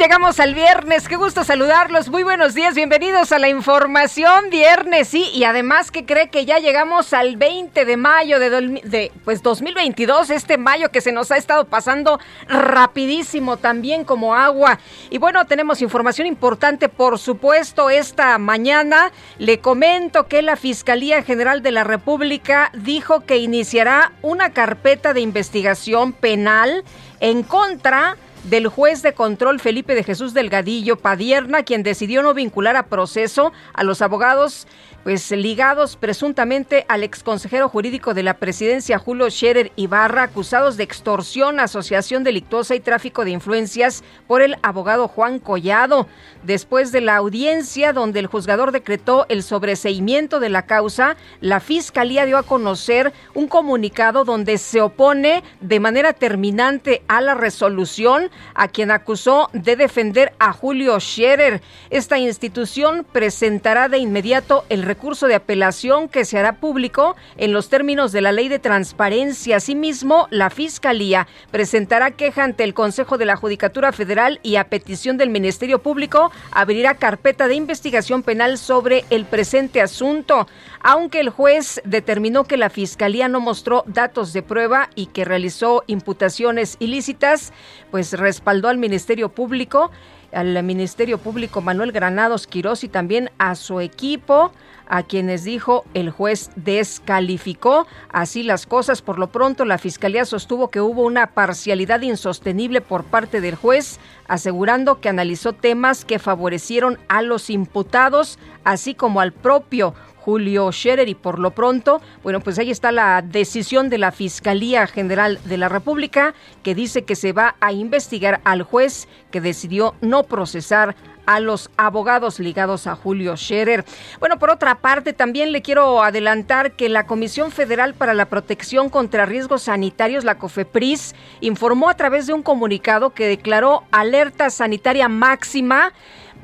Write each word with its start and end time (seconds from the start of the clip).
Llegamos 0.00 0.40
al 0.40 0.54
viernes. 0.54 1.08
Qué 1.08 1.16
gusto 1.16 1.44
saludarlos. 1.44 2.08
Muy 2.08 2.22
buenos 2.22 2.54
días. 2.54 2.74
Bienvenidos 2.74 3.32
a 3.32 3.38
la 3.38 3.50
información 3.50 4.48
viernes. 4.48 5.08
Sí, 5.08 5.28
y 5.34 5.44
además 5.44 5.90
que 5.90 6.06
cree 6.06 6.30
que 6.30 6.46
ya 6.46 6.58
llegamos 6.58 7.12
al 7.12 7.36
20 7.36 7.84
de 7.84 7.96
mayo 7.98 8.38
de, 8.38 9.12
pues 9.26 9.42
2022, 9.42 10.30
este 10.30 10.56
mayo 10.56 10.90
que 10.90 11.02
se 11.02 11.12
nos 11.12 11.30
ha 11.30 11.36
estado 11.36 11.66
pasando 11.66 12.18
rapidísimo 12.48 13.58
también 13.58 14.04
como 14.04 14.34
agua. 14.34 14.78
Y 15.10 15.18
bueno, 15.18 15.46
tenemos 15.46 15.82
información 15.82 16.26
importante, 16.26 16.88
por 16.88 17.18
supuesto, 17.18 17.90
esta 17.90 18.38
mañana. 18.38 19.12
Le 19.36 19.58
comento 19.58 20.28
que 20.28 20.40
la 20.40 20.56
Fiscalía 20.56 21.22
General 21.22 21.60
de 21.60 21.72
la 21.72 21.84
República 21.84 22.70
dijo 22.72 23.26
que 23.26 23.36
iniciará 23.36 24.12
una 24.22 24.54
carpeta 24.54 25.12
de 25.12 25.20
investigación 25.20 26.14
penal 26.14 26.84
en 27.20 27.42
contra 27.42 28.16
del 28.44 28.68
juez 28.68 29.02
de 29.02 29.14
control 29.14 29.60
Felipe 29.60 29.94
de 29.94 30.04
Jesús 30.04 30.34
Delgadillo 30.34 30.96
Padierna, 30.96 31.62
quien 31.62 31.82
decidió 31.82 32.22
no 32.22 32.34
vincular 32.34 32.76
a 32.76 32.86
proceso 32.86 33.52
a 33.74 33.84
los 33.84 34.02
abogados 34.02 34.66
pues 35.04 35.30
ligados 35.30 35.96
presuntamente 35.96 36.84
al 36.88 37.02
exconsejero 37.02 37.68
jurídico 37.68 38.12
de 38.12 38.22
la 38.22 38.34
presidencia 38.34 38.98
Julio 38.98 39.30
Scherer 39.30 39.72
Ibarra, 39.76 40.24
acusados 40.24 40.76
de 40.76 40.84
extorsión, 40.84 41.58
asociación 41.58 42.22
delictuosa 42.22 42.74
y 42.74 42.80
tráfico 42.80 43.24
de 43.24 43.30
influencias 43.30 44.04
por 44.26 44.42
el 44.42 44.56
abogado 44.62 45.08
Juan 45.08 45.38
Collado. 45.38 46.06
Después 46.42 46.92
de 46.92 47.00
la 47.00 47.16
audiencia 47.16 47.92
donde 47.92 48.20
el 48.20 48.26
juzgador 48.26 48.72
decretó 48.72 49.26
el 49.28 49.42
sobreseimiento 49.42 50.40
de 50.40 50.50
la 50.50 50.66
causa, 50.66 51.16
la 51.40 51.60
fiscalía 51.60 52.26
dio 52.26 52.36
a 52.36 52.42
conocer 52.42 53.12
un 53.34 53.48
comunicado 53.48 54.24
donde 54.24 54.58
se 54.58 54.80
opone 54.80 55.42
de 55.60 55.80
manera 55.80 56.12
terminante 56.12 57.02
a 57.08 57.20
la 57.20 57.34
resolución 57.34 58.30
a 58.54 58.68
quien 58.68 58.90
acusó 58.90 59.48
de 59.52 59.76
defender 59.76 60.32
a 60.38 60.52
Julio 60.52 60.98
Scherer. 61.00 61.62
Esta 61.88 62.18
institución 62.18 63.06
presentará 63.10 63.88
de 63.88 63.98
inmediato 63.98 64.64
el 64.68 64.89
recurso 64.90 65.28
de 65.28 65.36
apelación 65.36 66.08
que 66.08 66.24
se 66.24 66.36
hará 66.36 66.54
público 66.54 67.14
en 67.36 67.52
los 67.52 67.68
términos 67.68 68.10
de 68.10 68.22
la 68.22 68.32
ley 68.32 68.48
de 68.48 68.58
transparencia. 68.58 69.58
Asimismo, 69.58 70.26
la 70.30 70.50
Fiscalía 70.50 71.28
presentará 71.52 72.10
queja 72.10 72.42
ante 72.42 72.64
el 72.64 72.74
Consejo 72.74 73.16
de 73.16 73.24
la 73.24 73.36
Judicatura 73.36 73.92
Federal 73.92 74.40
y 74.42 74.56
a 74.56 74.64
petición 74.64 75.16
del 75.16 75.30
Ministerio 75.30 75.78
Público 75.80 76.32
abrirá 76.50 76.94
carpeta 76.94 77.46
de 77.46 77.54
investigación 77.54 78.24
penal 78.24 78.58
sobre 78.58 79.04
el 79.10 79.26
presente 79.26 79.80
asunto. 79.80 80.48
Aunque 80.80 81.20
el 81.20 81.30
juez 81.30 81.80
determinó 81.84 82.42
que 82.42 82.56
la 82.56 82.68
Fiscalía 82.68 83.28
no 83.28 83.38
mostró 83.38 83.84
datos 83.86 84.32
de 84.32 84.42
prueba 84.42 84.90
y 84.96 85.06
que 85.06 85.24
realizó 85.24 85.84
imputaciones 85.86 86.76
ilícitas, 86.80 87.52
pues 87.92 88.12
respaldó 88.14 88.68
al 88.68 88.78
Ministerio 88.78 89.28
Público 89.28 89.92
al 90.32 90.62
Ministerio 90.62 91.18
Público 91.18 91.60
Manuel 91.60 91.92
Granados 91.92 92.46
Quirós 92.46 92.84
y 92.84 92.88
también 92.88 93.30
a 93.38 93.54
su 93.54 93.80
equipo, 93.80 94.52
a 94.90 95.04
quienes 95.04 95.44
dijo 95.44 95.84
el 95.94 96.10
juez 96.10 96.50
descalificó. 96.56 97.86
Así 98.10 98.42
las 98.42 98.66
cosas, 98.66 99.00
por 99.00 99.18
lo 99.18 99.28
pronto 99.28 99.64
la 99.64 99.78
Fiscalía 99.78 100.24
sostuvo 100.24 100.68
que 100.68 100.80
hubo 100.80 101.06
una 101.06 101.28
parcialidad 101.28 102.02
insostenible 102.02 102.80
por 102.80 103.04
parte 103.04 103.40
del 103.40 103.54
juez, 103.54 103.98
asegurando 104.26 105.00
que 105.00 105.08
analizó 105.08 105.52
temas 105.52 106.04
que 106.04 106.18
favorecieron 106.18 106.98
a 107.08 107.22
los 107.22 107.50
imputados, 107.50 108.38
así 108.64 108.94
como 108.94 109.20
al 109.20 109.32
propio 109.32 109.94
Julio 110.16 110.70
Scherer 110.70 111.08
y 111.08 111.14
por 111.14 111.38
lo 111.38 111.52
pronto, 111.52 112.02
bueno, 112.22 112.40
pues 112.40 112.58
ahí 112.58 112.70
está 112.70 112.92
la 112.92 113.22
decisión 113.22 113.88
de 113.88 113.98
la 113.98 114.12
Fiscalía 114.12 114.86
General 114.86 115.38
de 115.44 115.56
la 115.56 115.68
República 115.68 116.34
que 116.62 116.74
dice 116.74 117.02
que 117.02 117.16
se 117.16 117.32
va 117.32 117.56
a 117.60 117.72
investigar 117.72 118.40
al 118.44 118.62
juez 118.62 119.08
que 119.30 119.40
decidió 119.40 119.94
no 120.02 120.24
procesar 120.24 120.94
a 121.30 121.38
los 121.38 121.70
abogados 121.76 122.40
ligados 122.40 122.88
a 122.88 122.96
Julio 122.96 123.36
Scherer. 123.36 123.84
Bueno, 124.18 124.40
por 124.40 124.50
otra 124.50 124.80
parte, 124.80 125.12
también 125.12 125.52
le 125.52 125.62
quiero 125.62 126.02
adelantar 126.02 126.72
que 126.72 126.88
la 126.88 127.06
Comisión 127.06 127.52
Federal 127.52 127.94
para 127.94 128.14
la 128.14 128.24
Protección 128.24 128.90
contra 128.90 129.26
Riesgos 129.26 129.62
Sanitarios, 129.62 130.24
la 130.24 130.38
COFEPRIS, 130.38 131.14
informó 131.40 131.88
a 131.88 131.94
través 131.94 132.26
de 132.26 132.32
un 132.32 132.42
comunicado 132.42 133.10
que 133.10 133.28
declaró 133.28 133.84
alerta 133.92 134.50
sanitaria 134.50 135.08
máxima 135.08 135.92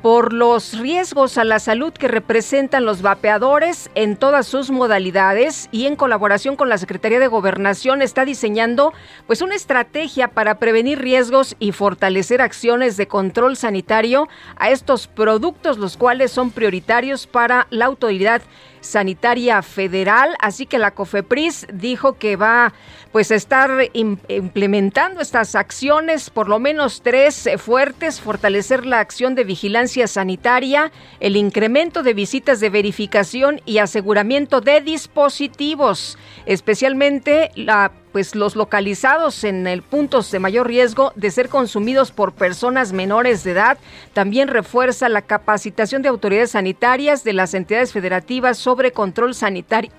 por 0.01 0.33
los 0.33 0.77
riesgos 0.77 1.37
a 1.37 1.43
la 1.43 1.59
salud 1.59 1.91
que 1.91 2.07
representan 2.07 2.85
los 2.85 3.01
vapeadores 3.01 3.89
en 3.95 4.15
todas 4.15 4.47
sus 4.47 4.69
modalidades 4.69 5.69
y 5.71 5.85
en 5.85 5.95
colaboración 5.95 6.55
con 6.55 6.69
la 6.69 6.77
Secretaría 6.77 7.19
de 7.19 7.27
Gobernación 7.27 8.01
está 8.01 8.25
diseñando 8.25 8.93
pues 9.25 9.41
una 9.41 9.55
estrategia 9.55 10.29
para 10.29 10.59
prevenir 10.59 10.99
riesgos 10.99 11.55
y 11.59 11.71
fortalecer 11.71 12.41
acciones 12.41 12.97
de 12.97 13.07
control 13.07 13.57
sanitario 13.57 14.27
a 14.57 14.69
estos 14.69 15.07
productos 15.07 15.77
los 15.77 15.97
cuales 15.97 16.31
son 16.31 16.51
prioritarios 16.51 17.27
para 17.27 17.67
la 17.69 17.85
autoridad 17.85 18.41
sanitaria 18.81 19.61
federal, 19.61 20.35
así 20.39 20.65
que 20.65 20.77
la 20.77 20.91
COFEPRIS 20.91 21.67
dijo 21.73 22.13
que 22.13 22.35
va 22.35 22.73
pues 23.11 23.31
estar 23.31 23.89
implementando 23.93 25.21
estas 25.21 25.55
acciones, 25.55 26.29
por 26.29 26.49
lo 26.49 26.59
menos 26.59 27.01
tres 27.01 27.47
eh, 27.47 27.57
fuertes, 27.57 28.19
fortalecer 28.19 28.85
la 28.85 28.99
acción 28.99 29.35
de 29.35 29.43
vigilancia 29.43 30.07
sanitaria, 30.07 30.91
el 31.19 31.35
incremento 31.35 32.03
de 32.03 32.13
visitas 32.13 32.59
de 32.59 32.69
verificación 32.69 33.61
y 33.65 33.79
aseguramiento 33.79 34.61
de 34.61 34.81
dispositivos, 34.81 36.17
especialmente 36.45 37.51
la 37.55 37.91
pues 38.17 38.33
los 38.35 38.55
localizados 38.55 39.43
en 39.43 39.67
el 39.67 39.83
puntos 39.83 40.31
de 40.31 40.39
mayor 40.39 40.65
riesgo 40.65 41.11
de 41.15 41.29
ser 41.29 41.49
consumidos 41.49 42.11
por 42.11 42.33
personas 42.33 42.91
menores 42.91 43.43
de 43.43 43.51
edad. 43.51 43.77
También 44.13 44.47
refuerza 44.47 45.07
la 45.07 45.21
capacitación 45.21 46.01
de 46.01 46.09
autoridades 46.09 46.51
sanitarias 46.51 47.23
de 47.23 47.33
las 47.33 47.53
entidades 47.53 47.93
federativas 47.93 48.57
sobre 48.57 48.91
control 48.91 49.35
sanitario 49.35 49.91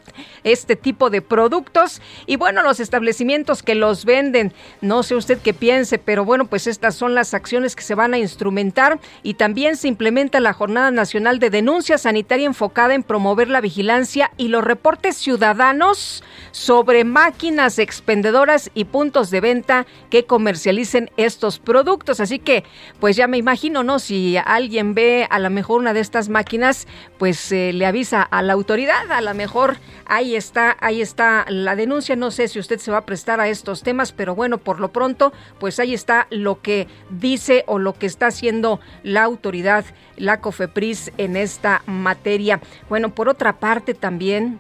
este 0.43 0.77
tipo 0.77 1.11
de 1.11 1.23
productos 1.23 2.01
y 2.27 2.37
bueno, 2.37 2.63
los 2.63 2.81
establecimientos 2.99 3.63
que 3.63 3.77
los 3.77 4.05
venden, 4.05 4.53
no 4.81 5.05
sé 5.05 5.15
usted 5.15 5.39
qué 5.39 5.55
piense, 5.55 5.99
pero 5.99 6.25
bueno, 6.25 6.47
pues 6.47 6.67
estas 6.67 6.97
son 6.97 7.15
las 7.15 7.33
acciones 7.33 7.77
que 7.77 7.85
se 7.85 7.95
van 7.95 8.13
a 8.13 8.19
instrumentar 8.19 8.99
y 9.23 9.35
también 9.35 9.77
se 9.77 9.87
implementa 9.87 10.41
la 10.41 10.53
Jornada 10.53 10.91
Nacional 10.91 11.39
de 11.39 11.51
Denuncia 11.51 11.97
Sanitaria 11.97 12.47
enfocada 12.47 12.95
en 12.95 13.05
promover 13.05 13.49
la 13.49 13.61
vigilancia 13.61 14.33
y 14.37 14.49
los 14.49 14.65
reportes 14.65 15.17
ciudadanos 15.17 16.25
sobre 16.51 17.05
máquinas 17.05 17.79
expendedoras 17.79 18.69
y 18.75 18.85
puntos 18.87 19.31
de 19.31 19.41
venta 19.41 19.87
que 20.11 20.25
comercialicen 20.25 21.13
estos 21.17 21.61
productos. 21.61 22.19
Así 22.19 22.41
que, 22.41 22.65
pues 22.99 23.15
ya 23.15 23.29
me 23.29 23.39
imagino, 23.39 23.85
¿no? 23.85 24.01
Si 24.01 24.37
alguien 24.37 24.95
ve 24.95 25.29
a 25.31 25.39
lo 25.39 25.51
mejor 25.51 25.81
una 25.81 25.93
de 25.93 26.01
estas 26.01 26.29
máquinas, 26.29 26.89
pues 27.17 27.53
eh, 27.53 27.73
le 27.73 27.87
avisa 27.87 28.23
a 28.23 28.43
la 28.43 28.55
autoridad, 28.55 29.13
a 29.13 29.21
lo 29.21 29.35
mejor 29.35 29.77
ahí 30.07 30.35
está, 30.35 30.77
ahí 30.81 31.01
está 31.01 31.45
la 31.49 31.77
denuncia. 31.77 32.17
No 32.17 32.33
sé 32.33 32.49
si 32.49 32.59
usted 32.59 32.79
se 32.79 32.88
va 32.91 32.99
a 32.99 33.07
prestar 33.07 33.41
a 33.41 33.49
estos 33.49 33.83
temas, 33.83 34.13
pero 34.13 34.35
bueno, 34.35 34.59
por 34.59 34.81
lo 34.81 34.93
pronto, 34.93 35.33
pues 35.59 35.79
ahí 35.79 35.95
está 35.95 36.27
lo 36.31 36.61
que 36.61 36.87
dice 37.11 37.65
o 37.67 37.79
lo 37.79 37.93
que 37.93 38.07
está 38.07 38.27
haciendo 38.27 38.81
la 39.03 39.23
autoridad, 39.23 39.85
la 40.17 40.41
COFEPRIS 40.41 41.13
en 41.19 41.37
esta 41.37 41.83
materia. 41.87 42.61
Bueno, 42.89 43.15
por 43.15 43.29
otra 43.29 43.59
parte 43.59 43.95
también 43.95 44.59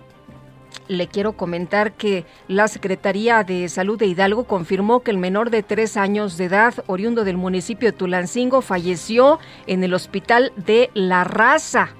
le 0.88 1.06
quiero 1.06 1.32
comentar 1.32 1.92
que 1.92 2.24
la 2.46 2.68
Secretaría 2.68 3.44
de 3.44 3.68
Salud 3.68 3.98
de 3.98 4.06
Hidalgo 4.06 4.44
confirmó 4.44 5.00
que 5.00 5.10
el 5.10 5.18
menor 5.18 5.50
de 5.50 5.62
tres 5.62 5.96
años 5.96 6.36
de 6.36 6.46
edad, 6.46 6.74
oriundo 6.86 7.24
del 7.24 7.36
municipio 7.36 7.90
de 7.90 7.96
Tulancingo, 7.96 8.62
falleció 8.62 9.38
en 9.66 9.84
el 9.84 9.94
hospital 9.94 10.52
de 10.56 10.90
La 10.94 11.24
Raza 11.24 11.90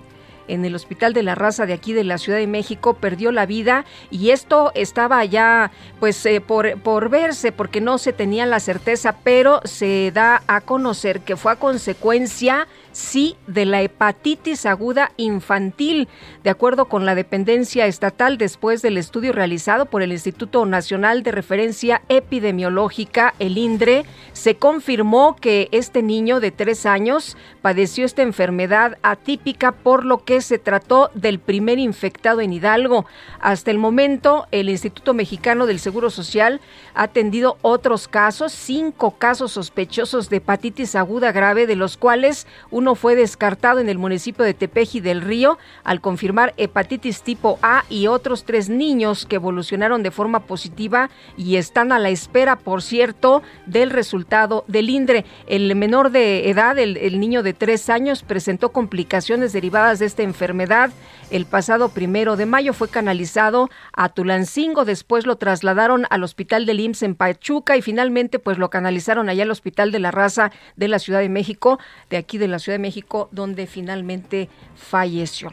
en 0.49 0.65
el 0.65 0.75
Hospital 0.75 1.13
de 1.13 1.23
la 1.23 1.35
Raza 1.35 1.67
de 1.67 1.73
aquí 1.73 1.93
de 1.93 2.05
la 2.05 2.19
Ciudad 2.19 2.39
de 2.39 2.47
México 2.47 2.95
perdió 2.95 3.33
la 3.33 3.47
vida 3.47 3.85
y 4.11 4.31
esto 4.31 4.73
estaba 4.75 5.25
ya 5.25 5.71
pues 6.01 6.25
eh, 6.27 6.41
por, 6.41 6.81
por 6.81 7.09
verse 7.09 7.53
porque 7.53 7.81
no 7.81 7.99
se 7.99 8.13
tenía 8.13 8.47
la 8.47 8.61
certeza, 8.61 9.17
pero 9.23 9.61
se 9.65 10.11
da 10.13 10.43
a 10.47 10.61
conocer 10.61 11.21
que 11.21 11.37
fue 11.37 11.53
a 11.53 11.57
consecuencia 11.57 12.67
sí 12.93 13.37
de 13.47 13.65
la 13.65 13.83
hepatitis 13.83 14.67
aguda 14.67 15.13
infantil. 15.17 16.09
De 16.43 16.51
acuerdo 16.51 16.87
con 16.87 17.07
la 17.07 17.15
dependencia 17.15 17.87
estatal, 17.87 18.39
después 18.39 18.83
del 18.83 18.99
estudio 18.99 19.33
realizado 19.33 19.87
por 19.87 20.03
el 20.03 20.13
Instituto 20.13 20.65
Nacional 20.67 21.23
de 21.23 21.33
Referencia 21.33 22.03
Epidemiológica, 22.09 23.35
el 23.39 23.59
INDRE, 23.59 24.05
se 24.33 24.57
confirmó 24.57 25.37
que 25.37 25.69
este 25.73 26.03
niño 26.03 26.41
de 26.41 26.51
tres 26.51 26.87
años 26.87 27.37
padeció 27.63 28.05
esta 28.05 28.23
enfermedad 28.23 28.99
atípica, 29.03 29.73
por 29.73 30.05
lo 30.05 30.25
que 30.25 30.41
se 30.41 30.59
trató 30.59 31.11
del 31.15 31.39
primer 31.39 31.79
infectado 31.79 32.41
en 32.41 32.53
Hidalgo. 32.53 33.07
Hasta 33.41 33.71
el 33.71 33.79
momento, 33.79 34.47
el 34.51 34.69
Instituto 34.69 35.15
Mexicano 35.15 35.67
del 35.67 35.79
Seguro 35.79 36.11
Social 36.11 36.61
ha 36.95 37.05
atendido 37.05 37.59
otros 37.63 38.09
casos, 38.09 38.53
cinco 38.53 39.13
casos 39.13 39.53
sospechosos 39.53 40.29
de 40.31 40.39
hepatitis 40.39 40.95
aguda 40.95 41.33
grave, 41.33 41.67
de 41.67 41.77
los 41.77 41.97
cuales 41.97 42.47
uno 42.71 42.88
fue 42.95 43.15
descartado 43.17 43.81
en 43.81 43.89
el 43.89 43.99
municipio 43.99 44.45
de 44.45 44.55
Tepeji 44.55 45.01
del 45.01 45.23
Río 45.23 45.59
al 45.85 46.01
confirmar 46.01 46.55
hepatitis 46.57 47.23
tipo 47.23 47.59
A 47.63 47.85
y 47.89 48.07
otros 48.07 48.45
tres 48.45 48.69
niños 48.69 49.27
que 49.27 49.37
evolucionaron 49.37 50.03
de 50.03 50.11
forma 50.11 50.41
positiva 50.41 51.11
y 51.37 51.57
están 51.57 51.93
a 51.93 51.99
la 51.99 52.11
espera, 52.11 52.57
por 52.57 52.83
cierto, 52.83 53.43
del 53.67 53.91
resultado 53.91 54.65
del 54.69 54.91
INDRE. 54.91 55.25
El 55.47 55.75
menor 55.77 56.11
de 56.11 56.51
edad, 56.51 56.79
el, 56.79 57.21
niño 57.21 57.43
de 57.43 57.55
tres 57.55 57.91
años, 57.91 58.23
presentó 58.23 58.71
complicaciones 58.71 59.53
derivadas 59.53 59.99
de 59.99 60.07
esta 60.07 60.23
enfermedad. 60.23 60.91
El 61.31 61.45
pasado 61.45 61.91
primero 61.91 62.37
de 62.37 62.47
mayo 62.47 62.73
fue 62.73 62.89
canalizado 62.89 63.69
a 63.93 64.09
Tulancingo, 64.09 64.87
después 64.87 65.27
lo 65.27 65.37
trasladaron 65.37 66.07
al 66.09 66.25
hospital 66.25 66.65
del 66.65 66.81
IMSS 66.81 67.03
en 67.03 67.15
Pachuca 67.17 67.77
y 67.77 67.83
finalmente 67.83 68.39
pues 68.39 68.57
lo 68.57 68.71
canalizaron 68.71 69.29
allá 69.29 69.43
al 69.43 69.51
hospital 69.51 69.93
de 69.93 69.99
la 69.99 70.11
raza 70.11 70.53
de 70.77 70.89
la 70.89 70.99
Ciudad 70.99 71.21
de 71.21 71.29
México, 71.29 71.79
de 72.09 72.17
aquí 72.17 72.39
de 72.39 72.49
la 72.49 72.59
Ciudad 72.59 72.77
de 72.79 72.83
México, 72.83 73.29
donde 73.31 73.67
finalmente 73.67 74.49
falleció. 74.75 75.53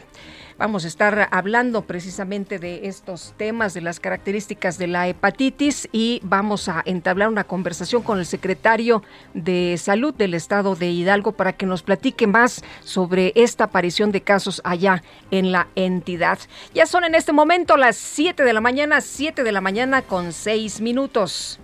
Vamos 0.58 0.86
a 0.86 0.88
estar 0.88 1.28
hablando 1.32 1.82
precisamente 1.82 2.60
de 2.60 2.88
estos 2.88 3.34
temas, 3.36 3.74
de 3.74 3.82
las 3.82 4.00
características 4.00 4.78
de 4.78 4.88
la 4.88 5.10
hepatitis 5.10 5.90
y 5.92 6.22
vamos 6.24 6.70
a 6.70 6.82
entablar 6.86 7.28
una 7.28 7.44
conversación 7.44 8.04
con 8.04 8.20
el 8.20 8.26
secretario 8.26 9.04
de 9.34 9.76
Salud 9.78 10.14
del 10.14 10.34
Estado 10.34 10.76
de 10.76 10.90
Hidalgo 10.92 11.34
para 11.34 11.52
que 11.52 11.66
nos 11.66 11.84
platique 11.84 12.26
más 12.26 12.64
sobre 12.86 13.34
esta 13.36 13.66
aparición 13.66 14.14
de 14.14 14.22
casos 14.22 14.62
allá 14.64 15.04
en 15.30 15.52
la 15.52 15.68
entidad. 15.76 16.40
Ya 16.74 16.86
son 16.86 17.04
en 17.04 17.16
este 17.16 17.34
momento 17.34 17.76
las 17.76 17.98
7 17.98 18.46
de 18.46 18.54
la 18.54 18.62
mañana, 18.62 19.02
7 19.02 19.44
de 19.44 19.52
la 19.52 19.60
mañana 19.60 20.04
con 20.04 20.32
6 20.32 20.80
minutos. 20.80 21.60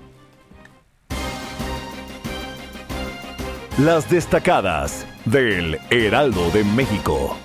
Las 3.78 4.10
destacadas 4.10 5.08
del 5.24 5.80
Heraldo 5.90 6.52
de 6.52 6.66
México. 6.66 7.38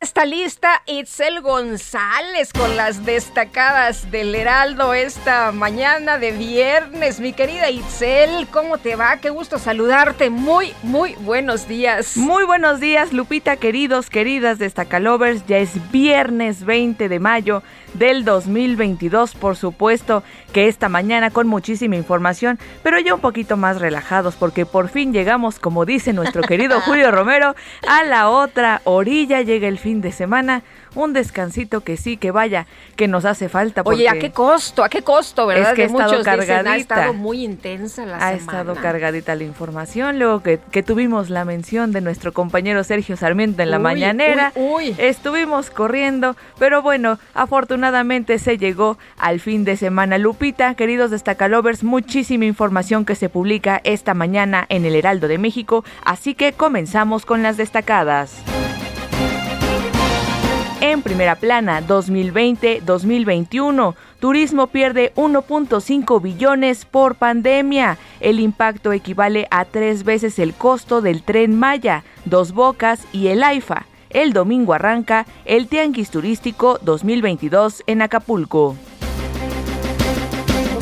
Está 0.00 0.24
lista 0.24 0.80
Itzel 0.86 1.40
González 1.40 2.52
con 2.52 2.76
las 2.76 3.04
destacadas 3.04 4.12
del 4.12 4.32
Heraldo 4.32 4.94
esta 4.94 5.50
mañana 5.50 6.18
de 6.18 6.30
viernes. 6.30 7.18
Mi 7.18 7.32
querida 7.32 7.68
Itzel, 7.68 8.46
¿cómo 8.46 8.78
te 8.78 8.94
va? 8.94 9.16
Qué 9.16 9.30
gusto 9.30 9.58
saludarte. 9.58 10.30
Muy, 10.30 10.72
muy 10.84 11.16
buenos 11.16 11.66
días. 11.66 12.16
Muy 12.16 12.44
buenos 12.44 12.78
días, 12.78 13.12
Lupita, 13.12 13.56
queridos, 13.56 14.08
queridas 14.08 14.60
destacalovers. 14.60 15.44
Ya 15.48 15.58
es 15.58 15.90
viernes 15.90 16.64
20 16.64 17.08
de 17.08 17.18
mayo 17.18 17.64
del 17.94 18.24
2022, 18.24 19.34
por 19.34 19.56
supuesto 19.56 20.22
que 20.52 20.68
esta 20.68 20.88
mañana 20.88 21.30
con 21.30 21.48
muchísima 21.48 21.96
información, 21.96 22.58
pero 22.82 23.00
ya 23.00 23.14
un 23.14 23.20
poquito 23.20 23.56
más 23.56 23.80
relajados 23.80 24.36
porque 24.36 24.66
por 24.66 24.88
fin 24.88 25.12
llegamos, 25.12 25.58
como 25.58 25.84
dice 25.84 26.12
nuestro 26.12 26.42
querido 26.42 26.80
Julio 26.86 27.10
Romero, 27.10 27.56
a 27.88 28.04
la 28.04 28.28
otra 28.28 28.82
orilla, 28.84 29.40
llega 29.40 29.66
el 29.66 29.78
fin 29.78 29.87
de 29.94 30.12
semana 30.12 30.62
un 30.94 31.12
descansito 31.12 31.80
que 31.80 31.96
sí, 31.96 32.16
que 32.16 32.30
vaya, 32.30 32.66
que 32.96 33.08
nos 33.08 33.24
hace 33.24 33.48
falta. 33.48 33.82
Oye, 33.84 34.08
¿a 34.08 34.18
qué 34.18 34.30
costo? 34.30 34.84
¿A 34.84 34.88
qué 34.88 35.02
costo, 35.02 35.46
verdad? 35.46 35.70
Es 35.70 35.76
que 35.76 35.82
ha 35.82 35.86
estado 35.86 36.22
cargadita. 36.22 36.70
ha 36.70 36.76
estado 36.76 37.14
muy 37.14 37.44
intensa 37.44 38.04
la 38.04 38.18
ha 38.18 38.32
estado 38.32 38.74
cargadita 38.74 39.34
la 39.34 39.44
información. 39.44 40.18
Luego 40.18 40.42
que, 40.42 40.58
que, 40.70 40.82
tuvimos 40.82 41.30
la 41.30 41.44
mención 41.44 41.92
de 41.92 42.00
nuestro 42.00 42.32
compañero 42.32 42.84
Sergio 42.84 43.16
Sarmiento 43.16 43.62
en 43.62 43.70
la 43.70 43.78
mañanera. 43.78 44.52
Uy, 44.54 44.90
uy. 44.90 44.96
Estuvimos 44.98 45.70
corriendo, 45.70 46.36
pero 46.58 46.82
bueno, 46.82 47.18
afortunadamente 47.34 48.38
se 48.38 48.58
llegó 48.58 48.98
al 49.18 49.40
fin 49.40 49.64
de 49.64 49.76
semana. 49.76 50.18
Lupita, 50.18 50.74
queridos 50.74 51.10
destacalovers, 51.10 51.84
muchísima 51.84 52.44
información 52.44 53.04
que 53.04 53.14
se 53.14 53.28
publica 53.28 53.80
esta 53.84 54.14
mañana 54.14 54.66
en 54.68 54.84
el 54.84 54.94
Heraldo 54.94 55.28
de 55.28 55.38
México, 55.38 55.84
así 56.04 56.34
que 56.34 56.52
comenzamos 56.52 57.24
con 57.24 57.42
las 57.42 57.56
destacadas. 57.56 58.42
En 60.88 61.02
primera 61.02 61.34
plana, 61.34 61.82
2020-2021, 61.86 63.94
turismo 64.20 64.68
pierde 64.68 65.12
1.5 65.16 66.22
billones 66.22 66.86
por 66.86 67.16
pandemia. 67.16 67.98
El 68.20 68.40
impacto 68.40 68.94
equivale 68.94 69.46
a 69.50 69.66
tres 69.66 70.02
veces 70.02 70.38
el 70.38 70.54
costo 70.54 71.02
del 71.02 71.22
tren 71.22 71.58
Maya, 71.58 72.04
Dos 72.24 72.52
Bocas 72.52 73.06
y 73.12 73.26
el 73.26 73.42
AIFA. 73.42 73.84
El 74.08 74.32
domingo 74.32 74.72
arranca 74.72 75.26
el 75.44 75.68
Tianguis 75.68 76.08
Turístico 76.08 76.78
2022 76.80 77.84
en 77.86 78.00
Acapulco. 78.00 78.74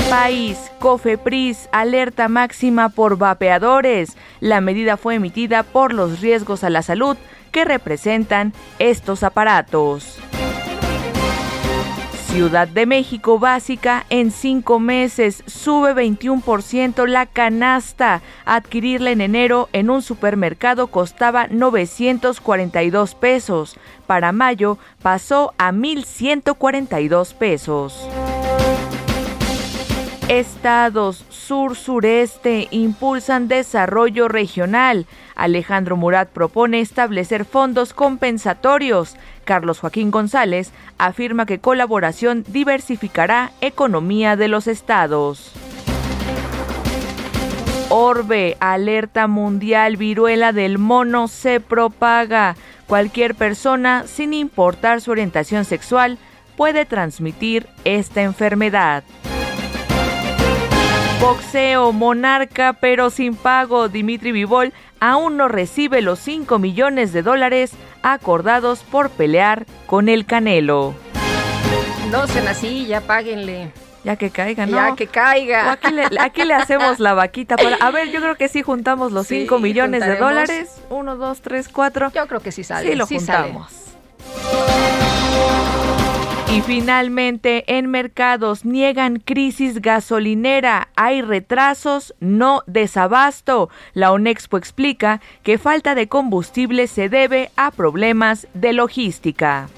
País, 0.08 0.70
Cofepris, 0.78 1.68
alerta 1.72 2.28
máxima 2.28 2.90
por 2.90 3.18
vapeadores. 3.18 4.16
La 4.38 4.60
medida 4.60 4.96
fue 4.96 5.16
emitida 5.16 5.64
por 5.64 5.92
los 5.92 6.20
riesgos 6.20 6.62
a 6.62 6.70
la 6.70 6.82
salud 6.82 7.16
que 7.56 7.64
representan 7.64 8.52
estos 8.78 9.22
aparatos. 9.22 10.18
Ciudad 12.26 12.68
de 12.68 12.84
México 12.84 13.38
básica 13.38 14.04
en 14.10 14.30
cinco 14.30 14.78
meses 14.78 15.42
sube 15.46 15.94
21% 15.94 17.06
la 17.06 17.24
canasta. 17.24 18.20
Adquirirla 18.44 19.10
en 19.12 19.22
enero 19.22 19.70
en 19.72 19.88
un 19.88 20.02
supermercado 20.02 20.88
costaba 20.88 21.46
942 21.46 23.14
pesos. 23.14 23.78
Para 24.06 24.32
mayo 24.32 24.76
pasó 25.00 25.54
a 25.56 25.72
1.142 25.72 27.32
pesos. 27.32 28.06
Estados 30.28 31.24
sur-sureste 31.28 32.66
impulsan 32.72 33.46
desarrollo 33.46 34.26
regional. 34.26 35.06
Alejandro 35.36 35.96
Murat 35.96 36.28
propone 36.30 36.80
establecer 36.80 37.44
fondos 37.44 37.94
compensatorios. 37.94 39.14
Carlos 39.44 39.78
Joaquín 39.78 40.10
González 40.10 40.72
afirma 40.98 41.46
que 41.46 41.60
colaboración 41.60 42.44
diversificará 42.48 43.52
economía 43.60 44.34
de 44.34 44.48
los 44.48 44.66
estados. 44.66 45.52
Orbe, 47.88 48.56
alerta 48.58 49.28
mundial, 49.28 49.96
viruela 49.96 50.52
del 50.52 50.78
mono 50.78 51.28
se 51.28 51.60
propaga. 51.60 52.56
Cualquier 52.88 53.36
persona, 53.36 54.02
sin 54.08 54.34
importar 54.34 55.00
su 55.00 55.12
orientación 55.12 55.64
sexual, 55.64 56.18
puede 56.56 56.84
transmitir 56.84 57.68
esta 57.84 58.22
enfermedad. 58.22 59.04
Boxeo, 61.26 61.92
monarca, 61.92 62.74
pero 62.74 63.10
sin 63.10 63.34
pago. 63.34 63.88
Dimitri 63.88 64.30
Vivol 64.30 64.72
aún 65.00 65.36
no 65.36 65.48
recibe 65.48 66.00
los 66.00 66.20
5 66.20 66.60
millones 66.60 67.12
de 67.12 67.22
dólares 67.22 67.72
acordados 68.02 68.84
por 68.84 69.10
pelear 69.10 69.66
con 69.86 70.08
el 70.08 70.24
Canelo. 70.24 70.94
No 72.12 72.28
sean 72.28 72.46
así, 72.46 72.86
ya 72.86 73.00
páguenle. 73.00 73.72
Ya 74.04 74.14
que 74.14 74.30
caiga, 74.30 74.66
¿no? 74.66 74.76
Ya 74.76 74.94
que 74.94 75.08
caiga. 75.08 75.72
Aquí 75.72 75.90
le, 75.90 76.04
aquí 76.20 76.44
le, 76.44 76.54
hacemos 76.54 77.00
la 77.00 77.12
vaquita 77.14 77.56
para... 77.56 77.74
A 77.74 77.90
ver, 77.90 78.12
yo 78.12 78.20
creo 78.20 78.36
que 78.36 78.46
sí 78.46 78.62
juntamos 78.62 79.10
los 79.10 79.26
5 79.26 79.58
millones 79.58 80.06
de 80.06 80.14
dólares. 80.14 80.80
1, 80.90 81.16
2, 81.16 81.40
3, 81.40 81.68
4. 81.68 82.12
Yo 82.14 82.28
creo 82.28 82.40
que 82.40 82.52
sí 82.52 82.62
sale. 82.62 82.88
Sí 82.88 82.94
lo 82.94 83.04
juntamos. 83.04 83.72
Y 86.48 86.60
finalmente, 86.62 87.64
en 87.76 87.90
mercados 87.90 88.64
niegan 88.64 89.18
crisis 89.18 89.82
gasolinera, 89.82 90.88
hay 90.94 91.20
retrasos, 91.20 92.14
no 92.20 92.62
desabasto. 92.66 93.68
La 93.94 94.12
ONEXPO 94.12 94.56
explica 94.56 95.20
que 95.42 95.58
falta 95.58 95.94
de 95.94 96.08
combustible 96.08 96.86
se 96.86 97.08
debe 97.08 97.50
a 97.56 97.72
problemas 97.72 98.46
de 98.54 98.72
logística. 98.72 99.68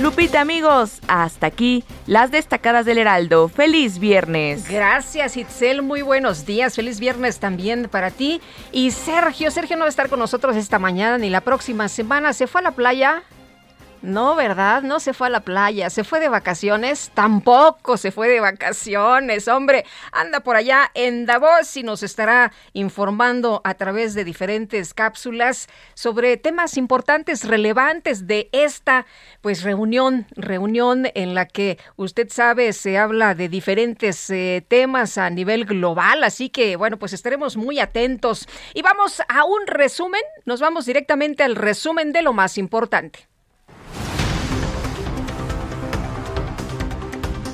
Lupita, 0.00 0.40
amigos, 0.40 1.00
hasta 1.08 1.46
aquí 1.46 1.84
las 2.06 2.30
destacadas 2.30 2.86
del 2.86 2.98
Heraldo. 2.98 3.48
Feliz 3.48 3.98
viernes. 3.98 4.68
Gracias, 4.68 5.36
Itzel. 5.36 5.82
Muy 5.82 6.02
buenos 6.02 6.46
días. 6.46 6.74
Feliz 6.76 7.00
viernes 7.00 7.38
también 7.38 7.88
para 7.88 8.10
ti. 8.10 8.40
Y 8.72 8.92
Sergio, 8.92 9.50
Sergio 9.50 9.76
no 9.76 9.82
va 9.82 9.86
a 9.86 9.90
estar 9.90 10.08
con 10.08 10.18
nosotros 10.18 10.56
esta 10.56 10.78
mañana 10.78 11.18
ni 11.18 11.28
la 11.28 11.40
próxima 11.40 11.88
semana. 11.88 12.32
Se 12.32 12.46
fue 12.46 12.60
a 12.60 12.64
la 12.64 12.72
playa 12.72 13.22
no, 14.02 14.34
¿verdad? 14.34 14.82
No 14.82 15.00
se 15.00 15.14
fue 15.14 15.28
a 15.28 15.30
la 15.30 15.40
playa, 15.40 15.88
se 15.88 16.04
fue 16.04 16.20
de 16.20 16.28
vacaciones, 16.28 17.10
tampoco 17.14 17.96
se 17.96 18.10
fue 18.10 18.28
de 18.28 18.40
vacaciones, 18.40 19.48
hombre, 19.48 19.84
anda 20.10 20.40
por 20.40 20.56
allá 20.56 20.90
en 20.94 21.24
Davos 21.24 21.76
y 21.76 21.82
nos 21.82 22.02
estará 22.02 22.52
informando 22.72 23.60
a 23.64 23.74
través 23.74 24.14
de 24.14 24.24
diferentes 24.24 24.92
cápsulas 24.92 25.68
sobre 25.94 26.36
temas 26.36 26.76
importantes, 26.76 27.44
relevantes 27.44 28.26
de 28.26 28.48
esta 28.52 29.06
pues 29.40 29.62
reunión, 29.62 30.26
reunión 30.32 31.08
en 31.14 31.34
la 31.34 31.46
que 31.46 31.78
usted 31.96 32.28
sabe 32.28 32.72
se 32.72 32.98
habla 32.98 33.34
de 33.34 33.48
diferentes 33.48 34.28
eh, 34.30 34.64
temas 34.66 35.16
a 35.16 35.30
nivel 35.30 35.64
global, 35.64 36.24
así 36.24 36.50
que 36.50 36.76
bueno, 36.76 36.98
pues 36.98 37.12
estaremos 37.12 37.56
muy 37.56 37.78
atentos 37.78 38.48
y 38.74 38.82
vamos 38.82 39.22
a 39.28 39.44
un 39.44 39.66
resumen, 39.66 40.22
nos 40.44 40.60
vamos 40.60 40.86
directamente 40.86 41.44
al 41.44 41.56
resumen 41.56 42.12
de 42.12 42.22
lo 42.22 42.32
más 42.32 42.58
importante. 42.58 43.31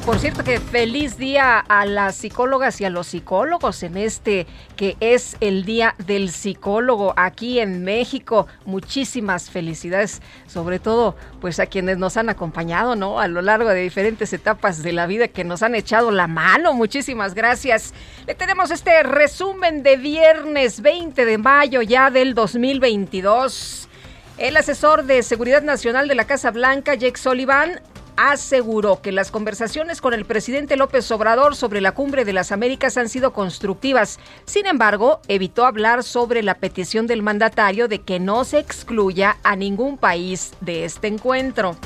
Por 0.08 0.18
cierto 0.18 0.42
que 0.42 0.58
feliz 0.58 1.18
día 1.18 1.58
a 1.58 1.84
las 1.84 2.16
psicólogas 2.16 2.80
y 2.80 2.86
a 2.86 2.88
los 2.88 3.08
psicólogos 3.08 3.82
en 3.82 3.98
este 3.98 4.46
que 4.74 4.96
es 5.00 5.36
el 5.40 5.66
Día 5.66 5.96
del 5.98 6.30
Psicólogo 6.30 7.12
aquí 7.18 7.60
en 7.60 7.84
México. 7.84 8.46
Muchísimas 8.64 9.50
felicidades, 9.50 10.22
sobre 10.46 10.78
todo 10.78 11.14
pues 11.42 11.60
a 11.60 11.66
quienes 11.66 11.98
nos 11.98 12.16
han 12.16 12.30
acompañado, 12.30 12.96
¿no? 12.96 13.20
A 13.20 13.28
lo 13.28 13.42
largo 13.42 13.68
de 13.68 13.82
diferentes 13.82 14.32
etapas 14.32 14.82
de 14.82 14.92
la 14.94 15.06
vida 15.06 15.28
que 15.28 15.44
nos 15.44 15.62
han 15.62 15.74
echado 15.74 16.10
la 16.10 16.26
mano. 16.26 16.72
Muchísimas 16.72 17.34
gracias. 17.34 17.92
Le 18.26 18.34
tenemos 18.34 18.70
este 18.70 19.02
resumen 19.02 19.82
de 19.82 19.98
viernes 19.98 20.80
20 20.80 21.22
de 21.22 21.36
mayo 21.36 21.82
ya 21.82 22.10
del 22.10 22.32
2022. 22.34 23.90
El 24.38 24.56
asesor 24.56 25.04
de 25.04 25.22
Seguridad 25.22 25.62
Nacional 25.62 26.08
de 26.08 26.14
la 26.14 26.24
Casa 26.24 26.50
Blanca, 26.50 26.94
Jake 26.94 27.18
Sullivan, 27.18 27.82
aseguró 28.18 29.00
que 29.00 29.12
las 29.12 29.30
conversaciones 29.30 30.00
con 30.00 30.12
el 30.12 30.24
presidente 30.24 30.76
López 30.76 31.08
Obrador 31.12 31.54
sobre 31.54 31.80
la 31.80 31.92
cumbre 31.92 32.24
de 32.24 32.32
las 32.32 32.50
Américas 32.50 32.96
han 32.96 33.08
sido 33.08 33.32
constructivas. 33.32 34.18
Sin 34.44 34.66
embargo, 34.66 35.20
evitó 35.28 35.64
hablar 35.64 36.02
sobre 36.02 36.42
la 36.42 36.56
petición 36.56 37.06
del 37.06 37.22
mandatario 37.22 37.86
de 37.86 38.00
que 38.00 38.18
no 38.18 38.44
se 38.44 38.58
excluya 38.58 39.38
a 39.44 39.54
ningún 39.54 39.98
país 39.98 40.52
de 40.60 40.84
este 40.84 41.06
encuentro. 41.06 41.76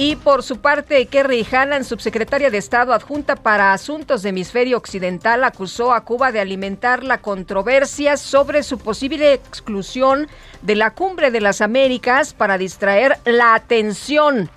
Y 0.00 0.14
por 0.14 0.44
su 0.44 0.60
parte, 0.60 1.06
Kerry 1.06 1.44
Hannan, 1.50 1.84
subsecretaria 1.84 2.50
de 2.50 2.58
Estado 2.58 2.92
adjunta 2.92 3.34
para 3.34 3.72
Asuntos 3.72 4.22
de 4.22 4.28
Hemisferio 4.28 4.76
Occidental, 4.76 5.42
acusó 5.42 5.92
a 5.92 6.04
Cuba 6.04 6.30
de 6.30 6.38
alimentar 6.38 7.02
la 7.02 7.20
controversia 7.20 8.16
sobre 8.16 8.62
su 8.62 8.78
posible 8.78 9.32
exclusión 9.32 10.28
de 10.62 10.76
la 10.76 10.92
Cumbre 10.94 11.32
de 11.32 11.40
las 11.40 11.60
Américas 11.60 12.32
para 12.32 12.58
distraer 12.58 13.18
la 13.24 13.56
atención, 13.56 14.48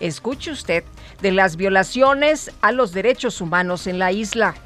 escuche 0.00 0.50
usted, 0.50 0.82
de 1.22 1.30
las 1.30 1.54
violaciones 1.54 2.50
a 2.60 2.72
los 2.72 2.90
derechos 2.90 3.40
humanos 3.40 3.86
en 3.86 4.00
la 4.00 4.10
isla. 4.10 4.56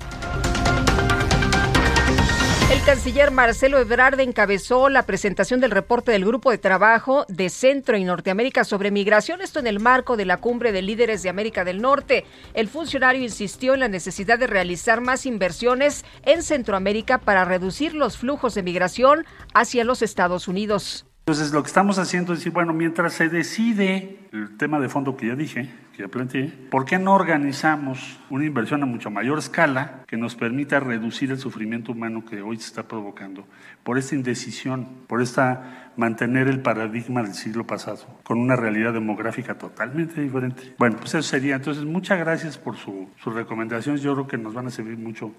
El 2.72 2.82
canciller 2.84 3.30
Marcelo 3.30 3.78
Ebrard 3.78 4.18
encabezó 4.20 4.88
la 4.88 5.02
presentación 5.02 5.60
del 5.60 5.72
reporte 5.72 6.10
del 6.10 6.24
Grupo 6.24 6.50
de 6.50 6.56
Trabajo 6.56 7.26
de 7.28 7.50
Centro 7.50 7.98
y 7.98 8.04
Norteamérica 8.04 8.64
sobre 8.64 8.90
migración, 8.90 9.42
esto 9.42 9.58
en 9.58 9.66
el 9.66 9.78
marco 9.78 10.16
de 10.16 10.24
la 10.24 10.38
cumbre 10.38 10.72
de 10.72 10.80
líderes 10.80 11.22
de 11.22 11.28
América 11.28 11.64
del 11.64 11.82
Norte. 11.82 12.24
El 12.54 12.68
funcionario 12.68 13.22
insistió 13.22 13.74
en 13.74 13.80
la 13.80 13.88
necesidad 13.88 14.38
de 14.38 14.46
realizar 14.46 15.02
más 15.02 15.26
inversiones 15.26 16.06
en 16.22 16.42
Centroamérica 16.42 17.18
para 17.18 17.44
reducir 17.44 17.92
los 17.92 18.16
flujos 18.16 18.54
de 18.54 18.62
migración 18.62 19.26
hacia 19.52 19.84
los 19.84 20.00
Estados 20.00 20.48
Unidos. 20.48 21.04
Entonces, 21.22 21.52
lo 21.52 21.62
que 21.62 21.68
estamos 21.68 22.00
haciendo 22.00 22.32
es 22.32 22.40
decir, 22.40 22.52
bueno, 22.52 22.72
mientras 22.72 23.12
se 23.12 23.28
decide 23.28 24.18
el 24.32 24.56
tema 24.56 24.80
de 24.80 24.88
fondo 24.88 25.16
que 25.16 25.28
ya 25.28 25.36
dije, 25.36 25.70
que 25.92 26.02
ya 26.02 26.08
planteé, 26.08 26.48
¿por 26.68 26.84
qué 26.84 26.98
no 26.98 27.14
organizamos 27.14 28.18
una 28.28 28.44
inversión 28.44 28.82
a 28.82 28.86
mucho 28.86 29.08
mayor 29.08 29.38
escala 29.38 30.02
que 30.08 30.16
nos 30.16 30.34
permita 30.34 30.80
reducir 30.80 31.30
el 31.30 31.38
sufrimiento 31.38 31.92
humano 31.92 32.24
que 32.24 32.42
hoy 32.42 32.56
se 32.56 32.66
está 32.66 32.88
provocando 32.88 33.46
por 33.84 33.98
esta 33.98 34.16
indecisión, 34.16 34.88
por 35.06 35.22
esta 35.22 35.92
mantener 35.96 36.48
el 36.48 36.60
paradigma 36.60 37.22
del 37.22 37.34
siglo 37.34 37.68
pasado 37.68 38.04
con 38.24 38.40
una 38.40 38.56
realidad 38.56 38.92
demográfica 38.92 39.56
totalmente 39.56 40.20
diferente? 40.20 40.74
Bueno, 40.76 40.96
pues 40.96 41.14
eso 41.14 41.22
sería. 41.22 41.54
Entonces, 41.54 41.84
muchas 41.84 42.18
gracias 42.18 42.58
por 42.58 42.76
su, 42.76 43.08
sus 43.22 43.32
recomendaciones. 43.32 44.02
Yo 44.02 44.12
creo 44.14 44.26
que 44.26 44.38
nos 44.38 44.54
van 44.54 44.66
a 44.66 44.70
servir 44.70 44.98
mucho 44.98 45.32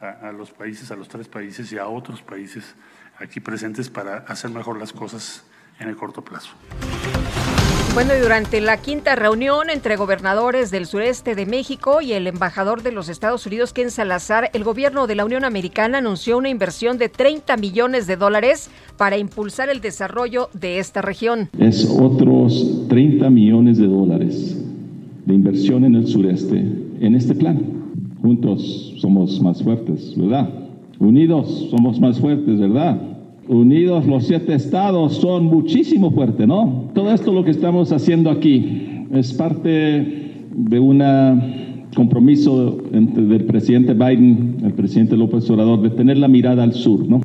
a, 0.00 0.28
a 0.28 0.32
los 0.32 0.52
países, 0.52 0.90
a 0.90 0.96
los 0.96 1.06
tres 1.06 1.28
países 1.28 1.70
y 1.70 1.76
a 1.76 1.86
otros 1.86 2.22
países 2.22 2.74
aquí 3.20 3.40
presentes 3.40 3.88
para 3.90 4.18
hacer 4.18 4.50
mejor 4.50 4.78
las 4.78 4.92
cosas 4.92 5.44
en 5.80 5.88
el 5.88 5.96
corto 5.96 6.22
plazo. 6.22 6.50
Bueno, 7.94 8.12
y 8.16 8.20
durante 8.20 8.60
la 8.60 8.76
quinta 8.76 9.16
reunión 9.16 9.70
entre 9.70 9.96
gobernadores 9.96 10.70
del 10.70 10.86
sureste 10.86 11.34
de 11.34 11.46
México 11.46 12.00
y 12.00 12.12
el 12.12 12.28
embajador 12.28 12.82
de 12.82 12.92
los 12.92 13.08
Estados 13.08 13.44
Unidos, 13.46 13.72
Ken 13.72 13.90
Salazar, 13.90 14.50
el 14.52 14.62
gobierno 14.62 15.06
de 15.08 15.16
la 15.16 15.24
Unión 15.24 15.44
Americana 15.44 15.98
anunció 15.98 16.38
una 16.38 16.48
inversión 16.48 16.98
de 16.98 17.08
30 17.08 17.56
millones 17.56 18.06
de 18.06 18.16
dólares 18.16 18.70
para 18.96 19.16
impulsar 19.16 19.68
el 19.68 19.80
desarrollo 19.80 20.48
de 20.52 20.78
esta 20.78 21.02
región. 21.02 21.48
Es 21.58 21.88
otros 21.90 22.86
30 22.88 23.30
millones 23.30 23.78
de 23.78 23.88
dólares 23.88 24.56
de 25.24 25.34
inversión 25.34 25.84
en 25.84 25.96
el 25.96 26.06
sureste 26.06 26.58
en 26.58 27.14
este 27.16 27.34
plan. 27.34 27.60
Juntos 28.22 28.94
somos 29.00 29.40
más 29.40 29.62
fuertes, 29.62 30.14
¿verdad? 30.16 30.48
Unidos 31.00 31.68
somos 31.70 31.98
más 31.98 32.20
fuertes, 32.20 32.60
¿verdad? 32.60 33.00
Unidos 33.48 34.06
los 34.06 34.26
siete 34.26 34.54
estados 34.54 35.14
son 35.14 35.46
muchísimo 35.46 36.10
fuertes, 36.10 36.46
¿no? 36.46 36.90
Todo 36.94 37.12
esto 37.12 37.32
lo 37.32 37.44
que 37.44 37.50
estamos 37.50 37.92
haciendo 37.92 38.30
aquí 38.30 39.06
es 39.10 39.32
parte 39.32 40.46
de 40.54 40.78
un 40.78 41.02
compromiso 41.94 42.78
entre 42.92 43.24
del 43.24 43.44
presidente 43.44 43.94
Biden, 43.94 44.58
el 44.64 44.74
presidente 44.74 45.16
López 45.16 45.48
Obrador, 45.50 45.80
de 45.80 45.90
tener 45.90 46.18
la 46.18 46.28
mirada 46.28 46.62
al 46.62 46.74
sur, 46.74 47.08
¿no? 47.08 47.20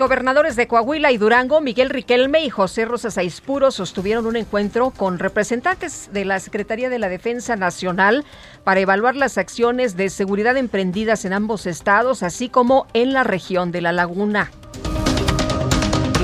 Gobernadores 0.00 0.56
de 0.56 0.66
Coahuila 0.66 1.12
y 1.12 1.18
Durango, 1.18 1.60
Miguel 1.60 1.90
Riquelme 1.90 2.42
y 2.42 2.48
José 2.48 2.86
Rosas 2.86 3.18
Aispuro, 3.18 3.70
sostuvieron 3.70 4.24
un 4.24 4.34
encuentro 4.34 4.90
con 4.90 5.18
representantes 5.18 6.08
de 6.10 6.24
la 6.24 6.40
Secretaría 6.40 6.88
de 6.88 6.98
la 6.98 7.10
Defensa 7.10 7.54
Nacional 7.54 8.24
para 8.64 8.80
evaluar 8.80 9.14
las 9.14 9.36
acciones 9.36 9.98
de 9.98 10.08
seguridad 10.08 10.56
emprendidas 10.56 11.26
en 11.26 11.34
ambos 11.34 11.66
estados, 11.66 12.22
así 12.22 12.48
como 12.48 12.86
en 12.94 13.12
la 13.12 13.24
región 13.24 13.72
de 13.72 13.82
La 13.82 13.92
Laguna. 13.92 14.50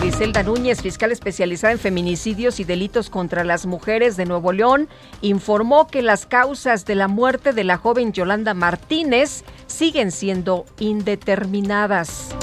Griselda 0.01 0.43
Núñez, 0.43 0.81
fiscal 0.81 1.13
especializada 1.13 1.75
en 1.75 1.79
feminicidios 1.79 2.61
y 2.61 2.65
delitos 2.65 3.11
contra 3.11 3.45
las 3.45 3.67
mujeres 3.67 4.17
de 4.17 4.25
Nuevo 4.25 4.53
León, 4.53 4.89
informó 5.21 5.87
que 5.87 6.01
las 6.01 6.25
causas 6.25 6.87
de 6.87 6.95
la 6.95 7.09
muerte 7.09 7.53
de 7.53 7.65
la 7.65 7.77
joven 7.77 8.13
Yolanda 8.13 8.55
Martínez 8.55 9.45
siguen 9.67 10.13
siendo 10.13 10.65
indeterminadas. 10.79 12.35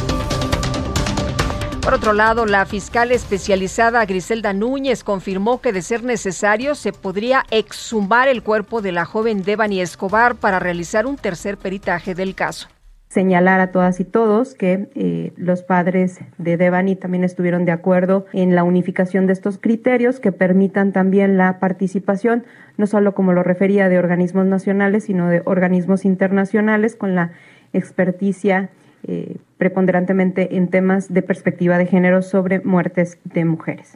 Por 1.84 1.96
otro 1.96 2.14
lado, 2.14 2.46
la 2.46 2.66
fiscal 2.66 3.12
especializada 3.12 4.06
Griselda 4.06 4.54
Núñez 4.54 5.04
confirmó 5.04 5.60
que 5.60 5.74
de 5.74 5.82
ser 5.82 6.02
necesario 6.02 6.76
se 6.76 6.94
podría 6.94 7.44
exhumar 7.52 8.30
el 8.30 8.42
cuerpo 8.42 8.82
de 8.82 8.94
la 8.94 9.04
joven 9.04 9.44
Devani 9.44 9.82
Escobar 9.82 10.36
para 10.36 10.60
realizar 10.60 11.06
un 11.06 11.18
tercer 11.18 11.58
peritaje 11.58 12.16
del 12.16 12.36
caso. 12.36 12.70
Señalar 13.10 13.60
a 13.60 13.72
todas 13.74 14.00
y 14.00 14.06
todos 14.06 14.54
que 14.54 14.88
eh, 14.96 15.34
los 15.36 15.62
padres 15.62 16.22
de 16.38 16.56
Devani 16.56 16.96
también 16.96 17.26
estuvieron 17.26 17.66
de 17.66 17.74
acuerdo 17.74 18.28
en 18.32 18.56
la 18.56 18.64
unificación 18.64 19.28
de 19.28 19.34
estos 19.34 19.58
criterios 19.58 20.22
que 20.22 20.32
permitan 20.32 20.94
también 20.94 21.38
la 21.38 21.60
participación, 21.60 22.46
no 22.78 22.88
solo 22.88 23.14
como 23.14 23.34
lo 23.34 23.44
refería 23.44 23.90
de 23.90 24.00
organismos 24.00 24.46
nacionales, 24.46 25.04
sino 25.04 25.28
de 25.28 25.42
organismos 25.44 26.06
internacionales 26.06 26.96
con 26.96 27.14
la 27.14 27.34
experticia 27.74 28.70
eh, 29.08 29.38
preponderantemente 29.58 30.56
en 30.56 30.70
temas 30.70 31.14
de 31.14 31.22
perspectiva 31.22 31.78
de 31.78 31.86
género 31.86 32.22
sobre 32.22 32.60
muertes 32.62 33.18
de 33.24 33.46
mujeres. 33.46 33.96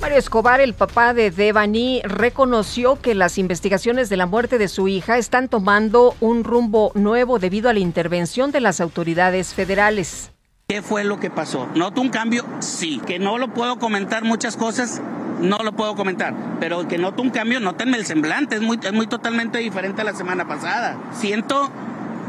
Mario 0.00 0.18
Escobar, 0.18 0.60
el 0.60 0.74
papá 0.74 1.14
de 1.14 1.30
Devani, 1.30 2.02
reconoció 2.04 3.00
que 3.00 3.14
las 3.14 3.38
investigaciones 3.38 4.10
de 4.10 4.18
la 4.18 4.26
muerte 4.26 4.58
de 4.58 4.68
su 4.68 4.86
hija 4.86 5.16
están 5.16 5.48
tomando 5.48 6.14
un 6.20 6.44
rumbo 6.44 6.92
nuevo 6.94 7.38
debido 7.38 7.70
a 7.70 7.72
la 7.72 7.78
intervención 7.78 8.50
de 8.50 8.60
las 8.60 8.82
autoridades 8.82 9.54
federales. 9.54 10.30
¿Qué 10.68 10.82
fue 10.82 11.04
lo 11.04 11.20
que 11.20 11.30
pasó? 11.30 11.68
¿Noto 11.74 12.02
un 12.02 12.10
cambio? 12.10 12.44
Sí. 12.60 13.00
Que 13.06 13.18
no 13.18 13.38
lo 13.38 13.54
puedo 13.54 13.78
comentar 13.78 14.24
muchas 14.24 14.56
cosas, 14.56 15.00
no 15.40 15.58
lo 15.58 15.72
puedo 15.72 15.94
comentar. 15.94 16.34
Pero 16.60 16.86
que 16.86 16.98
noto 16.98 17.22
un 17.22 17.30
cambio, 17.30 17.60
nótenme 17.60 17.96
el 17.96 18.04
semblante, 18.04 18.56
es 18.56 18.62
muy, 18.62 18.78
es 18.82 18.92
muy 18.92 19.06
totalmente 19.06 19.58
diferente 19.58 20.02
a 20.02 20.04
la 20.04 20.14
semana 20.14 20.46
pasada. 20.46 20.98
Siento 21.12 21.70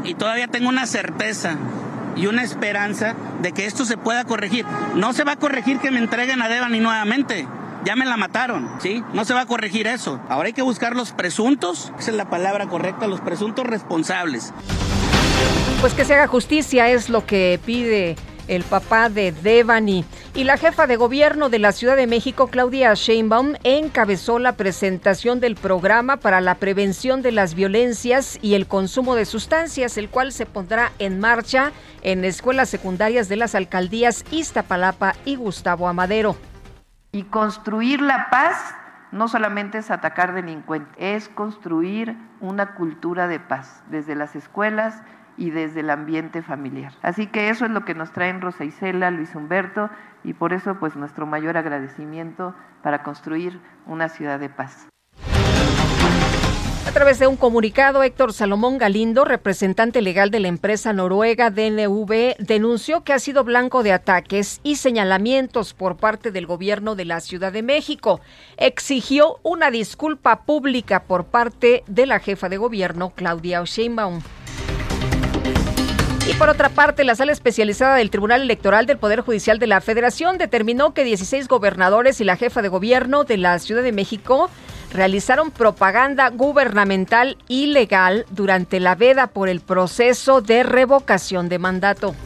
y 0.06 0.14
todavía 0.14 0.48
tengo 0.48 0.68
una 0.68 0.86
certeza 0.86 1.56
y 2.16 2.26
una 2.26 2.42
esperanza 2.42 3.14
de 3.42 3.52
que 3.52 3.66
esto 3.66 3.84
se 3.84 3.96
pueda 3.96 4.24
corregir. 4.24 4.64
No 4.94 5.12
se 5.12 5.24
va 5.24 5.32
a 5.32 5.36
corregir 5.36 5.78
que 5.78 5.90
me 5.90 5.98
entreguen 5.98 6.40
a 6.40 6.48
Devani 6.48 6.80
nuevamente 6.80 7.46
ya 7.86 7.94
me 7.94 8.04
la 8.04 8.16
mataron, 8.16 8.68
¿sí? 8.80 9.04
No 9.12 9.24
se 9.24 9.32
va 9.32 9.42
a 9.42 9.46
corregir 9.46 9.86
eso. 9.86 10.20
Ahora 10.28 10.48
hay 10.48 10.52
que 10.52 10.62
buscar 10.62 10.96
los 10.96 11.12
presuntos, 11.12 11.92
esa 12.00 12.10
es 12.10 12.16
la 12.16 12.28
palabra 12.28 12.66
correcta, 12.66 13.06
los 13.06 13.20
presuntos 13.20 13.64
responsables. 13.64 14.52
Pues 15.80 15.94
que 15.94 16.04
se 16.04 16.14
haga 16.14 16.26
justicia 16.26 16.88
es 16.88 17.08
lo 17.08 17.26
que 17.26 17.60
pide 17.64 18.16
el 18.48 18.62
papá 18.64 19.08
de 19.08 19.32
Devani. 19.32 20.04
Y 20.34 20.44
la 20.44 20.56
jefa 20.56 20.86
de 20.86 20.96
gobierno 20.96 21.48
de 21.48 21.58
la 21.58 21.72
Ciudad 21.72 21.96
de 21.96 22.06
México, 22.06 22.48
Claudia 22.48 22.94
Sheinbaum, 22.94 23.54
encabezó 23.64 24.38
la 24.38 24.52
presentación 24.52 25.40
del 25.40 25.56
programa 25.56 26.16
para 26.16 26.40
la 26.40 26.56
prevención 26.56 27.22
de 27.22 27.32
las 27.32 27.54
violencias 27.54 28.38
y 28.42 28.54
el 28.54 28.66
consumo 28.66 29.14
de 29.14 29.24
sustancias, 29.24 29.96
el 29.98 30.08
cual 30.08 30.32
se 30.32 30.46
pondrá 30.46 30.92
en 30.98 31.20
marcha 31.20 31.72
en 32.02 32.24
escuelas 32.24 32.68
secundarias 32.68 33.28
de 33.28 33.36
las 33.36 33.54
alcaldías 33.54 34.24
Iztapalapa 34.30 35.14
y 35.24 35.36
Gustavo 35.36 35.88
Amadero. 35.88 36.36
Y 37.12 37.24
construir 37.24 38.00
la 38.00 38.28
paz 38.30 38.56
no 39.12 39.28
solamente 39.28 39.78
es 39.78 39.90
atacar 39.90 40.34
delincuentes, 40.34 40.94
es 40.98 41.28
construir 41.28 42.16
una 42.40 42.74
cultura 42.74 43.28
de 43.28 43.40
paz 43.40 43.82
desde 43.88 44.14
las 44.14 44.36
escuelas 44.36 45.02
y 45.36 45.50
desde 45.50 45.80
el 45.80 45.90
ambiente 45.90 46.42
familiar. 46.42 46.92
Así 47.02 47.26
que 47.26 47.50
eso 47.50 47.64
es 47.64 47.70
lo 47.70 47.84
que 47.84 47.94
nos 47.94 48.12
traen 48.12 48.40
Rosa 48.40 48.64
Isela, 48.64 49.10
Luis 49.10 49.34
Humberto 49.34 49.90
y 50.24 50.34
por 50.34 50.52
eso 50.52 50.78
pues 50.78 50.96
nuestro 50.96 51.26
mayor 51.26 51.56
agradecimiento 51.56 52.54
para 52.82 53.02
construir 53.02 53.60
una 53.86 54.08
ciudad 54.08 54.40
de 54.40 54.48
paz. 54.48 54.88
A 56.86 56.92
través 56.92 57.18
de 57.18 57.26
un 57.26 57.36
comunicado, 57.36 58.02
Héctor 58.02 58.32
Salomón 58.32 58.78
Galindo, 58.78 59.26
representante 59.26 60.00
legal 60.00 60.30
de 60.30 60.40
la 60.40 60.48
empresa 60.48 60.94
noruega 60.94 61.50
DNV, 61.50 62.36
denunció 62.38 63.04
que 63.04 63.12
ha 63.12 63.18
sido 63.18 63.44
blanco 63.44 63.82
de 63.82 63.92
ataques 63.92 64.60
y 64.62 64.76
señalamientos 64.76 65.74
por 65.74 65.96
parte 65.96 66.30
del 66.30 66.46
gobierno 66.46 66.94
de 66.94 67.04
la 67.04 67.20
Ciudad 67.20 67.52
de 67.52 67.62
México. 67.62 68.20
Exigió 68.56 69.40
una 69.42 69.70
disculpa 69.70 70.44
pública 70.44 71.02
por 71.02 71.26
parte 71.26 71.84
de 71.86 72.06
la 72.06 72.18
jefa 72.18 72.48
de 72.48 72.56
gobierno, 72.56 73.12
Claudia 73.14 73.62
Sheinbaum. 73.64 74.22
Y 76.28 76.34
por 76.34 76.48
otra 76.48 76.70
parte, 76.70 77.04
la 77.04 77.14
sala 77.14 77.30
especializada 77.30 77.94
del 77.94 78.10
Tribunal 78.10 78.42
Electoral 78.42 78.86
del 78.86 78.98
Poder 78.98 79.20
Judicial 79.20 79.60
de 79.60 79.68
la 79.68 79.80
Federación 79.80 80.38
determinó 80.38 80.92
que 80.92 81.04
16 81.04 81.46
gobernadores 81.46 82.20
y 82.20 82.24
la 82.24 82.36
jefa 82.36 82.62
de 82.62 82.68
gobierno 82.68 83.22
de 83.22 83.36
la 83.36 83.56
Ciudad 83.60 83.84
de 83.84 83.92
México 83.92 84.50
realizaron 84.92 85.52
propaganda 85.52 86.30
gubernamental 86.30 87.38
ilegal 87.46 88.26
durante 88.30 88.80
la 88.80 88.96
veda 88.96 89.28
por 89.28 89.48
el 89.48 89.60
proceso 89.60 90.40
de 90.40 90.64
revocación 90.64 91.48
de 91.48 91.60
mandato. 91.60 92.16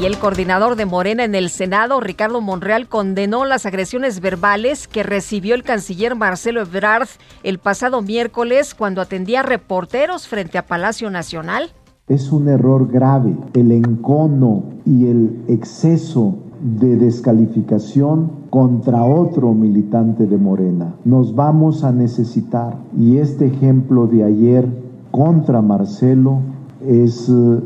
Y 0.00 0.06
el 0.06 0.18
coordinador 0.18 0.76
de 0.76 0.86
Morena 0.86 1.24
en 1.24 1.34
el 1.34 1.50
Senado, 1.50 2.00
Ricardo 2.00 2.40
Monreal, 2.40 2.88
condenó 2.88 3.44
las 3.44 3.66
agresiones 3.66 4.20
verbales 4.20 4.88
que 4.88 5.02
recibió 5.02 5.54
el 5.54 5.62
canciller 5.62 6.16
Marcelo 6.16 6.62
Ebrard 6.62 7.08
el 7.42 7.58
pasado 7.58 8.00
miércoles 8.00 8.74
cuando 8.74 9.02
atendía 9.02 9.42
reporteros 9.42 10.26
frente 10.26 10.56
a 10.56 10.66
Palacio 10.66 11.10
Nacional. 11.10 11.70
Es 12.08 12.32
un 12.32 12.48
error 12.48 12.88
grave 12.90 13.36
el 13.54 13.70
encono 13.70 14.64
y 14.84 15.06
el 15.06 15.44
exceso 15.46 16.34
de 16.80 16.96
descalificación 16.96 18.28
contra 18.50 19.04
otro 19.04 19.54
militante 19.54 20.26
de 20.26 20.36
Morena. 20.36 20.96
Nos 21.04 21.36
vamos 21.36 21.84
a 21.84 21.92
necesitar, 21.92 22.74
y 22.98 23.18
este 23.18 23.46
ejemplo 23.46 24.08
de 24.08 24.24
ayer 24.24 24.66
contra 25.12 25.62
Marcelo 25.62 26.40
es 26.84 27.28
eh, 27.28 27.60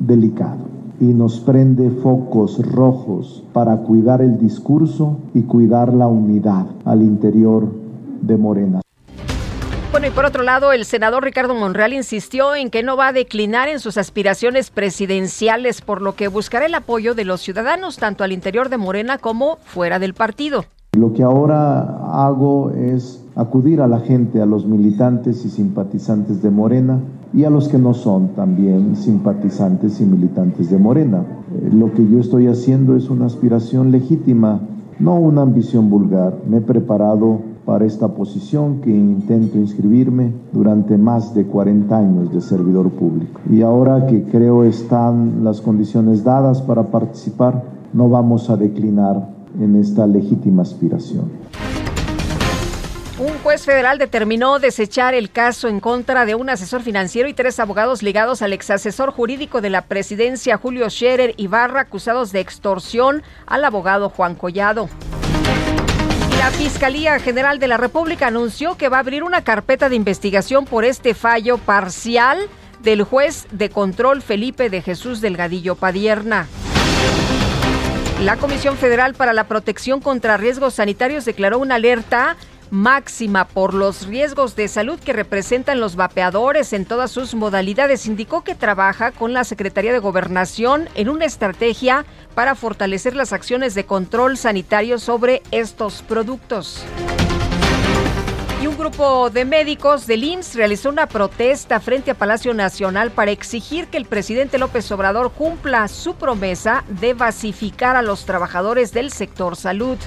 delicado 0.00 0.64
y 0.98 1.12
nos 1.12 1.40
prende 1.40 1.90
focos 1.90 2.66
rojos 2.66 3.44
para 3.52 3.76
cuidar 3.82 4.22
el 4.22 4.38
discurso 4.38 5.18
y 5.34 5.42
cuidar 5.42 5.92
la 5.92 6.08
unidad 6.08 6.64
al 6.86 7.02
interior 7.02 7.68
de 8.22 8.36
Morena. 8.38 8.85
Bueno, 9.96 10.08
y 10.08 10.14
por 10.14 10.26
otro 10.26 10.42
lado, 10.42 10.72
el 10.72 10.84
senador 10.84 11.24
Ricardo 11.24 11.54
Monreal 11.54 11.94
insistió 11.94 12.54
en 12.54 12.68
que 12.68 12.82
no 12.82 12.98
va 12.98 13.08
a 13.08 13.12
declinar 13.14 13.70
en 13.70 13.80
sus 13.80 13.96
aspiraciones 13.96 14.68
presidenciales, 14.68 15.80
por 15.80 16.02
lo 16.02 16.14
que 16.14 16.28
buscará 16.28 16.66
el 16.66 16.74
apoyo 16.74 17.14
de 17.14 17.24
los 17.24 17.40
ciudadanos, 17.40 17.96
tanto 17.96 18.22
al 18.22 18.32
interior 18.32 18.68
de 18.68 18.76
Morena 18.76 19.16
como 19.16 19.56
fuera 19.64 19.98
del 19.98 20.12
partido. 20.12 20.66
Lo 20.98 21.14
que 21.14 21.22
ahora 21.22 21.80
hago 22.12 22.72
es 22.72 23.24
acudir 23.36 23.80
a 23.80 23.86
la 23.86 24.00
gente, 24.00 24.42
a 24.42 24.44
los 24.44 24.66
militantes 24.66 25.46
y 25.46 25.48
simpatizantes 25.48 26.42
de 26.42 26.50
Morena 26.50 27.00
y 27.32 27.44
a 27.44 27.50
los 27.50 27.68
que 27.68 27.78
no 27.78 27.94
son 27.94 28.34
también 28.34 28.96
simpatizantes 28.96 29.98
y 30.02 30.04
militantes 30.04 30.68
de 30.68 30.76
Morena. 30.76 31.24
Eh, 31.54 31.70
lo 31.72 31.94
que 31.94 32.06
yo 32.06 32.20
estoy 32.20 32.48
haciendo 32.48 32.96
es 32.96 33.08
una 33.08 33.24
aspiración 33.24 33.92
legítima, 33.92 34.60
no 34.98 35.14
una 35.14 35.40
ambición 35.40 35.88
vulgar. 35.88 36.34
Me 36.46 36.58
he 36.58 36.60
preparado 36.60 37.55
para 37.66 37.84
esta 37.84 38.08
posición 38.08 38.80
que 38.80 38.90
intento 38.90 39.58
inscribirme 39.58 40.32
durante 40.52 40.96
más 40.96 41.34
de 41.34 41.44
40 41.44 41.98
años 41.98 42.32
de 42.32 42.40
servidor 42.40 42.90
público. 42.90 43.40
Y 43.50 43.60
ahora 43.62 44.06
que 44.06 44.22
creo 44.22 44.62
están 44.62 45.42
las 45.42 45.60
condiciones 45.60 46.22
dadas 46.22 46.62
para 46.62 46.84
participar, 46.84 47.64
no 47.92 48.08
vamos 48.08 48.48
a 48.50 48.56
declinar 48.56 49.28
en 49.60 49.74
esta 49.74 50.06
legítima 50.06 50.62
aspiración. 50.62 51.24
Un 53.18 53.32
juez 53.42 53.64
federal 53.64 53.98
determinó 53.98 54.58
desechar 54.58 55.14
el 55.14 55.30
caso 55.30 55.68
en 55.68 55.80
contra 55.80 56.26
de 56.26 56.34
un 56.34 56.50
asesor 56.50 56.82
financiero 56.82 57.28
y 57.28 57.34
tres 57.34 57.58
abogados 57.58 58.02
ligados 58.02 58.42
al 58.42 58.52
exasesor 58.52 59.10
jurídico 59.10 59.60
de 59.60 59.70
la 59.70 59.86
presidencia 59.86 60.58
Julio 60.58 60.88
Scherer 60.90 61.34
Ibarra 61.38 61.80
acusados 61.80 62.30
de 62.30 62.40
extorsión 62.40 63.22
al 63.46 63.64
abogado 63.64 64.10
Juan 64.10 64.34
Collado. 64.34 64.88
La 66.38 66.50
Fiscalía 66.50 67.18
General 67.18 67.58
de 67.58 67.66
la 67.66 67.78
República 67.78 68.26
anunció 68.26 68.76
que 68.76 68.88
va 68.88 68.98
a 68.98 69.00
abrir 69.00 69.24
una 69.24 69.42
carpeta 69.42 69.88
de 69.88 69.96
investigación 69.96 70.66
por 70.66 70.84
este 70.84 71.14
fallo 71.14 71.56
parcial 71.56 72.38
del 72.82 73.02
juez 73.04 73.46
de 73.50 73.70
control 73.70 74.20
Felipe 74.20 74.68
de 74.68 74.82
Jesús 74.82 75.20
Delgadillo 75.20 75.76
Padierna. 75.76 76.46
La 78.22 78.36
Comisión 78.36 78.76
Federal 78.76 79.14
para 79.14 79.32
la 79.32 79.44
Protección 79.44 80.00
contra 80.00 80.36
Riesgos 80.36 80.74
Sanitarios 80.74 81.24
declaró 81.24 81.58
una 81.58 81.76
alerta 81.76 82.36
máxima 82.70 83.46
por 83.46 83.74
los 83.74 84.06
riesgos 84.06 84.56
de 84.56 84.68
salud 84.68 84.98
que 84.98 85.12
representan 85.12 85.80
los 85.80 85.96
vapeadores 85.96 86.72
en 86.72 86.84
todas 86.84 87.10
sus 87.10 87.34
modalidades. 87.34 88.06
Indicó 88.06 88.42
que 88.44 88.54
trabaja 88.54 89.12
con 89.12 89.32
la 89.32 89.44
Secretaría 89.44 89.92
de 89.92 89.98
Gobernación 89.98 90.88
en 90.94 91.08
una 91.08 91.24
estrategia 91.24 92.04
para 92.34 92.54
fortalecer 92.54 93.16
las 93.16 93.32
acciones 93.32 93.74
de 93.74 93.84
control 93.84 94.36
sanitario 94.36 94.98
sobre 94.98 95.42
estos 95.50 96.02
productos 96.02 96.84
Y 98.62 98.66
un 98.66 98.76
grupo 98.76 99.30
de 99.30 99.44
médicos 99.44 100.06
del 100.06 100.24
IMSS 100.24 100.54
realizó 100.54 100.88
una 100.88 101.06
protesta 101.06 101.80
frente 101.80 102.10
a 102.10 102.14
Palacio 102.14 102.54
Nacional 102.54 103.10
para 103.10 103.30
exigir 103.30 103.86
que 103.88 103.96
el 103.96 104.06
presidente 104.06 104.58
López 104.58 104.90
Obrador 104.92 105.32
cumpla 105.32 105.88
su 105.88 106.14
promesa 106.14 106.84
de 106.88 107.14
basificar 107.14 107.96
a 107.96 108.02
los 108.02 108.24
trabajadores 108.24 108.92
del 108.92 109.12
sector 109.12 109.56
salud. 109.56 109.98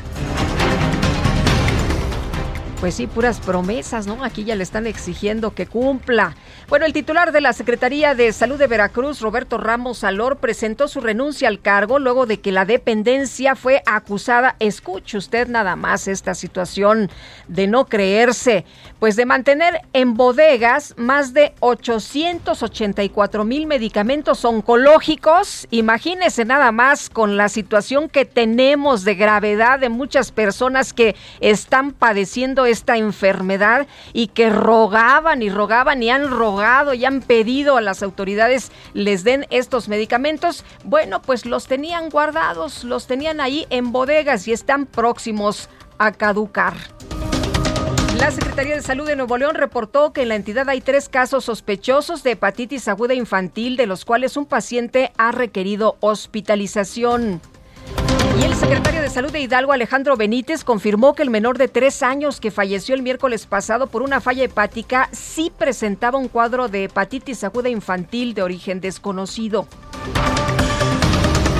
Pues 2.79 2.95
sí, 2.95 3.07
puras 3.07 3.41
promesas, 3.41 4.07
¿no? 4.07 4.23
Aquí 4.23 4.45
ya 4.45 4.55
le 4.55 4.63
están 4.63 4.87
exigiendo 4.87 5.53
que 5.53 5.67
cumpla. 5.67 6.37
Bueno, 6.69 6.85
el 6.85 6.93
titular 6.93 7.33
de 7.33 7.41
la 7.41 7.51
Secretaría 7.51 8.15
de 8.15 8.31
Salud 8.31 8.57
de 8.57 8.67
Veracruz, 8.67 9.19
Roberto 9.19 9.57
Ramos 9.57 10.05
Alor, 10.05 10.37
presentó 10.37 10.87
su 10.87 11.01
renuncia 11.01 11.49
al 11.49 11.59
cargo 11.59 11.99
luego 11.99 12.25
de 12.25 12.39
que 12.39 12.53
la 12.53 12.63
dependencia 12.63 13.57
fue 13.57 13.83
acusada, 13.85 14.55
escuche 14.59 15.17
usted 15.17 15.49
nada 15.49 15.75
más 15.75 16.07
esta 16.07 16.33
situación 16.35 17.09
de 17.49 17.67
no 17.67 17.85
creerse, 17.85 18.63
pues 18.99 19.15
de 19.15 19.25
mantener 19.25 19.81
en 19.93 20.13
bodegas 20.13 20.93
más 20.97 21.33
de 21.33 21.53
884 21.61 23.45
mil 23.45 23.65
medicamentos 23.65 24.43
oncológicos. 24.45 25.67
Imagínese 25.71 26.45
nada 26.45 26.71
más 26.71 27.09
con 27.09 27.37
la 27.37 27.49
situación 27.49 28.09
que 28.09 28.25
tenemos 28.25 29.03
de 29.05 29.15
gravedad 29.15 29.79
de 29.79 29.89
muchas 29.89 30.31
personas 30.31 30.93
que 30.93 31.15
están 31.39 31.91
padeciendo 31.91 32.65
esta 32.65 32.97
enfermedad 32.97 33.87
y 34.13 34.27
que 34.27 34.49
rogaban 34.49 35.41
y 35.41 35.49
rogaban 35.49 36.03
y 36.03 36.09
han 36.09 36.29
rogado 36.29 36.93
y 36.93 37.05
han 37.05 37.21
pedido 37.21 37.77
a 37.77 37.81
las 37.81 38.03
autoridades 38.03 38.71
les 38.93 39.23
den 39.23 39.45
estos 39.49 39.87
medicamentos, 39.87 40.65
bueno, 40.83 41.21
pues 41.21 41.45
los 41.45 41.67
tenían 41.67 42.09
guardados, 42.09 42.83
los 42.83 43.07
tenían 43.07 43.39
ahí 43.39 43.65
en 43.69 43.91
bodegas 43.91 44.47
y 44.47 44.51
están 44.51 44.85
próximos 44.85 45.69
a 45.97 46.11
caducar. 46.11 46.73
La 48.19 48.31
Secretaría 48.31 48.75
de 48.75 48.81
Salud 48.81 49.07
de 49.07 49.15
Nuevo 49.15 49.37
León 49.37 49.55
reportó 49.55 50.11
que 50.11 50.23
en 50.23 50.29
la 50.29 50.35
entidad 50.35 50.67
hay 50.67 50.81
tres 50.81 51.07
casos 51.07 51.45
sospechosos 51.45 52.21
de 52.21 52.31
hepatitis 52.31 52.89
aguda 52.89 53.13
infantil, 53.13 53.77
de 53.77 53.87
los 53.87 54.03
cuales 54.03 54.35
un 54.35 54.45
paciente 54.45 55.13
ha 55.17 55.31
requerido 55.31 55.95
hospitalización. 56.01 57.41
Y 58.39 58.43
el 58.43 58.55
secretario 58.55 59.01
de 59.01 59.09
Salud 59.09 59.31
de 59.31 59.39
Hidalgo, 59.39 59.71
Alejandro 59.71 60.17
Benítez, 60.17 60.65
confirmó 60.65 61.15
que 61.15 61.23
el 61.23 61.29
menor 61.29 61.57
de 61.57 61.69
tres 61.69 62.03
años 62.03 62.41
que 62.41 62.51
falleció 62.51 62.93
el 62.93 63.03
miércoles 63.03 63.45
pasado 63.45 63.87
por 63.87 64.01
una 64.01 64.19
falla 64.19 64.43
hepática 64.43 65.07
sí 65.13 65.49
presentaba 65.57 66.19
un 66.19 66.27
cuadro 66.27 66.67
de 66.67 66.83
hepatitis 66.83 67.45
aguda 67.45 67.69
infantil 67.69 68.33
de 68.33 68.43
origen 68.43 68.81
desconocido. 68.81 69.65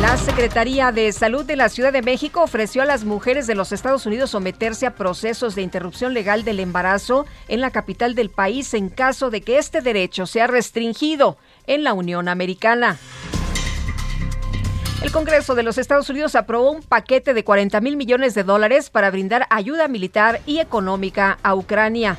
La 0.02 0.16
Secretaría 0.16 0.94
de 0.94 1.12
Salud 1.12 1.44
de 1.44 1.58
la 1.58 1.68
Ciudad 1.68 1.92
de 1.92 2.02
México 2.02 2.42
ofreció 2.42 2.82
a 2.82 2.86
las 2.86 3.04
mujeres 3.04 3.48
de 3.48 3.56
los 3.56 3.74
Estados 3.74 4.06
Unidos 4.06 4.30
someterse 4.30 4.86
a 4.86 4.96
procesos 4.96 5.56
de 5.56 5.62
interrupción 5.62 6.14
legal 6.14 6.46
del 6.46 6.62
embarazo 6.62 7.26
en 7.50 7.60
la 7.60 7.72
capital 7.72 8.16
del 8.16 8.30
país 8.30 8.74
en 8.74 8.88
caso 8.88 9.30
de 9.30 9.42
que 9.42 9.58
este 9.58 9.82
derecho 9.82 10.26
sea 10.26 10.48
restringido 10.48 11.38
en 11.68 11.84
la 11.84 11.92
Unión 11.92 12.30
Americana. 12.30 12.98
El 15.02 15.12
Congreso 15.12 15.54
de 15.54 15.64
los 15.64 15.78
Estados 15.78 16.10
Unidos 16.10 16.36
aprobó 16.36 16.72
un 16.72 16.82
paquete 16.82 17.34
de 17.34 17.44
40 17.44 17.82
mil 17.82 17.98
millones 17.98 18.34
de 18.36 18.44
dólares 18.44 18.90
para 18.90 19.12
brindar 19.12 19.48
ayuda 19.50 19.90
militar 19.90 20.40
y 20.46 20.60
económica 20.60 21.40
a 21.44 21.56
Ucrania. 21.56 22.18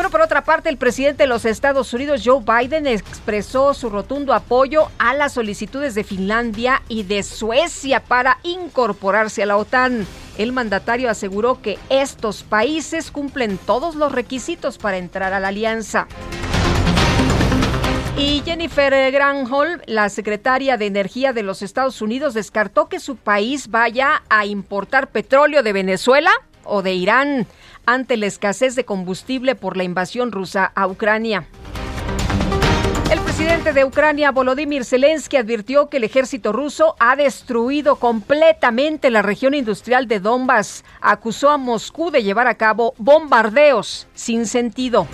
Bueno, 0.00 0.12
por 0.12 0.22
otra 0.22 0.44
parte, 0.44 0.70
el 0.70 0.78
presidente 0.78 1.24
de 1.24 1.26
los 1.26 1.44
Estados 1.44 1.92
Unidos, 1.92 2.22
Joe 2.24 2.40
Biden, 2.42 2.86
expresó 2.86 3.74
su 3.74 3.90
rotundo 3.90 4.32
apoyo 4.32 4.90
a 4.98 5.12
las 5.12 5.34
solicitudes 5.34 5.94
de 5.94 6.04
Finlandia 6.04 6.80
y 6.88 7.02
de 7.02 7.22
Suecia 7.22 8.00
para 8.00 8.38
incorporarse 8.42 9.42
a 9.42 9.46
la 9.46 9.58
OTAN. 9.58 10.06
El 10.38 10.52
mandatario 10.52 11.10
aseguró 11.10 11.60
que 11.60 11.78
estos 11.90 12.44
países 12.44 13.10
cumplen 13.10 13.58
todos 13.58 13.94
los 13.94 14.10
requisitos 14.10 14.78
para 14.78 14.96
entrar 14.96 15.34
a 15.34 15.40
la 15.40 15.48
alianza. 15.48 16.08
Y 18.16 18.40
Jennifer 18.46 19.12
Granholm, 19.12 19.82
la 19.84 20.08
secretaria 20.08 20.78
de 20.78 20.86
Energía 20.86 21.34
de 21.34 21.42
los 21.42 21.60
Estados 21.60 22.00
Unidos, 22.00 22.32
descartó 22.32 22.88
que 22.88 23.00
su 23.00 23.16
país 23.16 23.68
vaya 23.68 24.22
a 24.30 24.46
importar 24.46 25.10
petróleo 25.10 25.62
de 25.62 25.74
Venezuela 25.74 26.30
o 26.64 26.80
de 26.80 26.94
Irán 26.94 27.46
ante 27.90 28.16
la 28.16 28.26
escasez 28.26 28.76
de 28.76 28.84
combustible 28.84 29.56
por 29.56 29.76
la 29.76 29.82
invasión 29.82 30.30
rusa 30.30 30.70
a 30.76 30.86
Ucrania. 30.86 31.48
El 33.10 33.18
presidente 33.18 33.72
de 33.72 33.84
Ucrania, 33.84 34.30
Volodymyr 34.30 34.84
Zelensky, 34.84 35.36
advirtió 35.36 35.88
que 35.88 35.96
el 35.96 36.04
ejército 36.04 36.52
ruso 36.52 36.94
ha 37.00 37.16
destruido 37.16 37.96
completamente 37.96 39.10
la 39.10 39.22
región 39.22 39.54
industrial 39.54 40.06
de 40.06 40.20
Donbass. 40.20 40.84
Acusó 41.00 41.50
a 41.50 41.56
Moscú 41.56 42.12
de 42.12 42.22
llevar 42.22 42.46
a 42.46 42.54
cabo 42.54 42.94
bombardeos 42.96 44.06
sin 44.14 44.46
sentido. 44.46 45.08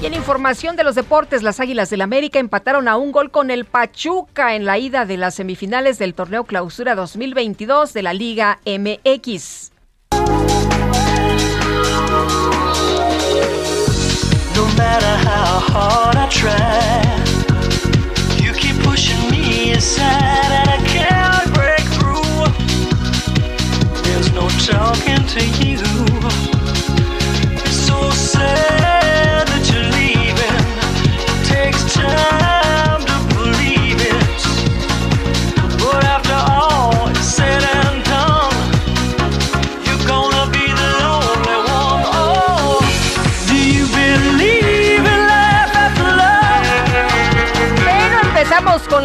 Y 0.00 0.06
en 0.06 0.14
información 0.14 0.76
de 0.76 0.84
los 0.84 0.94
deportes, 0.94 1.42
las 1.42 1.60
Águilas 1.60 1.90
del 1.90 2.00
América 2.00 2.38
empataron 2.38 2.88
a 2.88 2.96
un 2.96 3.12
gol 3.12 3.30
con 3.30 3.50
el 3.50 3.66
Pachuca 3.66 4.54
en 4.54 4.64
la 4.64 4.78
ida 4.78 5.04
de 5.04 5.18
las 5.18 5.34
semifinales 5.34 5.98
del 5.98 6.14
torneo 6.14 6.44
Clausura 6.44 6.94
2022 6.94 7.92
de 7.92 8.02
la 8.02 8.14
Liga 8.14 8.60
MX. 8.64 9.73
Matter 14.76 15.16
how 15.28 15.58
hard 15.60 16.16
I 16.16 16.28
try, 16.28 17.02
you 18.42 18.52
keep 18.52 18.76
pushing 18.82 19.30
me 19.30 19.72
aside 19.72 20.50
and 20.60 20.70
I 20.70 20.78
can't 20.86 21.54
break 21.54 21.86
through. 21.96 22.44
There's 24.02 24.32
no 24.32 24.48
talking 24.66 25.24
to 25.34 25.42
you. 25.64 25.82
It's 27.62 27.76
so 27.86 28.10
sad 28.10 29.46
that 29.48 29.64
you're 29.70 29.90
leaving. 29.98 30.64
It 31.30 31.46
takes 31.46 31.94
time 31.94 32.43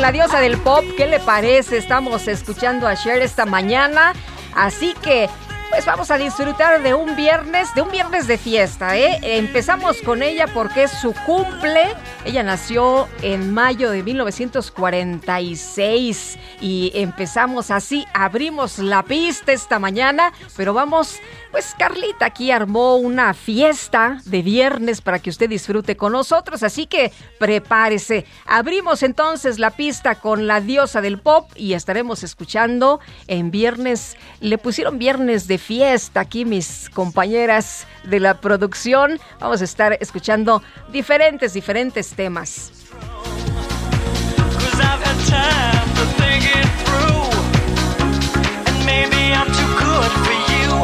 la 0.02 0.12
diosa 0.12 0.40
del 0.40 0.58
pop. 0.58 0.84
¿Qué 0.98 1.08
le 1.08 1.20
parece? 1.20 1.78
Estamos 1.78 2.28
escuchando 2.28 2.88
a 2.88 2.96
Cher 2.96 3.22
esta 3.22 3.46
mañana. 3.46 4.14
Así 4.56 4.94
que, 5.02 5.30
pues 5.70 5.86
vamos 5.86 6.10
a 6.10 6.18
disfrutar 6.18 6.82
de 6.82 6.96
un 6.96 7.16
viernes, 7.16 7.74
de 7.76 7.84
un 7.84 7.92
viernes 7.92 8.28
de 8.28 8.38
fiesta, 8.38 8.98
¿eh? 8.98 9.20
Empezamos 9.22 10.02
con 10.02 10.24
ella 10.24 10.48
porque 10.54 10.84
es 10.84 10.92
su 10.92 11.14
cumple. 11.26 11.96
Ella 12.26 12.44
nació 12.44 13.08
en 13.22 13.54
mayo 13.54 13.90
de 13.92 14.04
1946 14.04 16.38
y 16.60 16.92
empezamos 16.96 17.72
así, 17.72 18.06
abrimos 18.14 18.80
la 18.80 19.04
pista 19.04 19.54
esta 19.54 19.80
mañana, 19.80 20.34
pero 20.58 20.74
vamos, 20.74 21.18
pues 21.52 21.74
Carlita 21.78 22.26
aquí 22.26 22.52
armó 22.52 22.98
una 22.98 23.34
fiesta 23.34 24.20
de 24.26 24.42
viernes 24.42 25.00
para 25.02 25.20
que 25.20 25.30
usted 25.30 25.48
disfrute 25.50 25.96
con 25.96 26.12
nosotros, 26.14 26.64
así 26.64 26.88
que 26.88 27.14
prepárese. 27.38 28.26
Abrimos 28.46 29.04
entonces 29.04 29.60
la 29.60 29.70
pista 29.72 30.16
con 30.16 30.48
la 30.48 30.62
diosa 30.62 31.02
del 31.02 31.20
pop 31.20 31.52
y 31.56 31.74
estaremos 31.74 32.24
escuchando 32.24 33.00
en 33.28 33.52
viernes, 33.52 34.18
le 34.42 34.58
pusieron 34.58 34.98
viernes 34.98 35.48
de 35.48 35.59
fiesta 35.60 36.22
aquí 36.22 36.46
mis 36.46 36.90
compañeras 36.90 37.86
de 38.04 38.20
la 38.20 38.42
producción. 38.42 39.20
Vamos 39.40 39.62
a 39.62 39.66
estar 39.66 39.98
escuchando 40.00 40.64
diferentes, 40.92 41.54
diferentes 41.54 42.14
temas. 42.14 42.72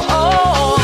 Oh? 0.10 0.76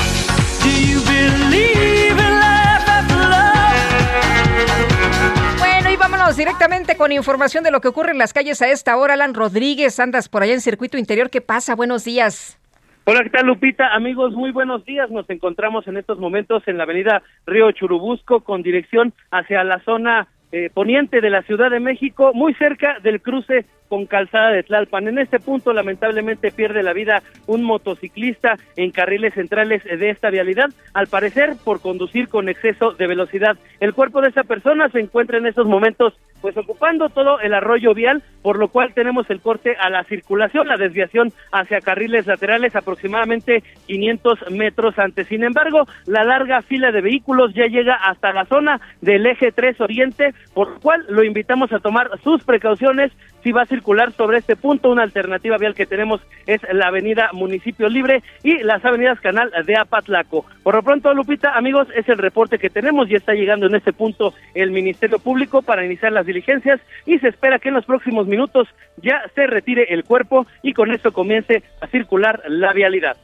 Bueno, 5.58 5.90
y 5.90 5.96
vámonos 5.96 6.36
directamente 6.38 6.98
con 6.98 7.12
información 7.12 7.64
de 7.64 7.72
lo 7.72 7.82
que 7.82 7.88
ocurre 7.88 8.12
en 8.12 8.18
las 8.18 8.34
calles 8.34 8.62
a 8.62 8.70
esta 8.70 8.98
hora. 8.98 9.14
Alan 9.14 9.34
Rodríguez, 9.34 10.00
andas 10.00 10.30
por 10.30 10.44
allá 10.44 10.54
en 10.54 10.62
Circuito 10.62 10.98
Interior. 10.98 11.30
¿Qué 11.30 11.42
pasa? 11.42 11.76
Buenos 11.76 12.04
días. 12.04 12.58
Hola, 13.04 13.24
¿qué 13.24 13.32
tal 13.32 13.48
Lupita? 13.48 13.96
Amigos, 13.96 14.34
muy 14.34 14.52
buenos 14.52 14.86
días. 14.86 15.10
Nos 15.10 15.28
encontramos 15.32 15.88
en 15.88 15.98
estos 15.98 16.20
momentos 16.20 16.62
en 16.68 16.78
la 16.78 16.84
avenida 16.84 17.24
Río 17.48 17.72
Churubusco 17.72 18.42
con 18.42 18.62
dirección 18.62 19.12
hacia 19.32 19.64
la 19.64 19.80
zona 19.80 20.28
eh, 20.52 20.70
poniente 20.72 21.20
de 21.20 21.32
la 21.32 21.42
Ciudad 21.42 21.72
de 21.72 21.80
México, 21.80 22.32
muy 22.36 22.54
cerca 22.54 23.00
del 23.00 23.20
cruce 23.20 23.66
con 23.92 24.06
Calzada 24.06 24.52
de 24.52 24.64
Tlalpan. 24.64 25.10
En 25.10 25.20
este 25.20 25.42
punto, 25.42 25.74
lamentablemente, 25.74 26.50
pierde 26.52 26.82
la 26.82 26.94
vida 26.94 27.22
un 27.46 27.62
motociclista 27.62 28.56
en 28.78 28.92
carriles 28.92 29.34
centrales 29.34 29.84
de 29.84 30.10
esta 30.10 30.30
vialidad, 30.30 30.70
al 30.94 31.08
parecer 31.08 31.58
por 31.66 31.82
conducir 31.82 32.30
con 32.30 32.48
exceso 32.48 32.94
de 32.94 33.08
velocidad. 33.08 33.58
El 33.82 33.94
cuerpo 33.94 34.22
de 34.22 34.30
esa 34.30 34.44
persona 34.44 34.88
se 34.88 35.02
encuentra 35.02 35.40
en 35.40 35.46
estos 35.46 35.68
momentos 35.68 36.14
pues 36.42 36.58
ocupando 36.58 37.10
todo 37.10 37.40
el 37.40 37.54
arroyo 37.54 37.94
vial, 37.94 38.24
por 38.42 38.58
lo 38.58 38.68
cual 38.70 38.94
tenemos 38.94 39.30
el 39.30 39.42
corte 39.42 39.76
a 39.80 39.90
la 39.90 40.04
circulación, 40.06 40.68
la 40.68 40.78
desviación 40.78 41.32
hacia 41.52 41.82
carriles 41.82 42.26
laterales 42.26 42.76
aproximadamente 42.76 43.64
500 43.86 44.52
metros 44.52 44.98
antes. 44.98 45.28
Sin 45.28 45.44
embargo, 45.44 45.86
la 46.08 46.24
larga 46.24 46.62
fila 46.64 46.92
de 46.92 47.02
vehículos 47.02 47.54
ya 47.54 47.68
llega 47.68 47.94
hasta 47.94 48.34
la 48.34 48.46
zona 48.46 48.82
del 49.02 49.26
eje 49.28 49.52
3 49.52 49.80
Oriente, 49.82 50.34
por 50.54 50.72
lo 50.72 50.80
cual 50.80 51.06
lo 51.10 51.24
invitamos 51.24 51.72
a 51.72 51.80
tomar 51.80 52.10
sus 52.24 52.44
precauciones 52.44 53.12
si 53.44 53.52
va 53.52 53.64
a 53.64 53.66
circular 53.66 54.12
sobre 54.14 54.38
este 54.38 54.56
punto. 54.56 54.90
Una 54.90 55.04
alternativa 55.04 55.58
vial 55.58 55.76
que 55.76 55.86
tenemos 55.86 56.22
es 56.46 56.62
la 56.72 56.88
avenida 56.88 57.30
Municipio 57.34 57.90
Libre 57.90 58.24
y 58.44 58.60
las 58.60 58.84
avenidas 58.84 59.20
Canal 59.20 59.52
de 59.66 59.78
Apatlaco. 59.78 60.46
Por 60.64 60.76
lo 60.76 60.84
pronto, 60.84 61.14
Lupita, 61.14 61.56
amigos, 61.56 61.88
es 61.96 62.08
el 62.10 62.18
reporte 62.18 62.60
que 62.60 62.70
tenemos 62.70 63.10
y 63.10 63.16
está 63.16 63.34
llegando 63.34 63.68
en 63.68 63.76
este 63.76 63.94
punto 63.94 64.34
el 64.54 64.72
Ministerio 64.72 65.20
Público 65.20 65.62
para 65.62 65.86
iniciar 65.86 66.12
las 66.12 66.26
diligencias 66.26 66.80
y 67.06 67.20
se 67.20 67.30
espera 67.30 67.60
que 67.60 67.70
en 67.70 67.76
los 67.76 67.86
próximos 67.86 68.28
minutos 68.28 68.68
ya 68.98 69.22
se 69.36 69.48
retire 69.48 69.86
el 69.94 70.04
cuerpo 70.04 70.46
y 70.62 70.74
con 70.74 70.92
esto 70.92 71.12
comience 71.12 71.64
a 71.82 71.88
circular 71.88 72.42
la 72.48 72.74
vialidad. 72.74 73.18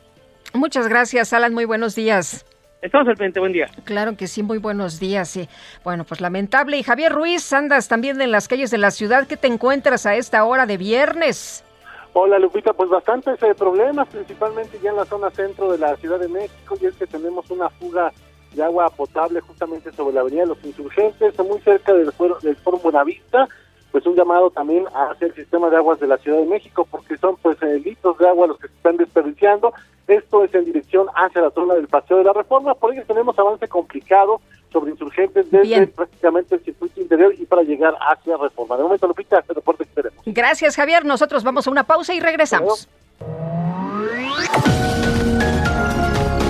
Muchas 0.54 0.88
gracias, 0.88 1.34
Alan. 1.34 1.54
Muy 1.54 1.66
buenos 1.66 1.96
días. 1.96 2.46
Estamos 2.88 3.10
al 3.10 3.16
pendiente, 3.16 3.42
buen 3.42 3.52
día. 3.52 3.68
Claro 3.84 4.16
que 4.16 4.28
sí, 4.28 4.44
muy 4.44 4.60
buenos 4.60 4.98
días. 4.98 5.28
Sí. 5.28 5.50
Bueno, 5.84 6.06
pues 6.06 6.22
lamentable. 6.22 6.78
Y 6.78 6.84
Javier 6.84 7.12
Ruiz, 7.12 7.52
andas 7.52 7.90
también 7.90 8.22
en 8.22 8.32
las 8.32 8.48
calles 8.48 8.72
de 8.72 8.78
la 8.78 8.92
ciudad. 8.92 9.28
¿Qué 9.28 9.36
te 9.36 9.48
encuentras 9.48 10.06
a 10.06 10.16
esta 10.16 10.46
hora 10.46 10.66
de 10.66 10.78
viernes? 10.78 11.66
Hola 12.14 12.40
Lupita, 12.40 12.72
pues 12.72 12.90
bastantes 12.90 13.44
eh, 13.44 13.54
problemas, 13.56 14.08
principalmente 14.08 14.80
ya 14.82 14.92
en 14.92 14.96
la 14.96 15.06
zona 15.06 15.30
centro 15.32 15.70
de 15.70 15.78
la 15.78 15.98
Ciudad 15.98 16.18
de 16.18 16.30
México, 16.30 16.76
y 16.82 16.86
es 16.86 16.96
que 16.96 17.06
tenemos 17.06 17.52
una 17.52 17.70
fuga 17.72 18.12
de 18.54 18.64
agua 18.64 18.90
potable 18.90 19.42
justamente 19.42 19.92
sobre 19.92 20.16
la 20.16 20.22
Avenida 20.22 20.44
de 20.44 20.48
los 20.48 20.64
Insurgentes, 20.64 21.38
muy 21.40 21.60
cerca 21.60 21.94
del 21.94 22.12
del 22.42 22.56
foro 22.56 22.78
Buenavista, 22.78 23.50
pues 23.92 24.06
un 24.06 24.16
llamado 24.16 24.50
también 24.50 24.86
hacia 24.94 25.28
el 25.28 25.34
sistema 25.34 25.70
de 25.70 25.78
aguas 25.78 26.00
de 26.00 26.08
la 26.08 26.18
Ciudad 26.18 26.40
de 26.40 26.46
México, 26.46 26.88
porque 26.90 27.18
son 27.18 27.36
pues 27.38 27.62
eh, 27.62 27.80
litros 27.84 28.18
de 28.18 28.28
agua 28.28 28.48
los 28.48 28.60
que 28.60 28.68
se 28.68 28.74
están 28.74 28.98
desperdiciando, 28.98 29.74
esto 30.08 30.44
es 30.44 30.54
en 30.54 30.66
dirección 30.66 31.08
hacia 31.16 31.42
la 31.42 31.52
zona 31.52 31.74
del 31.74 31.88
Paseo 31.88 32.18
de 32.18 32.24
la 32.24 32.34
Reforma, 32.34 32.76
por 32.76 32.94
ello 32.94 33.04
tenemos 33.08 33.38
avance 33.38 33.68
complicado 33.68 34.40
sobre 34.72 34.92
insurgentes 34.92 35.50
desde 35.50 35.68
Bien. 35.68 35.92
prácticamente 35.96 36.56
el 36.56 36.64
circuito 36.64 37.02
interior 37.02 37.34
y 37.38 37.46
para 37.46 37.64
llegar 37.64 37.96
hacia 38.00 38.38
Reforma. 38.38 38.78
De 38.78 38.84
momento, 38.84 39.08
Lupita, 39.08 39.40
este 39.40 39.54
reporte 39.54 39.86
que 39.86 40.02
tenemos. 40.02 40.24
Gracias, 40.26 40.76
Javier. 40.76 41.06
Nosotros 41.06 41.44
vamos 41.44 41.68
a 41.68 41.72
una 41.72 41.84
pausa 41.84 42.14
y 42.14 42.20
regresamos. 42.20 42.88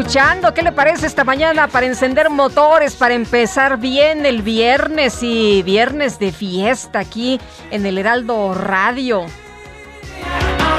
escuchando? 0.00 0.54
¿Qué 0.54 0.62
le 0.62 0.72
parece 0.72 1.06
esta 1.06 1.24
mañana 1.24 1.68
para 1.68 1.84
encender 1.84 2.30
motores, 2.30 2.94
para 2.96 3.12
empezar 3.12 3.78
bien 3.78 4.24
el 4.24 4.40
viernes 4.40 5.22
y 5.22 5.62
viernes 5.62 6.18
de 6.18 6.32
fiesta 6.32 7.00
aquí 7.00 7.38
en 7.70 7.84
el 7.84 7.98
Heraldo 7.98 8.54
Radio? 8.54 9.26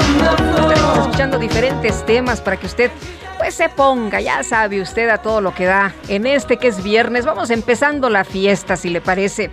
Estaremos 0.08 0.98
escuchando 0.98 1.38
diferentes 1.38 2.04
temas 2.04 2.40
para 2.40 2.56
que 2.56 2.66
usted 2.66 2.90
pues 3.38 3.54
se 3.54 3.68
ponga, 3.68 4.20
ya 4.20 4.42
sabe 4.42 4.80
usted 4.80 5.08
a 5.08 5.18
todo 5.18 5.40
lo 5.40 5.54
que 5.54 5.66
da 5.66 5.94
en 6.08 6.26
este 6.26 6.56
que 6.56 6.66
es 6.66 6.82
viernes. 6.82 7.24
Vamos 7.24 7.50
empezando 7.50 8.10
la 8.10 8.24
fiesta, 8.24 8.76
si 8.76 8.90
le 8.90 9.00
parece. 9.00 9.52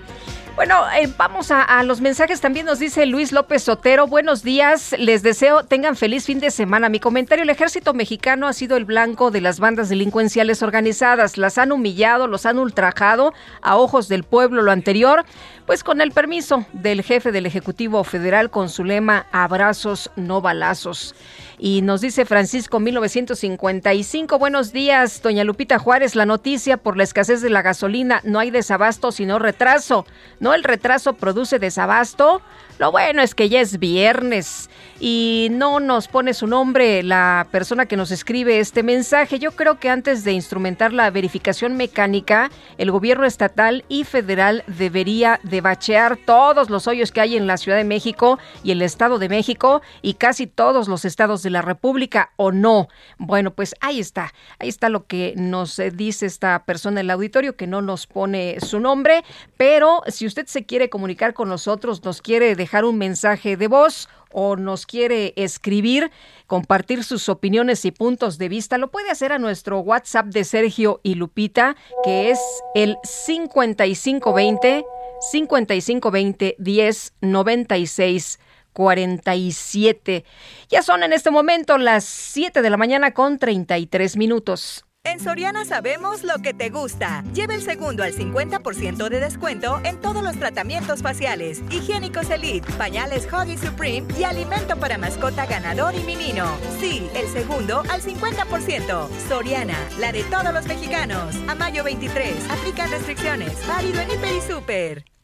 Bueno, 0.60 0.84
eh, 0.91 1.08
vamos 1.17 1.52
a, 1.52 1.63
a 1.63 1.84
los 1.84 2.02
mensajes. 2.02 2.41
También 2.41 2.65
nos 2.65 2.80
dice 2.80 3.06
Luis 3.06 3.32
López 3.32 3.63
Sotero. 3.63 4.08
Buenos 4.08 4.43
días. 4.43 4.93
Les 5.00 5.24
deseo 5.24 5.63
tengan 5.63 5.95
feliz 5.95 6.26
fin 6.26 6.41
de 6.41 6.52
semana. 6.52 6.89
Mi 6.89 7.00
comentario, 7.00 7.43
el 7.43 7.50
ejército 7.50 7.93
mexicano 7.93 8.45
ha 8.45 8.52
sido 8.52 8.76
el 8.76 8.84
blanco 8.84 9.32
de 9.32 9.39
las 9.39 9.62
bandas 9.62 9.88
delincuenciales 9.88 10.62
organizadas. 10.62 11.38
Las 11.38 11.58
han 11.58 11.72
humillado, 11.72 12.28
los 12.28 12.45
han 12.45 12.60
ultrajado 12.60 13.34
a 13.62 13.78
ojos 13.78 14.10
del 14.10 14.26
pueblo. 14.26 14.62
Lo 14.62 14.74
anterior, 14.74 15.24
pues 15.65 15.82
con 15.82 16.02
el 16.02 16.12
permiso 16.12 16.65
del 16.74 17.04
jefe 17.04 17.32
del 17.32 17.45
Ejecutivo 17.45 18.04
Federal 18.04 18.50
con 18.50 18.67
su 18.67 18.84
lema 18.84 19.28
abrazos, 19.32 20.12
no 20.17 20.41
balazos. 20.41 21.15
Y 21.62 21.82
nos 21.82 22.00
dice 22.00 22.24
Francisco 22.24 22.80
1955, 22.80 24.39
buenos 24.39 24.72
días, 24.72 25.22
doña 25.22 25.43
Lupita 25.43 25.78
Juárez, 25.78 26.15
la 26.15 26.26
noticia 26.26 26.78
por 26.78 26.95
la 26.95 27.04
escasez 27.04 27.41
de 27.41 27.50
la 27.50 27.62
gasolina, 27.62 28.22
no 28.24 28.39
hay 28.39 28.50
desabasto 28.50 29.12
sino 29.12 29.39
retraso. 29.39 30.06
No, 30.39 30.54
el 30.54 30.63
retraso 30.63 31.15
produce 31.15 31.60
desabasto. 31.60 32.41
Lo 32.78 32.93
bueno 32.93 33.22
es 33.22 33.36
que 33.36 33.50
ya 33.50 33.60
es 33.60 33.78
viernes 33.78 34.69
y 35.02 35.50
no 35.52 35.82
nos 35.82 36.08
pone 36.08 36.34
su 36.34 36.48
nombre 36.48 37.04
la 37.04 37.45
persona 37.52 37.86
que 37.88 37.98
nos 37.98 38.10
escribe 38.10 38.60
este 38.60 38.84
mensaje. 38.84 39.38
Yo 39.38 39.52
creo 39.52 39.80
que 39.80 39.89
antes 39.89 40.24
de 40.24 40.32
instrumentar 40.32 40.93
la 40.93 41.12
verificación 41.12 41.76
mecánica, 41.76 42.50
el 42.78 42.91
gobierno 42.91 43.26
estatal 43.26 43.84
y 43.89 44.06
federal 44.06 44.63
debería 44.67 45.41
de 45.43 45.60
bachear 45.60 46.15
todos 46.26 46.69
los 46.69 46.88
hoyos 46.88 47.12
que 47.12 47.19
hay 47.19 47.36
en 47.36 47.48
la 47.48 47.58
Ciudad 47.58 47.78
de 47.78 47.84
México 47.84 48.39
y 48.63 48.72
el 48.72 48.82
Estado 48.82 49.19
de 49.19 49.28
México 49.28 49.82
y 50.02 50.13
casi 50.13 50.48
todos 50.48 50.88
los 50.88 51.04
estados 51.04 51.43
de 51.43 51.48
la 51.49 51.62
República 51.62 52.31
o 52.35 52.51
no. 52.51 52.88
Bueno, 53.17 53.51
pues 53.51 53.75
ahí 53.81 53.99
está, 53.99 54.33
ahí 54.59 54.69
está 54.69 54.89
lo 54.89 55.05
que 55.05 55.33
nos 55.35 55.79
eh, 55.79 55.91
dice 55.91 56.25
esta 56.25 56.63
persona 56.65 56.99
en 56.99 57.07
el 57.07 57.12
auditorio 57.12 57.55
que 57.55 57.67
no 57.67 57.81
nos 57.81 58.07
pone 58.07 58.57
su 58.62 58.79
nombre, 58.79 59.23
pero 59.57 60.01
si 60.07 60.25
usted 60.25 60.47
se 60.47 60.65
quiere 60.65 60.89
comunicar 60.89 61.33
con 61.33 61.49
nosotros, 61.49 62.03
nos 62.03 62.21
quiere 62.21 62.55
dejar 62.55 62.85
un 62.85 62.97
mensaje 62.97 63.57
de 63.57 63.67
voz 63.67 64.09
o 64.31 64.55
nos 64.55 64.85
quiere 64.85 65.33
escribir, 65.35 66.12
compartir 66.47 67.03
sus 67.03 67.29
opiniones 67.29 67.85
y 67.85 67.91
puntos 67.91 68.38
de 68.38 68.49
vista, 68.49 68.77
lo 68.77 68.91
puede 68.91 69.09
hacer 69.09 69.31
a 69.31 69.39
nuestro 69.39 69.79
WhatsApp 69.79 70.27
de 70.27 70.43
Sergio 70.43 70.99
y 71.03 71.15
Lupita, 71.15 71.75
que 72.03 72.29
es 72.29 72.39
el 72.75 72.97
5520 73.03 74.85
5520 75.31 76.55
10 76.59 77.13
96 77.21 78.39
47. 78.73 80.25
Ya 80.69 80.82
son 80.82 81.03
en 81.03 81.13
este 81.13 81.32
momento 81.32 81.77
las 81.77 82.05
7 82.05 82.62
de 82.62 82.69
la 82.69 82.77
mañana 82.77 83.13
con 83.13 83.39
33 83.39 84.17
minutos. 84.17 84.86
En 85.05 85.19
Soriana 85.21 85.63
sabemos 85.63 86.23
lo 86.23 86.39
que 86.39 86.53
te 86.53 86.69
gusta. 86.69 87.23
Lleva 87.34 87.55
el 87.55 87.62
segundo 87.62 88.03
al 88.03 88.13
50% 88.13 89.08
de 89.08 89.19
descuento 89.21 89.79
en 89.86 89.99
todos 90.01 90.21
los 90.21 90.38
tratamientos 90.38 91.01
faciales, 91.01 91.63
higiénicos 91.71 92.29
Elite, 92.29 92.69
pañales 92.73 93.25
Huggy 93.32 93.58
Supreme 93.58 94.05
y 94.19 94.25
alimento 94.25 94.75
para 94.75 94.97
mascota 94.97 95.45
ganador 95.45 95.95
y 95.95 96.03
menino. 96.03 96.45
Sí, 96.82 97.10
el 97.15 97.27
segundo 97.29 97.82
al 97.89 98.01
50%. 98.01 99.10
Soriana, 99.29 99.77
la 99.99 100.12
de 100.12 100.23
todos 100.25 100.53
los 100.53 100.67
mexicanos. 100.67 101.34
A 101.47 101.55
mayo 101.55 101.84
23, 101.86 102.36
aplican 102.51 102.91
restricciones. 102.91 103.65
Válido 103.67 104.01
en 104.01 104.12
Hiper 104.12 104.36
y 104.36 104.41
Super. 104.41 105.18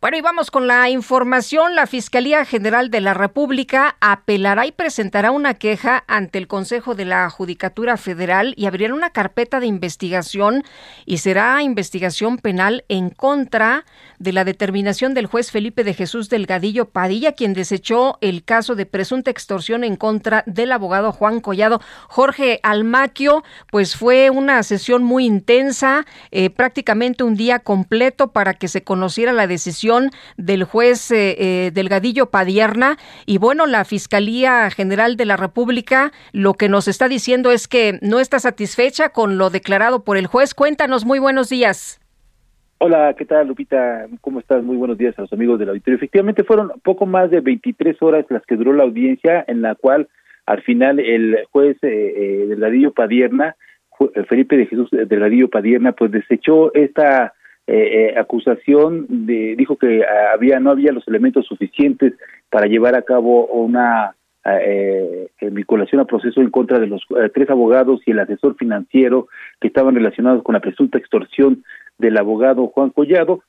Bueno, 0.00 0.16
y 0.16 0.20
vamos 0.20 0.50
con 0.50 0.66
la 0.66 0.88
información. 0.88 1.74
La 1.74 1.86
Fiscalía 1.86 2.44
General 2.44 2.90
de 2.90 3.00
la 3.00 3.14
República 3.14 3.96
apelará 4.00 4.66
y 4.66 4.72
presentará 4.72 5.30
una 5.30 5.54
queja 5.54 6.04
ante 6.06 6.38
el 6.38 6.46
Consejo 6.46 6.94
de 6.94 7.04
la 7.04 7.28
Judicatura 7.30 7.96
Federal 7.96 8.54
y 8.56 8.66
abrirá 8.66 8.94
una 8.94 9.10
carpeta 9.10 9.58
de 9.58 9.66
investigación 9.66 10.64
y 11.04 11.18
será 11.18 11.62
investigación 11.62 12.38
penal 12.38 12.84
en 12.88 13.10
contra 13.10 13.84
de 14.18 14.32
la 14.32 14.44
determinación 14.44 15.14
del 15.14 15.26
juez 15.26 15.50
Felipe 15.50 15.84
de 15.84 15.94
Jesús 15.94 16.28
Delgadillo 16.28 16.86
Padilla, 16.86 17.32
quien 17.32 17.54
desechó 17.54 18.18
el 18.20 18.44
caso 18.44 18.76
de 18.76 18.86
presunta 18.86 19.30
extorsión 19.30 19.84
en 19.84 19.96
contra 19.96 20.44
del 20.46 20.72
abogado 20.72 21.12
Juan 21.12 21.40
Collado. 21.40 21.80
Jorge 22.08 22.60
Almaquio, 22.62 23.42
pues 23.70 23.96
fue 23.96 24.30
una 24.30 24.62
sesión 24.62 25.02
muy 25.02 25.24
intensa, 25.24 26.06
eh, 26.30 26.50
prácticamente 26.50 27.24
un 27.24 27.36
día 27.36 27.58
completo 27.58 28.32
para 28.32 28.54
que 28.54 28.68
se 28.68 28.82
conociera 28.82 29.32
la 29.32 29.47
decisión 29.48 30.10
del 30.36 30.64
juez 30.64 31.10
eh, 31.10 31.36
eh, 31.38 31.70
Delgadillo 31.72 32.30
Padierna. 32.30 32.96
Y 33.26 33.38
bueno, 33.38 33.66
la 33.66 33.84
Fiscalía 33.84 34.70
General 34.70 35.16
de 35.16 35.24
la 35.24 35.36
República 35.36 36.12
lo 36.32 36.54
que 36.54 36.68
nos 36.68 36.88
está 36.88 37.08
diciendo 37.08 37.50
es 37.50 37.66
que 37.66 37.98
no 38.02 38.20
está 38.20 38.38
satisfecha 38.38 39.08
con 39.10 39.38
lo 39.38 39.50
declarado 39.50 40.04
por 40.04 40.16
el 40.16 40.26
juez. 40.26 40.54
Cuéntanos, 40.54 41.04
muy 41.04 41.18
buenos 41.18 41.48
días. 41.48 42.00
Hola, 42.80 43.14
¿qué 43.18 43.24
tal 43.24 43.48
Lupita? 43.48 44.06
¿Cómo 44.20 44.38
estás? 44.38 44.62
Muy 44.62 44.76
buenos 44.76 44.96
días 44.96 45.18
a 45.18 45.22
los 45.22 45.32
amigos 45.32 45.58
del 45.58 45.70
auditorio. 45.70 45.96
Efectivamente 45.96 46.44
fueron 46.44 46.70
poco 46.84 47.06
más 47.06 47.28
de 47.28 47.40
23 47.40 48.00
horas 48.02 48.24
las 48.28 48.46
que 48.46 48.54
duró 48.54 48.72
la 48.72 48.84
audiencia 48.84 49.44
en 49.48 49.62
la 49.62 49.74
cual 49.74 50.08
al 50.46 50.62
final 50.62 51.00
el 51.00 51.38
juez 51.50 51.76
eh, 51.82 52.14
eh 52.16 52.46
Delgadillo 52.46 52.92
Padierna, 52.92 53.56
Felipe 54.28 54.56
de 54.56 54.66
Jesús 54.66 54.88
Delgadillo 54.92 55.50
Padierna, 55.50 55.90
pues 55.90 56.12
desechó 56.12 56.72
esta 56.72 57.34
eh, 57.68 58.10
eh, 58.14 58.18
acusación, 58.18 59.06
de, 59.08 59.54
dijo 59.56 59.76
que 59.76 60.02
había 60.34 60.58
no 60.58 60.70
había 60.70 60.90
los 60.90 61.06
elementos 61.06 61.46
suficientes 61.46 62.14
para 62.50 62.66
llevar 62.66 62.94
a 62.96 63.02
cabo 63.02 63.46
una 63.46 64.16
eh, 64.44 65.28
vinculación 65.40 66.00
a 66.00 66.06
proceso 66.06 66.40
en 66.40 66.50
contra 66.50 66.78
de 66.78 66.86
los 66.86 67.02
eh, 67.10 67.30
tres 67.32 67.50
abogados 67.50 68.00
y 68.06 68.12
el 68.12 68.20
asesor 68.20 68.56
financiero 68.56 69.28
que 69.60 69.68
estaban 69.68 69.94
relacionados 69.94 70.42
con 70.42 70.54
la 70.54 70.60
presunta 70.60 70.98
extorsión 70.98 71.64
del 71.98 72.16
abogado 72.16 72.68
Juan 72.68 72.90
Collado. 72.90 73.42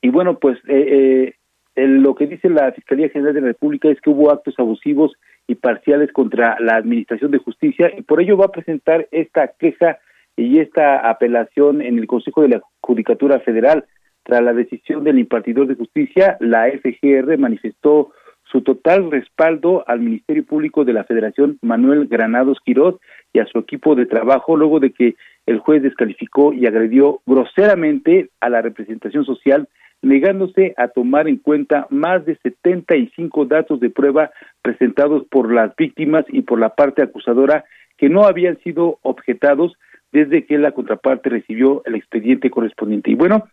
Y 0.00 0.08
bueno, 0.08 0.38
pues 0.38 0.58
eh, 0.68 1.34
eh, 1.76 1.86
lo 1.86 2.14
que 2.14 2.26
dice 2.26 2.48
la 2.48 2.72
Fiscalía 2.72 3.08
General 3.08 3.34
de 3.34 3.40
la 3.40 3.46
República 3.48 3.88
es 3.88 4.00
que 4.00 4.10
hubo 4.10 4.30
actos 4.30 4.54
abusivos 4.58 5.12
y 5.46 5.54
parciales 5.54 6.12
contra 6.12 6.56
la 6.60 6.76
Administración 6.76 7.30
de 7.30 7.38
Justicia 7.38 7.90
y 7.96 8.02
por 8.02 8.20
ello 8.20 8.36
va 8.36 8.46
a 8.46 8.52
presentar 8.52 9.08
esta 9.10 9.48
queja 9.58 9.98
y 10.36 10.58
esta 10.58 11.08
apelación 11.08 11.82
en 11.82 11.98
el 11.98 12.06
Consejo 12.06 12.42
de 12.42 12.48
la 12.48 12.62
Judicatura 12.80 13.40
Federal. 13.40 13.84
Tras 14.24 14.42
la 14.42 14.52
decisión 14.52 15.04
del 15.04 15.18
impartidor 15.18 15.66
de 15.66 15.74
justicia, 15.74 16.36
la 16.40 16.68
FGR 16.70 17.36
manifestó 17.38 18.12
su 18.44 18.62
total 18.62 19.10
respaldo 19.10 19.82
al 19.86 20.00
Ministerio 20.00 20.44
Público 20.44 20.84
de 20.84 20.92
la 20.92 21.04
Federación 21.04 21.58
Manuel 21.62 22.06
Granados 22.06 22.58
Quiroz 22.64 23.00
y 23.32 23.38
a 23.38 23.46
su 23.46 23.58
equipo 23.58 23.94
de 23.94 24.06
trabajo 24.06 24.56
luego 24.56 24.78
de 24.78 24.92
que 24.92 25.16
el 25.46 25.58
juez 25.58 25.82
descalificó 25.82 26.52
y 26.52 26.66
agredió 26.66 27.20
groseramente 27.26 28.28
a 28.40 28.50
la 28.50 28.60
representación 28.60 29.24
social 29.24 29.68
negándose 30.02 30.74
a 30.76 30.88
tomar 30.88 31.28
en 31.28 31.36
cuenta 31.36 31.86
más 31.88 32.26
de 32.26 32.36
75 32.42 33.46
datos 33.46 33.80
de 33.80 33.88
prueba 33.88 34.30
presentados 34.60 35.24
por 35.30 35.52
las 35.52 35.74
víctimas 35.76 36.24
y 36.28 36.42
por 36.42 36.58
la 36.58 36.74
parte 36.74 37.02
acusadora 37.02 37.64
que 37.96 38.08
no 38.08 38.24
habían 38.24 38.58
sido 38.58 38.98
objetados 39.02 39.76
desde 40.12 40.44
que 40.44 40.58
la 40.58 40.72
contraparte 40.72 41.30
recibió 41.30 41.82
el 41.86 41.94
expediente 41.94 42.50
correspondiente. 42.50 43.10
Y 43.10 43.14
bueno, 43.14 43.48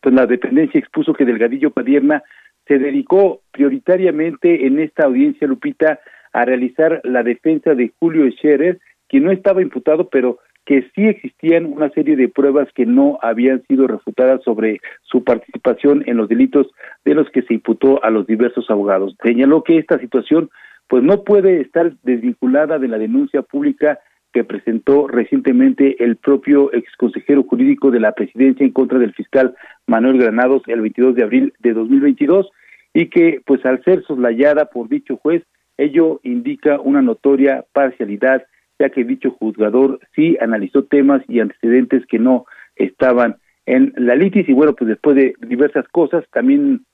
pues 0.00 0.14
la 0.14 0.26
dependencia 0.26 0.78
expuso 0.78 1.12
que 1.12 1.24
Delgadillo 1.24 1.70
Padierna 1.70 2.22
se 2.66 2.78
dedicó 2.78 3.42
prioritariamente 3.50 4.66
en 4.66 4.80
esta 4.80 5.04
audiencia, 5.04 5.46
Lupita, 5.46 6.00
a 6.32 6.44
realizar 6.44 7.00
la 7.04 7.22
defensa 7.22 7.74
de 7.74 7.92
Julio 7.98 8.30
Scherer, 8.30 8.78
quien 9.08 9.24
no 9.24 9.32
estaba 9.32 9.60
imputado, 9.62 10.08
pero 10.08 10.38
que 10.64 10.88
sí 10.94 11.06
existían 11.06 11.66
una 11.66 11.90
serie 11.90 12.16
de 12.16 12.28
pruebas 12.28 12.68
que 12.74 12.86
no 12.86 13.18
habían 13.22 13.62
sido 13.66 13.88
refutadas 13.88 14.42
sobre 14.44 14.80
su 15.02 15.24
participación 15.24 16.04
en 16.06 16.16
los 16.16 16.28
delitos 16.28 16.68
de 17.04 17.14
los 17.14 17.28
que 17.30 17.42
se 17.42 17.54
imputó 17.54 18.02
a 18.04 18.10
los 18.10 18.26
diversos 18.26 18.70
abogados. 18.70 19.16
Señaló 19.22 19.64
que 19.64 19.78
esta 19.78 19.98
situación 19.98 20.50
pues 20.86 21.02
no 21.02 21.24
puede 21.24 21.60
estar 21.60 21.92
desvinculada 22.02 22.78
de 22.78 22.88
la 22.88 22.98
denuncia 22.98 23.42
pública 23.42 23.98
que 24.32 24.44
presentó 24.44 25.08
recientemente 25.08 26.02
el 26.02 26.16
propio 26.16 26.72
exconsejero 26.72 27.42
jurídico 27.42 27.90
de 27.90 28.00
la 28.00 28.12
presidencia 28.12 28.64
en 28.64 28.72
contra 28.72 28.98
del 28.98 29.14
fiscal 29.14 29.54
Manuel 29.86 30.18
Granados 30.18 30.62
el 30.66 30.80
22 30.80 31.14
de 31.16 31.22
abril 31.22 31.54
de 31.58 31.72
2022 31.72 32.50
y 32.94 33.06
que 33.08 33.40
pues 33.44 33.64
al 33.66 33.82
ser 33.84 34.04
soslayada 34.04 34.66
por 34.66 34.88
dicho 34.88 35.16
juez 35.16 35.42
ello 35.76 36.20
indica 36.22 36.80
una 36.80 37.02
notoria 37.02 37.64
parcialidad 37.72 38.44
ya 38.78 38.90
que 38.90 39.04
dicho 39.04 39.30
juzgador 39.32 40.00
sí 40.14 40.36
analizó 40.40 40.84
temas 40.84 41.22
y 41.28 41.40
antecedentes 41.40 42.06
que 42.06 42.18
no 42.18 42.46
estaban 42.76 43.36
en 43.66 43.92
la 43.96 44.14
litis. 44.14 44.48
Y 44.48 44.52
bueno 44.52 44.74
pues 44.74 44.88
después 44.88 45.16
de 45.16 45.34
diversas 45.40 45.86
cosas 45.88 46.24
también 46.32 46.84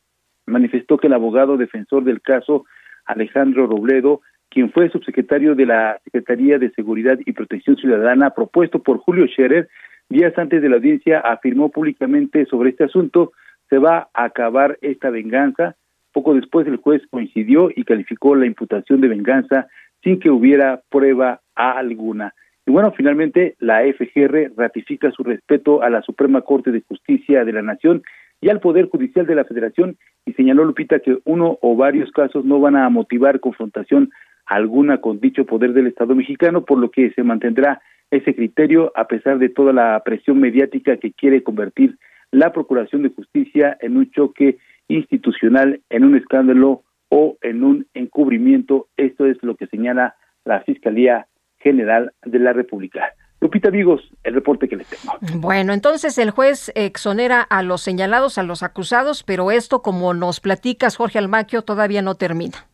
manifestó 0.46 0.96
que 0.96 1.08
el 1.08 1.12
abogado 1.12 1.56
defensor 1.56 2.04
del 2.04 2.22
caso 2.22 2.64
Alejandro 3.04 3.66
Robledo 3.66 4.20
quien 4.50 4.70
fue 4.70 4.90
subsecretario 4.90 5.54
de 5.54 5.66
la 5.66 5.98
Secretaría 6.04 6.58
de 6.58 6.70
Seguridad 6.70 7.18
y 7.24 7.32
Protección 7.32 7.76
Ciudadana, 7.76 8.30
propuesto 8.30 8.82
por 8.82 8.98
Julio 8.98 9.26
Scherer, 9.26 9.68
días 10.08 10.36
antes 10.38 10.62
de 10.62 10.68
la 10.68 10.76
audiencia 10.76 11.20
afirmó 11.20 11.70
públicamente 11.70 12.46
sobre 12.46 12.70
este 12.70 12.84
asunto, 12.84 13.32
se 13.68 13.78
va 13.78 14.08
a 14.14 14.24
acabar 14.24 14.78
esta 14.80 15.10
venganza. 15.10 15.76
Poco 16.12 16.34
después 16.34 16.66
el 16.66 16.76
juez 16.76 17.02
coincidió 17.10 17.70
y 17.74 17.84
calificó 17.84 18.34
la 18.36 18.46
imputación 18.46 19.00
de 19.00 19.08
venganza 19.08 19.66
sin 20.02 20.20
que 20.20 20.30
hubiera 20.30 20.80
prueba 20.90 21.40
alguna. 21.54 22.34
Y 22.66 22.72
bueno, 22.72 22.92
finalmente 22.96 23.56
la 23.60 23.82
FGR 23.82 24.52
ratifica 24.56 25.10
su 25.12 25.22
respeto 25.22 25.82
a 25.82 25.90
la 25.90 26.02
Suprema 26.02 26.42
Corte 26.42 26.72
de 26.72 26.82
Justicia 26.82 27.44
de 27.44 27.52
la 27.52 27.62
Nación 27.62 28.02
y 28.40 28.50
al 28.50 28.60
Poder 28.60 28.88
Judicial 28.88 29.26
de 29.26 29.34
la 29.34 29.44
Federación 29.44 29.96
y 30.24 30.32
señaló 30.34 30.64
Lupita 30.64 31.00
que 31.00 31.18
uno 31.24 31.58
o 31.62 31.76
varios 31.76 32.10
casos 32.12 32.44
no 32.44 32.60
van 32.60 32.76
a 32.76 32.88
motivar 32.90 33.40
confrontación 33.40 34.10
alguna 34.44 35.00
con 35.00 35.20
dicho 35.20 35.44
poder 35.44 35.72
del 35.72 35.88
Estado 35.88 36.14
mexicano, 36.14 36.64
por 36.64 36.78
lo 36.78 36.90
que 36.90 37.10
se 37.12 37.22
mantendrá 37.22 37.80
ese 38.10 38.34
criterio 38.34 38.92
a 38.94 39.08
pesar 39.08 39.38
de 39.38 39.48
toda 39.48 39.72
la 39.72 40.00
presión 40.04 40.38
mediática 40.38 40.96
que 40.98 41.12
quiere 41.12 41.42
convertir 41.42 41.98
la 42.30 42.52
Procuración 42.52 43.02
de 43.02 43.10
Justicia 43.10 43.76
en 43.80 43.96
un 43.96 44.10
choque 44.10 44.58
institucional, 44.88 45.80
en 45.90 46.04
un 46.04 46.16
escándalo 46.16 46.82
o 47.08 47.36
en 47.40 47.64
un 47.64 47.86
encubrimiento. 47.94 48.88
Esto 48.96 49.26
es 49.26 49.42
lo 49.42 49.56
que 49.56 49.66
señala 49.66 50.14
la 50.44 50.60
Fiscalía 50.60 51.26
General 51.58 52.12
de 52.24 52.38
la 52.38 52.52
República. 52.52 53.12
Lupita 53.40 53.68
amigos, 53.68 54.00
el 54.24 54.34
reporte 54.34 54.68
que 54.68 54.76
les 54.76 54.88
tengo. 54.88 55.14
Bueno, 55.40 55.72
entonces 55.72 56.16
el 56.18 56.30
juez 56.30 56.72
exonera 56.74 57.42
a 57.42 57.62
los 57.62 57.82
señalados, 57.82 58.38
a 58.38 58.42
los 58.42 58.62
acusados, 58.62 59.22
pero 59.22 59.50
esto, 59.50 59.82
como 59.82 60.14
nos 60.14 60.40
platicas, 60.40 60.96
Jorge 60.96 61.18
Almaquio, 61.18 61.62
todavía 61.62 62.00
no 62.00 62.14
termina. 62.14 62.66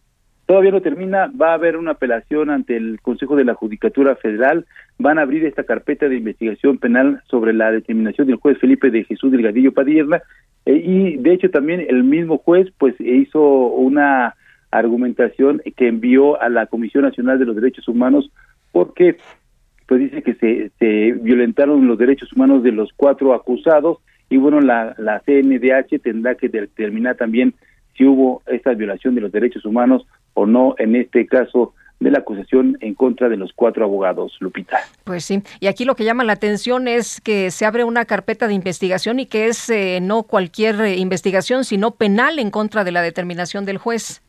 Todavía 0.47 0.71
no 0.71 0.83
termina, 0.83 1.31
va 1.41 1.51
a 1.51 1.55
haber 1.55 1.77
una 1.77 1.93
apelación 1.93 2.51
ante 2.51 2.77
el 2.77 3.01
Consejo 3.01 3.37
de 3.37 3.45
la 3.45 3.55
Judicatura 3.55 4.17
Federal, 4.17 4.67
van 4.99 5.19
a 5.19 5.23
abrir 5.23 5.45
esta 5.47 5.65
carpeta 5.65 6.09
de 6.09 6.17
investigación 6.17 6.79
penal 6.79 7.23
sobre 7.29 7.53
la 7.53 7.71
determinación 7.71 8.27
del 8.27 8.37
juez 8.37 8.59
Felipe 8.59 8.91
de 8.91 9.05
Jesús 9.05 9.33
Delgadillo 9.33 9.73
Padierna 9.73 10.23
eh, 10.67 10.75
y 10.77 11.17
de 11.17 11.33
hecho 11.33 11.51
también 11.51 11.85
el 11.89 12.05
mismo 12.05 12.39
juez 12.39 12.69
pues 12.79 12.95
hizo 13.01 13.41
una 13.41 14.35
argumentación 14.71 15.63
que 15.77 15.89
envió 15.89 16.41
a 16.41 16.49
la 16.49 16.67
Comisión 16.67 17.05
Nacional 17.05 17.39
de 17.39 17.47
los 17.47 17.57
Derechos 17.57 17.89
Humanos 17.89 18.31
porque 18.73 19.19
pues 19.93 20.11
dice 20.11 20.23
que 20.23 20.35
se, 20.37 20.71
se 20.79 21.13
violentaron 21.21 21.87
los 21.87 21.99
derechos 21.99 22.33
humanos 22.33 22.63
de 22.63 22.73
los 22.73 22.95
cuatro 22.97 23.35
acusados 23.35 23.99
y 24.31 24.39
bueno 24.39 24.63
la, 24.63 24.95
la 24.97 25.21
CNDH 25.21 26.01
tendrá 26.03 26.35
que 26.35 26.49
determinar 26.49 27.19
también 27.19 27.53
si 27.95 28.07
hubo 28.07 28.41
esta 28.47 28.73
violación 28.73 29.15
de 29.15 29.21
los 29.21 29.31
derechos 29.31 29.67
humanos 29.67 30.07
o 30.33 30.47
no 30.47 30.75
en 30.79 30.97
este 30.97 31.27
caso 31.27 31.75
de 32.01 32.11
la 32.11 32.21
acusación 32.21 32.79
en 32.81 32.95
contra 32.95 33.29
de 33.29 33.37
los 33.37 33.53
cuatro 33.53 33.85
abogados, 33.85 34.35
Lupita. 34.41 34.79
Pues 35.05 35.27
sí, 35.27 35.43
y 35.61 35.67
aquí 35.67 35.85
lo 35.85 35.95
que 35.95 36.05
llama 36.05 36.25
la 36.25 36.33
atención 36.33 36.89
es 36.89 37.21
que 37.21 37.51
se 37.51 37.67
abre 37.67 37.85
una 37.85 38.07
carpeta 38.07 38.49
de 38.49 38.55
investigación 38.55 39.21
y 39.21 39.27
que 39.27 39.49
es 39.49 39.69
eh, 39.69 39.99
no 40.01 40.23
cualquier 40.23 40.81
eh, 40.81 40.97
investigación, 40.97 41.65
sino 41.65 41.91
penal 41.91 42.39
en 42.39 42.51
contra 42.51 42.83
de 42.83 42.93
la 42.93 43.03
determinación 43.03 43.67
del 43.67 43.77
juez. 43.77 44.23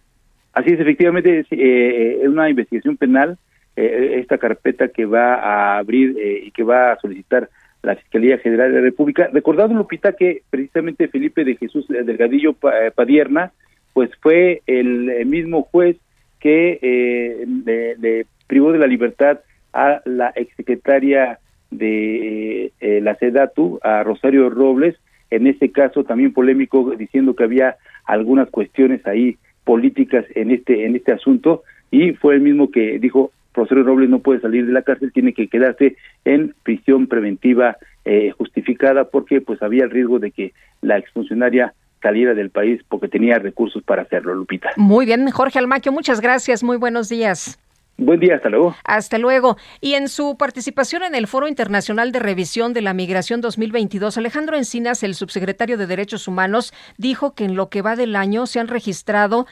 Así 0.52 0.72
es, 0.74 0.80
efectivamente, 0.82 1.40
es 1.40 1.48
eh, 1.52 2.28
una 2.28 2.50
investigación 2.50 2.98
penal 2.98 3.38
eh, 3.76 4.20
esta 4.20 4.38
carpeta 4.38 4.88
que 4.90 5.06
va 5.06 5.36
a 5.36 5.78
abrir 5.78 6.18
eh, 6.18 6.44
y 6.46 6.52
que 6.52 6.64
va 6.64 6.92
a 6.92 7.00
solicitar 7.00 7.50
la 7.82 7.96
Fiscalía 7.96 8.38
General 8.38 8.72
de 8.72 8.78
la 8.78 8.84
República. 8.84 9.30
Recordando, 9.34 9.76
Lupita, 9.76 10.14
que 10.14 10.44
precisamente 10.50 11.10
Felipe 11.10 11.44
de 11.44 11.58
Jesús 11.58 11.86
Delgadillo 11.90 12.56
Padierna, 12.96 13.52
pues 13.94 14.10
fue 14.22 14.62
el, 14.68 15.26
mismo 15.26 15.64
juez 15.64 15.98
que 16.40 17.46
le, 17.66 17.98
le, 17.98 18.26
privó 18.48 18.72
de 18.72 18.80
la 18.80 18.88
libertad 18.88 19.40
a 19.74 20.02
la 20.06 20.32
exsecretaria 20.34 21.40
de 21.72 22.72
la 22.80 23.16
SEDATU, 23.16 23.80
a 23.84 24.04
Rosario 24.04 24.50
Robles, 24.50 24.96
en 25.30 25.48
este 25.48 25.72
caso 25.72 26.06
también 26.06 26.32
polémico, 26.32 26.96
diciendo 26.96 27.36
que 27.36 27.44
había 27.44 27.76
algunas 28.06 28.50
cuestiones 28.50 29.06
ahí 29.06 29.38
políticas 29.64 30.26
en 30.36 30.52
este 30.52 30.86
en 30.86 30.96
este 30.96 31.12
asunto 31.12 31.64
y 31.92 32.14
fue 32.14 32.36
el 32.36 32.42
mismo 32.42 32.70
que 32.70 33.00
dijo 33.00 33.32
profesor 33.54 33.86
Robles 33.86 34.10
no 34.10 34.20
puede 34.20 34.42
salir 34.42 34.66
de 34.66 34.74
la 34.74 34.82
cárcel, 34.82 35.12
tiene 35.14 35.34
que 35.34 35.48
quedarse 35.48 35.96
en 36.26 36.54
prisión 36.64 37.08
preventiva 37.08 37.78
eh, 38.06 38.32
justificada 38.38 39.06
porque 39.06 39.42
pues 39.42 39.62
había 39.62 39.86
el 39.86 39.92
riesgo 39.92 40.20
de 40.20 40.32
que 40.32 40.54
la 40.82 40.98
exfuncionaria 40.98 41.74
saliera 42.02 42.34
del 42.34 42.50
país 42.50 42.82
porque 42.90 43.08
tenía 43.08 43.40
recursos 43.40 43.82
para 43.84 44.02
hacerlo, 44.02 44.36
Lupita. 44.36 44.72
Muy 44.76 45.06
bien, 45.06 45.30
Jorge 45.32 45.60
Almaquio, 45.60 45.92
muchas 45.92 46.20
gracias, 46.20 46.64
muy 46.64 46.78
buenos 46.78 47.08
días. 47.10 47.60
Buen 47.98 48.20
día, 48.20 48.38
hasta 48.38 48.50
luego. 48.50 48.76
Hasta 48.86 49.20
luego. 49.20 49.56
Y 49.80 49.94
en 49.94 50.08
su 50.08 50.36
participación 50.36 51.04
en 51.04 51.14
el 51.14 51.28
Foro 51.28 51.48
Internacional 51.48 52.12
de 52.12 52.20
Revisión 52.20 52.74
de 52.74 52.82
la 52.82 52.94
Migración 52.94 53.40
2022, 53.40 54.18
Alejandro 54.18 54.58
Encinas, 54.58 55.04
el 55.04 55.14
subsecretario 55.14 55.78
de 55.78 55.86
Derechos 55.86 56.28
Humanos, 56.28 56.74
dijo 56.98 57.36
que 57.36 57.46
en 57.46 57.56
lo 57.56 57.70
que 57.70 57.84
va 57.84 57.96
del 57.96 58.16
año 58.16 58.48
se 58.48 58.60
han 58.60 58.68
registrado 58.68 59.46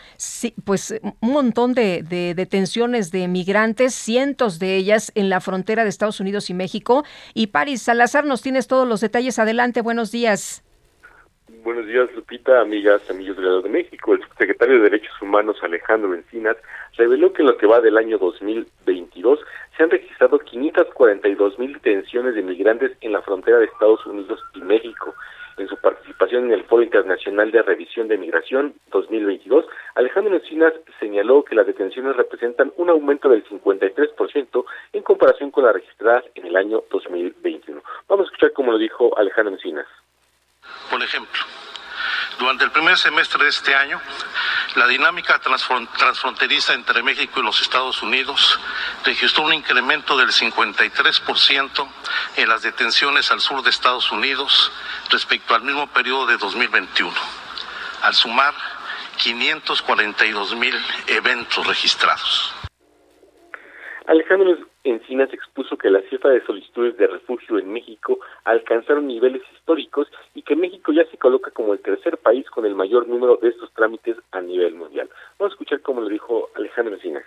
pues 0.65 0.99
un 1.03 1.31
montón 1.31 1.75
de, 1.75 2.01
de 2.01 2.33
detenciones 2.33 3.11
de 3.11 3.27
migrantes, 3.27 3.93
cientos 3.93 4.57
de 4.57 4.75
ellas 4.75 5.11
en 5.13 5.29
la 5.29 5.39
frontera 5.39 5.83
de 5.83 5.89
Estados 5.89 6.19
Unidos 6.19 6.49
y 6.49 6.55
México. 6.55 7.05
Y 7.35 7.47
Paris 7.47 7.83
Salazar, 7.83 8.25
nos 8.25 8.41
tienes 8.41 8.67
todos 8.67 8.87
los 8.87 9.01
detalles. 9.01 9.37
Adelante, 9.37 9.81
buenos 9.81 10.11
días. 10.11 10.63
Buenos 11.63 11.85
días, 11.85 12.09
Lupita, 12.15 12.59
amigas, 12.59 13.07
amigos 13.11 13.37
de 13.37 13.61
de 13.61 13.69
México. 13.69 14.15
El 14.15 14.21
subsecretario 14.23 14.77
de 14.77 14.89
Derechos 14.89 15.21
Humanos, 15.21 15.57
Alejandro 15.61 16.15
Encinas, 16.15 16.57
reveló 16.97 17.33
que 17.33 17.41
en 17.41 17.47
lo 17.47 17.57
que 17.57 17.67
va 17.67 17.81
del 17.81 17.97
año 17.97 18.17
2022 18.17 19.39
se 19.75 19.83
han 19.83 19.89
registrado 19.89 20.39
542 20.39 21.59
mil 21.59 21.73
detenciones 21.73 22.35
de 22.35 22.41
migrantes 22.41 22.91
en 23.01 23.13
la 23.13 23.21
frontera 23.21 23.59
de 23.59 23.65
Estados 23.65 24.05
Unidos 24.05 24.39
y 24.53 24.61
México. 24.61 25.15
En 25.57 25.67
su 25.67 25.77
participación 25.77 26.45
en 26.45 26.53
el 26.53 26.63
Foro 26.63 26.81
Internacional 26.81 27.51
de 27.51 27.61
Revisión 27.61 28.07
de 28.07 28.17
Migración 28.17 28.73
2022, 28.91 29.65
Alejandro 29.95 30.35
Encinas 30.35 30.73
señaló 30.99 31.43
que 31.43 31.55
las 31.55 31.67
detenciones 31.67 32.15
representan 32.15 32.71
un 32.77 32.89
aumento 32.89 33.29
del 33.29 33.43
53% 33.45 34.65
en 34.93 35.03
comparación 35.03 35.51
con 35.51 35.65
las 35.65 35.73
registradas 35.73 36.23
en 36.35 36.47
el 36.47 36.55
año 36.55 36.83
2021. 36.89 37.81
Vamos 38.07 38.25
a 38.25 38.27
escuchar 38.27 38.53
cómo 38.53 38.71
lo 38.71 38.77
dijo 38.77 39.17
Alejandro 39.17 39.53
Encinas. 39.53 39.87
Por 40.89 41.01
ejemplo, 41.01 41.39
durante 42.41 42.63
el 42.63 42.71
primer 42.71 42.97
semestre 42.97 43.43
de 43.43 43.49
este 43.51 43.75
año, 43.75 44.01
la 44.75 44.87
dinámica 44.87 45.39
transfronteriza 45.39 46.73
entre 46.73 47.03
México 47.03 47.39
y 47.39 47.43
los 47.43 47.61
Estados 47.61 48.01
Unidos 48.01 48.59
registró 49.05 49.43
un 49.43 49.53
incremento 49.53 50.17
del 50.17 50.29
53% 50.29 51.87
en 52.37 52.49
las 52.49 52.63
detenciones 52.63 53.31
al 53.31 53.41
sur 53.41 53.61
de 53.61 53.69
Estados 53.69 54.11
Unidos 54.11 54.71
respecto 55.11 55.53
al 55.53 55.61
mismo 55.61 55.85
periodo 55.85 56.25
de 56.25 56.37
2021, 56.37 57.13
al 58.01 58.15
sumar 58.15 58.55
542 59.17 60.55
mil 60.55 60.75
eventos 61.05 61.67
registrados. 61.67 62.55
Alejandro 64.07 64.70
Encinas 64.84 65.32
expuso 65.32 65.77
que 65.77 65.89
la 65.89 66.01
cifra 66.09 66.32
de 66.32 66.43
solicitudes 66.43 66.97
de 66.97 67.07
refugio 67.07 67.59
en 67.59 67.71
México 67.71 68.19
alcanzaron 68.45 69.07
niveles 69.07 69.43
históricos 69.53 70.07
y 70.34 70.41
que 70.41 70.55
México 70.55 70.91
ya 70.91 71.05
se 71.05 71.17
coloca 71.17 71.51
como 71.51 71.73
el 71.73 71.79
tercer 71.79 72.17
país 72.17 72.49
con 72.49 72.65
el 72.65 72.73
mayor 72.73 73.07
número 73.07 73.38
de 73.38 73.49
estos 73.49 73.71
trámites 73.73 74.17
a 74.32 74.41
nivel 74.41 74.75
mundial. 74.75 75.09
Vamos 75.38 75.51
a 75.51 75.55
escuchar 75.55 75.82
cómo 75.82 76.01
lo 76.01 76.09
dijo 76.09 76.49
Alejandro 76.55 76.95
Encinas. 76.95 77.23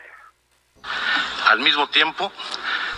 Al 1.46 1.60
mismo 1.60 1.86
tiempo, 1.88 2.32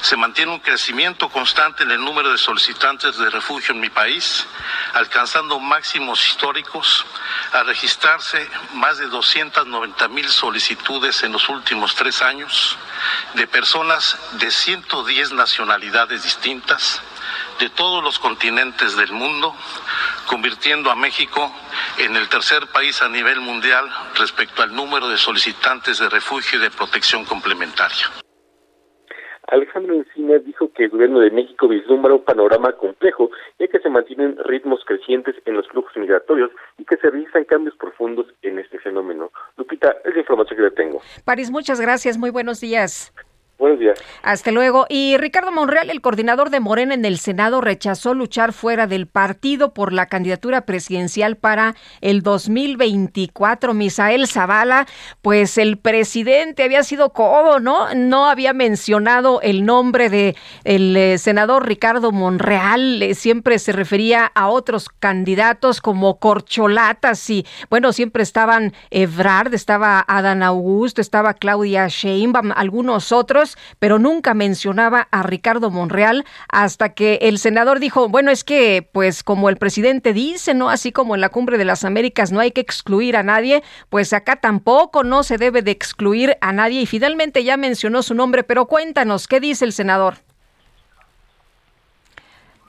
se 0.00 0.16
mantiene 0.16 0.52
un 0.52 0.60
crecimiento 0.60 1.28
constante 1.28 1.82
en 1.82 1.90
el 1.90 2.00
número 2.00 2.30
de 2.30 2.38
solicitantes 2.38 3.16
de 3.18 3.30
refugio 3.30 3.74
en 3.74 3.80
mi 3.80 3.90
país, 3.90 4.46
alcanzando 4.94 5.58
máximos 5.58 6.24
históricos 6.26 7.04
a 7.52 7.62
registrarse 7.64 8.48
más 8.74 8.98
de 8.98 9.06
290 9.06 10.08
mil 10.08 10.28
solicitudes 10.28 11.22
en 11.22 11.32
los 11.32 11.48
últimos 11.48 11.94
tres 11.94 12.22
años 12.22 12.76
de 13.34 13.46
personas 13.46 14.16
de 14.32 14.50
110 14.50 15.32
nacionalidades 15.32 16.22
distintas, 16.22 17.02
de 17.60 17.68
todos 17.70 18.02
los 18.02 18.18
continentes 18.18 18.96
del 18.96 19.12
mundo, 19.12 19.54
convirtiendo 20.28 20.90
a 20.90 20.94
México 20.94 21.50
en 21.98 22.16
el 22.16 22.28
tercer 22.28 22.66
país 22.72 23.00
a 23.02 23.08
nivel 23.08 23.40
mundial 23.40 23.84
respecto 24.14 24.62
al 24.62 24.74
número 24.74 25.08
de 25.08 25.16
solicitantes 25.16 25.98
de 25.98 26.08
refugio 26.08 26.58
y 26.58 26.62
de 26.62 26.70
protección 26.70 27.24
complementaria. 27.24 28.10
Alejandro 29.48 29.94
Encina 29.94 30.38
dijo 30.38 30.72
que 30.72 30.84
el 30.84 30.90
gobierno 30.90 31.20
de 31.20 31.30
México 31.30 31.68
vislumbra 31.68 32.14
un 32.14 32.24
panorama 32.24 32.72
complejo, 32.72 33.30
ya 33.58 33.68
que 33.68 33.78
se 33.78 33.88
mantienen 33.88 34.36
ritmos 34.44 34.80
crecientes 34.84 35.36
en 35.44 35.54
los 35.54 35.68
flujos 35.68 35.96
migratorios 35.96 36.50
y 36.78 36.84
que 36.84 36.96
se 36.96 37.10
realizan 37.10 37.44
cambios 37.44 37.76
profundos 37.76 38.26
en 38.42 38.58
este 38.58 38.78
fenómeno. 38.80 39.30
Lupita, 39.56 39.94
es 40.04 40.14
la 40.14 40.20
información 40.20 40.56
que 40.56 40.62
le 40.64 40.70
tengo. 40.72 41.00
París, 41.24 41.50
muchas 41.50 41.80
gracias. 41.80 42.18
Muy 42.18 42.30
buenos 42.30 42.60
días. 42.60 43.12
Buenos 43.58 43.78
días. 43.78 43.98
Hasta 44.22 44.50
luego. 44.50 44.84
Y 44.90 45.16
Ricardo 45.16 45.50
Monreal, 45.50 45.88
el 45.88 46.02
coordinador 46.02 46.50
de 46.50 46.60
Morena 46.60 46.92
en 46.92 47.06
el 47.06 47.18
Senado, 47.18 47.62
rechazó 47.62 48.12
luchar 48.12 48.52
fuera 48.52 48.86
del 48.86 49.06
partido 49.06 49.72
por 49.72 49.94
la 49.94 50.06
candidatura 50.06 50.66
presidencial 50.66 51.36
para 51.36 51.74
el 52.02 52.20
2024. 52.20 53.72
Misael 53.72 54.26
Zavala, 54.26 54.86
pues 55.22 55.56
el 55.56 55.78
presidente 55.78 56.64
había 56.64 56.82
sido 56.82 57.14
codo, 57.14 57.58
¿no? 57.58 57.94
No 57.94 58.26
había 58.26 58.52
mencionado 58.52 59.40
el 59.40 59.64
nombre 59.64 60.10
de 60.10 60.36
el 60.64 60.94
eh, 60.94 61.16
senador 61.16 61.66
Ricardo 61.66 62.12
Monreal. 62.12 63.02
Eh, 63.02 63.14
siempre 63.14 63.58
se 63.58 63.72
refería 63.72 64.26
a 64.34 64.48
otros 64.48 64.90
candidatos 64.90 65.80
como 65.80 66.18
corcholatas 66.18 67.30
y, 67.30 67.46
bueno, 67.70 67.94
siempre 67.94 68.22
estaban 68.22 68.74
Ebrard, 68.90 69.54
estaba 69.54 70.04
Adán 70.06 70.42
Augusto, 70.42 71.00
estaba 71.00 71.32
Claudia 71.32 71.88
Sheinbaum, 71.88 72.52
algunos 72.54 73.12
otros 73.12 73.45
pero 73.78 73.98
nunca 73.98 74.34
mencionaba 74.34 75.08
a 75.10 75.22
Ricardo 75.22 75.70
Monreal 75.70 76.24
hasta 76.48 76.94
que 76.94 77.18
el 77.22 77.38
senador 77.38 77.80
dijo, 77.80 78.08
bueno, 78.08 78.30
es 78.30 78.44
que 78.44 78.88
pues 78.92 79.22
como 79.22 79.48
el 79.48 79.56
presidente 79.56 80.12
dice, 80.12 80.54
¿no? 80.54 80.70
Así 80.70 80.92
como 80.92 81.14
en 81.14 81.20
la 81.20 81.28
cumbre 81.28 81.58
de 81.58 81.64
las 81.64 81.84
Américas 81.84 82.32
no 82.32 82.40
hay 82.40 82.50
que 82.50 82.60
excluir 82.60 83.16
a 83.16 83.22
nadie, 83.22 83.62
pues 83.90 84.12
acá 84.12 84.36
tampoco 84.36 85.04
no 85.04 85.22
se 85.22 85.38
debe 85.38 85.62
de 85.62 85.70
excluir 85.70 86.36
a 86.40 86.52
nadie 86.52 86.80
y 86.80 86.86
finalmente 86.86 87.44
ya 87.44 87.56
mencionó 87.56 88.02
su 88.02 88.14
nombre, 88.14 88.44
pero 88.44 88.66
cuéntanos, 88.66 89.28
¿qué 89.28 89.40
dice 89.40 89.64
el 89.64 89.72
senador? 89.72 90.18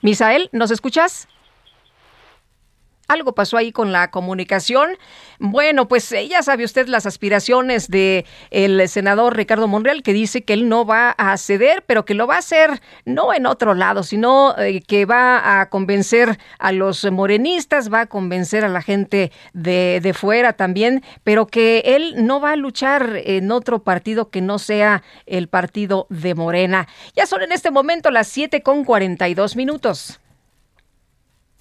Misael, 0.02 0.48
¿nos 0.52 0.70
escuchas? 0.70 1.28
Algo 3.08 3.34
pasó 3.34 3.56
ahí 3.56 3.72
con 3.72 3.90
la 3.90 4.10
comunicación. 4.10 4.90
Bueno, 5.38 5.88
pues 5.88 6.12
eh, 6.12 6.28
ya 6.28 6.42
sabe 6.42 6.64
usted 6.64 6.88
las 6.88 7.06
aspiraciones 7.06 7.88
de 7.88 8.26
el 8.50 8.86
senador 8.86 9.34
Ricardo 9.34 9.66
Monreal 9.66 10.02
que 10.02 10.12
dice 10.12 10.42
que 10.44 10.52
él 10.52 10.68
no 10.68 10.84
va 10.84 11.12
a 11.12 11.36
ceder, 11.38 11.82
pero 11.86 12.04
que 12.04 12.12
lo 12.12 12.26
va 12.26 12.34
a 12.36 12.38
hacer 12.38 12.82
no 13.06 13.32
en 13.32 13.46
otro 13.46 13.74
lado, 13.74 14.02
sino 14.02 14.54
eh, 14.58 14.82
que 14.82 15.06
va 15.06 15.60
a 15.60 15.70
convencer 15.70 16.38
a 16.58 16.70
los 16.72 17.10
morenistas, 17.10 17.90
va 17.90 18.02
a 18.02 18.06
convencer 18.06 18.62
a 18.62 18.68
la 18.68 18.82
gente 18.82 19.32
de, 19.54 20.00
de 20.02 20.12
fuera 20.12 20.52
también, 20.52 21.02
pero 21.24 21.46
que 21.46 21.82
él 21.86 22.26
no 22.26 22.40
va 22.40 22.52
a 22.52 22.56
luchar 22.56 23.22
en 23.24 23.50
otro 23.50 23.82
partido 23.82 24.28
que 24.28 24.42
no 24.42 24.58
sea 24.58 25.02
el 25.24 25.48
partido 25.48 26.06
de 26.10 26.34
Morena. 26.34 26.86
Ya 27.16 27.24
son 27.24 27.40
en 27.40 27.52
este 27.52 27.70
momento 27.70 28.10
las 28.10 28.28
7 28.28 28.62
con 28.62 28.84
42 28.84 29.56
minutos. 29.56 30.20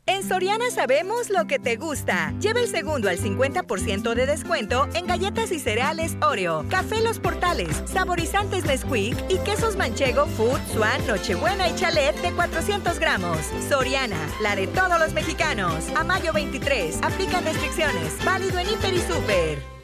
En 0.09 0.23
Soriana 0.23 0.71
sabemos 0.71 1.29
lo 1.29 1.47
que 1.47 1.59
te 1.59 1.75
gusta. 1.75 2.33
Lleva 2.39 2.61
el 2.61 2.69
segundo 2.69 3.09
al 3.09 3.17
50% 3.17 4.13
de 4.15 4.25
descuento 4.25 4.87
en 4.93 5.05
galletas 5.05 5.51
y 5.51 5.59
cereales 5.59 6.15
Oreo, 6.21 6.65
café 6.69 7.01
Los 7.01 7.19
Portales, 7.19 7.83
saborizantes 7.85 8.63
Nesquik 8.63 9.17
y 9.27 9.37
quesos 9.39 9.75
manchego, 9.75 10.25
Food, 10.25 10.61
Swan, 10.71 11.05
Nochebuena 11.07 11.67
y 11.67 11.75
Chalet 11.75 12.15
de 12.21 12.31
400 12.31 12.99
gramos. 12.99 13.37
Soriana, 13.67 14.19
la 14.41 14.55
de 14.55 14.67
todos 14.67 14.97
los 14.97 15.13
mexicanos. 15.13 15.83
A 15.93 16.05
mayo 16.05 16.31
23, 16.31 16.99
aplican 17.03 17.43
restricciones. 17.43 18.13
Válido 18.23 18.59
en 18.59 18.69
Hiper 18.69 18.93
y 18.93 18.99
Super. 18.99 19.76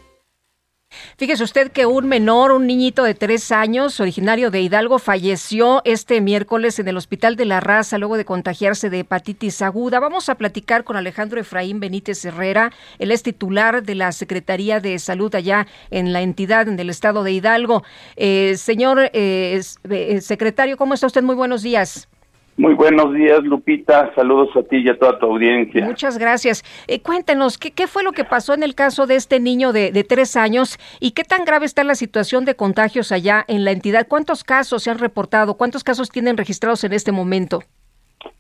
Fíjese 1.18 1.44
usted 1.44 1.72
que 1.72 1.86
un 1.86 2.08
menor, 2.08 2.52
un 2.52 2.68
niñito 2.68 3.04
de 3.04 3.14
tres 3.14 3.52
años, 3.52 4.00
originario 4.00 4.52
de 4.52 4.62
Hidalgo, 4.62 5.00
falleció 5.00 5.82
este 5.86 6.22
miércoles 6.22 6.80
en 6.80 6.88
el 6.88 6.98
Hospital 6.98 7.36
de 7.36 7.46
la 7.46 7.60
Raza 7.60 7.98
luego 7.98 8.18
de 8.18 8.26
contagiarse 8.26 8.90
de 8.90 9.00
hepatitis 9.00 9.62
aguda. 9.62 10.00
Vamos 10.00 10.30
a 10.30 10.36
platicar 10.36 10.84
con 10.84 10.98
Alejandro 10.98 11.40
Efraín 11.40 11.80
Benítez 11.80 12.24
Herrera. 12.26 12.72
Él 13.00 13.12
es 13.12 13.24
titular 13.24 13.84
de 13.84 13.96
la 13.96 14.12
Secretaría 14.12 14.80
de 14.80 15.00
Salud 15.00 15.34
allá 15.36 15.68
en 15.92 16.14
la 16.14 16.22
entidad, 16.22 16.68
en 16.68 16.80
el 16.80 16.90
estado 16.90 17.24
de 17.24 17.32
Hidalgo. 17.32 17.84
Eh, 18.16 18.56
señor 18.58 19.10
eh, 19.14 19.62
eh, 19.90 20.22
secretario, 20.22 20.78
¿cómo 20.78 20.94
está 20.94 21.08
usted? 21.08 21.24
Muy 21.24 21.36
buenos 21.36 21.62
días. 21.62 22.08
Muy 22.56 22.76
buenos 22.76 23.14
días, 23.14 23.44
Lupita. 23.44 24.14
Saludos 24.14 24.56
a 24.56 24.64
ti 24.64 24.78
y 24.78 24.90
a 24.90 24.98
toda 24.98 25.18
tu 25.18 25.26
audiencia. 25.26 25.86
Muchas 25.86 26.20
gracias. 26.20 26.64
Eh, 26.88 27.02
cuéntenos, 27.02 27.58
¿qué, 27.58 27.72
¿qué, 27.72 27.88
fue 27.88 28.04
lo 28.04 28.12
que 28.12 28.24
pasó 28.24 28.54
en 28.54 28.62
el 28.62 28.76
caso 28.76 29.08
de 29.08 29.16
este 29.16 29.40
niño 29.40 29.74
de, 29.74 29.92
de, 29.92 30.04
tres 30.04 30.36
años 30.36 30.78
y 31.00 31.12
qué 31.12 31.24
tan 31.24 31.46
grave 31.46 31.66
está 31.66 31.84
la 31.84 31.96
situación 31.96 32.46
de 32.46 32.56
contagios 32.56 33.12
allá 33.12 33.44
en 33.48 33.66
la 33.66 33.72
entidad? 33.72 34.08
¿Cuántos 34.08 34.44
casos 34.44 34.84
se 34.84 34.92
han 34.92 35.00
reportado? 35.00 35.56
¿Cuántos 35.58 35.84
casos 35.84 36.12
tienen 36.12 36.38
registrados 36.38 36.84
en 36.84 36.94
este 36.94 37.12
momento? 37.12 37.62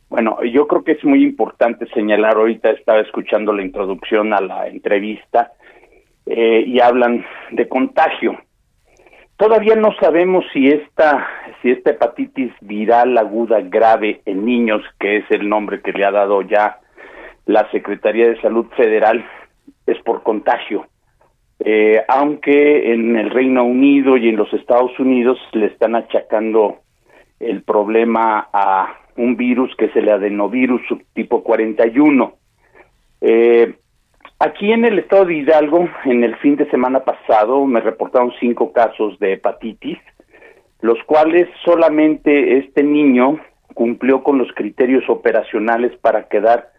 Bueno, 0.09 0.37
yo 0.43 0.67
creo 0.67 0.83
que 0.83 0.91
es 0.91 1.03
muy 1.03 1.23
importante 1.23 1.87
señalar, 1.87 2.35
ahorita 2.35 2.69
estaba 2.69 2.99
escuchando 2.99 3.51
la 3.51 3.63
introducción 3.63 4.31
a 4.31 4.41
la 4.41 4.67
entrevista 4.67 5.53
eh, 6.27 6.63
y 6.67 6.79
hablan 6.79 7.25
de 7.49 7.67
contagio. 7.67 8.37
Todavía 9.37 9.75
no 9.75 9.91
sabemos 9.99 10.45
si 10.53 10.67
esta, 10.67 11.27
si 11.63 11.71
esta 11.71 11.91
hepatitis 11.91 12.51
viral 12.61 13.17
aguda 13.17 13.61
grave 13.61 14.21
en 14.25 14.45
niños, 14.45 14.83
que 14.99 15.17
es 15.17 15.25
el 15.31 15.47
nombre 15.47 15.81
que 15.81 15.93
le 15.93 16.03
ha 16.03 16.11
dado 16.11 16.41
ya 16.41 16.79
la 17.45 17.71
Secretaría 17.71 18.27
de 18.27 18.41
Salud 18.41 18.67
Federal, 18.75 19.25
es 19.87 19.97
por 20.03 20.23
contagio. 20.23 20.85
Eh, 21.59 22.03
aunque 22.09 22.93
en 22.93 23.15
el 23.15 23.29
Reino 23.29 23.63
Unido 23.63 24.17
y 24.17 24.27
en 24.27 24.35
los 24.35 24.53
Estados 24.53 24.99
Unidos 24.99 25.39
le 25.53 25.67
están 25.67 25.95
achacando 25.95 26.79
el 27.39 27.63
problema 27.63 28.49
a 28.51 28.97
un 29.15 29.37
virus 29.37 29.73
que 29.77 29.85
es 29.85 29.95
el 29.95 30.09
adenovirus 30.09 30.81
subtipo 30.87 31.43
41. 31.43 32.33
Eh, 33.21 33.73
Aquí 34.43 34.73
en 34.73 34.83
el 34.83 34.99
estado 34.99 35.23
de 35.23 35.35
Hidalgo, 35.35 35.87
en 36.03 36.21
el 36.21 36.35
fin 36.35 36.57
de 36.57 36.69
semana 36.69 37.05
pasado, 37.05 37.65
me 37.65 37.79
reportaron 37.79 38.33
cinco 38.41 38.73
casos 38.73 39.17
de 39.19 39.33
hepatitis, 39.33 39.97
los 40.83 41.01
cuales 41.05 41.47
solamente 41.63 42.57
este 42.57 42.83
niño 42.83 43.39
cumplió 43.73 44.21
con 44.21 44.37
los 44.37 44.51
criterios 44.53 45.05
operacionales 45.07 45.97
para 46.01 46.27
quedar 46.27 46.71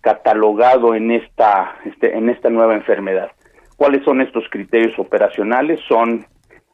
catalogado 0.00 0.96
en 0.96 1.12
esta, 1.12 1.76
este, 1.84 2.18
en 2.18 2.28
esta 2.28 2.50
nueva 2.50 2.74
enfermedad. 2.74 3.30
¿Cuáles 3.76 4.04
son 4.04 4.20
estos 4.20 4.42
criterios 4.50 4.98
operacionales? 4.98 5.78
Son 5.88 6.26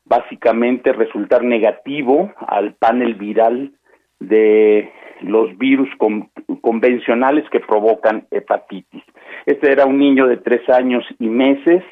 básicamente 0.07 0.95
resultar 0.95 1.45
negativo 1.45 2.33
al 2.39 2.73
panel 2.73 3.17
viral 3.17 3.73
de 4.19 4.91
los 5.21 5.59
virus 5.59 5.91
con, 5.99 6.31
convencionales 6.63 7.45
que 7.51 7.61
provocan 7.61 8.27
hepatitis. 8.31 9.03
Este 9.45 9.71
era 9.71 9.85
un 9.85 9.99
niño 9.99 10.27
de 10.27 10.39
tres 10.39 10.67
años 10.71 11.05
y 11.19 11.29
meses 11.29 11.85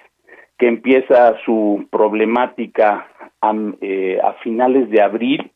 que 0.56 0.68
empieza 0.68 1.36
su 1.44 1.86
problemática 1.90 3.08
a, 3.40 3.54
eh, 3.80 4.18
a 4.22 4.34
finales 4.42 4.90
de 4.90 5.02
abril, 5.02 5.50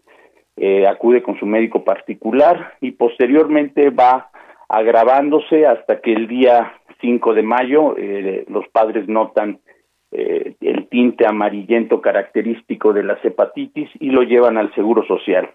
eh, 0.57 0.87
acude 0.87 1.23
con 1.23 1.39
su 1.39 1.47
médico 1.47 1.85
particular 1.85 2.75
y 2.81 2.93
posteriormente 2.93 3.91
va 3.91 4.31
agravándose 4.69 5.67
hasta 5.67 6.01
que 6.01 6.13
el 6.13 6.29
día 6.29 6.75
5 7.01 7.35
de 7.35 7.43
mayo 7.43 7.97
eh, 7.97 8.45
los 8.49 8.69
padres 8.69 9.09
notan 9.09 9.61
eh, 10.13 10.55
el 10.61 10.89
tinte 10.89 11.27
amarillento 11.27 12.01
característico 12.01 12.93
de 12.93 13.05
las 13.05 13.25
hepatitis 13.25 13.89
y 14.01 14.11
lo 14.11 14.23
llevan 14.23 14.59
al 14.59 14.75
Seguro 14.75 15.05
Social. 15.07 15.51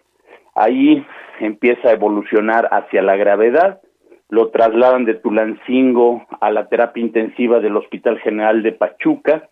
Ahí 0.55 1.05
empieza 1.39 1.89
a 1.89 1.93
evolucionar 1.93 2.67
hacia 2.71 3.01
la 3.01 3.15
gravedad 3.15 3.81
lo 4.29 4.49
trasladan 4.49 5.05
de 5.05 5.15
Tulancingo 5.15 6.25
a 6.41 6.49
la 6.49 6.67
terapia 6.67 7.03
intensiva 7.03 7.59
del 7.59 7.77
Hospital 7.77 8.19
General 8.19 8.63
de 8.63 8.71
Pachuca, 8.71 9.49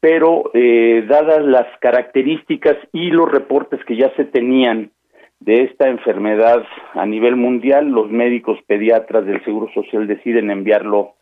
pero 0.00 0.50
eh, 0.54 1.04
dadas 1.08 1.44
las 1.44 1.66
características 1.80 2.76
y 2.92 3.10
los 3.10 3.30
reportes 3.30 3.84
que 3.84 3.96
ya 3.96 4.10
se 4.16 4.24
tenían 4.24 4.90
de 5.40 5.62
esta 5.64 5.88
enfermedad 5.88 6.64
a 6.94 7.06
nivel 7.06 7.36
mundial, 7.36 7.88
los 7.88 8.10
médicos 8.10 8.58
pediatras 8.66 9.24
del 9.24 9.42
Seguro 9.44 9.72
Social 9.72 10.06
deciden 10.06 10.50
enviarlo 10.50 11.14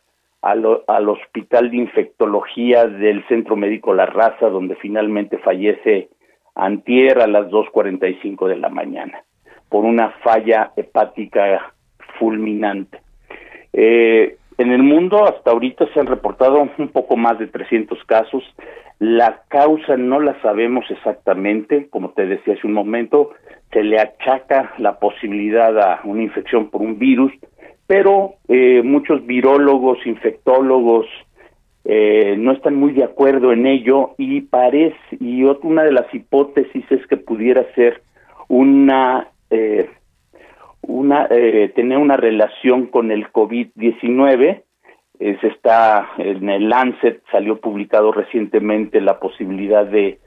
al, 0.42 0.64
al 0.86 1.08
Hospital 1.08 1.70
de 1.70 1.76
Infectología 1.76 2.86
del 2.86 3.26
Centro 3.28 3.56
Médico 3.56 3.94
La 3.94 4.06
Raza, 4.06 4.48
donde 4.48 4.76
finalmente 4.76 5.38
fallece 5.38 6.08
antier 6.54 7.20
a 7.20 7.26
las 7.26 7.46
2.45 7.46 8.48
de 8.48 8.56
la 8.56 8.68
mañana 8.68 9.22
por 9.68 9.84
una 9.84 10.10
falla 10.22 10.72
hepática 10.76 11.74
fulminante. 12.18 13.00
Eh, 13.72 14.37
en 14.58 14.72
el 14.72 14.82
mundo 14.82 15.24
hasta 15.24 15.52
ahorita 15.52 15.86
se 15.94 16.00
han 16.00 16.06
reportado 16.06 16.68
un 16.78 16.88
poco 16.88 17.16
más 17.16 17.38
de 17.38 17.46
300 17.46 17.98
casos. 18.04 18.42
La 18.98 19.42
causa 19.48 19.96
no 19.96 20.18
la 20.18 20.40
sabemos 20.42 20.84
exactamente, 20.90 21.88
como 21.88 22.10
te 22.10 22.26
decía 22.26 22.54
hace 22.54 22.66
un 22.66 22.72
momento, 22.72 23.30
se 23.72 23.84
le 23.84 24.00
achaca 24.00 24.74
la 24.78 24.98
posibilidad 24.98 25.78
a 25.78 26.00
una 26.02 26.22
infección 26.22 26.70
por 26.70 26.82
un 26.82 26.98
virus, 26.98 27.32
pero 27.86 28.34
eh, 28.48 28.82
muchos 28.82 29.24
virólogos, 29.24 30.04
infectólogos, 30.04 31.06
eh, 31.84 32.34
no 32.36 32.52
están 32.52 32.74
muy 32.74 32.92
de 32.92 33.04
acuerdo 33.04 33.52
en 33.52 33.64
ello 33.64 34.14
y 34.18 34.40
parece, 34.40 34.98
y 35.20 35.44
otra, 35.44 35.70
una 35.70 35.84
de 35.84 35.92
las 35.92 36.12
hipótesis 36.12 36.84
es 36.90 37.06
que 37.06 37.16
pudiera 37.16 37.64
ser 37.74 38.02
una 38.48 39.28
eh, 39.50 39.88
una 40.82 41.26
eh, 41.30 41.72
tener 41.74 41.98
una 41.98 42.16
relación 42.16 42.86
con 42.86 43.10
el 43.10 43.30
COVID-19. 43.32 44.62
se 45.18 45.46
está 45.48 46.10
en 46.18 46.48
el 46.48 46.68
Lancet 46.68 47.22
salió 47.32 47.60
publicado 47.60 48.12
recientemente 48.12 49.00
la 49.00 49.18
posibilidad 49.18 49.84
de 49.84 50.18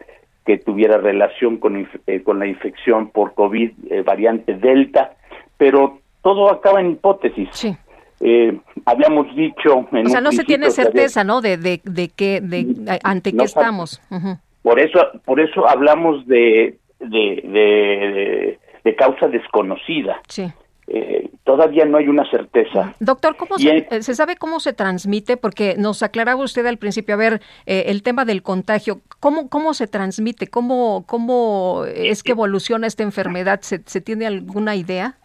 que 0.46 0.58
tuviera 0.58 0.98
relación 0.98 1.58
con, 1.58 1.88
eh, 2.08 2.24
con 2.24 2.40
la 2.40 2.48
infección 2.48 3.10
por 3.12 3.34
COVID 3.36 3.72
eh, 3.90 4.02
variante 4.02 4.56
Delta, 4.56 5.14
pero 5.58 6.00
todo 6.24 6.52
acaba 6.52 6.82
en 6.82 6.92
hipótesis. 6.92 7.50
Sí. 7.52 7.76
Eh, 8.24 8.56
habíamos 8.86 9.36
dicho 9.36 9.88
o 9.92 10.10
sea 10.10 10.22
no 10.22 10.32
se 10.32 10.44
tiene 10.44 10.70
certeza 10.70 11.24
no 11.24 11.42
de 11.42 11.58
de, 11.58 11.82
de 11.84 12.08
qué 12.16 12.40
de 12.40 13.00
ante 13.04 13.36
qué 13.36 13.46
estamos 13.46 14.00
uh 14.12 14.16
-huh. 14.16 14.40
por 14.62 14.80
eso 14.80 15.00
por 15.26 15.40
eso 15.40 15.68
hablamos 15.68 16.28
de 16.28 16.78
de, 17.00 17.42
de 17.44 18.60
de 18.84 18.96
causa 18.96 19.28
desconocida. 19.28 20.22
Sí. 20.28 20.52
Eh, 20.88 21.30
todavía 21.44 21.86
no 21.86 21.98
hay 21.98 22.08
una 22.08 22.30
certeza. 22.30 22.94
Doctor, 23.00 23.38
¿cómo 23.38 23.58
se, 23.58 23.88
en... 23.90 24.04
se, 24.04 24.14
sabe 24.14 24.36
cómo 24.36 24.60
se 24.60 24.74
transmite? 24.74 25.38
Porque 25.38 25.76
nos 25.78 26.04
aclaraba 26.04 26.44
usted 26.44 26.66
al 26.66 26.78
principio, 26.78 27.16
a 27.16 27.18
ver, 27.18 27.42
eh, 27.66 27.86
el 27.88 28.04
tema 28.04 28.26
del 28.26 28.44
contagio, 28.44 29.00
¿cómo, 29.20 29.48
cómo 29.50 29.74
se 29.74 29.88
transmite? 29.88 30.48
¿Cómo, 30.48 31.06
¿Cómo 31.08 31.86
es 31.86 32.24
que 32.24 32.32
evoluciona 32.34 32.88
esta 32.88 33.04
enfermedad? 33.04 33.62
¿Se, 33.62 33.82
¿Se 33.86 34.02
tiene 34.02 34.28
alguna 34.28 34.76
idea? 34.76 35.16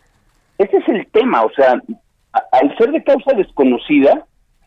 Ese 0.59 0.77
es 0.77 0.89
el 0.89 1.07
tema, 1.09 1.43
o 1.43 1.51
sea, 1.51 1.83
al 2.53 2.77
ser 2.79 2.93
de 2.93 3.03
causa 3.03 3.33
desconocida, 3.33 4.25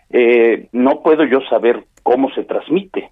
eh, 0.09 0.67
no 0.71 1.01
puedo 1.01 1.23
yo 1.25 1.39
saber 1.49 1.83
cómo 2.03 2.29
se 2.31 2.43
transmite. 2.43 3.09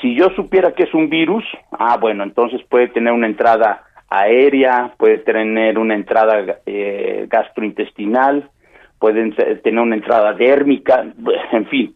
Si 0.00 0.14
yo 0.14 0.30
supiera 0.36 0.72
que 0.72 0.84
es 0.84 0.94
un 0.94 1.10
virus, 1.10 1.44
ah, 1.72 1.98
bueno, 1.98 2.24
entonces 2.24 2.62
puede 2.68 2.88
tener 2.88 3.12
una 3.12 3.26
entrada 3.26 3.84
aérea, 4.10 4.94
puede 4.98 5.18
tener 5.18 5.78
una 5.78 5.94
entrada 5.94 6.60
eh, 6.66 7.26
gastrointestinal, 7.28 8.50
pueden 8.98 9.34
tener 9.34 9.80
una 9.80 9.94
entrada 9.94 10.34
dérmica, 10.34 11.06
en 11.52 11.66
fin. 11.66 11.94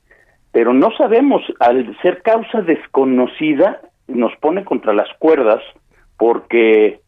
Pero 0.53 0.73
no 0.73 0.93
sabemos, 0.97 1.43
al 1.59 1.97
ser 2.01 2.23
causa 2.23 2.63
desconocida, 2.63 3.81
nos 4.07 4.35
pone 4.37 4.65
contra 4.65 4.93
las 4.93 5.09
cuerdas 5.19 5.61
porque, 6.17 7.01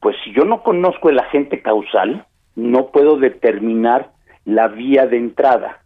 pues 0.00 0.16
si 0.24 0.32
yo 0.32 0.44
no 0.44 0.62
conozco 0.62 1.10
el 1.10 1.18
agente 1.18 1.60
causal, 1.62 2.26
no 2.54 2.92
puedo 2.92 3.16
determinar 3.16 4.10
la 4.44 4.68
vía 4.68 5.06
de 5.06 5.16
entrada. 5.16 5.80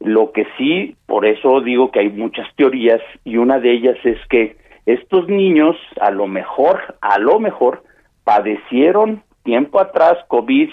Lo 0.00 0.32
que 0.32 0.46
sí, 0.56 0.96
por 1.06 1.26
eso 1.26 1.60
digo 1.60 1.90
que 1.90 2.00
hay 2.00 2.08
muchas 2.08 2.46
teorías 2.56 3.00
y 3.24 3.36
una 3.36 3.58
de 3.60 3.72
ellas 3.72 3.98
es 4.04 4.18
que 4.28 4.56
estos 4.86 5.28
niños 5.28 5.76
a 6.00 6.10
lo 6.10 6.26
mejor, 6.26 6.96
a 7.00 7.18
lo 7.18 7.38
mejor, 7.38 7.82
padecieron 8.24 9.22
tiempo 9.42 9.80
atrás 9.80 10.16
COVID 10.28 10.70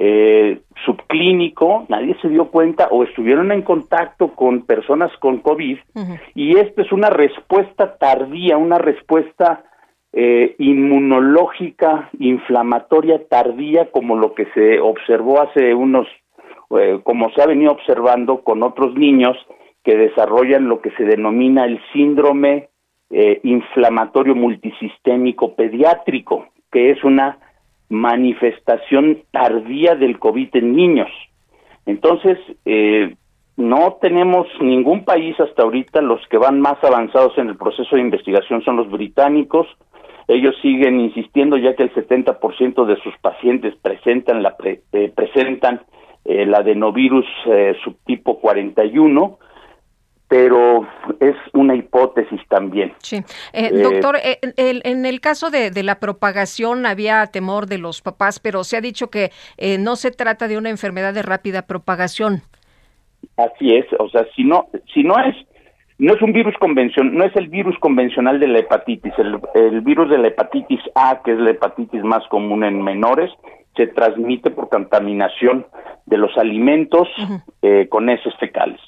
eh, 0.00 0.60
subclínico, 0.84 1.86
nadie 1.88 2.16
se 2.22 2.28
dio 2.28 2.50
cuenta 2.50 2.86
o 2.90 3.02
estuvieron 3.02 3.50
en 3.50 3.62
contacto 3.62 4.28
con 4.28 4.62
personas 4.62 5.10
con 5.18 5.38
COVID 5.38 5.78
uh 5.94 6.00
-huh. 6.00 6.20
y 6.36 6.56
esto 6.56 6.82
es 6.82 6.92
una 6.92 7.10
respuesta 7.10 7.98
tardía, 7.98 8.56
una 8.56 8.78
respuesta 8.78 9.64
eh, 10.12 10.54
inmunológica, 10.58 12.10
inflamatoria 12.18 13.26
tardía, 13.28 13.90
como 13.90 14.16
lo 14.16 14.34
que 14.34 14.46
se 14.54 14.80
observó 14.80 15.42
hace 15.42 15.74
unos, 15.74 16.06
eh, 16.78 17.00
como 17.02 17.30
se 17.30 17.42
ha 17.42 17.46
venido 17.46 17.72
observando 17.72 18.42
con 18.42 18.62
otros 18.62 18.94
niños 18.94 19.36
que 19.84 19.96
desarrollan 19.96 20.68
lo 20.68 20.80
que 20.80 20.92
se 20.92 21.04
denomina 21.04 21.64
el 21.64 21.80
síndrome 21.92 22.68
eh, 23.10 23.40
inflamatorio 23.42 24.34
multisistémico 24.34 25.54
pediátrico, 25.54 26.46
que 26.70 26.90
es 26.90 27.02
una 27.04 27.38
manifestación 27.88 29.22
tardía 29.30 29.94
del 29.94 30.18
COVID 30.18 30.48
en 30.52 30.76
niños. 30.76 31.08
Entonces, 31.86 32.38
eh, 32.66 33.14
no 33.56 33.96
tenemos 34.02 34.46
ningún 34.60 35.06
país 35.06 35.40
hasta 35.40 35.62
ahorita, 35.62 36.02
los 36.02 36.20
que 36.28 36.36
van 36.36 36.60
más 36.60 36.84
avanzados 36.84 37.36
en 37.38 37.48
el 37.48 37.56
proceso 37.56 37.96
de 37.96 38.02
investigación 38.02 38.62
son 38.62 38.76
los 38.76 38.90
británicos, 38.90 39.66
ellos 40.26 40.54
siguen 40.60 41.00
insistiendo 41.00 41.56
ya 41.56 41.74
que 41.74 41.84
el 41.84 41.94
70% 41.94 42.84
de 42.84 42.96
sus 42.96 43.16
pacientes 43.22 43.74
presentan 43.80 44.42
la 44.42 44.54
eh, 44.62 45.10
presentan 45.14 45.80
el 46.26 46.54
adenovirus 46.54 47.24
subtipo 47.82 48.38
41 48.38 49.38
pero 50.28 50.86
es 51.20 51.36
una 51.54 51.74
hipótesis 51.74 52.40
también. 52.48 52.92
Sí. 52.98 53.16
Eh, 53.16 53.70
eh, 53.72 53.82
doctor, 53.82 54.16
eh, 54.16 54.38
en 54.56 55.06
el 55.06 55.20
caso 55.20 55.50
de, 55.50 55.70
la 55.82 56.00
propagación 56.00 56.84
había 56.84 57.26
temor 57.26 57.66
de 57.66 57.78
los 57.78 58.02
papás, 58.02 58.38
pero 58.38 58.62
se 58.62 58.76
ha 58.76 58.80
dicho 58.80 59.10
que 59.10 59.30
no 59.78 59.96
se 59.96 60.10
trata 60.10 60.48
de 60.48 60.58
una 60.58 60.68
enfermedad 60.68 61.14
de 61.14 61.22
rápida 61.22 61.62
propagación. 61.62 62.42
Así 63.36 63.74
es, 63.74 63.86
o 63.98 64.08
sea, 64.10 64.26
si 64.36 64.44
no, 64.44 64.68
si 64.92 65.02
no 65.02 65.18
es, 65.18 65.34
no 65.98 66.14
es 66.14 66.20
un 66.20 66.32
virus 66.32 66.54
convencional, 66.58 67.14
no 67.14 67.24
es 67.24 67.34
el 67.36 67.48
virus 67.48 67.78
convencional 67.78 68.38
de 68.38 68.48
la 68.48 68.58
hepatitis, 68.58 69.12
el, 69.18 69.80
virus 69.80 70.10
de 70.10 70.18
la 70.18 70.28
hepatitis 70.28 70.80
A, 70.94 71.22
que 71.24 71.32
es 71.32 71.38
la 71.38 71.50
hepatitis 71.50 72.02
más 72.02 72.26
común 72.28 72.64
en 72.64 72.82
menores, 72.82 73.30
se 73.76 73.86
transmite 73.86 74.50
por 74.50 74.68
contaminación 74.68 75.66
de 76.06 76.18
los 76.18 76.36
alimentos 76.36 77.08
con 77.88 78.10
heces 78.10 78.34
fecales. 78.38 78.80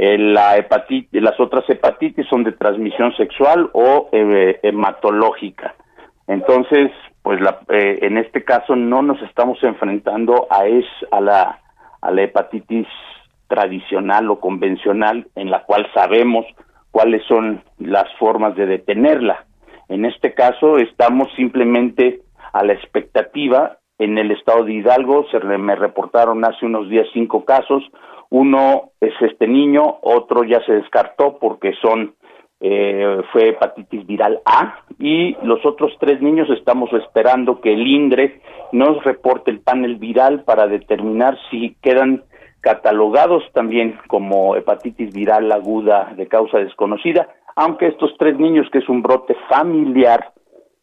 Eh, 0.00 0.16
la 0.16 0.56
hepatitis, 0.56 1.20
las 1.20 1.40
otras 1.40 1.68
hepatitis 1.68 2.24
son 2.28 2.44
de 2.44 2.52
transmisión 2.52 3.12
sexual 3.16 3.68
o 3.72 4.08
eh, 4.12 4.60
hematológica. 4.62 5.74
Entonces, 6.28 6.92
pues 7.20 7.40
la, 7.40 7.58
eh, 7.68 7.98
en 8.02 8.16
este 8.16 8.44
caso 8.44 8.76
no 8.76 9.02
nos 9.02 9.20
estamos 9.22 9.58
enfrentando 9.64 10.46
a, 10.50 10.68
es, 10.68 10.84
a, 11.10 11.20
la, 11.20 11.58
a 12.00 12.10
la 12.12 12.22
hepatitis 12.22 12.86
tradicional 13.48 14.30
o 14.30 14.38
convencional 14.38 15.26
en 15.34 15.50
la 15.50 15.64
cual 15.64 15.84
sabemos 15.92 16.46
cuáles 16.92 17.24
son 17.26 17.64
las 17.78 18.06
formas 18.20 18.54
de 18.54 18.66
detenerla. 18.66 19.46
En 19.88 20.04
este 20.04 20.32
caso 20.32 20.78
estamos 20.78 21.28
simplemente 21.34 22.20
a 22.52 22.62
la 22.62 22.74
expectativa. 22.74 23.78
En 23.98 24.16
el 24.16 24.30
estado 24.30 24.62
de 24.62 24.74
Hidalgo 24.74 25.26
se 25.32 25.40
me 25.40 25.74
reportaron 25.74 26.44
hace 26.44 26.66
unos 26.66 26.88
días 26.88 27.08
cinco 27.12 27.44
casos, 27.44 27.82
uno 28.30 28.90
es 29.00 29.14
este 29.20 29.46
niño, 29.46 29.98
otro 30.02 30.44
ya 30.44 30.64
se 30.64 30.72
descartó 30.72 31.38
porque 31.38 31.72
son 31.80 32.14
eh, 32.60 33.22
fue 33.32 33.50
hepatitis 33.50 34.04
viral 34.06 34.40
A 34.44 34.80
y 34.98 35.36
los 35.44 35.64
otros 35.64 35.92
tres 36.00 36.20
niños 36.20 36.50
estamos 36.50 36.92
esperando 36.92 37.60
que 37.60 37.72
el 37.72 37.86
INDRE 37.86 38.40
nos 38.72 39.02
reporte 39.04 39.50
el 39.50 39.60
panel 39.60 39.96
viral 39.96 40.42
para 40.42 40.66
determinar 40.66 41.38
si 41.50 41.76
quedan 41.80 42.24
catalogados 42.60 43.44
también 43.52 43.98
como 44.08 44.56
hepatitis 44.56 45.14
viral 45.14 45.52
aguda 45.52 46.12
de 46.16 46.26
causa 46.26 46.58
desconocida, 46.58 47.28
aunque 47.54 47.86
estos 47.86 48.12
tres 48.18 48.36
niños 48.38 48.66
que 48.72 48.78
es 48.78 48.88
un 48.88 49.02
brote 49.02 49.36
familiar 49.48 50.32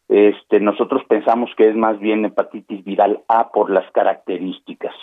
este, 0.08 0.60
nosotros 0.60 1.02
pensamos 1.08 1.50
que 1.56 1.68
es 1.68 1.74
más 1.74 1.98
bien 1.98 2.24
hepatitis 2.24 2.84
viral 2.84 3.20
A 3.28 3.50
por 3.50 3.70
las 3.70 3.90
características. 3.92 4.94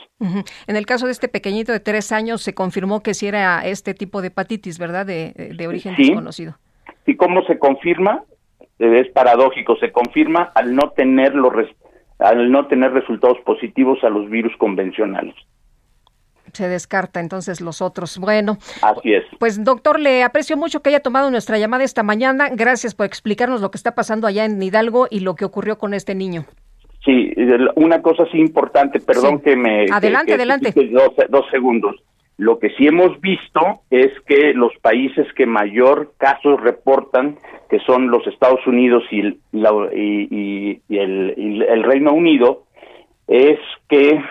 En 0.67 0.75
el 0.75 0.85
caso 0.85 1.05
de 1.05 1.11
este 1.11 1.27
pequeñito 1.27 1.71
de 1.73 1.81
tres 1.81 2.11
años, 2.11 2.41
se 2.41 2.53
confirmó 2.53 3.01
que 3.01 3.13
sí 3.13 3.27
era 3.27 3.65
este 3.65 3.93
tipo 3.93 4.21
de 4.21 4.27
hepatitis, 4.27 4.79
¿verdad? 4.79 5.05
De, 5.05 5.55
origen 5.67 5.95
desconocido. 5.97 6.55
¿Y 7.05 7.15
cómo 7.15 7.43
se 7.43 7.59
confirma? 7.59 8.23
Es 8.79 9.09
paradójico, 9.11 9.75
se 9.77 9.91
confirma 9.91 10.51
al 10.55 10.75
no 10.75 10.91
tener 10.91 11.35
los 11.35 11.53
al 12.19 12.51
no 12.51 12.67
tener 12.67 12.93
resultados 12.93 13.37
positivos 13.41 14.01
a 14.03 14.09
los 14.09 14.29
virus 14.29 14.55
convencionales 14.57 15.35
se 16.53 16.67
descarta 16.69 17.19
entonces 17.19 17.61
los 17.61 17.81
otros. 17.81 18.17
Bueno, 18.17 18.57
así 18.81 19.13
es. 19.13 19.23
Pues 19.39 19.63
doctor, 19.63 19.99
le 19.99 20.23
aprecio 20.23 20.55
mucho 20.57 20.81
que 20.81 20.89
haya 20.89 21.01
tomado 21.01 21.29
nuestra 21.31 21.57
llamada 21.57 21.83
esta 21.83 22.03
mañana. 22.03 22.49
Gracias 22.51 22.95
por 22.95 23.05
explicarnos 23.05 23.61
lo 23.61 23.71
que 23.71 23.77
está 23.77 23.95
pasando 23.95 24.27
allá 24.27 24.45
en 24.45 24.61
Hidalgo 24.61 25.07
y 25.09 25.19
lo 25.19 25.35
que 25.35 25.45
ocurrió 25.45 25.77
con 25.77 25.93
este 25.93 26.15
niño. 26.15 26.45
Sí, 27.03 27.33
una 27.75 28.01
cosa 28.01 28.25
sí 28.31 28.37
importante, 28.37 28.99
perdón 29.01 29.41
que 29.41 29.57
me... 29.57 29.87
Adelante, 29.91 30.35
adelante. 30.35 30.73
Dos, 31.29 31.45
segundos. 31.51 31.97
Lo 32.37 32.59
que 32.59 32.69
sí 32.71 32.87
hemos 32.87 33.19
visto 33.19 33.81
es 33.89 34.11
que 34.25 34.53
los 34.53 34.71
países 34.81 35.27
que 35.33 35.45
mayor 35.45 36.13
casos 36.17 36.61
reportan, 36.61 37.37
que 37.69 37.79
son 37.79 38.09
los 38.09 38.25
Estados 38.27 38.65
Unidos 38.65 39.03
y, 39.11 39.37
y, 39.51 40.81
y 40.87 40.97
el, 40.97 41.65
el 41.67 41.83
Reino 41.83 42.13
Unido, 42.13 42.63
es 43.27 43.59
que 43.89 44.21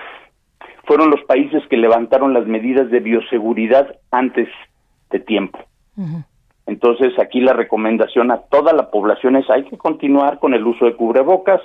fueron 0.85 1.11
los 1.11 1.21
países 1.25 1.63
que 1.69 1.77
levantaron 1.77 2.33
las 2.35 2.47
medidas 2.47 2.91
de 2.91 3.01
bioseguridad 3.01 3.97
antes 4.11 4.49
de 5.11 5.21
tiempo. 5.21 5.59
Entonces, 6.67 7.13
aquí 7.19 7.41
la 7.41 7.53
recomendación 7.53 8.31
a 8.31 8.39
toda 8.39 8.73
la 8.73 8.91
población 8.91 9.37
es 9.37 9.49
hay 9.51 9.65
que 9.65 9.77
continuar 9.77 10.39
con 10.39 10.55
el 10.55 10.67
uso 10.67 10.87
de 10.87 10.97
cubrebocas, 10.97 11.61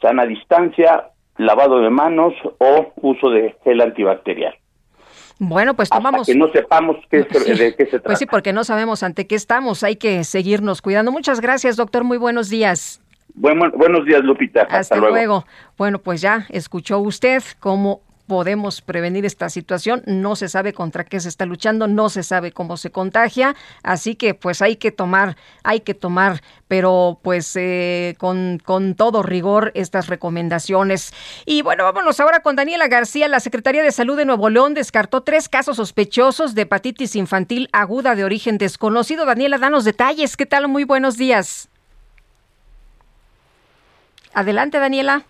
sana 0.00 0.24
distancia, 0.24 1.10
lavado 1.36 1.80
de 1.80 1.90
manos 1.90 2.32
o 2.58 2.92
uso 3.02 3.30
de 3.30 3.54
gel 3.64 3.80
antibacterial. 3.80 4.54
Bueno, 5.38 5.74
pues 5.74 5.90
tomamos. 5.90 6.22
Hasta 6.22 6.32
que 6.32 6.38
no 6.38 6.50
sepamos 6.50 6.96
qué, 7.10 7.18
de 7.58 7.74
qué 7.76 7.84
se 7.84 7.90
trata. 7.90 8.04
Pues 8.04 8.18
sí, 8.18 8.26
porque 8.26 8.52
no 8.52 8.64
sabemos 8.64 9.02
ante 9.02 9.26
qué 9.26 9.34
estamos. 9.34 9.82
Hay 9.82 9.96
que 9.96 10.24
seguirnos 10.24 10.80
cuidando. 10.80 11.12
Muchas 11.12 11.40
gracias, 11.40 11.76
doctor. 11.76 12.04
Muy 12.04 12.16
buenos 12.16 12.48
días. 12.48 13.02
buenos 13.34 14.04
días, 14.06 14.22
Lupita. 14.22 14.62
Hasta, 14.70 14.96
luego. 14.96 15.44
Bueno, 15.76 15.98
pues 15.98 16.22
ya 16.22 16.46
escuchó 16.48 16.98
usted 17.00 17.42
cómo 17.60 18.00
podemos 18.26 18.80
prevenir 18.80 19.24
esta 19.24 19.48
situación. 19.48 20.02
No 20.06 20.36
se 20.36 20.48
sabe 20.48 20.72
contra 20.72 21.04
qué 21.04 21.20
se 21.20 21.28
está 21.28 21.46
luchando, 21.46 21.86
no 21.86 22.08
se 22.08 22.22
sabe 22.22 22.52
cómo 22.52 22.76
se 22.76 22.90
contagia, 22.90 23.54
así 23.82 24.14
que 24.14 24.34
pues 24.34 24.62
hay 24.62 24.76
que 24.76 24.90
tomar, 24.90 25.36
hay 25.62 25.80
que 25.80 25.94
tomar, 25.94 26.42
pero 26.68 27.18
pues 27.22 27.54
eh, 27.56 28.16
con, 28.18 28.60
con 28.64 28.94
todo 28.94 29.22
rigor 29.22 29.72
estas 29.74 30.08
recomendaciones. 30.08 31.12
Y 31.44 31.62
bueno, 31.62 31.84
vámonos 31.84 32.18
ahora 32.20 32.40
con 32.40 32.56
Daniela 32.56 32.88
García. 32.88 33.28
La 33.28 33.40
Secretaría 33.40 33.82
de 33.82 33.92
Salud 33.92 34.16
de 34.16 34.24
Nuevo 34.24 34.50
León 34.50 34.74
descartó 34.74 35.22
tres 35.22 35.48
casos 35.48 35.76
sospechosos 35.76 36.54
de 36.54 36.62
hepatitis 36.62 37.16
infantil 37.16 37.68
aguda 37.72 38.14
de 38.14 38.24
origen 38.24 38.58
desconocido. 38.58 39.24
Daniela, 39.24 39.58
danos 39.58 39.84
detalles. 39.84 40.36
¿Qué 40.36 40.46
tal? 40.46 40.68
Muy 40.68 40.84
buenos 40.84 41.16
días. 41.16 41.68
Adelante, 44.34 44.78
Daniela 44.78 45.24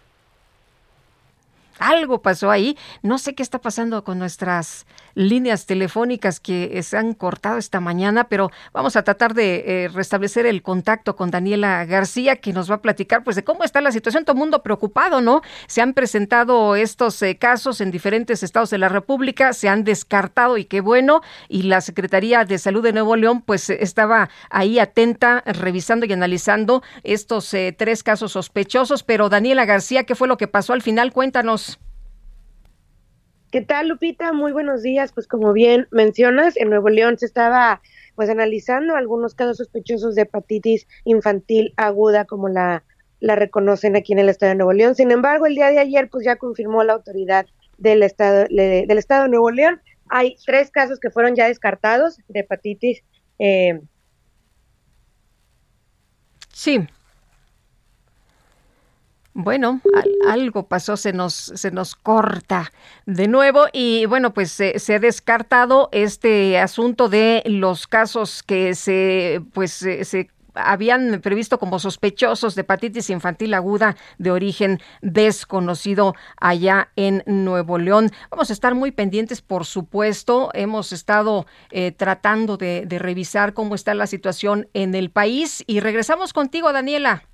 algo 1.78 2.22
pasó 2.22 2.50
ahí. 2.50 2.76
No 3.02 3.18
sé 3.18 3.34
qué 3.34 3.42
está 3.42 3.60
pasando 3.60 4.04
con 4.04 4.18
nuestras 4.18 4.86
líneas 5.14 5.66
telefónicas 5.66 6.40
que 6.40 6.82
se 6.82 6.96
han 6.96 7.14
cortado 7.14 7.58
esta 7.58 7.80
mañana, 7.80 8.24
pero 8.24 8.50
vamos 8.72 8.96
a 8.96 9.02
tratar 9.02 9.34
de 9.34 9.84
eh, 9.84 9.88
restablecer 9.88 10.46
el 10.46 10.62
contacto 10.62 11.16
con 11.16 11.30
Daniela 11.30 11.84
García, 11.86 12.36
que 12.36 12.52
nos 12.52 12.70
va 12.70 12.76
a 12.76 12.82
platicar 12.82 13.24
pues 13.24 13.36
de 13.36 13.44
cómo 13.44 13.64
está 13.64 13.80
la 13.80 13.92
situación. 13.92 14.24
Todo 14.24 14.36
mundo 14.36 14.62
preocupado, 14.62 15.20
¿no? 15.20 15.42
Se 15.66 15.80
han 15.80 15.94
presentado 15.94 16.76
estos 16.76 17.20
eh, 17.22 17.36
casos 17.36 17.80
en 17.80 17.90
diferentes 17.90 18.42
estados 18.42 18.70
de 18.70 18.78
la 18.78 18.88
República, 18.88 19.52
se 19.52 19.68
han 19.68 19.84
descartado 19.84 20.58
y 20.58 20.64
qué 20.64 20.80
bueno. 20.80 21.22
Y 21.48 21.62
la 21.62 21.80
Secretaría 21.80 22.44
de 22.44 22.58
Salud 22.58 22.82
de 22.82 22.92
Nuevo 22.92 23.16
León 23.16 23.42
pues 23.42 23.70
estaba 23.70 24.28
ahí 24.50 24.78
atenta, 24.78 25.42
revisando 25.46 26.06
y 26.06 26.12
analizando 26.12 26.82
estos 27.02 27.52
eh, 27.54 27.74
tres 27.76 28.02
casos 28.02 28.32
sospechosos. 28.32 29.02
Pero 29.02 29.28
Daniela 29.28 29.64
García, 29.64 30.04
¿qué 30.04 30.14
fue 30.14 30.28
lo 30.28 30.36
que 30.36 30.48
pasó 30.48 30.72
al 30.72 30.82
final? 30.82 31.12
Cuéntanos. 31.12 31.75
¿Qué 33.50 33.60
tal, 33.60 33.88
Lupita? 33.88 34.32
Muy 34.32 34.52
buenos 34.52 34.82
días. 34.82 35.12
Pues 35.12 35.28
como 35.28 35.52
bien 35.52 35.86
mencionas, 35.90 36.56
en 36.56 36.68
Nuevo 36.68 36.88
León 36.88 37.18
se 37.18 37.26
estaba 37.26 37.80
pues 38.16 38.28
analizando 38.28 38.96
algunos 38.96 39.34
casos 39.34 39.58
sospechosos 39.58 40.14
de 40.14 40.22
hepatitis 40.22 40.88
infantil 41.04 41.72
aguda, 41.76 42.24
como 42.24 42.48
la, 42.48 42.82
la 43.20 43.36
reconocen 43.36 43.94
aquí 43.94 44.12
en 44.12 44.18
el 44.18 44.28
estado 44.28 44.50
de 44.50 44.56
Nuevo 44.56 44.72
León. 44.72 44.94
Sin 44.94 45.10
embargo, 45.10 45.46
el 45.46 45.54
día 45.54 45.70
de 45.70 45.78
ayer 45.78 46.08
pues 46.10 46.24
ya 46.24 46.36
confirmó 46.36 46.82
la 46.82 46.94
autoridad 46.94 47.46
del 47.78 48.02
estado, 48.02 48.46
del 48.48 48.98
estado 48.98 49.24
de 49.24 49.28
Nuevo 49.28 49.50
León. 49.50 49.80
Hay 50.08 50.36
tres 50.44 50.70
casos 50.70 50.98
que 50.98 51.10
fueron 51.10 51.36
ya 51.36 51.46
descartados 51.46 52.18
de 52.28 52.40
hepatitis. 52.40 53.02
Eh, 53.38 53.80
sí, 56.52 56.86
bueno, 59.38 59.82
algo 60.26 60.66
pasó, 60.66 60.96
se 60.96 61.12
nos, 61.12 61.34
se 61.34 61.70
nos 61.70 61.94
corta 61.94 62.72
de 63.04 63.28
nuevo 63.28 63.66
y 63.70 64.06
bueno, 64.06 64.32
pues 64.32 64.50
se, 64.50 64.94
ha 64.94 64.98
descartado 64.98 65.90
este 65.92 66.58
asunto 66.58 67.10
de 67.10 67.42
los 67.44 67.86
casos 67.86 68.42
que 68.42 68.74
se, 68.74 69.42
pues 69.52 69.72
se 69.72 70.30
habían 70.54 71.20
previsto 71.22 71.58
como 71.58 71.78
sospechosos 71.78 72.54
de 72.54 72.62
hepatitis 72.62 73.10
infantil 73.10 73.52
aguda 73.52 73.94
de 74.16 74.30
origen 74.30 74.80
desconocido 75.02 76.14
allá 76.40 76.88
en 76.96 77.22
Nuevo 77.26 77.76
León. 77.76 78.12
Vamos 78.30 78.48
a 78.48 78.54
estar 78.54 78.74
muy 78.74 78.90
pendientes, 78.90 79.42
por 79.42 79.66
supuesto. 79.66 80.48
Hemos 80.54 80.92
estado 80.92 81.44
eh, 81.70 81.92
tratando 81.92 82.56
de, 82.56 82.86
de 82.86 82.98
revisar 82.98 83.52
cómo 83.52 83.74
está 83.74 83.92
la 83.92 84.06
situación 84.06 84.68
en 84.72 84.94
el 84.94 85.10
país 85.10 85.62
y 85.66 85.80
regresamos 85.80 86.32
contigo, 86.32 86.72
Daniela. 86.72 87.24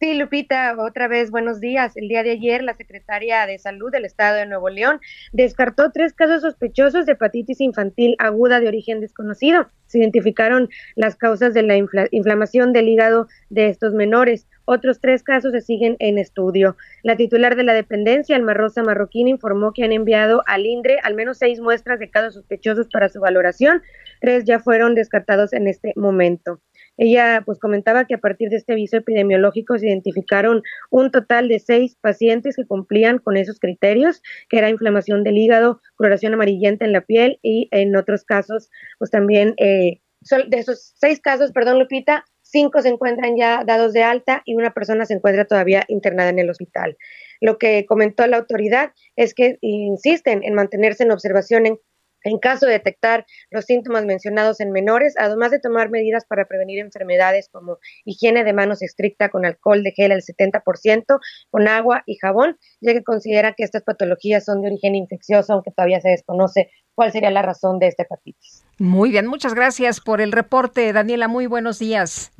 Sí, 0.00 0.14
Lupita, 0.14 0.74
otra 0.78 1.06
vez 1.06 1.30
buenos 1.30 1.60
días. 1.60 1.96
El 1.96 2.08
día 2.08 2.24
de 2.24 2.32
ayer, 2.32 2.62
la 2.62 2.74
secretaria 2.74 3.46
de 3.46 3.58
Salud 3.58 3.92
del 3.92 4.04
Estado 4.04 4.36
de 4.36 4.44
Nuevo 4.44 4.68
León 4.68 5.00
descartó 5.32 5.92
tres 5.92 6.12
casos 6.12 6.42
sospechosos 6.42 7.06
de 7.06 7.12
hepatitis 7.12 7.60
infantil 7.60 8.16
aguda 8.18 8.58
de 8.58 8.68
origen 8.68 9.00
desconocido. 9.00 9.68
Se 9.86 9.98
identificaron 9.98 10.68
las 10.96 11.14
causas 11.14 11.54
de 11.54 11.62
la 11.62 11.76
inflamación 12.10 12.72
del 12.72 12.88
hígado 12.88 13.28
de 13.50 13.68
estos 13.68 13.94
menores. 13.94 14.48
Otros 14.66 15.00
tres 15.00 15.22
casos 15.22 15.52
se 15.52 15.60
siguen 15.60 15.96
en 16.00 16.18
estudio. 16.18 16.76
La 17.02 17.16
titular 17.16 17.54
de 17.54 17.64
la 17.64 17.74
dependencia, 17.74 18.34
Alma 18.34 18.54
Rosa 18.54 18.82
Marroquín, 18.82 19.28
informó 19.28 19.72
que 19.72 19.84
han 19.84 19.92
enviado 19.92 20.42
al 20.46 20.66
INDRE 20.66 20.98
al 21.02 21.14
menos 21.14 21.38
seis 21.38 21.60
muestras 21.60 21.98
de 21.98 22.10
casos 22.10 22.34
sospechosos 22.34 22.88
para 22.88 23.08
su 23.08 23.20
valoración. 23.20 23.82
Tres 24.20 24.44
ya 24.44 24.58
fueron 24.58 24.94
descartados 24.94 25.52
en 25.52 25.68
este 25.68 25.92
momento. 25.96 26.60
Ella 26.96 27.42
pues 27.44 27.58
comentaba 27.58 28.06
que 28.06 28.14
a 28.14 28.18
partir 28.18 28.50
de 28.50 28.56
este 28.56 28.72
aviso 28.72 28.96
epidemiológico 28.96 29.78
se 29.78 29.88
identificaron 29.88 30.62
un 30.90 31.10
total 31.10 31.48
de 31.48 31.58
seis 31.58 31.96
pacientes 32.00 32.56
que 32.56 32.66
cumplían 32.66 33.18
con 33.18 33.36
esos 33.36 33.58
criterios, 33.58 34.22
que 34.48 34.58
era 34.58 34.70
inflamación 34.70 35.24
del 35.24 35.38
hígado, 35.38 35.80
coloración 35.96 36.34
amarillenta 36.34 36.84
en 36.84 36.92
la 36.92 37.00
piel 37.00 37.38
y 37.42 37.68
en 37.72 37.96
otros 37.96 38.24
casos 38.24 38.70
pues 38.98 39.10
también 39.10 39.54
eh, 39.58 40.00
de 40.48 40.58
esos 40.58 40.94
seis 40.96 41.20
casos, 41.20 41.52
perdón 41.52 41.78
Lupita, 41.78 42.24
cinco 42.42 42.80
se 42.80 42.88
encuentran 42.88 43.36
ya 43.36 43.64
dados 43.64 43.92
de 43.92 44.02
alta 44.02 44.42
y 44.44 44.54
una 44.54 44.72
persona 44.72 45.04
se 45.04 45.14
encuentra 45.14 45.44
todavía 45.44 45.84
internada 45.88 46.30
en 46.30 46.38
el 46.38 46.50
hospital. 46.50 46.96
Lo 47.40 47.58
que 47.58 47.84
comentó 47.86 48.26
la 48.26 48.38
autoridad 48.38 48.92
es 49.16 49.34
que 49.34 49.58
insisten 49.60 50.42
en 50.44 50.54
mantenerse 50.54 51.02
en 51.02 51.10
observación 51.10 51.66
en 51.66 51.78
en 52.24 52.38
caso 52.38 52.66
de 52.66 52.72
detectar 52.72 53.26
los 53.50 53.66
síntomas 53.66 54.04
mencionados 54.04 54.60
en 54.60 54.72
menores, 54.72 55.14
además 55.18 55.50
de 55.50 55.60
tomar 55.60 55.90
medidas 55.90 56.24
para 56.24 56.46
prevenir 56.46 56.80
enfermedades 56.80 57.48
como 57.50 57.78
higiene 58.04 58.44
de 58.44 58.52
manos 58.52 58.82
estricta 58.82 59.28
con 59.28 59.44
alcohol 59.44 59.82
de 59.82 59.92
gel 59.92 60.12
al 60.12 60.22
70%, 60.22 61.18
con 61.50 61.68
agua 61.68 62.02
y 62.06 62.16
jabón, 62.16 62.58
ya 62.80 62.92
que 62.92 63.04
considera 63.04 63.52
que 63.52 63.64
estas 63.64 63.82
patologías 63.82 64.44
son 64.44 64.62
de 64.62 64.68
origen 64.68 64.94
infeccioso, 64.94 65.52
aunque 65.52 65.70
todavía 65.70 66.00
se 66.00 66.08
desconoce 66.08 66.70
cuál 66.94 67.12
sería 67.12 67.30
la 67.30 67.42
razón 67.42 67.78
de 67.78 67.88
esta 67.88 68.04
hepatitis. 68.04 68.64
Muy 68.78 69.10
bien, 69.10 69.26
muchas 69.26 69.54
gracias 69.54 70.00
por 70.00 70.20
el 70.20 70.32
reporte, 70.32 70.92
Daniela. 70.92 71.28
Muy 71.28 71.46
buenos 71.46 71.78
días. 71.78 72.32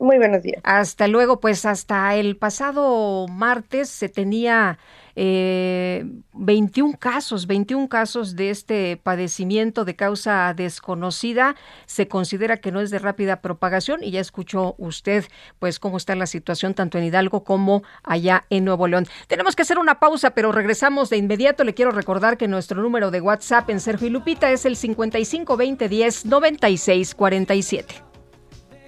Muy 0.00 0.18
buenos 0.18 0.42
días. 0.42 0.60
Hasta 0.62 1.08
luego, 1.08 1.40
pues 1.40 1.64
hasta 1.66 2.14
el 2.14 2.36
pasado 2.36 3.26
martes 3.26 3.88
se 3.88 4.08
tenía 4.08 4.78
eh, 5.16 6.04
21 6.34 6.96
casos, 7.00 7.48
21 7.48 7.88
casos 7.88 8.36
de 8.36 8.50
este 8.50 8.96
padecimiento 8.96 9.84
de 9.84 9.96
causa 9.96 10.54
desconocida. 10.54 11.56
Se 11.86 12.06
considera 12.06 12.58
que 12.58 12.70
no 12.70 12.80
es 12.80 12.90
de 12.90 13.00
rápida 13.00 13.40
propagación 13.40 14.04
y 14.04 14.12
ya 14.12 14.20
escuchó 14.20 14.76
usted 14.78 15.24
pues 15.58 15.80
cómo 15.80 15.96
está 15.96 16.14
la 16.14 16.28
situación 16.28 16.74
tanto 16.74 16.98
en 16.98 17.04
Hidalgo 17.04 17.42
como 17.42 17.82
allá 18.04 18.44
en 18.50 18.64
Nuevo 18.64 18.86
León. 18.86 19.06
Tenemos 19.26 19.56
que 19.56 19.62
hacer 19.62 19.78
una 19.80 19.98
pausa, 19.98 20.30
pero 20.30 20.52
regresamos 20.52 21.10
de 21.10 21.16
inmediato. 21.16 21.64
Le 21.64 21.74
quiero 21.74 21.90
recordar 21.90 22.36
que 22.36 22.46
nuestro 22.46 22.80
número 22.80 23.10
de 23.10 23.20
WhatsApp 23.20 23.68
en 23.70 23.80
Sergio 23.80 24.06
y 24.06 24.10
Lupita 24.10 24.52
es 24.52 24.64
el 24.64 24.76
55 24.76 25.56
20 25.56 25.88
10 25.88 26.26
96 26.26 27.16
47. 27.16 28.07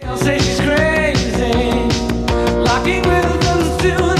I'll 0.03 0.17
say 0.17 0.39
she's 0.39 0.61
crazy, 0.61 1.63
locking 2.57 3.03
rhythms 3.03 3.77
to 3.83 4.20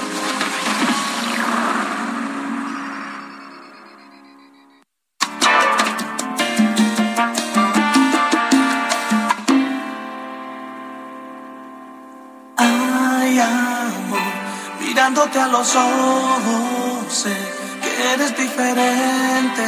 Mirándote 15.11 15.39
a 15.39 15.47
los 15.47 15.75
ojos, 15.75 17.13
sé 17.13 17.35
que 17.81 18.13
eres 18.13 18.37
diferente 18.37 19.63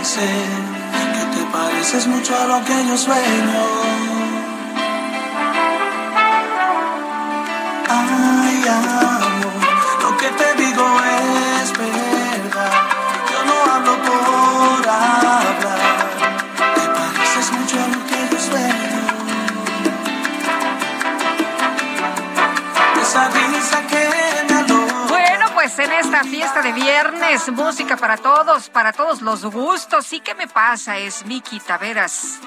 y 0.00 0.04
sé 0.04 0.28
que 1.14 1.36
te 1.36 1.44
pareces 1.50 2.06
mucho 2.06 2.36
a 2.36 2.46
lo 2.46 2.64
que 2.64 2.86
yo 2.86 2.98
sueño. 2.98 3.64
Ay, 7.88 8.64
amor, 8.68 9.11
pues 25.74 25.88
en 25.88 25.94
esta 25.94 26.24
fiesta 26.24 26.60
de 26.60 26.72
viernes, 26.72 27.50
música 27.50 27.96
para 27.96 28.16
todos, 28.16 28.68
para 28.68 28.92
todos 28.92 29.22
los 29.22 29.44
gustos. 29.44 30.12
¿Y 30.12 30.20
qué 30.20 30.34
me 30.34 30.46
pasa? 30.46 30.98
Es 30.98 31.24
Miki 31.24 31.60
Taveras. 31.60 32.40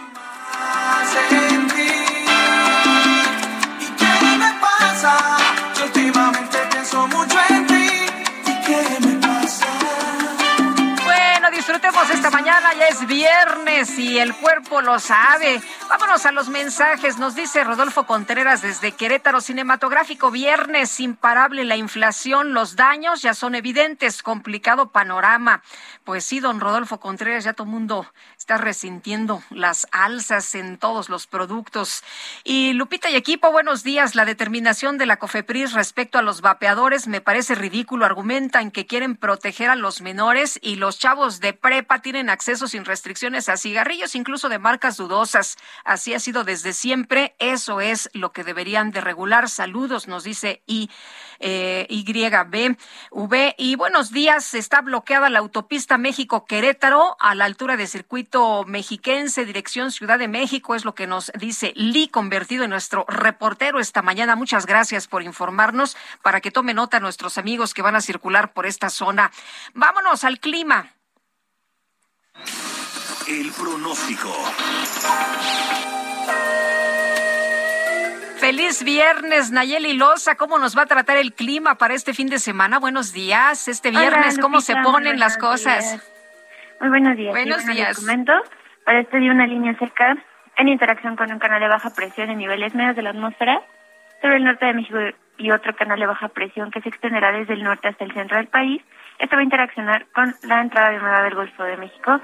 Mañana, 12.56 12.74
ya 12.80 12.88
es 12.88 13.06
viernes 13.08 13.99
y 13.99 14.18
el 14.18 14.34
cuerpo 14.36 14.82
lo 14.82 14.99
sabe. 14.99 15.62
Vámonos 15.89 16.26
a 16.26 16.32
los 16.32 16.49
mensajes. 16.49 17.18
Nos 17.18 17.36
dice 17.36 17.64
Rodolfo 17.64 18.06
Contreras 18.06 18.62
desde 18.62 18.93
Querétaro 18.93 19.41
Cinematográfico. 19.41 20.32
Viernes 20.32 20.99
imparable 20.99 21.66
la 21.66 21.76
inflación, 21.76 22.53
los 22.53 22.76
daños 22.76 23.22
ya 23.22 23.34
son 23.34 23.56
evidentes. 23.56 24.24
Complicado 24.24 24.89
panorama. 24.89 25.64
Pues 26.03 26.24
sí, 26.24 26.39
don 26.39 26.60
Rodolfo 26.60 26.99
Contreras, 26.99 27.43
ya 27.43 27.53
todo 27.53 27.66
el 27.66 27.74
mundo 27.74 28.12
está 28.38 28.58
resintiendo 28.58 29.43
las 29.49 29.88
alzas 29.91 30.56
en 30.56 30.78
todos 30.78 31.10
los 31.10 31.28
productos. 31.28 32.03
Y 32.43 32.74
Lupita 32.74 33.10
y 33.10 33.16
equipo, 33.16 33.51
buenos 33.51 33.84
días. 33.84 34.16
La 34.16 34.26
determinación 34.26 34.97
de 34.97 35.08
la 35.08 35.18
COFEPRIS 35.18 35.74
respecto 35.74 36.20
a 36.20 36.22
los 36.22 36.41
vapeadores 36.41 37.08
me 37.08 37.22
parece 37.22 37.56
ridículo. 37.56 38.06
Argumentan 38.06 38.72
que 38.72 38.86
quieren 38.86 39.18
proteger 39.18 39.70
a 39.70 39.76
los 39.76 40.01
menores 40.01 40.58
y 40.62 40.76
los 40.76 40.99
chavos 40.99 41.39
de 41.41 41.53
prepa 41.53 41.99
tienen 41.99 42.30
acceso 42.30 42.44
sin 42.45 42.85
restricciones 42.85 43.49
a 43.49 43.57
cigarrillos, 43.57 44.15
incluso 44.15 44.49
de 44.49 44.59
marcas 44.59 44.97
dudosas. 44.97 45.57
Así 45.83 46.13
ha 46.13 46.19
sido 46.19 46.43
desde 46.43 46.73
siempre. 46.73 47.35
Eso 47.39 47.81
es 47.81 48.09
lo 48.13 48.31
que 48.31 48.43
deberían 48.43 48.91
de 48.91 49.01
regular. 49.01 49.49
Saludos, 49.49 50.07
nos 50.07 50.23
dice 50.23 50.61
y 50.67 50.91
eh, 51.39 51.87
YBV. 51.89 52.77
Y 53.57 53.75
buenos 53.75 54.11
días. 54.11 54.53
Está 54.53 54.81
bloqueada 54.81 55.29
la 55.31 55.39
autopista 55.39 55.97
México-Querétaro 55.97 57.17
a 57.19 57.33
la 57.33 57.45
altura 57.45 57.77
de 57.77 57.87
circuito 57.87 58.63
mexiquense, 58.65 59.45
dirección 59.45 59.91
Ciudad 59.91 60.19
de 60.19 60.27
México. 60.27 60.75
Es 60.75 60.85
lo 60.85 60.93
que 60.93 61.07
nos 61.07 61.31
dice 61.37 61.73
Lee, 61.75 62.09
convertido 62.09 62.63
en 62.63 62.69
nuestro 62.69 63.05
reportero 63.07 63.79
esta 63.79 64.03
mañana. 64.03 64.35
Muchas 64.35 64.67
gracias 64.67 65.07
por 65.07 65.23
informarnos 65.23 65.97
para 66.21 66.41
que 66.41 66.51
tome 66.51 66.75
nota 66.75 66.99
nuestros 66.99 67.39
amigos 67.39 67.73
que 67.73 67.81
van 67.81 67.95
a 67.95 68.01
circular 68.01 68.53
por 68.53 68.67
esta 68.67 68.91
zona. 68.91 69.31
Vámonos 69.73 70.23
al 70.23 70.39
clima. 70.39 70.94
El 73.27 73.51
pronóstico. 73.51 74.29
Feliz 78.38 78.83
viernes, 78.83 79.51
Nayeli 79.51 79.93
Loza. 79.93 80.36
¿Cómo 80.36 80.59
nos 80.59 80.77
va 80.77 80.83
a 80.83 80.86
tratar 80.86 81.17
el 81.17 81.33
clima 81.33 81.75
para 81.75 81.93
este 81.93 82.13
fin 82.13 82.27
de 82.27 82.38
semana? 82.39 82.79
Buenos 82.79 83.13
días. 83.13 83.67
Este 83.67 83.89
Hola, 83.89 83.99
viernes, 84.01 84.38
¿cómo 84.39 84.57
Lupita, 84.57 84.73
se 84.73 84.81
ponen 84.83 85.19
las 85.19 85.38
cosas? 85.38 85.83
días. 85.91 86.11
Muy 86.81 86.89
buenos 86.89 87.17
días. 87.17 87.31
Buenos 87.31 87.61
Sí, 87.63 87.71
días. 87.73 87.97
comento, 87.97 88.33
para 88.83 88.99
este 88.99 89.17
día 89.19 89.31
una 89.31 89.47
línea 89.47 89.75
seca 89.79 90.17
en 90.57 90.67
interacción 90.67 91.15
con 91.15 91.31
un 91.31 91.39
canal 91.39 91.59
de 91.61 91.67
baja 91.67 91.89
presión 91.91 92.29
en 92.29 92.38
niveles 92.38 92.75
medios 92.75 92.95
de 92.95 93.01
la 93.01 93.11
atmósfera 93.11 93.61
sobre 94.21 94.38
el 94.38 94.43
norte 94.43 94.65
de 94.65 94.73
México 94.73 94.97
y 95.38 95.51
otro 95.51 95.75
canal 95.75 95.99
de 95.99 96.05
baja 96.05 96.27
presión 96.27 96.69
que 96.71 96.81
se 96.81 96.89
extenderá 96.89 97.31
desde 97.31 97.53
el 97.53 97.63
norte 97.63 97.88
hasta 97.88 98.03
el 98.03 98.13
centro 98.13 98.38
del 98.38 98.47
país. 98.47 98.81
Esto 99.20 99.36
va 99.36 99.41
a 99.41 99.43
interaccionar 99.43 100.07
con 100.13 100.34
la 100.43 100.61
entrada 100.61 100.91
de 100.91 100.99
humedad 100.99 101.24
del 101.24 101.36
Golfo 101.36 101.63
de 101.63 101.78
México 101.78 102.20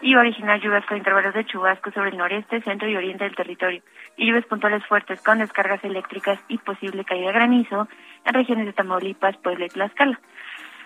y 0.00 0.14
originar 0.14 0.60
lluvias 0.60 0.86
con 0.86 0.96
intervalos 0.96 1.34
de 1.34 1.44
chubasco 1.44 1.90
sobre 1.92 2.10
el 2.10 2.16
noreste, 2.16 2.62
centro 2.62 2.88
y 2.88 2.96
oriente 2.96 3.24
del 3.24 3.36
territorio 3.36 3.82
y 4.16 4.26
lluvias 4.26 4.46
puntuales 4.46 4.84
fuertes 4.86 5.20
con 5.22 5.38
descargas 5.38 5.84
eléctricas 5.84 6.40
y 6.48 6.58
posible 6.58 7.04
caída 7.04 7.26
de 7.26 7.32
granizo 7.34 7.88
en 8.24 8.34
regiones 8.34 8.66
de 8.66 8.72
Tamaulipas, 8.72 9.36
Puebla 9.38 9.66
y 9.66 9.68
Tlaxcala. 9.68 10.18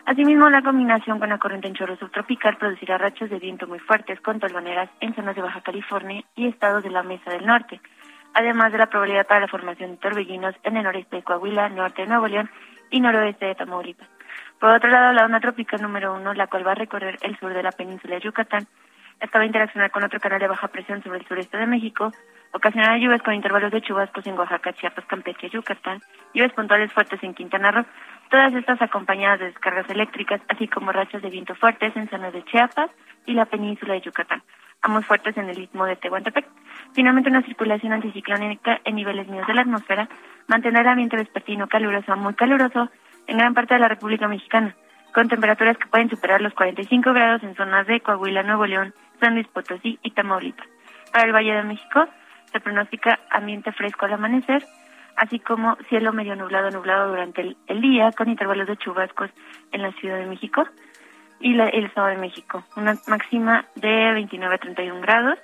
Asimismo, 0.06 0.50
la 0.50 0.62
combinación 0.62 1.18
con 1.18 1.30
la 1.30 1.38
corriente 1.38 1.68
en 1.68 1.74
chorro 1.74 1.96
subtropical 1.96 2.58
producirá 2.58 2.98
rachas 2.98 3.30
de 3.30 3.38
viento 3.38 3.66
muy 3.66 3.78
fuertes 3.78 4.20
con 4.20 4.38
tolvaneras 4.38 4.90
en 5.00 5.14
zonas 5.14 5.34
de 5.34 5.42
Baja 5.42 5.62
California 5.62 6.22
y 6.36 6.48
estados 6.48 6.82
de 6.82 6.90
la 6.90 7.02
Mesa 7.02 7.30
del 7.30 7.46
Norte, 7.46 7.80
además 8.34 8.72
de 8.72 8.78
la 8.78 8.86
probabilidad 8.86 9.26
para 9.26 9.40
la 9.40 9.48
formación 9.48 9.92
de 9.92 9.96
torbellinos 9.98 10.54
en 10.64 10.76
el 10.76 10.82
noreste 10.82 11.16
de 11.16 11.22
Coahuila, 11.22 11.70
norte 11.70 12.02
de 12.02 12.08
Nuevo 12.08 12.28
León 12.28 12.50
y 12.90 13.00
noroeste 13.00 13.46
de 13.46 13.54
Tamaulipas. 13.54 14.13
Por 14.64 14.72
otro 14.72 14.88
lado, 14.88 15.12
la 15.12 15.26
onda 15.26 15.40
tropical 15.40 15.82
número 15.82 16.14
uno, 16.14 16.32
la 16.32 16.46
cual 16.46 16.66
va 16.66 16.72
a 16.72 16.74
recorrer 16.74 17.18
el 17.20 17.38
sur 17.38 17.52
de 17.52 17.62
la 17.62 17.70
península 17.70 18.14
de 18.14 18.22
Yucatán, 18.22 18.66
esta 19.20 19.38
va 19.38 19.44
a 19.44 19.88
con 19.90 20.02
otro 20.02 20.18
canal 20.18 20.40
de 20.40 20.48
baja 20.48 20.68
presión 20.68 21.02
sobre 21.02 21.18
el 21.18 21.26
sureste 21.26 21.58
de 21.58 21.66
México, 21.66 22.10
ocasionará 22.50 22.96
lluvias 22.96 23.20
con 23.20 23.34
intervalos 23.34 23.70
de 23.72 23.82
chubascos 23.82 24.26
en 24.26 24.38
Oaxaca, 24.38 24.72
Chiapas, 24.72 25.04
Campeche 25.04 25.50
Yucatán, 25.50 26.00
lluvias 26.32 26.54
puntuales 26.54 26.90
fuertes 26.94 27.22
en 27.22 27.34
Quintana 27.34 27.72
Roo, 27.72 27.84
todas 28.30 28.54
estas 28.54 28.80
acompañadas 28.80 29.40
de 29.40 29.46
descargas 29.48 29.90
eléctricas, 29.90 30.40
así 30.48 30.66
como 30.66 30.92
rachas 30.92 31.20
de 31.20 31.28
viento 31.28 31.54
fuertes 31.54 31.94
en 31.94 32.08
zonas 32.08 32.32
de 32.32 32.42
Chiapas 32.44 32.90
y 33.26 33.34
la 33.34 33.44
península 33.44 33.92
de 33.92 34.00
Yucatán, 34.00 34.42
ambos 34.80 35.04
fuertes 35.04 35.36
en 35.36 35.50
el 35.50 35.58
istmo 35.58 35.84
de 35.84 35.96
Tehuantepec. 35.96 36.46
Finalmente, 36.94 37.28
una 37.28 37.42
circulación 37.42 37.92
anticiclónica 37.92 38.80
en 38.86 38.94
niveles 38.94 39.28
medios 39.28 39.46
de 39.46 39.52
la 39.52 39.60
atmósfera 39.60 40.08
mantendrá 40.46 40.80
el 40.80 40.88
ambiente 40.88 41.18
vespertino 41.18 41.68
caluroso 41.68 42.16
muy 42.16 42.32
caluroso 42.32 42.88
en 43.26 43.38
gran 43.38 43.54
parte 43.54 43.74
de 43.74 43.80
la 43.80 43.88
República 43.88 44.28
Mexicana, 44.28 44.74
con 45.12 45.28
temperaturas 45.28 45.76
que 45.78 45.86
pueden 45.86 46.10
superar 46.10 46.40
los 46.40 46.54
45 46.54 47.12
grados 47.12 47.42
en 47.42 47.54
zonas 47.54 47.86
de 47.86 48.00
Coahuila, 48.00 48.42
Nuevo 48.42 48.66
León, 48.66 48.94
San 49.20 49.34
Luis 49.34 49.46
Potosí 49.48 49.98
y 50.02 50.10
Tamaulipas. 50.10 50.66
Para 51.12 51.24
el 51.26 51.32
Valle 51.32 51.54
de 51.54 51.62
México 51.62 52.06
se 52.52 52.60
pronostica 52.60 53.20
ambiente 53.30 53.70
fresco 53.72 54.06
al 54.06 54.14
amanecer, 54.14 54.64
así 55.16 55.38
como 55.38 55.76
cielo 55.88 56.12
medio 56.12 56.34
nublado 56.34 56.70
nublado 56.70 57.08
durante 57.10 57.40
el, 57.42 57.56
el 57.68 57.80
día, 57.80 58.10
con 58.12 58.28
intervalos 58.28 58.66
de 58.66 58.76
chubascos 58.76 59.30
en 59.72 59.82
la 59.82 59.92
Ciudad 59.92 60.18
de 60.18 60.26
México 60.26 60.66
y 61.40 61.54
la- 61.54 61.68
el 61.68 61.86
Estado 61.86 62.08
de 62.08 62.16
México. 62.16 62.64
Una 62.76 62.94
máxima 63.06 63.64
de 63.76 64.12
29 64.12 64.54
a 64.54 64.58
31 64.58 65.00
grados 65.00 65.38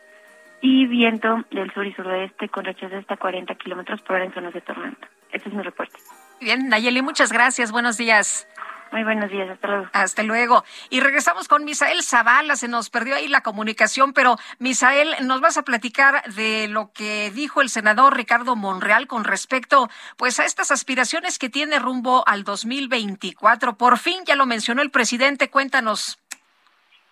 y 0.60 0.86
viento 0.86 1.44
del 1.52 1.72
sur 1.72 1.86
y 1.86 1.92
suroeste 1.92 2.48
con 2.48 2.64
rachas 2.64 2.90
de 2.90 2.98
hasta 2.98 3.16
40 3.16 3.54
kilómetros 3.54 4.02
por 4.02 4.16
hora 4.16 4.24
en 4.24 4.32
zonas 4.34 4.52
de 4.52 4.60
tormenta. 4.60 5.08
Este 5.32 5.48
es 5.48 5.54
mi 5.54 5.62
reporte. 5.62 5.96
Bien, 6.40 6.68
Nayeli, 6.68 7.02
muchas 7.02 7.32
gracias. 7.32 7.70
Buenos 7.70 7.98
días. 7.98 8.48
Muy 8.92 9.04
buenos 9.04 9.30
días, 9.30 9.48
hasta 9.48 9.68
luego. 9.68 9.88
Hasta 9.92 10.22
luego. 10.22 10.64
Y 10.88 11.00
regresamos 11.00 11.46
con 11.46 11.64
Misael 11.64 12.02
Zavala. 12.02 12.56
Se 12.56 12.66
nos 12.66 12.90
perdió 12.90 13.14
ahí 13.14 13.28
la 13.28 13.42
comunicación, 13.42 14.12
pero 14.12 14.36
Misael, 14.58 15.14
nos 15.26 15.40
vas 15.40 15.58
a 15.58 15.62
platicar 15.62 16.24
de 16.34 16.66
lo 16.66 16.90
que 16.92 17.30
dijo 17.30 17.60
el 17.60 17.68
senador 17.68 18.16
Ricardo 18.16 18.56
Monreal 18.56 19.06
con 19.06 19.24
respecto, 19.24 19.88
pues, 20.16 20.40
a 20.40 20.44
estas 20.44 20.72
aspiraciones 20.72 21.38
que 21.38 21.48
tiene 21.48 21.78
rumbo 21.78 22.24
al 22.26 22.42
2024. 22.42 23.74
Por 23.74 23.98
fin, 23.98 24.24
ya 24.24 24.34
lo 24.34 24.46
mencionó 24.46 24.82
el 24.82 24.90
presidente. 24.90 25.50
Cuéntanos. 25.50 26.18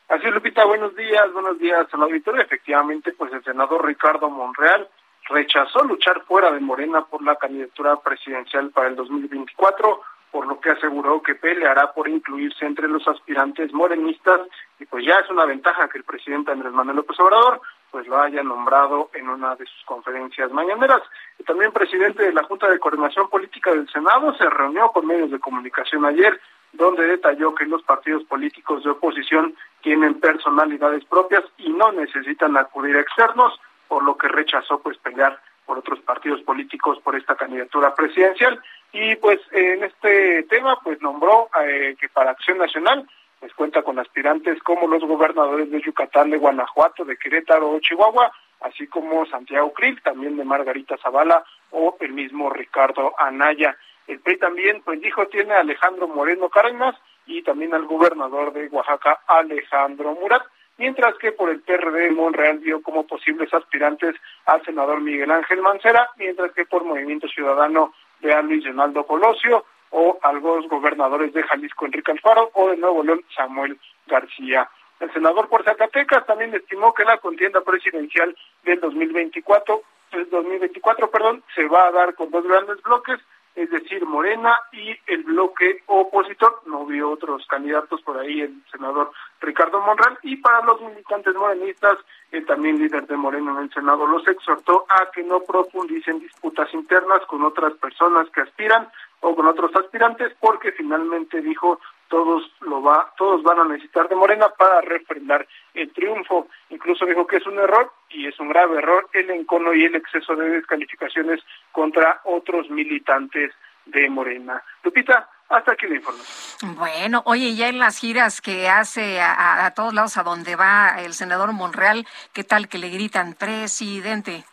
Así 0.09 0.27
es, 0.27 0.33
Lupita, 0.33 0.65
buenos 0.65 0.97
días, 0.97 1.33
buenos 1.33 1.59
días 1.59 1.87
al 1.93 2.03
auditorio. 2.03 2.43
Efectivamente, 2.43 3.13
pues 3.13 3.33
el 3.33 3.45
senador 3.45 3.87
Ricardo 3.87 4.31
Monreal 4.31 4.89
rechazó 5.29 5.85
luchar 5.85 6.23
fuera 6.25 6.51
de 6.53 6.61
Morena 6.61 7.05
por 7.05 7.23
la 7.23 7.37
candidatura 7.37 7.97
presidencial 7.97 8.71
para 8.71 8.89
el 8.89 8.97
2024, 8.97 10.01
por 10.31 10.47
lo 10.47 10.61
que 10.61 10.71
aseguró 10.71 11.23
que 11.23 11.35
peleará 11.35 11.93
por 11.93 12.09
incluirse 12.09 12.67
entre 12.67 12.89
los 12.89 13.07
aspirantes 13.09 13.73
morenistas 13.73 14.41
y 14.79 14.85
pues 14.85 15.05
ya 15.07 15.19
es 15.19 15.31
una 15.31 15.47
ventaja 15.47 15.89
que 15.89 15.99
el 15.99 16.05
presidente 16.05 16.53
Andrés 16.53 16.73
Manuel 16.73 16.97
López 16.97 17.19
Obrador 17.21 17.61
pues 17.91 18.07
lo 18.07 18.21
haya 18.21 18.43
nombrado 18.43 19.11
en 19.15 19.29
una 19.29 19.57
de 19.57 19.65
sus 19.65 19.85
conferencias 19.87 20.53
mañaneras. 20.53 21.01
Y 21.39 21.45
también 21.45 21.73
presidente 21.73 22.23
de 22.23 22.35
la 22.35 22.45
Junta 22.45 22.69
de 22.69 22.79
Coordinación 22.79 23.31
Política 23.31 23.71
del 23.71 23.89
Senado 23.89 24.35
se 24.35 24.49
reunió 24.51 24.91
con 24.91 25.07
medios 25.07 25.31
de 25.31 25.39
comunicación 25.39 26.05
ayer 26.05 26.39
donde 26.73 27.07
detalló 27.07 27.55
que 27.55 27.65
los 27.65 27.83
partidos 27.83 28.25
políticos 28.25 28.85
de 28.85 28.91
oposición 28.91 29.55
tienen 29.81 30.21
personalidades 30.21 31.05
propias 31.07 31.45
y 31.57 31.71
no 31.71 31.93
necesitan 31.93 32.57
acudir 32.57 32.97
externos, 32.97 33.59
por 33.89 34.05
lo 34.05 34.17
que 34.17 34.29
rechazó 34.29 34.81
pues 34.81 34.99
pelear 34.99 35.41
por 35.67 35.79
otros 35.79 36.01
partidos 36.01 36.41
políticos 36.43 36.99
por 37.03 37.17
esta 37.17 37.35
candidatura 37.35 37.95
presidencial 37.95 38.61
y 38.93 39.17
pues 39.17 39.41
en 39.53 39.85
este 39.85 40.45
tema 40.45 40.79
pues 40.83 41.01
nombró 41.03 41.51
eh, 41.63 41.97
que 42.01 42.09
para 42.09 42.31
Acción 42.31 42.59
Nacional 42.59 43.09
pues 43.41 43.53
cuenta 43.55 43.83
con 43.83 43.99
aspirantes 43.99 44.61
como 44.63 44.87
los 44.87 45.03
gobernadores 45.03 45.71
de 45.71 45.81
Yucatán, 45.81 46.31
de 46.31 46.39
Guanajuato, 46.39 47.05
de 47.05 47.17
Querétaro 47.17 47.71
o 47.71 47.81
Chihuahua, 47.81 48.33
así 48.61 48.87
como 48.89 49.27
Santiago 49.27 49.73
Krill, 49.73 50.03
también 50.03 50.37
de 50.37 50.45
Margarita 50.45 50.97
Zavala 50.99 51.45
o 51.71 51.97
el 52.01 52.13
mismo 52.13 52.51
Ricardo 52.51 53.15
Anaya. 53.19 53.77
El 54.07 54.21
PRI 54.21 54.39
también, 54.39 54.83
pues 54.85 55.01
dijo, 55.01 55.27
tiene 55.29 55.55
a 55.55 55.61
Alejandro 55.61 56.09
Moreno 56.09 56.49
Cárdenas 56.49 56.97
y 57.27 57.43
también 57.43 57.75
al 57.75 57.85
gobernador 57.85 58.53
de 58.53 58.69
Oaxaca, 58.69 59.21
Alejandro 59.27 60.15
Murat, 60.15 60.43
mientras 60.79 61.17
que 61.19 61.33
por 61.33 61.51
el 61.51 61.61
PRD 61.61 62.11
Monreal 62.13 62.61
dio 62.61 62.81
como 62.83 63.07
posibles 63.07 63.53
aspirantes 63.53 64.15
al 64.47 64.65
senador 64.65 65.01
Miguel 65.01 65.31
Ángel 65.31 65.61
Mancera, 65.61 66.09
mientras 66.17 66.53
que 66.53 66.65
por 66.65 66.85
Movimiento 66.85 67.29
Ciudadano 67.29 67.93
ve 68.21 68.33
a 68.33 68.43
Luis 68.43 68.65
Donaldo 68.65 69.05
Colosio 69.07 69.65
o 69.91 70.19
a 70.23 70.33
los 70.33 70.69
gobernadores 70.69 71.33
de 71.33 71.43
Jalisco 71.43 71.87
Enrique 71.87 72.13
Alfaro 72.13 72.51
o 72.55 72.71
de 72.71 72.77
Nuevo 72.77 73.03
León 73.03 73.23
Samuel 73.35 73.79
García. 74.07 74.69
El 75.01 75.13
senador 75.13 75.49
por 75.49 75.65
Zacatecas 75.65 76.27
también 76.27 76.55
estimó 76.55 76.93
que 76.93 77.05
la 77.05 77.19
contienda 77.19 77.61
presidencial 77.61 78.37
del 78.65 78.81
2024, 78.81 79.83
el 80.13 80.31
2024, 80.31 81.11
perdón, 81.11 81.43
se 81.55 81.67
va 81.67 81.87
a 81.87 81.93
dar 81.93 82.15
con 82.15 82.31
dos 82.31 82.45
grandes 82.45 82.83
bloques, 82.83 83.21
es 83.55 83.71
decir, 83.71 84.05
Morena 84.05 84.59
y 84.73 84.97
el 85.07 85.23
bloque 85.23 85.83
opositor. 85.87 86.63
No 86.67 86.85
vio 86.85 87.11
otros 87.11 87.47
candidatos 87.47 88.03
por 88.03 88.19
ahí, 88.19 88.41
el 88.41 88.63
senador 88.71 89.13
Ricardo 89.49 89.81
Monreal. 89.81 90.19
Y 90.23 90.37
para 90.37 90.63
los 90.63 90.81
militantes 90.81 91.35
morenistas, 91.35 91.97
el 92.31 92.45
también 92.45 92.79
líder 92.79 93.07
de 93.07 93.17
Moreno 93.17 93.57
en 93.57 93.65
el 93.65 93.73
Senado 93.73 94.07
los 94.07 94.27
exhortó 94.29 94.85
a 94.89 95.11
que 95.11 95.23
no 95.23 95.41
profundicen 95.41 96.21
disputas 96.21 96.73
internas 96.75 97.23
con 97.27 97.43
otras 97.43 97.73
personas 97.75 98.29
que 98.31 98.43
aspiran 98.43 98.89
o 99.21 99.35
con 99.35 99.47
otros 99.47 99.75
aspirantes, 99.75 100.33
porque 100.39 100.73
finalmente 100.73 101.41
dijo 101.41 101.81
todos 102.09 102.51
lo 102.61 102.83
va, 102.83 103.13
todos 103.19 103.43
van 103.43 103.61
a 103.61 103.65
necesitar 103.65 104.09
de 104.09 104.17
Morena 104.17 104.49
para 104.57 104.81
refrendar 104.81 105.47
el 105.75 105.93
triunfo. 105.93 106.49
Incluso 106.71 107.05
dijo 107.05 107.27
que 107.27 107.37
es 107.37 107.47
un 107.47 107.59
error 107.59 107.91
y 108.11 108.27
es 108.27 108.39
un 108.41 108.49
grave 108.49 108.79
error 108.79 109.09
el 109.13 109.31
encono 109.31 109.75
y 109.75 109.85
el 109.85 109.95
exceso 109.95 110.35
de 110.37 110.49
descalificaciones 110.49 111.41
contra 111.73 112.21
otros 112.25 112.71
militantes 112.71 113.53
de 113.91 114.09
Morena. 114.11 114.63
Lupita, 114.83 115.29
hasta 115.49 115.73
aquí 115.73 115.87
la 115.87 115.97
información. 115.97 116.77
Bueno, 116.77 117.23
oye, 117.27 117.55
ya 117.55 117.69
en 117.69 117.79
las 117.79 117.99
giras 117.99 118.41
que 118.41 118.69
hace 118.69 119.21
a, 119.21 119.33
a- 119.33 119.67
a 119.67 119.71
todos 119.75 119.95
lados 119.95 120.17
a 120.17 120.23
donde 120.23 120.57
va 120.57 120.97
el 121.01 121.15
senador 121.15 121.53
Monreal, 121.53 122.07
¿qué 122.33 122.45
tal 122.45 122.69
que 122.69 122.79
le 122.79 122.89
gritan 122.91 123.35
presidente? 123.35 124.45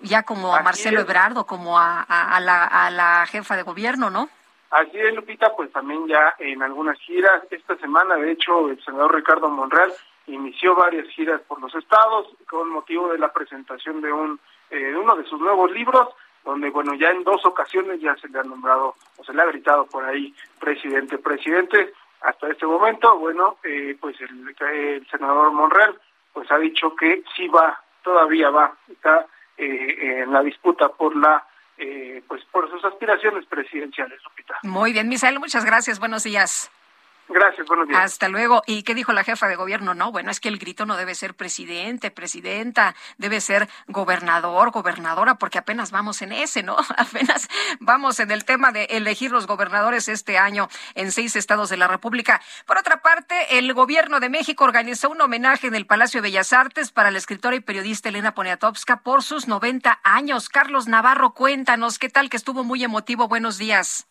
Ya 0.00 0.22
como 0.24 0.52
a 0.54 0.56
Así 0.58 0.64
Marcelo 0.64 1.00
es. 1.00 1.04
Ebrardo, 1.06 1.46
como 1.46 1.78
a, 1.78 2.02
a- 2.02 2.40
la, 2.40 2.64
a 2.64 2.90
la 2.90 3.26
jefa 3.26 3.56
de 3.56 3.62
gobierno, 3.62 4.10
¿no? 4.10 4.28
Así 4.70 4.98
es, 4.98 5.14
Lupita, 5.14 5.54
pues 5.54 5.70
también 5.70 6.06
ya 6.08 6.34
en 6.38 6.62
algunas 6.62 6.98
giras, 7.00 7.42
esta 7.50 7.76
semana, 7.76 8.14
de 8.16 8.32
hecho, 8.32 8.70
el 8.70 8.82
senador 8.82 9.14
Ricardo 9.14 9.48
Monreal 9.50 9.92
inició 10.28 10.74
varias 10.74 11.06
giras 11.08 11.40
por 11.42 11.60
los 11.60 11.74
estados 11.74 12.26
con 12.48 12.70
motivo 12.70 13.12
de 13.12 13.18
la 13.18 13.32
presentación 13.32 14.00
de 14.00 14.10
un 14.12 14.40
eh, 14.70 14.76
de 14.76 14.96
uno 14.96 15.14
de 15.16 15.24
sus 15.28 15.38
nuevos 15.38 15.70
libros, 15.72 16.08
donde, 16.44 16.70
bueno, 16.70 16.94
ya 16.94 17.10
en 17.10 17.24
dos 17.24 17.44
ocasiones 17.44 18.00
ya 18.00 18.16
se 18.16 18.28
le 18.28 18.38
ha 18.38 18.42
nombrado 18.42 18.96
o 19.16 19.24
se 19.24 19.32
le 19.32 19.42
ha 19.42 19.46
gritado 19.46 19.86
por 19.86 20.04
ahí 20.04 20.34
presidente, 20.58 21.18
presidente. 21.18 21.92
Hasta 22.22 22.48
este 22.48 22.66
momento, 22.66 23.18
bueno, 23.18 23.58
eh, 23.64 23.96
pues 24.00 24.16
el, 24.20 25.06
senador 25.10 25.52
Monreal 25.52 25.98
pues 26.32 26.50
ha 26.50 26.58
dicho 26.58 26.94
que 26.96 27.22
sí 27.36 27.48
va, 27.48 27.80
todavía 28.02 28.50
va, 28.50 28.74
está 28.90 29.26
eh, 29.56 30.22
en 30.22 30.32
la 30.32 30.42
disputa 30.42 30.88
por 30.88 31.14
la 31.16 31.44
eh, 31.78 32.22
pues 32.28 32.44
por 32.52 32.70
sus 32.70 32.84
aspiraciones 32.84 33.44
presidenciales, 33.46 34.20
Lupita. 34.24 34.58
Muy 34.62 34.92
bien, 34.92 35.08
Misael, 35.08 35.40
muchas 35.40 35.64
gracias, 35.64 35.98
buenos 35.98 36.22
días. 36.22 36.70
Gracias, 37.28 37.66
buenos 37.66 37.88
días. 37.88 38.00
Hasta 38.02 38.28
luego. 38.28 38.62
¿Y 38.66 38.82
qué 38.82 38.94
dijo 38.94 39.12
la 39.12 39.24
jefa 39.24 39.48
de 39.48 39.56
gobierno? 39.56 39.94
No, 39.94 40.12
bueno, 40.12 40.30
es 40.30 40.40
que 40.40 40.48
el 40.48 40.58
grito 40.58 40.86
no 40.86 40.96
debe 40.96 41.14
ser 41.14 41.34
presidente, 41.34 42.10
presidenta, 42.10 42.94
debe 43.16 43.40
ser 43.40 43.68
gobernador, 43.86 44.70
gobernadora, 44.70 45.36
porque 45.36 45.58
apenas 45.58 45.90
vamos 45.90 46.20
en 46.22 46.32
ese, 46.32 46.62
¿no? 46.62 46.76
Apenas 46.96 47.48
vamos 47.80 48.20
en 48.20 48.30
el 48.30 48.44
tema 48.44 48.72
de 48.72 48.84
elegir 48.84 49.30
los 49.30 49.46
gobernadores 49.46 50.08
este 50.08 50.36
año 50.36 50.68
en 50.94 51.12
seis 51.12 51.36
estados 51.36 51.70
de 51.70 51.76
la 51.76 51.88
República. 51.88 52.40
Por 52.66 52.78
otra 52.78 53.02
parte, 53.02 53.58
el 53.58 53.72
gobierno 53.72 54.20
de 54.20 54.28
México 54.28 54.64
organizó 54.64 55.10
un 55.10 55.20
homenaje 55.20 55.66
en 55.66 55.74
el 55.74 55.86
Palacio 55.86 56.20
de 56.20 56.28
Bellas 56.28 56.52
Artes 56.52 56.92
para 56.92 57.10
la 57.10 57.18
escritora 57.18 57.56
y 57.56 57.60
periodista 57.60 58.08
Elena 58.08 58.34
Poniatowska 58.34 59.00
por 59.02 59.22
sus 59.22 59.48
90 59.48 60.00
años. 60.02 60.48
Carlos 60.48 60.86
Navarro, 60.86 61.32
cuéntanos, 61.34 61.98
¿qué 61.98 62.08
tal 62.08 62.30
que 62.30 62.36
estuvo 62.36 62.64
muy 62.64 62.84
emotivo? 62.84 63.28
Buenos 63.28 63.58
días. 63.58 64.06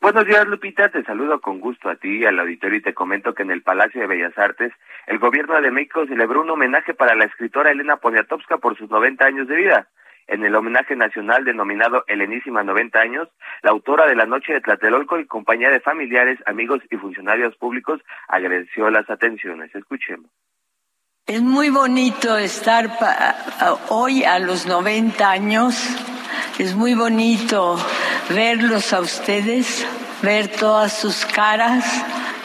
Buenos 0.00 0.26
días, 0.26 0.46
Lupita. 0.46 0.90
Te 0.90 1.02
saludo 1.04 1.40
con 1.40 1.58
gusto 1.58 1.88
a 1.88 1.96
ti 1.96 2.18
y 2.18 2.24
al 2.26 2.38
auditorio 2.38 2.78
y 2.78 2.82
te 2.82 2.94
comento 2.94 3.34
que 3.34 3.42
en 3.42 3.50
el 3.50 3.62
Palacio 3.62 4.00
de 4.00 4.06
Bellas 4.06 4.36
Artes, 4.36 4.72
el 5.06 5.18
gobierno 5.18 5.60
de 5.60 5.70
México 5.70 6.06
celebró 6.06 6.42
un 6.42 6.50
homenaje 6.50 6.94
para 6.94 7.14
la 7.14 7.24
escritora 7.24 7.70
Elena 7.70 7.96
Poniatowska 7.96 8.58
por 8.58 8.76
sus 8.76 8.90
90 8.90 9.24
años 9.24 9.48
de 9.48 9.56
vida. 9.56 9.88
En 10.28 10.44
el 10.44 10.54
homenaje 10.54 10.96
nacional 10.96 11.44
denominado 11.44 12.04
Helenísima 12.08 12.62
90 12.62 13.00
años, 13.00 13.28
la 13.62 13.70
autora 13.70 14.06
de 14.06 14.16
La 14.16 14.26
Noche 14.26 14.52
de 14.52 14.60
Tlatelolco, 14.60 15.16
en 15.16 15.26
compañía 15.26 15.70
de 15.70 15.80
familiares, 15.80 16.38
amigos 16.46 16.80
y 16.90 16.96
funcionarios 16.96 17.56
públicos, 17.56 18.00
agradeció 18.28 18.90
las 18.90 19.08
atenciones. 19.08 19.74
Escuchemos. 19.74 20.30
Es 21.28 21.42
muy 21.42 21.70
bonito 21.70 22.38
estar 22.38 22.88
hoy 23.88 24.22
a 24.22 24.38
los 24.38 24.64
90 24.64 25.28
años. 25.28 25.74
Es 26.56 26.76
muy 26.76 26.94
bonito 26.94 27.76
verlos 28.30 28.92
a 28.92 29.00
ustedes, 29.00 29.84
ver 30.22 30.46
todas 30.46 30.96
sus 30.96 31.26
caras, 31.26 31.84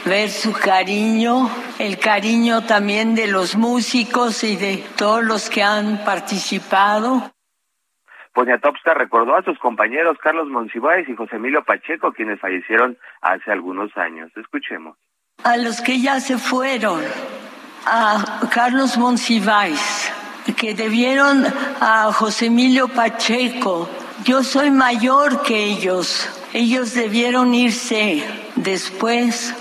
ver 0.04 0.30
su 0.30 0.52
cariño, 0.54 1.48
el 1.78 2.00
cariño 2.00 2.64
también 2.66 3.14
de 3.14 3.28
los 3.28 3.56
músicos 3.56 4.44
y 4.44 4.56
de 4.56 4.84
todos 4.98 5.24
los 5.24 5.52
que 5.52 5.62
han 5.62 6.04
participado. 6.04 7.32
Poniatowska 8.34 8.96
recordó 8.96 9.36
a 9.36 9.44
sus 9.44 9.60
compañeros 9.60 10.18
Carlos 10.24 10.48
Monsiváis 10.48 11.08
y 11.08 11.16
José 11.16 11.36
Emilio 11.36 11.64
Pacheco, 11.64 12.14
quienes 12.14 12.40
fallecieron 12.40 12.98
hace 13.22 13.52
algunos 13.52 13.96
años. 13.96 14.32
Escuchemos. 14.36 14.98
A 15.44 15.58
los 15.58 15.82
que 15.82 16.02
ya 16.02 16.20
se 16.20 16.40
fueron, 16.40 17.02
a 17.86 18.48
Carlos 18.54 18.98
Monsiváis, 18.98 20.12
que 20.58 20.74
debieron 20.74 21.46
a 21.80 22.12
José 22.14 22.48
Emilio 22.48 22.88
Pacheco. 22.88 23.90
Yo 24.24 24.44
soy 24.44 24.70
mayor 24.72 25.42
que 25.44 25.64
ellos. 25.64 26.30
Ellos 26.54 26.94
debieron 26.94 27.54
irse 27.54 28.24
después. 28.56 29.56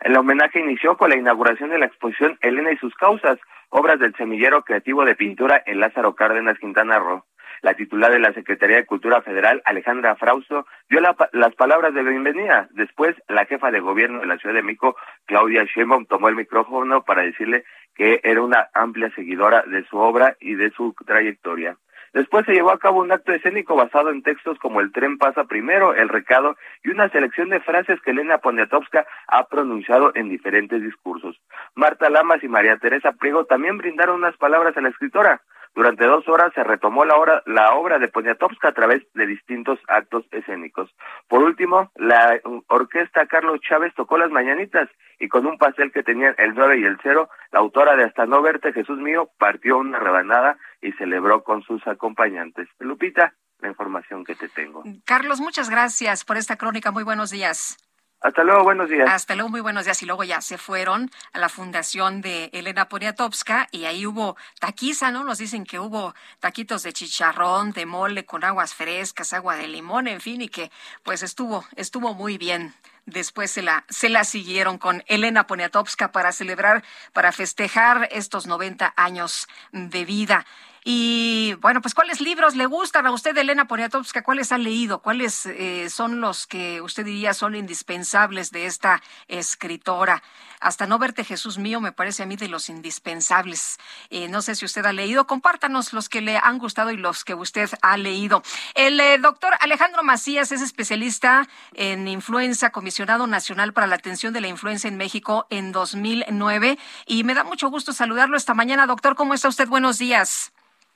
El 0.00 0.16
homenaje 0.16 0.60
inició 0.60 0.96
con 0.96 1.10
la 1.10 1.16
inauguración 1.16 1.70
de 1.70 1.78
la 1.78 1.86
exposición 1.86 2.38
Elena 2.40 2.72
y 2.72 2.76
sus 2.78 2.94
causas, 2.94 3.38
obras 3.68 3.98
del 3.98 4.14
semillero 4.16 4.62
creativo 4.62 5.04
de 5.04 5.14
pintura 5.14 5.62
en 5.66 5.80
Lázaro 5.80 6.14
Cárdenas, 6.14 6.58
Quintana 6.58 6.98
Roo. 6.98 7.24
La 7.62 7.74
titular 7.74 8.12
de 8.12 8.18
la 8.20 8.32
Secretaría 8.32 8.76
de 8.76 8.86
Cultura 8.86 9.20
Federal, 9.22 9.62
Alejandra 9.64 10.16
Frausto, 10.16 10.66
dio 10.88 11.00
las 11.00 11.54
palabras 11.56 11.92
de 11.92 12.02
bienvenida. 12.02 12.68
Después, 12.70 13.16
la 13.28 13.46
jefa 13.46 13.70
de 13.70 13.80
gobierno 13.80 14.20
de 14.20 14.26
la 14.26 14.38
Ciudad 14.38 14.54
de 14.54 14.62
México, 14.62 14.96
Claudia 15.26 15.64
Sheinbaum, 15.64 16.06
tomó 16.06 16.28
el 16.28 16.36
micrófono 16.36 17.02
para 17.02 17.22
decirle 17.22 17.64
que 17.94 18.20
era 18.22 18.42
una 18.42 18.68
amplia 18.74 19.10
seguidora 19.14 19.62
de 19.62 19.84
su 19.86 19.98
obra 19.98 20.36
y 20.40 20.54
de 20.54 20.70
su 20.70 20.94
trayectoria. 21.04 21.76
Después 22.12 22.46
se 22.46 22.52
llevó 22.52 22.70
a 22.70 22.78
cabo 22.78 23.00
un 23.00 23.12
acto 23.12 23.32
escénico 23.32 23.76
basado 23.76 24.10
en 24.10 24.22
textos 24.22 24.58
como 24.58 24.80
El 24.80 24.92
tren 24.92 25.18
pasa 25.18 25.44
primero, 25.44 25.94
El 25.94 26.08
recado 26.08 26.56
y 26.82 26.90
una 26.90 27.08
selección 27.10 27.50
de 27.50 27.60
frases 27.60 28.00
que 28.00 28.12
Elena 28.12 28.38
Poniatowska 28.38 29.06
ha 29.26 29.44
pronunciado 29.48 30.12
en 30.14 30.28
diferentes 30.28 30.82
discursos. 30.82 31.38
Marta 31.74 32.08
Lamas 32.08 32.42
y 32.42 32.48
María 32.48 32.78
Teresa 32.78 33.12
Priego 33.12 33.44
también 33.44 33.76
brindaron 33.76 34.16
unas 34.16 34.36
palabras 34.36 34.76
a 34.76 34.80
la 34.80 34.88
escritora. 34.88 35.42
Durante 35.74 36.04
dos 36.04 36.26
horas 36.28 36.52
se 36.54 36.64
retomó 36.64 37.04
la, 37.04 37.16
obra, 37.16 37.42
la 37.46 37.74
obra 37.74 37.98
de 37.98 38.08
Poniatowska 38.08 38.68
a 38.68 38.72
través 38.72 39.02
de 39.14 39.26
distintos 39.26 39.78
actos 39.88 40.24
escénicos. 40.32 40.94
Por 41.28 41.42
último, 41.42 41.90
la 41.96 42.40
orquesta 42.68 43.26
Carlos 43.26 43.60
Chávez 43.60 43.94
tocó 43.94 44.18
las 44.18 44.30
mañanitas 44.30 44.88
y 45.18 45.28
con 45.28 45.46
un 45.46 45.58
pastel 45.58 45.92
que 45.92 46.02
tenían 46.02 46.34
el 46.38 46.54
9 46.54 46.78
y 46.80 46.84
el 46.84 46.98
0, 47.02 47.28
la 47.52 47.58
autora 47.60 47.96
de 47.96 48.04
Hasta 48.04 48.26
no 48.26 48.42
verte, 48.42 48.72
Jesús 48.72 48.98
mío, 48.98 49.30
partió 49.38 49.78
una 49.78 49.98
rebanada 49.98 50.56
y 50.80 50.92
celebró 50.92 51.42
con 51.42 51.62
sus 51.62 51.86
acompañantes. 51.86 52.68
Lupita, 52.78 53.34
la 53.60 53.68
información 53.68 54.24
que 54.24 54.34
te 54.34 54.48
tengo. 54.48 54.82
Carlos, 55.04 55.40
muchas 55.40 55.70
gracias 55.70 56.24
por 56.24 56.36
esta 56.36 56.56
crónica. 56.56 56.92
Muy 56.92 57.02
buenos 57.02 57.30
días. 57.30 57.76
Hasta 58.20 58.42
luego, 58.42 58.64
buenos 58.64 58.90
días. 58.90 59.08
Hasta 59.08 59.36
luego, 59.36 59.48
muy 59.48 59.60
buenos 59.60 59.84
días. 59.84 60.02
Y 60.02 60.06
luego 60.06 60.24
ya 60.24 60.40
se 60.40 60.58
fueron 60.58 61.08
a 61.32 61.38
la 61.38 61.48
fundación 61.48 62.20
de 62.20 62.50
Elena 62.52 62.88
Poniatowska 62.88 63.68
y 63.70 63.84
ahí 63.84 64.06
hubo 64.06 64.36
taquiza, 64.58 65.12
¿no? 65.12 65.22
Nos 65.22 65.38
dicen 65.38 65.64
que 65.64 65.78
hubo 65.78 66.14
taquitos 66.40 66.82
de 66.82 66.92
chicharrón, 66.92 67.70
de 67.70 67.86
mole 67.86 68.26
con 68.26 68.42
aguas 68.42 68.74
frescas, 68.74 69.32
agua 69.32 69.54
de 69.54 69.68
limón, 69.68 70.08
en 70.08 70.20
fin, 70.20 70.42
y 70.42 70.48
que 70.48 70.72
pues 71.04 71.22
estuvo, 71.22 71.64
estuvo 71.76 72.12
muy 72.12 72.38
bien. 72.38 72.74
Después 73.06 73.52
se 73.52 73.62
la, 73.62 73.84
se 73.88 74.08
la 74.08 74.24
siguieron 74.24 74.78
con 74.78 75.04
Elena 75.06 75.46
Poniatowska 75.46 76.10
para 76.10 76.32
celebrar, 76.32 76.82
para 77.12 77.30
festejar 77.30 78.08
estos 78.10 78.48
90 78.48 78.94
años 78.96 79.46
de 79.70 80.04
vida. 80.04 80.44
Y 80.90 81.52
bueno, 81.60 81.82
pues 81.82 81.92
¿cuáles 81.92 82.22
libros 82.22 82.56
le 82.56 82.64
gustan 82.64 83.04
a 83.04 83.10
usted, 83.10 83.36
Elena 83.36 83.66
Poniatowska? 83.66 84.22
¿Cuáles 84.22 84.52
ha 84.52 84.56
leído? 84.56 85.02
¿Cuáles 85.02 85.44
eh, 85.44 85.90
son 85.90 86.22
los 86.22 86.46
que 86.46 86.80
usted 86.80 87.04
diría 87.04 87.34
son 87.34 87.54
indispensables 87.54 88.52
de 88.52 88.64
esta 88.64 89.02
escritora? 89.26 90.22
Hasta 90.60 90.86
no 90.86 90.98
verte 90.98 91.24
Jesús 91.24 91.58
mío 91.58 91.82
me 91.82 91.92
parece 91.92 92.22
a 92.22 92.26
mí 92.26 92.36
de 92.36 92.48
los 92.48 92.70
indispensables. 92.70 93.76
Eh, 94.08 94.28
no 94.28 94.40
sé 94.40 94.54
si 94.54 94.64
usted 94.64 94.86
ha 94.86 94.94
leído, 94.94 95.26
compártanos 95.26 95.92
los 95.92 96.08
que 96.08 96.22
le 96.22 96.38
han 96.38 96.58
gustado 96.58 96.90
y 96.90 96.96
los 96.96 97.22
que 97.22 97.34
usted 97.34 97.68
ha 97.82 97.98
leído. 97.98 98.42
El 98.74 98.98
eh, 98.98 99.18
doctor 99.18 99.52
Alejandro 99.60 100.02
Macías 100.02 100.52
es 100.52 100.62
especialista 100.62 101.46
en 101.74 102.08
influenza, 102.08 102.70
comisionado 102.70 103.26
nacional 103.26 103.74
para 103.74 103.86
la 103.86 103.96
atención 103.96 104.32
de 104.32 104.40
la 104.40 104.48
influenza 104.48 104.88
en 104.88 104.96
México 104.96 105.46
en 105.50 105.70
2009 105.70 106.78
y 107.04 107.24
me 107.24 107.34
da 107.34 107.44
mucho 107.44 107.68
gusto 107.68 107.92
saludarlo 107.92 108.38
esta 108.38 108.54
mañana. 108.54 108.86
Doctor, 108.86 109.16
¿cómo 109.16 109.34
está 109.34 109.48
usted? 109.48 109.68
Buenos 109.68 109.98
días. 109.98 110.50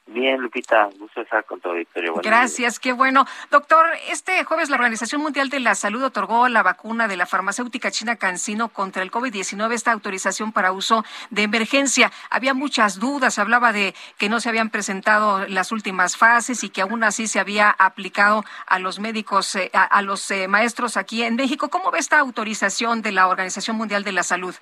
Bien, 0.07 0.40
Lupita, 0.40 0.90
gusto 0.98 1.20
estar 1.20 1.44
con 1.44 1.61
todo 1.61 1.74
Victoria. 1.74 2.12
Gracias, 2.22 2.80
qué 2.80 2.92
bueno. 2.92 3.24
Doctor, 3.50 3.86
este 4.11 4.42
jueves 4.44 4.68
la 4.68 4.76
Organización 4.76 5.22
Mundial 5.22 5.48
de 5.48 5.61
la 5.61 5.76
Salud 5.76 6.03
otorgó 6.03 6.48
la 6.48 6.64
vacuna 6.64 7.07
de 7.07 7.16
la 7.16 7.24
farmacéutica 7.24 7.90
china 7.92 8.16
CanSino 8.16 8.68
contra 8.68 9.03
el 9.03 9.12
COVID-19 9.12 9.72
esta 9.72 9.92
autorización 9.92 10.53
para 10.53 10.72
uso 10.72 11.05
de 11.30 11.44
emergencia. 11.44 12.11
Había 12.30 12.53
muchas 12.53 12.98
dudas, 12.98 13.38
hablaba 13.38 13.72
de 13.72 13.94
que 14.18 14.28
no 14.28 14.40
se 14.40 14.48
habían 14.48 14.70
presentado 14.70 15.46
las 15.46 15.70
últimas 15.70 16.16
fases 16.16 16.64
y 16.64 16.70
que 16.70 16.82
aún 16.82 17.05
así 17.05 17.28
se 17.28 17.38
había 17.38 17.70
aplicado 17.70 18.44
a 18.66 18.80
los 18.80 18.98
médicos, 18.98 19.55
eh, 19.55 19.70
a, 19.72 20.03
los 20.03 20.28
eh, 20.32 20.48
maestros 20.48 20.96
aquí 20.96 21.22
en 21.22 21.36
México. 21.36 21.68
¿Cómo 21.68 21.92
ve 21.92 22.00
esta 22.00 22.18
autorización 22.18 23.03
de 23.03 23.12
la 23.12 23.28
Organización 23.28 23.76
Mundial 23.76 24.03
de 24.03 24.12
la 24.12 24.24
Salud? 24.24 24.55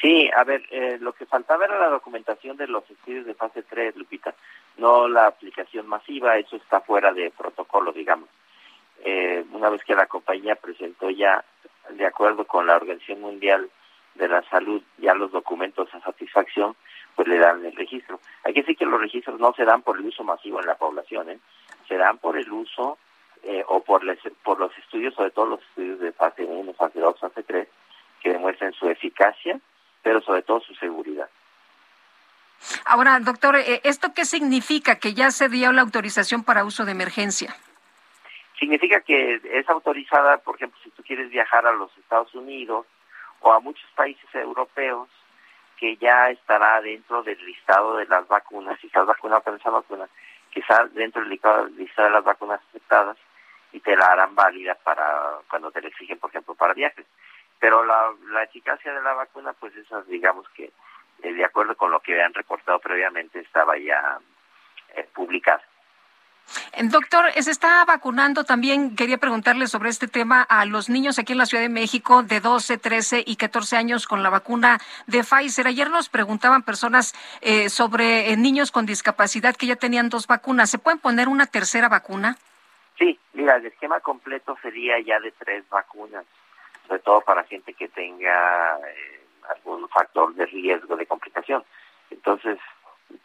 Sí, 0.00 0.30
a 0.36 0.44
ver, 0.44 0.62
eh, 0.70 0.98
lo 1.00 1.12
que 1.12 1.24
faltaba 1.24 1.64
era 1.64 1.78
la 1.78 1.88
documentación 1.88 2.56
de 2.56 2.66
los 2.66 2.88
estudios 2.90 3.24
de 3.24 3.34
fase 3.34 3.62
3, 3.62 3.96
Lupita, 3.96 4.34
no 4.76 5.08
la 5.08 5.26
aplicación 5.26 5.86
masiva, 5.86 6.36
eso 6.36 6.56
está 6.56 6.80
fuera 6.80 7.12
de 7.12 7.30
protocolo, 7.30 7.92
digamos. 7.92 8.28
Eh, 9.04 9.44
una 9.52 9.70
vez 9.70 9.82
que 9.84 9.94
la 9.94 10.06
compañía 10.06 10.54
presentó 10.56 11.08
ya, 11.08 11.42
de 11.90 12.04
acuerdo 12.04 12.46
con 12.46 12.66
la 12.66 12.76
Organización 12.76 13.22
Mundial 13.22 13.70
de 14.14 14.28
la 14.28 14.42
Salud, 14.50 14.82
ya 14.98 15.14
los 15.14 15.32
documentos 15.32 15.92
a 15.94 16.00
satisfacción, 16.00 16.76
pues 17.14 17.28
le 17.28 17.38
dan 17.38 17.64
el 17.64 17.74
registro. 17.74 18.20
Hay 18.44 18.52
que 18.52 18.60
decir 18.60 18.76
que 18.76 18.84
los 18.84 19.00
registros 19.00 19.40
no 19.40 19.54
se 19.54 19.64
dan 19.64 19.82
por 19.82 19.98
el 19.98 20.06
uso 20.06 20.24
masivo 20.24 20.60
en 20.60 20.66
la 20.66 20.74
población, 20.74 21.30
¿eh? 21.30 21.38
se 21.88 21.96
dan 21.96 22.18
por 22.18 22.36
el 22.36 22.50
uso 22.52 22.98
eh, 23.42 23.64
o 23.66 23.80
por, 23.80 24.02
por 24.42 24.60
los 24.60 24.76
estudios, 24.76 25.14
sobre 25.14 25.30
todo 25.30 25.46
los 25.46 25.62
estudios 25.62 26.00
de 26.00 26.12
fase 26.12 26.44
1, 26.44 26.74
fase 26.74 27.00
2, 27.00 27.18
fase 27.18 27.42
3, 27.42 27.68
que 28.20 28.30
demuestren 28.30 28.72
su 28.72 28.88
eficacia 28.88 29.58
pero 30.02 30.20
sobre 30.20 30.42
todo 30.42 30.60
su 30.60 30.74
seguridad. 30.74 31.28
Ahora, 32.84 33.18
doctor, 33.20 33.56
eh, 33.56 33.80
¿esto 33.84 34.12
qué 34.14 34.24
significa 34.24 34.98
que 34.98 35.14
ya 35.14 35.30
se 35.30 35.48
dio 35.48 35.72
la 35.72 35.82
autorización 35.82 36.44
para 36.44 36.64
uso 36.64 36.84
de 36.84 36.92
emergencia? 36.92 37.54
Significa 38.58 39.00
que 39.00 39.40
es 39.44 39.68
autorizada, 39.68 40.38
por 40.38 40.56
ejemplo, 40.56 40.80
si 40.82 40.90
tú 40.90 41.02
quieres 41.02 41.30
viajar 41.30 41.66
a 41.66 41.72
los 41.72 41.96
Estados 41.98 42.34
Unidos 42.34 42.86
o 43.40 43.52
a 43.52 43.60
muchos 43.60 43.88
países 43.94 44.24
europeos, 44.34 45.08
que 45.76 45.96
ya 45.98 46.30
estará 46.30 46.80
dentro 46.80 47.22
del 47.22 47.38
listado 47.44 47.96
de 47.96 48.06
las 48.06 48.26
vacunas, 48.26 48.78
si 48.80 48.86
estás 48.86 49.06
vacunado 49.06 49.42
con 49.42 49.56
esa 49.56 49.70
vacuna, 49.70 50.08
que 50.50 50.60
está 50.60 50.86
dentro 50.86 51.20
del 51.20 51.30
listado 51.30 51.66
de 51.68 52.10
las 52.10 52.24
vacunas 52.24 52.60
aceptadas 52.70 53.18
y 53.72 53.80
te 53.80 53.94
la 53.94 54.06
harán 54.06 54.34
válida 54.34 54.74
para 54.74 55.38
cuando 55.50 55.70
te 55.70 55.82
la 55.82 55.88
exigen, 55.88 56.18
por 56.18 56.30
ejemplo, 56.30 56.54
para 56.54 56.72
viajes. 56.72 57.04
Pero 57.58 57.84
la, 57.84 58.12
la 58.30 58.42
eficacia 58.44 58.92
de 58.92 59.02
la 59.02 59.14
vacuna, 59.14 59.52
pues 59.54 59.74
esas, 59.76 60.06
digamos 60.06 60.48
que 60.50 60.72
eh, 61.22 61.32
de 61.32 61.44
acuerdo 61.44 61.76
con 61.76 61.90
lo 61.90 62.00
que 62.00 62.20
han 62.20 62.34
reportado 62.34 62.78
previamente, 62.78 63.40
estaba 63.40 63.78
ya 63.78 64.18
eh, 64.94 65.08
publicada. 65.14 65.62
Doctor, 66.84 67.32
se 67.32 67.50
está 67.50 67.84
vacunando 67.84 68.44
también, 68.44 68.94
quería 68.96 69.18
preguntarle 69.18 69.66
sobre 69.66 69.88
este 69.88 70.08
tema 70.08 70.42
a 70.42 70.64
los 70.66 70.88
niños 70.88 71.18
aquí 71.18 71.32
en 71.32 71.38
la 71.38 71.46
Ciudad 71.46 71.62
de 71.62 71.68
México 71.70 72.22
de 72.22 72.40
12, 72.40 72.78
13 72.78 73.24
y 73.26 73.36
14 73.36 73.76
años 73.76 74.06
con 74.06 74.22
la 74.22 74.30
vacuna 74.30 74.78
de 75.06 75.24
Pfizer. 75.24 75.66
Ayer 75.66 75.90
nos 75.90 76.08
preguntaban 76.08 76.62
personas 76.62 77.14
eh, 77.40 77.70
sobre 77.70 78.30
eh, 78.30 78.36
niños 78.36 78.70
con 78.70 78.86
discapacidad 78.86 79.56
que 79.56 79.66
ya 79.66 79.76
tenían 79.76 80.08
dos 80.08 80.26
vacunas. 80.26 80.70
¿Se 80.70 80.78
pueden 80.78 81.00
poner 81.00 81.28
una 81.28 81.46
tercera 81.46 81.88
vacuna? 81.88 82.36
Sí, 82.98 83.18
mira, 83.32 83.56
el 83.56 83.66
esquema 83.66 84.00
completo 84.00 84.56
sería 84.62 85.00
ya 85.00 85.18
de 85.18 85.32
tres 85.32 85.68
vacunas, 85.68 86.24
sobre 86.86 87.00
todo 87.00 87.20
para 87.20 87.44
gente 87.44 87.74
que 87.74 87.88
tenga 87.88 88.78
eh, 88.88 89.20
algún 89.48 89.88
factor 89.88 90.34
de 90.34 90.46
riesgo 90.46 90.96
de 90.96 91.06
complicación. 91.06 91.64
Entonces, 92.10 92.58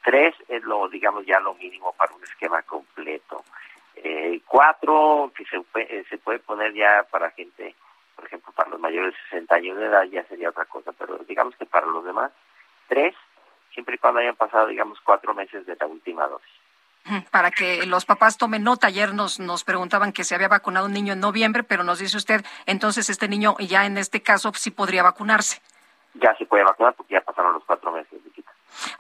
tres 0.04 0.36
es 0.48 0.64
lo, 0.64 0.88
digamos, 0.90 1.26
ya 1.26 1.40
lo 1.40 1.54
mínimo 1.56 1.94
para 1.94 2.14
un 2.14 2.24
esquema 2.24 2.62
completo. 2.64 3.44
Eh, 3.96 4.42
cuatro, 4.48 5.32
que 5.36 5.46
se, 5.46 5.64
eh, 5.76 6.04
se 6.10 6.18
puede 6.18 6.40
poner 6.40 6.74
ya 6.74 7.06
para 7.12 7.32
gente, 7.32 7.76
por 8.16 8.26
ejemplo, 8.26 8.52
para 8.54 8.70
los 8.70 8.80
mayores 8.80 9.14
de 9.14 9.20
60 9.30 9.56
años 9.56 9.78
de 9.78 9.86
edad 9.86 10.04
ya 10.04 10.24
sería 10.26 10.50
otra 10.50 10.66
cosa, 10.66 10.92
pero 10.94 11.18
digamos 11.20 11.56
que 11.56 11.66
para 11.66 11.86
los 11.86 12.04
demás, 12.04 12.32
tres, 12.88 13.16
siempre 13.74 13.96
y 13.96 13.98
cuando 13.98 14.20
hayan 14.20 14.36
pasado, 14.36 14.68
digamos, 14.68 15.00
cuatro 15.02 15.34
meses 15.34 15.66
de 15.66 15.76
la 15.80 15.86
última 15.86 16.28
dosis. 16.28 16.61
Para 17.32 17.52
que 17.52 17.86
los 17.86 18.06
papás 18.06 18.38
tomen 18.38 18.64
nota, 18.64 18.88
ayer 18.88 19.14
nos, 19.14 19.40
nos 19.40 19.64
preguntaban 19.64 20.14
que 20.14 20.24
se 20.24 20.36
había 20.36 20.48
vacunado 20.48 20.86
un 20.86 20.94
niño 20.94 21.14
en 21.14 21.20
noviembre, 21.20 21.64
pero 21.64 21.84
nos 21.84 22.00
dice 22.00 22.18
usted, 22.18 22.46
entonces 22.66 23.10
este 23.10 23.28
niño 23.28 23.56
ya 23.60 23.86
en 23.86 23.98
este 23.98 24.22
caso 24.22 24.52
sí 24.56 24.72
podría 24.72 25.04
vacunarse. 25.04 25.62
Ya 26.14 26.36
se 26.38 26.46
puede 26.46 26.64
vacunar 26.64 26.94
porque 26.94 27.14
ya 27.14 27.22
pasaron 27.22 27.54
los 27.54 27.64
cuatro 27.66 27.92
meses. 27.92 28.22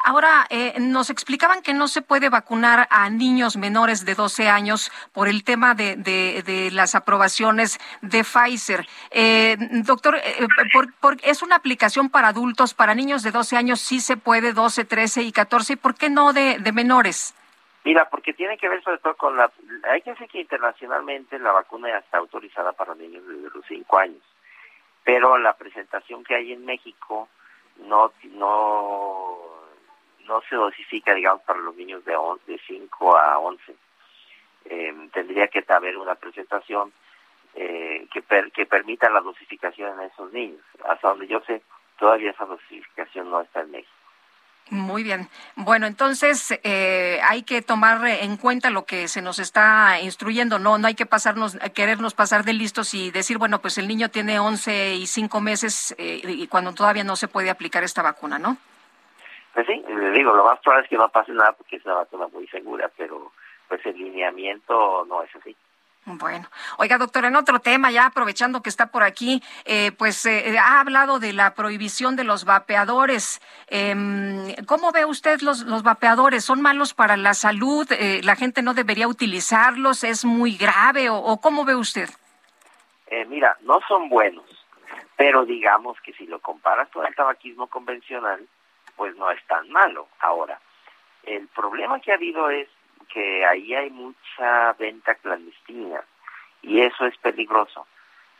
Ahora, 0.03 0.47
eh, 0.49 0.79
nos 0.79 1.09
explicaban 1.09 1.61
que 1.61 1.73
no 1.73 1.87
se 1.87 2.01
puede 2.01 2.29
vacunar 2.29 2.87
a 2.89 3.09
niños 3.09 3.57
menores 3.57 4.05
de 4.05 4.15
12 4.15 4.49
años 4.49 4.91
por 5.11 5.27
el 5.27 5.43
tema 5.43 5.75
de, 5.75 5.95
de, 5.95 6.69
las 6.71 6.95
aprobaciones 6.95 7.79
de 8.01 8.23
Pfizer. 8.23 8.87
Eh, 9.11 9.57
doctor, 9.83 10.17
eh, 10.17 10.47
por, 10.99 11.17
¿es 11.23 11.41
una 11.41 11.55
aplicación 11.55 12.09
para 12.09 12.29
adultos? 12.29 12.73
¿Para 12.73 12.95
niños 12.95 13.23
de 13.23 13.31
12 13.31 13.57
años 13.57 13.81
sí 13.81 13.99
se 13.99 14.17
puede, 14.17 14.53
12, 14.53 14.85
13 14.85 15.23
y 15.23 15.31
14? 15.31 15.73
¿Y 15.73 15.75
por 15.77 15.95
qué 15.95 16.09
no 16.09 16.33
de, 16.33 16.59
de 16.59 16.71
menores? 16.71 17.33
Mira, 17.83 18.09
porque 18.09 18.33
tiene 18.33 18.57
que 18.57 18.69
ver 18.69 18.83
sobre 18.83 18.99
todo 18.99 19.15
con 19.15 19.35
la... 19.35 19.51
Hay 19.89 20.01
que 20.01 20.11
decir 20.11 20.27
que 20.27 20.41
internacionalmente 20.41 21.39
la 21.39 21.51
vacuna 21.51 21.89
ya 21.89 21.97
está 21.97 22.19
autorizada 22.19 22.73
para 22.73 22.93
niños 22.93 23.25
desde 23.27 23.49
los 23.49 23.65
5 23.67 23.97
años, 23.97 24.21
pero 25.03 25.37
la 25.37 25.53
presentación 25.53 26.23
que 26.23 26.35
hay 26.35 26.53
en 26.53 26.65
México 26.65 27.27
no 27.77 28.11
no 28.23 29.51
no 30.25 30.41
se 30.47 30.55
dosifica, 30.55 31.13
digamos, 31.13 31.41
para 31.43 31.59
los 31.59 31.75
niños 31.75 32.05
de, 32.05 32.15
de 32.45 32.59
5 32.67 33.17
a 33.17 33.39
11. 33.39 33.75
Eh, 34.65 35.09
tendría 35.11 35.47
que 35.47 35.65
haber 35.67 35.97
una 35.97 36.15
presentación 36.15 36.93
eh, 37.55 38.07
que, 38.13 38.23
que 38.53 38.65
permita 38.65 39.09
la 39.09 39.21
dosificación 39.21 39.99
en 39.99 40.07
esos 40.07 40.31
niños. 40.31 40.61
Hasta 40.85 41.09
donde 41.09 41.27
yo 41.27 41.41
sé, 41.41 41.63
todavía 41.97 42.31
esa 42.31 42.45
dosificación 42.45 43.29
no 43.29 43.41
está 43.41 43.61
en 43.61 43.71
México. 43.71 44.00
Muy 44.69 45.03
bien. 45.03 45.27
Bueno, 45.57 45.85
entonces 45.85 46.57
eh, 46.63 47.19
hay 47.27 47.43
que 47.43 47.61
tomar 47.61 48.05
en 48.07 48.37
cuenta 48.37 48.69
lo 48.69 48.85
que 48.85 49.09
se 49.09 49.21
nos 49.21 49.37
está 49.39 49.99
instruyendo. 49.99 50.59
No, 50.59 50.77
no 50.77 50.87
hay 50.87 50.95
que 50.95 51.05
pasarnos, 51.05 51.57
querernos 51.75 52.13
pasar 52.13 52.45
de 52.45 52.53
listos 52.53 52.93
y 52.93 53.11
decir, 53.11 53.37
bueno, 53.37 53.59
pues 53.59 53.77
el 53.77 53.87
niño 53.89 54.07
tiene 54.09 54.39
11 54.39 54.95
y 54.95 55.07
5 55.07 55.41
meses 55.41 55.93
eh, 55.97 56.21
y 56.23 56.47
cuando 56.47 56.73
todavía 56.73 57.03
no 57.03 57.17
se 57.17 57.27
puede 57.27 57.49
aplicar 57.49 57.83
esta 57.83 58.01
vacuna, 58.01 58.39
¿no? 58.39 58.55
Pues 59.53 59.67
sí, 59.67 59.83
le 59.89 60.11
digo, 60.11 60.33
lo 60.33 60.45
más 60.45 60.59
probable 60.59 60.85
es 60.85 60.89
que 60.89 60.97
no 60.97 61.09
pase 61.09 61.33
nada 61.33 61.51
porque 61.51 61.75
es 61.75 61.85
una 61.85 61.95
vacuna 61.95 62.27
muy 62.27 62.47
segura, 62.47 62.89
pero 62.95 63.33
pues 63.67 63.85
el 63.85 63.97
lineamiento 63.97 65.05
no 65.05 65.21
es 65.23 65.35
así. 65.35 65.55
Bueno, 66.17 66.47
oiga, 66.77 66.97
doctor, 66.97 67.25
en 67.25 67.35
otro 67.35 67.59
tema, 67.59 67.91
ya 67.91 68.07
aprovechando 68.07 68.61
que 68.61 68.69
está 68.69 68.87
por 68.87 69.03
aquí, 69.03 69.41
eh, 69.65 69.91
pues 69.91 70.25
eh, 70.25 70.57
ha 70.57 70.79
hablado 70.79 71.19
de 71.19 71.33
la 71.33 71.53
prohibición 71.53 72.15
de 72.15 72.23
los 72.23 72.45
vapeadores. 72.45 73.41
Eh, 73.67 74.55
¿Cómo 74.67 74.91
ve 74.91 75.05
usted 75.05 75.41
los, 75.41 75.61
los 75.61 75.83
vapeadores? 75.83 76.43
¿Son 76.43 76.61
malos 76.61 76.93
para 76.93 77.17
la 77.17 77.33
salud? 77.33 77.87
Eh, 77.91 78.21
¿La 78.23 78.35
gente 78.35 78.61
no 78.61 78.73
debería 78.73 79.07
utilizarlos? 79.07 80.03
¿Es 80.03 80.25
muy 80.25 80.57
grave? 80.57 81.09
¿O, 81.09 81.17
o 81.17 81.39
cómo 81.39 81.65
ve 81.65 81.75
usted? 81.75 82.09
Eh, 83.07 83.25
mira, 83.25 83.57
no 83.61 83.79
son 83.87 84.09
buenos, 84.09 84.45
pero 85.17 85.45
digamos 85.45 85.99
que 86.01 86.13
si 86.13 86.25
lo 86.27 86.39
comparas 86.39 86.89
con 86.89 87.05
el 87.05 87.13
tabaquismo 87.13 87.67
convencional, 87.67 88.47
pues 88.95 89.15
no 89.17 89.29
es 89.31 89.45
tan 89.47 89.69
malo. 89.69 90.07
Ahora, 90.19 90.59
el 91.23 91.47
problema 91.49 91.99
que 91.99 92.11
ha 92.11 92.15
habido 92.15 92.49
es 92.49 92.67
que 93.13 93.45
ahí 93.45 93.73
hay 93.73 93.89
mucha 93.89 94.73
venta 94.73 95.15
clandestina 95.15 96.03
y 96.61 96.81
eso 96.81 97.05
es 97.05 97.17
peligroso 97.17 97.87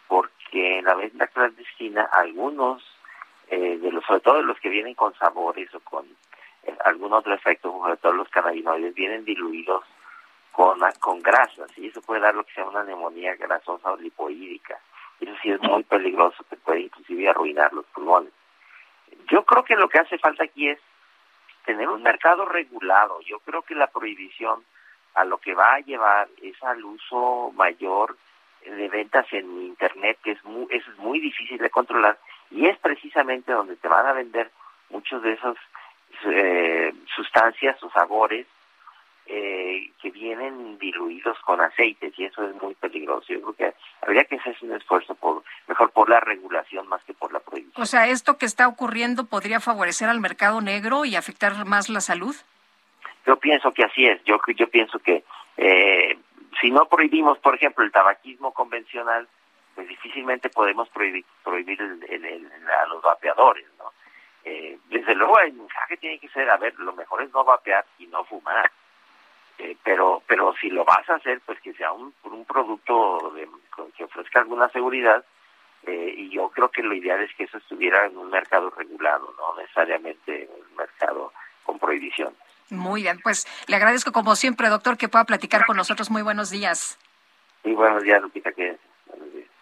porque 0.08 0.80
en 0.80 0.86
la 0.86 0.96
venta 0.96 1.28
clandestina 1.28 2.04
algunos 2.12 2.84
eh, 3.48 3.78
de 3.78 3.92
los 3.92 4.06
sobre 4.06 4.22
todo 4.22 4.42
los 4.42 4.60
que 4.60 4.70
vienen 4.70 4.96
con 4.96 5.14
sabores 5.16 5.74
o 5.76 5.80
con 5.82 6.06
eh, 6.64 6.76
algún 6.86 7.14
otro 7.14 7.34
efecto 7.34 7.72
sobre 7.72 7.98
todo 7.98 8.14
los 8.14 8.30
cannabinoides 8.30 8.94
vienen 8.94 9.26
diluidos 9.26 9.84
con 10.52 10.80
con 11.00 11.22
grasas 11.22 11.76
y 11.78 11.88
eso 11.88 12.02
puede 12.02 12.22
dar 12.22 12.36
lo 12.36 12.44
que 12.44 12.54
se 12.54 12.62
llama 12.62 12.72
una 12.72 12.84
neumonía 12.84 13.36
grasosa 13.36 13.92
o 13.92 13.98
lipoídica 13.98 14.80
eso 15.22 15.34
sí 15.42 15.52
es 15.52 15.62
muy 15.62 15.84
peligroso 15.84 16.44
que 16.50 16.56
puede 16.58 16.82
inclusive 16.82 17.30
arruinar 17.30 17.72
los 17.74 17.86
pulmones. 17.88 18.34
Yo 19.30 19.44
creo 19.46 19.64
que 19.64 19.76
lo 19.76 19.88
que 19.88 20.00
hace 20.00 20.18
falta 20.18 20.44
aquí 20.44 20.68
es 20.68 20.80
tener 21.66 21.88
un 21.89 22.03
mercado 22.03 22.45
regulado. 22.45 23.22
Yo 23.22 23.39
creo 23.39 23.62
que 23.62 23.76
la 23.76 23.88
prohibición 23.88 24.64
a 25.14 25.26
lo 25.26 25.38
que 25.38 25.53
va 25.53 25.76
a 25.76 25.80
llevar 25.80 26.30
es 26.41 26.62
al 26.64 26.84
uso 26.84 27.51
mayor 27.55 28.18
de 28.66 28.88
ventas 28.89 29.26
en 29.32 29.64
internet, 29.64 30.20
que 30.24 30.32
es 30.32 30.43
muy, 30.43 30.68
eso 30.70 30.91
es 30.91 30.97
muy 30.97 31.20
difícil 31.20 31.57
de 31.57 31.70
controlar, 31.70 32.18
y 32.51 32.68
es 32.68 32.78
precisamente 32.78 33.51
donde 33.51 33.76
te 33.76 33.88
van 33.88 34.05
a 34.05 34.14
vender 34.14 34.51
muchos 34.89 35.22
de 35.24 35.34
esos 35.34 35.57
eh, 36.26 36.93
sustancias 37.16 37.82
o 37.84 37.89
sabores 37.91 38.45
eh, 39.26 39.61
que 40.02 40.12
vienen 40.12 40.78
diluidos 40.78 41.38
con 41.40 41.62
aceites 41.62 42.14
y 42.18 42.26
eso 42.26 42.44
es 42.44 42.56
muy 42.62 42.76
peligroso. 42.76 43.28
Yo 43.34 43.42
creo 43.42 43.54
que 43.54 43.74
habría 44.02 44.24
que 44.26 44.36
hacer 44.36 44.56
un 44.62 44.74
esfuerzo 44.76 45.16
por 45.16 45.44
mejor 45.68 45.92
por 45.92 46.10
la 46.10 46.20
regulación 46.20 46.88
más 46.88 47.04
que 47.04 47.14
por 47.14 47.32
la 47.32 47.40
prohibición. 47.40 47.82
O 47.82 47.86
sea, 47.86 48.08
esto 48.08 48.38
que 48.38 48.46
está 48.46 48.68
ocurriendo 48.68 49.26
podría 49.26 49.60
favorecer 49.60 50.10
al 50.10 50.20
mercado 50.20 50.62
negro 50.62 51.06
y 51.06 51.16
afectar 51.16 51.66
más 51.66 51.90
la 51.90 52.02
salud. 52.02 52.36
Yo 53.26 53.38
pienso 53.38 53.72
que 53.72 53.84
así 53.84 54.06
es. 54.06 54.24
Yo 54.24 54.40
yo 54.56 54.68
pienso 54.70 55.00
que 55.00 55.24
eh, 55.58 56.18
si 56.60 56.72
no 56.72 56.86
prohibimos, 56.86 57.38
por 57.40 57.56
ejemplo, 57.56 57.84
el 57.84 57.92
tabaquismo 57.92 58.54
convencional, 58.54 59.28
pues 59.76 59.88
difícilmente 59.88 60.50
podemos 60.50 60.90
prohibir 60.90 61.26
prohibir 61.44 61.80
el, 61.82 62.70
a 62.70 62.86
los 62.88 63.02
vapeadores, 63.02 63.68
¿no? 63.78 63.92
Eh, 64.44 64.80
desde 64.90 65.14
luego 65.14 65.40
el 65.40 65.54
mensaje 65.54 65.98
tiene 65.98 66.18
que 66.18 66.30
ser, 66.30 66.50
a 66.50 66.58
ver, 66.58 66.74
lo 66.80 66.94
mejor 66.94 67.22
es 67.22 67.32
no 67.32 67.44
vapear 67.44 67.86
y 68.00 68.08
no 68.08 68.24
fumar 68.26 68.72
eh, 69.58 69.76
pero 69.84 70.22
pero 70.28 70.54
si 70.60 70.70
lo 70.70 70.86
vas 70.86 71.08
a 71.10 71.16
hacer 71.16 71.41
pues 71.45 71.60
que 71.62 71.74
sea 71.74 71.91
un, 71.91 72.14
un 72.24 72.45
producto 72.45 73.32
de, 73.36 73.47
que 73.95 74.04
ofrezca 74.04 74.39
alguna 74.39 74.70
seguridad 74.70 75.24
eh, 75.84 76.14
y 76.18 76.30
yo 76.30 76.49
creo 76.49 76.70
que 76.70 76.84
lo 76.84 76.93
ideal 76.93 77.22
es 77.22 77.34
que 77.36 77.45
eso 77.45 77.58
estuviera 77.58 78.06
en 78.06 78.18
un 78.18 78.30
mercado 78.30 78.70
regulado 78.72 79.34
no 79.38 79.62
necesariamente 79.62 80.43
en 80.43 80.49
un 80.49 80.76
mercado 80.76 81.34
con 81.64 81.80
prohibición. 81.80 82.36
Muy 82.70 83.04
bien 83.04 83.20
pues 83.24 83.47
le 83.68 83.76
agradezco 83.76 84.12
como 84.12 84.36
siempre 84.36 84.70
doctor 84.70 84.97
que 84.97 85.10
pueda 85.10 85.26
platicar 85.26 85.66
con 85.66 85.78
nosotros. 85.78 86.10
Muy 86.10 86.22
buenos 86.22 86.49
días. 86.49 86.97
Y 87.64 87.74
buenos 87.74 88.04
días 88.04 88.22
Lupita 88.22 88.52
que 88.52 88.78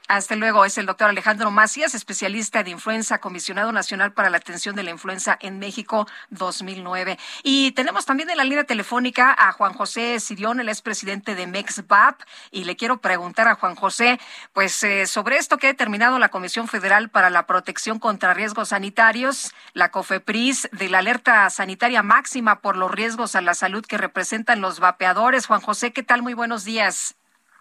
hasta 0.09 0.35
luego. 0.35 0.65
Es 0.65 0.77
el 0.77 0.87
doctor 0.87 1.09
Alejandro 1.09 1.51
Macías, 1.51 1.93
especialista 1.93 2.63
de 2.63 2.71
influenza, 2.71 3.19
comisionado 3.19 3.71
nacional 3.71 4.11
para 4.11 4.29
la 4.29 4.37
atención 4.37 4.75
de 4.75 4.83
la 4.83 4.89
influenza 4.89 5.37
en 5.39 5.59
México 5.59 6.07
2009. 6.31 7.17
Y 7.43 7.71
tenemos 7.71 8.05
también 8.05 8.29
en 8.31 8.37
la 8.37 8.43
línea 8.43 8.63
telefónica 8.63 9.33
a 9.37 9.51
Juan 9.53 9.73
José 9.73 10.19
Sirión, 10.19 10.59
el 10.59 10.67
expresidente 10.67 11.35
de 11.35 11.45
MEXVAP. 11.45 12.21
Y 12.51 12.63
le 12.63 12.75
quiero 12.75 12.97
preguntar 12.97 13.47
a 13.47 13.55
Juan 13.55 13.75
José, 13.75 14.19
pues 14.51 14.83
eh, 14.83 15.05
sobre 15.05 15.37
esto 15.37 15.57
que 15.57 15.67
ha 15.67 15.71
determinado 15.71 16.17
la 16.17 16.29
Comisión 16.29 16.67
Federal 16.67 17.09
para 17.09 17.29
la 17.29 17.45
Protección 17.45 17.99
contra 17.99 18.33
Riesgos 18.33 18.69
Sanitarios, 18.69 19.53
la 19.73 19.91
COFEPRIS, 19.91 20.69
de 20.71 20.89
la 20.89 20.99
alerta 20.99 21.47
sanitaria 21.51 22.01
máxima 22.01 22.61
por 22.61 22.77
los 22.77 22.89
riesgos 22.89 23.35
a 23.35 23.41
la 23.41 23.53
salud 23.53 23.85
que 23.85 23.99
representan 23.99 24.59
los 24.59 24.79
vapeadores. 24.79 25.45
Juan 25.45 25.61
José, 25.61 25.93
¿qué 25.93 26.01
tal? 26.01 26.23
Muy 26.23 26.33
buenos 26.33 26.65
días. 26.65 27.15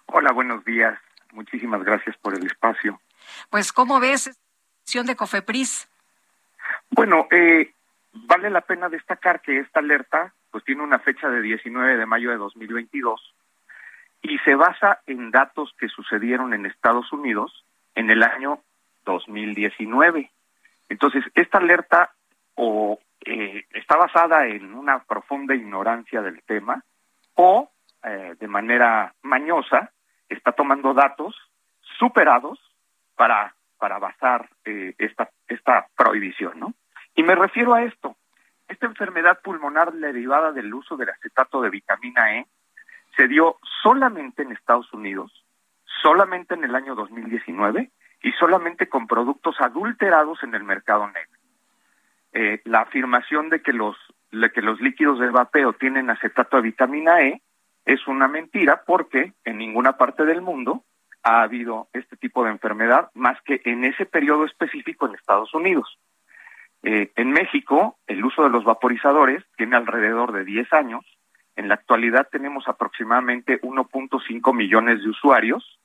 Hola, 0.06 0.32
buenos 0.32 0.64
días. 0.64 0.98
Muchísimas 1.32 1.82
gracias 1.82 2.16
por 2.18 2.36
el 2.36 2.46
espacio. 2.46 3.00
Pues, 3.50 3.72
¿cómo 3.72 4.00
ves 4.00 4.26
la 4.26 4.34
decisión 4.80 5.06
de 5.06 5.16
COFEPRIS? 5.16 5.88
Bueno, 6.90 7.26
eh, 7.30 7.72
vale 8.12 8.50
la 8.50 8.62
pena 8.62 8.88
destacar 8.88 9.40
que 9.40 9.58
esta 9.58 9.80
alerta 9.80 10.32
pues 10.50 10.64
tiene 10.64 10.82
una 10.82 10.98
fecha 10.98 11.28
de 11.28 11.42
19 11.42 11.96
de 11.96 12.06
mayo 12.06 12.30
de 12.30 12.36
2022 12.38 13.34
y 14.22 14.38
se 14.38 14.54
basa 14.54 15.00
en 15.06 15.30
datos 15.30 15.74
que 15.78 15.88
sucedieron 15.88 16.54
en 16.54 16.66
Estados 16.66 17.12
Unidos 17.12 17.64
en 17.94 18.10
el 18.10 18.22
año 18.22 18.60
2019. 19.04 20.30
Entonces, 20.88 21.24
esta 21.34 21.58
alerta 21.58 22.12
o 22.54 22.98
eh, 23.24 23.64
está 23.70 23.96
basada 23.96 24.46
en 24.46 24.74
una 24.74 25.00
profunda 25.04 25.54
ignorancia 25.54 26.22
del 26.22 26.42
tema 26.42 26.82
o 27.34 27.70
eh, 28.02 28.34
de 28.38 28.48
manera 28.48 29.14
mañosa, 29.22 29.92
está 30.28 30.52
tomando 30.52 30.94
datos 30.94 31.34
superados 31.98 32.58
para, 33.16 33.54
para 33.78 33.98
basar 33.98 34.48
eh, 34.64 34.94
esta, 34.98 35.30
esta 35.48 35.86
prohibición, 35.96 36.58
¿no? 36.60 36.74
Y 37.14 37.22
me 37.22 37.34
refiero 37.34 37.74
a 37.74 37.82
esto. 37.82 38.16
Esta 38.68 38.86
enfermedad 38.86 39.40
pulmonar 39.42 39.92
derivada 39.92 40.52
del 40.52 40.72
uso 40.72 40.96
del 40.96 41.08
acetato 41.08 41.62
de 41.62 41.70
vitamina 41.70 42.36
E 42.36 42.46
se 43.16 43.26
dio 43.26 43.56
solamente 43.82 44.42
en 44.42 44.52
Estados 44.52 44.92
Unidos, 44.92 45.32
solamente 46.02 46.54
en 46.54 46.64
el 46.64 46.74
año 46.74 46.94
2019 46.94 47.90
y 48.22 48.32
solamente 48.32 48.88
con 48.88 49.06
productos 49.06 49.56
adulterados 49.60 50.42
en 50.42 50.54
el 50.54 50.64
mercado 50.64 51.06
negro. 51.06 51.38
Eh, 52.32 52.60
la 52.64 52.82
afirmación 52.82 53.48
de 53.48 53.62
que 53.62 53.72
los 53.72 53.96
de 54.30 54.50
que 54.50 54.60
los 54.60 54.78
líquidos 54.80 55.18
de 55.18 55.30
vapeo 55.30 55.72
tienen 55.72 56.10
acetato 56.10 56.58
de 56.58 56.62
vitamina 56.62 57.22
E 57.22 57.40
es 57.88 58.06
una 58.06 58.28
mentira 58.28 58.82
porque 58.86 59.32
en 59.46 59.56
ninguna 59.56 59.96
parte 59.96 60.26
del 60.26 60.42
mundo 60.42 60.84
ha 61.22 61.40
habido 61.40 61.88
este 61.94 62.18
tipo 62.18 62.44
de 62.44 62.50
enfermedad 62.50 63.10
más 63.14 63.40
que 63.46 63.62
en 63.64 63.82
ese 63.82 64.04
periodo 64.04 64.44
específico 64.44 65.06
en 65.06 65.14
Estados 65.14 65.54
Unidos. 65.54 65.98
Eh, 66.82 67.10
en 67.16 67.30
México, 67.30 67.96
el 68.06 68.22
uso 68.22 68.42
de 68.42 68.50
los 68.50 68.62
vaporizadores 68.62 69.42
tiene 69.56 69.76
alrededor 69.76 70.32
de 70.32 70.44
10 70.44 70.70
años. 70.74 71.02
En 71.56 71.68
la 71.68 71.74
actualidad 71.74 72.28
tenemos 72.30 72.68
aproximadamente 72.68 73.58
1.5 73.62 74.54
millones 74.54 75.02
de 75.02 75.08
usuarios 75.08 75.78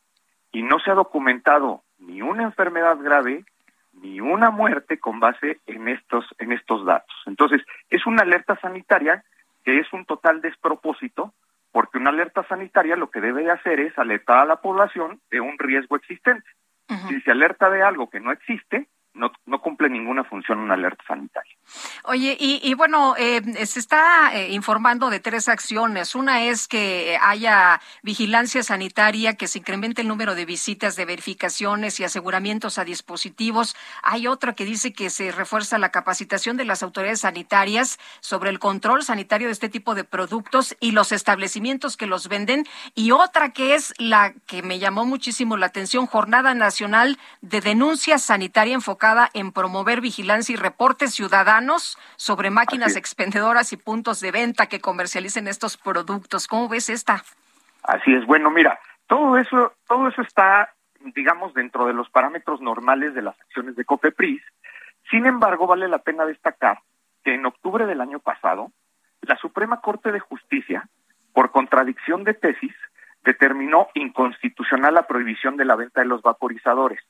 y 0.51 0.61
no 0.61 0.80
se 0.80 0.91
ha 0.91 0.95
documentado 0.95 1.84
ni 1.99 2.21
una 2.21 2.43
enfermedad 2.43 2.97
grave 3.01 3.45
ni 3.93 4.19
una 4.19 4.51
muerte 4.51 4.99
con 4.99 5.21
base 5.21 5.61
en 5.67 5.88
estos 5.88 6.25
en 6.38 6.51
estos 6.51 6.85
datos. 6.85 7.15
Entonces, 7.27 7.61
es 7.89 8.05
una 8.05 8.23
alerta 8.23 8.59
sanitaria 8.59 9.23
que 9.63 9.80
es 9.80 9.93
un 9.93 10.03
total 10.03 10.41
despropósito 10.41 11.34
porque 11.73 11.97
una 11.97 12.11
alerta 12.11 12.47
sanitaria 12.47 12.95
lo 12.95 13.09
que 13.09 13.19
debe 13.19 13.43
de 13.43 13.51
hacer 13.51 13.79
es 13.79 13.97
alertar 13.97 14.37
a 14.37 14.45
la 14.45 14.61
población 14.61 15.19
de 15.31 15.41
un 15.41 15.57
riesgo 15.57 15.97
existente. 15.97 16.47
Si 17.09 17.19
se 17.21 17.31
alerta 17.31 17.71
de 17.71 17.81
algo 17.81 18.11
que 18.11 18.19
no 18.19 18.31
existe, 18.31 18.87
no, 19.14 19.31
cumple 19.61 19.90
ninguna 19.90 20.23
función 20.23 20.60
una 20.60 20.73
alerta 20.73 21.03
sanitaria. 21.07 21.56
Oye, 22.06 22.35
y, 22.40 22.60
y 22.64 22.73
bueno, 22.73 23.15
eh, 23.18 23.41
se 23.65 23.80
está 23.80 24.34
eh, 24.34 24.52
informando 24.52 25.10
de 25.10 25.19
tres 25.19 25.48
acciones. 25.48 26.15
Una 26.15 26.44
es 26.44 26.68
que 26.68 27.18
haya 27.22 27.80
vigilancia 28.02 28.64
sanitaria, 28.64 29.35
que 29.35 29.48
se 29.48 29.60
incremente 29.60 30.02
el 30.02 30.07
número 30.07 30.34
de 30.35 30.45
visitas, 30.45 30.95
de 30.95 31.06
verificaciones 31.06 31.99
y 31.99 32.03
aseguramientos 32.03 32.80
a 32.80 32.85
dispositivos. 32.85 33.76
Hay 34.02 34.27
otra 34.27 34.53
que 34.53 34.65
dice 34.65 34.94
que 34.94 35.10
se 35.10 35.31
refuerza 35.31 35.77
la 35.77 35.90
capacitación 35.90 36.57
de 36.57 36.65
las 36.65 36.81
autoridades 36.81 37.22
sanitarias 37.22 37.99
sobre 38.19 38.49
el 38.49 38.60
control 38.60 39.03
sanitario 39.03 39.48
de 39.48 39.53
este 39.53 39.69
tipo 39.69 39.94
de 39.94 40.03
productos 40.03 40.76
y 40.80 40.91
los 40.91 41.11
establecimientos 41.11 41.98
que 41.98 42.07
los 42.07 42.27
venden. 42.27 42.65
Y 42.95 43.11
otra 43.11 43.52
que 43.52 43.76
es 43.76 43.94
la 43.99 44.34
que 44.48 44.64
me 44.64 44.80
llamó 44.80 45.06
muchísimo 45.06 45.56
la 45.56 45.68
atención, 45.68 46.07
Jornada 46.07 46.56
Nacional 46.56 47.19
de 47.41 47.61
Denuncia 47.61 48.18
Sanitaria 48.18 48.73
enfocada 48.73 49.02
en 49.34 49.51
promover 49.51 49.99
vigilancia 49.99 50.53
y 50.53 50.55
reportes 50.55 51.13
ciudadanos 51.13 51.97
sobre 52.15 52.51
máquinas 52.51 52.95
expendedoras 52.95 53.73
y 53.73 53.77
puntos 53.77 54.21
de 54.21 54.31
venta 54.31 54.67
que 54.67 54.80
comercialicen 54.80 55.49
estos 55.49 55.75
productos. 55.75 56.47
¿Cómo 56.47 56.69
ves 56.69 56.89
esta? 56.89 57.21
Así 57.84 58.13
es. 58.13 58.25
Bueno, 58.25 58.49
mira, 58.49 58.80
todo 59.07 59.38
eso, 59.38 59.73
todo 59.89 60.07
eso 60.07 60.21
está, 60.21 60.73
digamos, 61.15 61.53
dentro 61.53 61.85
de 61.85 61.93
los 61.93 62.09
parámetros 62.09 62.61
normales 62.61 63.13
de 63.13 63.23
las 63.23 63.38
acciones 63.41 63.75
de 63.75 63.84
COFEPRIS. 63.84 64.41
Sin 65.11 65.25
embargo, 65.25 65.67
vale 65.67 65.89
la 65.89 65.97
pena 65.97 66.25
destacar 66.25 66.80
que 67.25 67.34
en 67.34 67.45
octubre 67.45 67.85
del 67.85 67.99
año 67.99 68.19
pasado, 68.19 68.71
la 69.21 69.35
Suprema 69.35 69.81
Corte 69.81 70.13
de 70.13 70.21
Justicia, 70.21 70.88
por 71.34 71.51
contradicción 71.51 72.23
de 72.23 72.35
tesis, 72.35 72.73
determinó 73.25 73.89
inconstitucional 73.95 74.93
la 74.93 75.07
prohibición 75.07 75.57
de 75.57 75.65
la 75.65 75.75
venta 75.75 75.99
de 75.99 76.07
los 76.07 76.21
vaporizadores. 76.21 77.01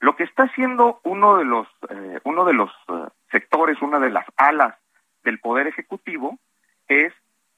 Lo 0.00 0.14
que 0.14 0.24
está 0.24 0.44
haciendo 0.44 1.00
uno 1.02 1.38
de 1.38 1.44
los, 1.44 1.66
eh, 1.90 2.20
uno 2.24 2.44
de 2.44 2.54
los 2.54 2.70
eh, 2.88 3.08
sectores, 3.30 3.80
una 3.82 3.98
de 3.98 4.10
las 4.10 4.26
alas 4.36 4.76
del 5.24 5.40
Poder 5.40 5.66
Ejecutivo, 5.66 6.38
es 6.86 7.12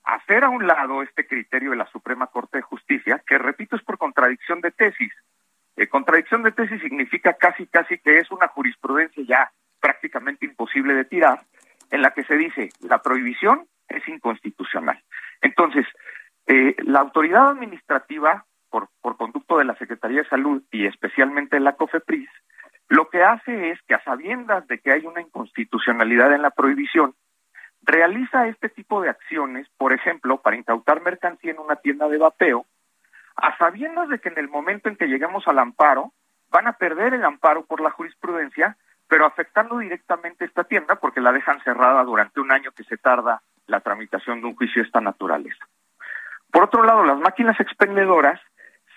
hacer 0.04 0.44
a 0.44 0.48
un 0.48 0.66
lado 0.66 1.02
este 1.02 1.26
criterio 1.26 1.70
de 1.70 1.76
la 1.76 1.90
Suprema 1.90 2.28
Corte 2.28 2.58
de 2.58 2.62
Justicia, 2.62 3.22
que 3.26 3.36
repito 3.36 3.76
es 3.76 3.82
por 3.82 3.98
contradicción 3.98 4.62
de 4.62 4.70
tesis. 4.70 5.12
Eh, 5.76 5.88
contradicción 5.88 6.42
de 6.42 6.52
tesis 6.52 6.80
significa 6.80 7.34
casi, 7.34 7.66
casi 7.66 7.98
que 7.98 8.18
es 8.18 8.30
una 8.30 8.48
jurisprudencia 8.48 9.22
ya 9.26 9.52
prácticamente 9.78 10.46
imposible 10.46 10.94
de 10.94 11.04
tirar, 11.04 11.42
en 11.90 12.02
la 12.02 12.12
que 12.12 12.24
se 12.24 12.36
dice 12.36 12.70
la 12.80 13.02
prohibición 13.02 13.66
es 13.88 14.06
inconstitucional. 14.08 15.02
Entonces, 15.42 15.86
la 16.46 17.00
autoridad 17.00 17.50
administrativa 17.50 18.44
por, 18.70 18.88
por 19.00 19.16
conducto 19.16 19.58
de 19.58 19.64
la 19.64 19.74
Secretaría 19.76 20.22
de 20.22 20.28
Salud 20.28 20.62
y 20.70 20.86
especialmente 20.86 21.60
la 21.60 21.76
COFEPRIS, 21.76 22.30
lo 22.88 23.08
que 23.08 23.22
hace 23.22 23.70
es 23.70 23.80
que 23.82 23.94
a 23.94 24.02
sabiendas 24.02 24.66
de 24.66 24.80
que 24.80 24.92
hay 24.92 25.06
una 25.06 25.20
inconstitucionalidad 25.20 26.32
en 26.32 26.42
la 26.42 26.50
prohibición, 26.50 27.14
realiza 27.82 28.48
este 28.48 28.68
tipo 28.68 29.00
de 29.00 29.10
acciones, 29.10 29.68
por 29.78 29.92
ejemplo, 29.92 30.40
para 30.42 30.56
incautar 30.56 31.00
mercancía 31.00 31.52
en 31.52 31.60
una 31.60 31.76
tienda 31.76 32.08
de 32.08 32.18
vapeo, 32.18 32.66
a 33.36 33.56
sabiendas 33.58 34.08
de 34.08 34.18
que 34.18 34.28
en 34.28 34.38
el 34.38 34.48
momento 34.48 34.88
en 34.88 34.96
que 34.96 35.06
lleguemos 35.06 35.46
al 35.46 35.58
amparo, 35.58 36.12
van 36.50 36.66
a 36.66 36.74
perder 36.74 37.14
el 37.14 37.24
amparo 37.24 37.64
por 37.64 37.80
la 37.80 37.90
jurisprudencia, 37.90 38.76
pero 39.08 39.24
afectando 39.24 39.78
directamente 39.78 40.44
esta 40.44 40.64
tienda 40.64 40.96
porque 40.96 41.20
la 41.20 41.32
dejan 41.32 41.62
cerrada 41.62 42.02
durante 42.04 42.40
un 42.40 42.52
año 42.52 42.72
que 42.72 42.84
se 42.84 42.96
tarda 42.96 43.42
la 43.66 43.80
tramitación 43.80 44.40
de 44.40 44.48
un 44.48 44.56
juicio 44.56 44.82
de 44.82 44.86
esta 44.86 45.00
naturaleza. 45.00 45.64
Por 46.50 46.64
otro 46.64 46.82
lado, 46.82 47.04
las 47.04 47.18
máquinas 47.18 47.58
expendedoras 47.60 48.40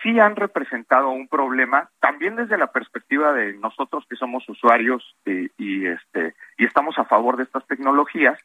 sí 0.04 0.20
han 0.20 0.36
representado 0.36 1.10
un 1.10 1.28
problema 1.28 1.90
también 2.00 2.36
desde 2.36 2.58
la 2.58 2.68
perspectiva 2.68 3.34
de 3.34 3.54
nosotros 3.54 4.06
que 4.08 4.16
somos 4.16 4.48
usuarios 4.48 5.16
y, 5.26 5.50
y 5.58 5.88
este 5.88 6.36
y 6.58 6.66
estamos 6.66 7.00
a 7.00 7.06
favor 7.06 7.38
de 7.38 7.44
estas 7.44 7.66
tecnologías 7.66 8.38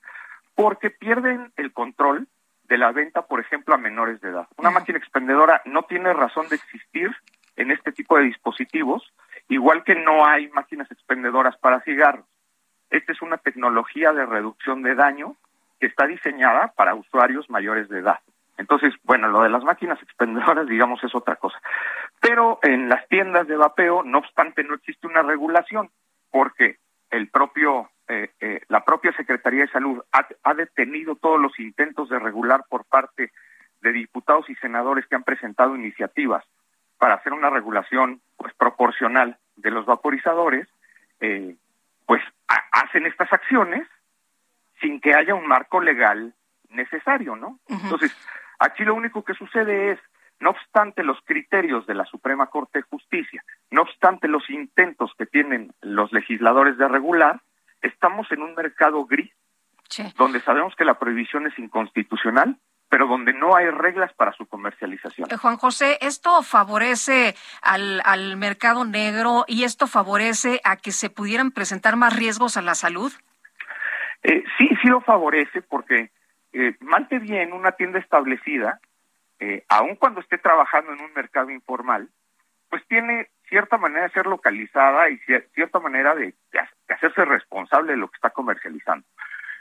porque 0.55 0.90
pierden 0.90 1.52
el 1.56 1.72
control 1.72 2.26
de 2.68 2.78
la 2.78 2.93
venta, 2.93 3.22
por 3.22 3.40
ejemplo, 3.40 3.74
a 3.74 3.78
menores 3.78 4.20
de 4.20 4.30
edad. 4.30 4.47
Una 4.56 4.70
máquina 4.70 4.98
expendedora 4.98 5.62
no 5.64 5.82
tiene 5.85 6.12
razón 6.12 6.48
de 6.48 6.56
existir 6.56 7.10
en 7.56 7.70
este 7.70 7.93
tipo 7.93 8.16
de 8.16 8.24
dispositivos, 8.24 9.02
igual 9.48 9.85
que 9.85 9.94
no 9.94 10.26
hay 10.26 10.48
máquinas 10.48 10.90
expendedoras 10.90 11.56
para 11.59 11.80
cigarros. 11.80 12.26
Esta 12.90 13.12
es 13.12 13.22
una 13.22 13.39
tecnología 13.39 14.12
de 14.12 14.26
reducción 14.26 14.82
de 14.82 14.94
daño 14.94 15.36
que 15.80 15.86
está 15.86 16.06
diseñada 16.06 16.72
para 16.76 16.94
usuarios 16.94 17.48
mayores 17.51 17.89
de 17.89 18.01
edad. 18.01 18.18
Entonces, 18.59 18.93
bueno, 19.05 19.28
lo 19.28 19.43
de 19.43 19.48
las 19.48 19.64
máquinas 19.64 20.01
expendedoras, 20.02 20.66
digamos, 20.66 21.02
es 21.02 21.14
otra 21.14 21.36
cosa. 21.36 21.59
Pero 22.20 22.59
en 22.62 22.89
las 22.89 23.06
tiendas 23.09 23.47
de 23.47 23.56
vapeo, 23.56 24.02
no 24.02 24.18
obstante, 24.18 24.64
no 24.64 24.74
existe 24.74 25.06
una 25.06 25.22
regulación, 25.22 25.90
porque 26.30 26.76
el 27.10 27.28
propio, 27.28 27.89
eh, 28.09 28.30
eh, 28.40 28.60
la 28.68 28.85
propia 28.85 29.12
Secretaría 29.12 29.62
de 29.62 29.70
Salud 29.70 30.02
ha, 30.12 30.26
ha 30.43 30.55
detenido 30.55 31.14
todos 31.14 31.40
los 31.40 31.59
intentos 31.59 32.09
de 32.09 32.18
regular 32.18 32.64
por 32.68 32.85
parte 32.85 33.32
de 33.80 33.93
diputados 33.93 34.51
y 34.51 34.55
senadores 34.56 35.06
que 35.06 35.14
han 35.14 35.22
presentado 35.22 35.76
iniciativas 35.76 36.44
para 36.98 37.14
hacer 37.14 37.32
una 37.32 37.51
regulación 37.51 38.20
pues 38.36 38.52
proporcional 38.55 39.39
de 39.56 39.70
los 39.70 39.86
vaporizadores, 39.86 40.68
eh, 41.20 41.56
pues 42.06 42.22
hacen 42.72 43.06
estas 43.06 43.32
acciones 43.32 43.86
sin 44.80 45.01
que 45.01 45.14
haya 45.14 45.35
un 45.35 45.47
marco 45.47 45.80
legal 45.80 46.35
necesario, 46.70 47.36
¿no? 47.36 47.59
Entonces, 47.68 48.16
Aquí 48.59 48.85
lo 48.85 48.94
único 48.94 49.24
que 49.24 49.35
sucede 49.35 49.93
es, 49.93 49.98
no 50.40 50.51
obstante 50.51 51.02
los 51.02 51.18
criterios 51.24 51.86
de 51.86 51.94
la 51.94 52.05
Suprema 52.05 52.47
Corte 52.47 52.78
de 52.78 52.82
Justicia, 52.82 53.43
no 53.70 53.82
obstante 53.82 54.28
los 54.28 54.48
intentos 54.51 55.12
que 55.18 55.26
tienen 55.26 55.72
los 55.80 56.12
legisladores 56.12 56.78
de 56.78 56.89
regular, 56.89 57.40
estamos 57.82 58.30
en 58.30 58.43
un 58.43 58.55
mercado 58.55 59.05
gris, 59.05 59.32
donde 60.16 60.40
sabemos 60.40 60.74
que 60.76 60.85
la 60.85 60.98
prohibición 60.98 61.47
es 61.47 61.59
inconstitucional, 61.59 62.56
pero 62.89 63.06
donde 63.06 63.32
no 63.32 63.56
hay 63.56 63.66
reglas 63.70 64.12
para 64.14 64.32
su 64.32 64.47
comercialización. 64.47 65.28
Eh, 65.30 65.36
Juan 65.36 65.56
José, 65.56 65.98
¿esto 66.01 66.43
favorece 66.43 67.35
al, 67.62 68.01
al 68.05 68.36
mercado 68.36 68.85
negro 68.85 69.44
y 69.47 69.64
esto 69.64 69.86
favorece 69.86 70.60
a 70.64 70.76
que 70.76 70.93
se 70.93 71.10
pudieran 71.10 71.51
presentar 71.51 71.97
más 71.97 72.16
riesgos 72.16 72.56
a 72.56 72.62
la 72.62 72.74
salud? 72.74 73.12
Eh, 74.22 74.44
sí, 74.56 74.68
sí 74.82 74.89
lo 74.89 75.01
favorece 75.01 75.62
porque 75.62 76.10
eh, 76.53 76.75
bien 77.20 77.53
una 77.53 77.73
tienda 77.73 77.99
establecida, 77.99 78.81
eh, 79.41 79.65
aun 79.69 79.97
cuando 79.97 80.20
esté 80.20 80.39
trabajando 80.39 80.93
en 80.93 81.01
un 81.01 81.12
mercado 81.12 81.51
informal, 81.51 82.09
pues 82.69 82.87
tiene 82.89 83.29
cierta 83.49 83.79
manera 83.79 84.03
de 84.03 84.11
ser 84.11 84.27
localizada 84.27 85.09
y 85.11 85.19
cierta 85.55 85.81
manera 85.81 86.15
de, 86.15 86.35
hacerse 86.89 87.25
responsable 87.25 87.93
de 87.93 87.99
lo 87.99 88.09
que 88.09 88.16
está 88.16 88.31
comercializando. 88.31 89.07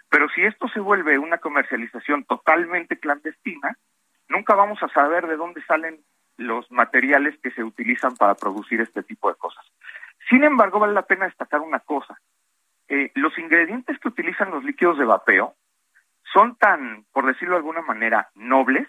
Pero 0.10 0.30
si 0.30 0.44
esto 0.44 0.68
se 0.70 0.80
vuelve 0.80 1.18
una 1.20 1.38
comercialización 1.38 2.24
totalmente 2.26 2.98
clandestina, 2.98 3.78
nunca 4.28 4.56
vamos 4.56 4.82
a 4.82 4.90
saber 4.90 5.28
de 5.28 5.38
dónde 5.38 5.62
salen 5.64 6.00
los 6.38 6.70
materiales 6.72 7.38
que 7.42 7.52
se 7.52 7.64
utilizan 7.64 8.16
para 8.16 8.36
producir 8.36 8.82
este 8.82 9.04
tipo 9.04 9.30
de 9.30 9.36
cosas. 9.36 9.66
Sin 10.30 10.44
embargo, 10.44 10.80
vale 10.80 10.94
la 10.94 11.06
pena 11.06 11.26
destacar 11.26 11.62
una 11.62 11.80
cosa. 11.80 12.20
Eh, 12.90 13.12
los 13.16 13.38
ingredientes 13.38 14.00
que 14.00 14.08
utilizan 14.08 14.52
los 14.52 14.64
líquidos 14.64 14.98
de 14.98 15.06
vapeo 15.06 15.56
son 16.34 16.56
tan, 16.58 17.06
por 17.14 17.26
decirlo 17.26 17.56
de 17.56 17.60
alguna 17.60 17.82
manera, 17.82 18.30
nobles, 18.36 18.88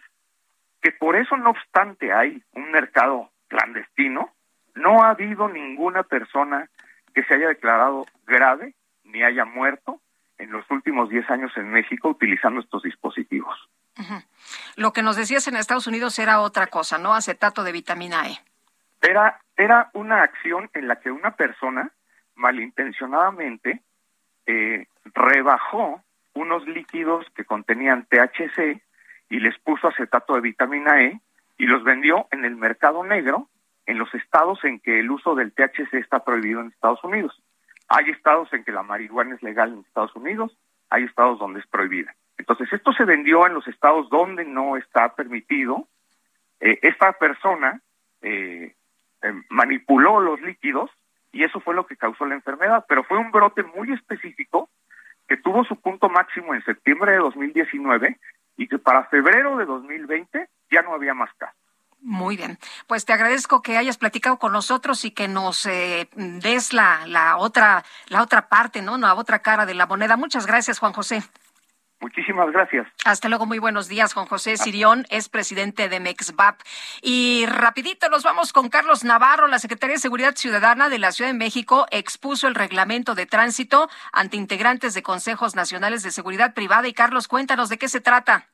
que 0.80 0.92
por 0.92 1.16
eso, 1.16 1.36
no 1.36 1.50
obstante, 1.50 2.12
hay 2.12 2.42
un 2.52 2.70
mercado 2.70 3.30
clandestino, 3.48 4.32
no 4.74 5.02
ha 5.02 5.10
habido 5.10 5.48
ninguna 5.48 6.02
persona 6.04 6.68
que 7.14 7.24
se 7.24 7.34
haya 7.34 7.48
declarado 7.48 8.06
grave 8.26 8.74
ni 9.04 9.22
haya 9.22 9.44
muerto 9.44 10.00
en 10.38 10.52
los 10.52 10.70
últimos 10.70 11.08
10 11.08 11.28
años 11.30 11.52
en 11.56 11.70
México 11.70 12.08
utilizando 12.08 12.60
estos 12.60 12.82
dispositivos. 12.82 13.56
Lo 14.76 14.92
que 14.92 15.02
nos 15.02 15.16
decías 15.16 15.48
en 15.48 15.56
Estados 15.56 15.88
Unidos 15.88 16.18
era 16.20 16.40
otra 16.40 16.68
cosa, 16.68 16.98
¿no? 16.98 17.14
Acetato 17.14 17.64
de 17.64 17.72
vitamina 17.72 18.28
E. 18.28 18.38
Era, 19.02 19.40
era 19.56 19.90
una 19.94 20.22
acción 20.22 20.70
en 20.74 20.86
la 20.86 21.00
que 21.00 21.10
una 21.10 21.32
persona 21.32 21.90
malintencionadamente 22.36 23.82
eh, 24.46 24.86
rebajó 25.04 26.02
unos 26.38 26.66
líquidos 26.66 27.26
que 27.34 27.44
contenían 27.44 28.06
THC 28.06 28.80
y 29.28 29.40
les 29.40 29.58
puso 29.58 29.88
acetato 29.88 30.34
de 30.34 30.40
vitamina 30.40 31.02
E 31.02 31.20
y 31.58 31.66
los 31.66 31.82
vendió 31.82 32.28
en 32.30 32.44
el 32.44 32.56
mercado 32.56 33.04
negro 33.04 33.48
en 33.86 33.98
los 33.98 34.14
estados 34.14 34.62
en 34.64 34.78
que 34.80 35.00
el 35.00 35.10
uso 35.10 35.34
del 35.34 35.52
THC 35.52 35.94
está 35.94 36.24
prohibido 36.24 36.60
en 36.60 36.68
Estados 36.68 37.02
Unidos. 37.02 37.42
Hay 37.88 38.10
estados 38.10 38.52
en 38.52 38.62
que 38.62 38.70
la 38.70 38.82
marihuana 38.82 39.34
es 39.34 39.42
legal 39.42 39.72
en 39.72 39.80
Estados 39.80 40.14
Unidos, 40.14 40.56
hay 40.90 41.04
estados 41.04 41.38
donde 41.38 41.60
es 41.60 41.66
prohibida. 41.66 42.14
Entonces, 42.36 42.72
esto 42.72 42.92
se 42.92 43.04
vendió 43.04 43.46
en 43.46 43.54
los 43.54 43.66
estados 43.66 44.08
donde 44.10 44.44
no 44.44 44.76
está 44.76 45.14
permitido. 45.14 45.88
Eh, 46.60 46.78
esta 46.82 47.12
persona 47.14 47.80
eh, 48.20 48.74
eh, 49.22 49.32
manipuló 49.48 50.20
los 50.20 50.40
líquidos 50.42 50.90
y 51.32 51.42
eso 51.42 51.58
fue 51.60 51.74
lo 51.74 51.86
que 51.86 51.96
causó 51.96 52.26
la 52.26 52.34
enfermedad, 52.34 52.84
pero 52.88 53.04
fue 53.04 53.18
un 53.18 53.32
brote 53.32 53.62
muy 53.62 53.92
específico 53.92 54.70
que 55.28 55.36
tuvo 55.36 55.64
su 55.64 55.76
punto 55.76 56.08
máximo 56.08 56.54
en 56.54 56.64
septiembre 56.64 57.12
de 57.12 57.18
2019 57.18 58.18
y 58.56 58.66
que 58.66 58.78
para 58.78 59.04
febrero 59.04 59.56
de 59.56 59.66
2020 59.66 60.48
ya 60.70 60.82
no 60.82 60.94
había 60.94 61.14
más 61.14 61.30
casos. 61.36 61.56
Muy 62.00 62.36
bien, 62.36 62.58
pues 62.86 63.04
te 63.04 63.12
agradezco 63.12 63.60
que 63.60 63.76
hayas 63.76 63.98
platicado 63.98 64.38
con 64.38 64.52
nosotros 64.52 65.04
y 65.04 65.10
que 65.10 65.26
nos 65.26 65.66
eh, 65.66 66.08
des 66.14 66.72
la, 66.72 67.06
la 67.06 67.36
otra 67.36 67.84
la 68.06 68.22
otra 68.22 68.48
parte, 68.48 68.82
¿no? 68.82 68.96
La 68.98 69.14
otra 69.14 69.40
cara 69.40 69.66
de 69.66 69.74
la 69.74 69.86
moneda. 69.86 70.16
Muchas 70.16 70.46
gracias, 70.46 70.78
Juan 70.78 70.92
José. 70.92 71.22
Muchísimas 72.00 72.50
gracias. 72.52 72.86
Hasta 73.04 73.28
luego, 73.28 73.44
muy 73.44 73.58
buenos 73.58 73.88
días. 73.88 74.14
Juan 74.14 74.26
José 74.26 74.56
Sirión 74.56 75.04
es 75.10 75.28
presidente 75.28 75.88
de 75.88 75.98
MEXVAP. 75.98 76.60
Y 77.02 77.44
rapidito 77.46 78.08
nos 78.08 78.22
vamos 78.22 78.52
con 78.52 78.68
Carlos 78.68 79.02
Navarro. 79.02 79.48
La 79.48 79.58
Secretaría 79.58 79.96
de 79.96 80.00
Seguridad 80.00 80.36
Ciudadana 80.36 80.88
de 80.88 80.98
la 80.98 81.10
Ciudad 81.10 81.30
de 81.30 81.38
México 81.38 81.86
expuso 81.90 82.46
el 82.46 82.54
reglamento 82.54 83.16
de 83.16 83.26
tránsito 83.26 83.88
ante 84.12 84.36
integrantes 84.36 84.94
de 84.94 85.02
consejos 85.02 85.56
nacionales 85.56 86.04
de 86.04 86.12
seguridad 86.12 86.54
privada. 86.54 86.86
Y 86.86 86.94
Carlos, 86.94 87.26
cuéntanos 87.26 87.68
de 87.68 87.78
qué 87.78 87.88
se 87.88 88.00
trata. 88.00 88.48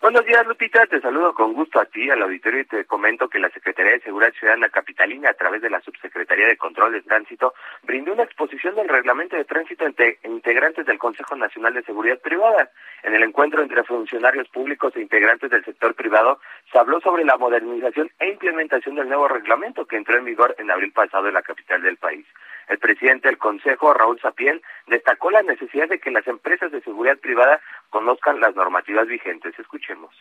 Buenos 0.00 0.24
días, 0.24 0.46
Lupita. 0.46 0.86
Te 0.86 0.98
saludo 1.02 1.34
con 1.34 1.52
gusto 1.52 1.78
a 1.78 1.84
ti, 1.84 2.08
al 2.08 2.22
auditorio, 2.22 2.60
y 2.60 2.64
te 2.64 2.86
comento 2.86 3.28
que 3.28 3.38
la 3.38 3.50
Secretaría 3.50 3.92
de 3.92 4.00
Seguridad 4.00 4.32
Ciudadana 4.32 4.70
Capitalina, 4.70 5.28
a 5.28 5.34
través 5.34 5.60
de 5.60 5.68
la 5.68 5.82
Subsecretaría 5.82 6.46
de 6.46 6.56
Control 6.56 6.92
de 6.92 7.02
Tránsito, 7.02 7.52
brindó 7.82 8.14
una 8.14 8.22
exposición 8.22 8.74
del 8.76 8.88
reglamento 8.88 9.36
de 9.36 9.44
tránsito 9.44 9.84
entre 9.84 10.18
integrantes 10.24 10.86
del 10.86 10.98
Consejo 10.98 11.36
Nacional 11.36 11.74
de 11.74 11.82
Seguridad 11.82 12.18
Privada. 12.18 12.70
En 13.02 13.14
el 13.14 13.22
encuentro 13.22 13.60
entre 13.60 13.84
funcionarios 13.84 14.48
públicos 14.48 14.96
e 14.96 15.02
integrantes 15.02 15.50
del 15.50 15.66
sector 15.66 15.94
privado, 15.94 16.40
se 16.72 16.78
habló 16.78 16.98
sobre 17.02 17.26
la 17.26 17.36
modernización 17.36 18.10
e 18.20 18.30
implementación 18.30 18.94
del 18.94 19.06
nuevo 19.06 19.28
reglamento 19.28 19.84
que 19.84 19.96
entró 19.98 20.16
en 20.16 20.24
vigor 20.24 20.56
en 20.58 20.70
abril 20.70 20.92
pasado 20.92 21.28
en 21.28 21.34
la 21.34 21.42
capital 21.42 21.82
del 21.82 21.98
país. 21.98 22.24
El 22.70 22.78
presidente 22.78 23.26
del 23.26 23.36
Consejo, 23.36 23.92
Raúl 23.92 24.20
Sapiel, 24.20 24.62
destacó 24.86 25.32
la 25.32 25.42
necesidad 25.42 25.88
de 25.88 25.98
que 25.98 26.12
las 26.12 26.24
empresas 26.28 26.70
de 26.70 26.80
seguridad 26.82 27.18
privada 27.18 27.60
conozcan 27.90 28.38
las 28.38 28.54
normativas 28.54 29.08
vigentes. 29.08 29.58
Escuchemos. 29.58 30.14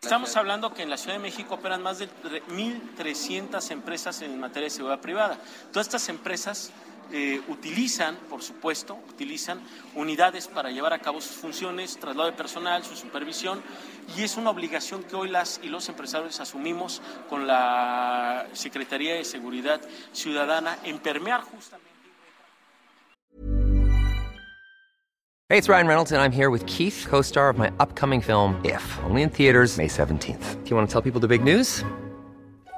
Estamos 0.00 0.36
hablando 0.36 0.72
que 0.72 0.82
en 0.82 0.88
la 0.88 0.96
Ciudad 0.96 1.16
de 1.16 1.22
México 1.22 1.56
operan 1.56 1.82
más 1.82 1.98
de 1.98 2.06
1.300 2.06 3.72
empresas 3.72 4.22
en 4.22 4.38
materia 4.38 4.66
de 4.66 4.70
seguridad 4.70 5.00
privada. 5.00 5.40
Todas 5.72 5.88
estas 5.88 6.08
empresas 6.08 6.72
eh, 7.12 7.40
utilizan, 7.48 8.16
por 8.28 8.42
supuesto, 8.42 8.98
utilizan 9.08 9.60
unidades 9.94 10.48
para 10.48 10.70
llevar 10.70 10.92
a 10.92 10.98
cabo 10.98 11.20
sus 11.20 11.36
funciones, 11.36 11.96
traslado 11.98 12.30
de 12.30 12.36
personal, 12.36 12.84
su 12.84 12.96
supervisión, 12.96 13.62
y 14.16 14.22
es 14.22 14.36
una 14.36 14.50
obligación 14.50 15.02
que 15.02 15.16
hoy 15.16 15.28
las 15.28 15.60
y 15.62 15.68
los 15.68 15.88
empresarios 15.88 16.40
asumimos 16.40 17.02
con 17.28 17.46
la 17.46 18.46
Secretaría 18.52 19.14
de 19.14 19.24
Seguridad 19.24 19.80
Ciudadana 20.12 20.78
en 20.84 20.98
permear 20.98 21.42
justamente. 21.42 21.90
Hey, 25.48 25.58
it's 25.58 25.68
Ryan 25.68 25.88
Reynolds, 25.88 26.12
and 26.12 26.22
I'm 26.22 26.30
here 26.30 26.48
with 26.48 26.64
Keith, 26.66 27.06
co 27.08 27.22
star 27.22 27.50
of 27.50 27.58
my 27.58 27.72
upcoming 27.80 28.20
film, 28.20 28.60
If, 28.64 28.84
only 29.02 29.22
in 29.22 29.30
theaters, 29.30 29.78
May 29.78 29.88
17th. 29.88 30.62
Do 30.62 30.70
you 30.70 30.76
want 30.76 30.88
to 30.88 30.92
tell 30.92 31.02
people 31.02 31.20
the 31.20 31.26
big 31.26 31.42
news? 31.42 31.82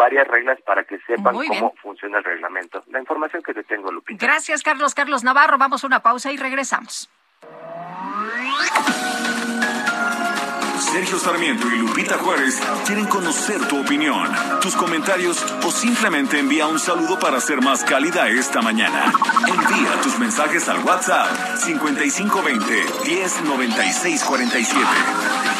varias 0.00 0.26
reglas 0.26 0.58
para 0.62 0.84
que 0.84 0.98
sepan 1.00 1.34
cómo 1.34 1.74
funciona 1.82 2.18
el 2.18 2.24
reglamento. 2.24 2.82
La 2.88 3.00
información 3.00 3.42
que 3.42 3.52
te 3.52 3.62
tengo, 3.64 3.92
Lupita. 3.92 4.24
Gracias, 4.24 4.62
Carlos. 4.62 4.94
Carlos 4.94 5.24
Navarro. 5.24 5.58
Vamos 5.58 5.84
a 5.84 5.86
una 5.86 6.00
pausa 6.00 6.32
y 6.32 6.38
regresamos. 6.38 7.10
Sergio 10.78 11.18
Sarmiento 11.18 11.68
y 11.68 11.78
Lupita 11.78 12.18
Juárez 12.18 12.60
quieren 12.86 13.06
conocer 13.06 13.60
tu 13.68 13.80
opinión, 13.80 14.26
tus 14.60 14.74
comentarios 14.74 15.44
o 15.64 15.70
simplemente 15.70 16.38
envía 16.38 16.66
un 16.66 16.78
saludo 16.78 17.18
para 17.18 17.38
ser 17.38 17.60
más 17.60 17.84
cálida 17.84 18.28
esta 18.28 18.62
mañana. 18.62 19.12
Envía 19.46 20.00
tus 20.02 20.18
mensajes 20.18 20.68
al 20.68 20.82
WhatsApp 20.82 21.58
5520 21.58 22.86
109647. 23.04 25.59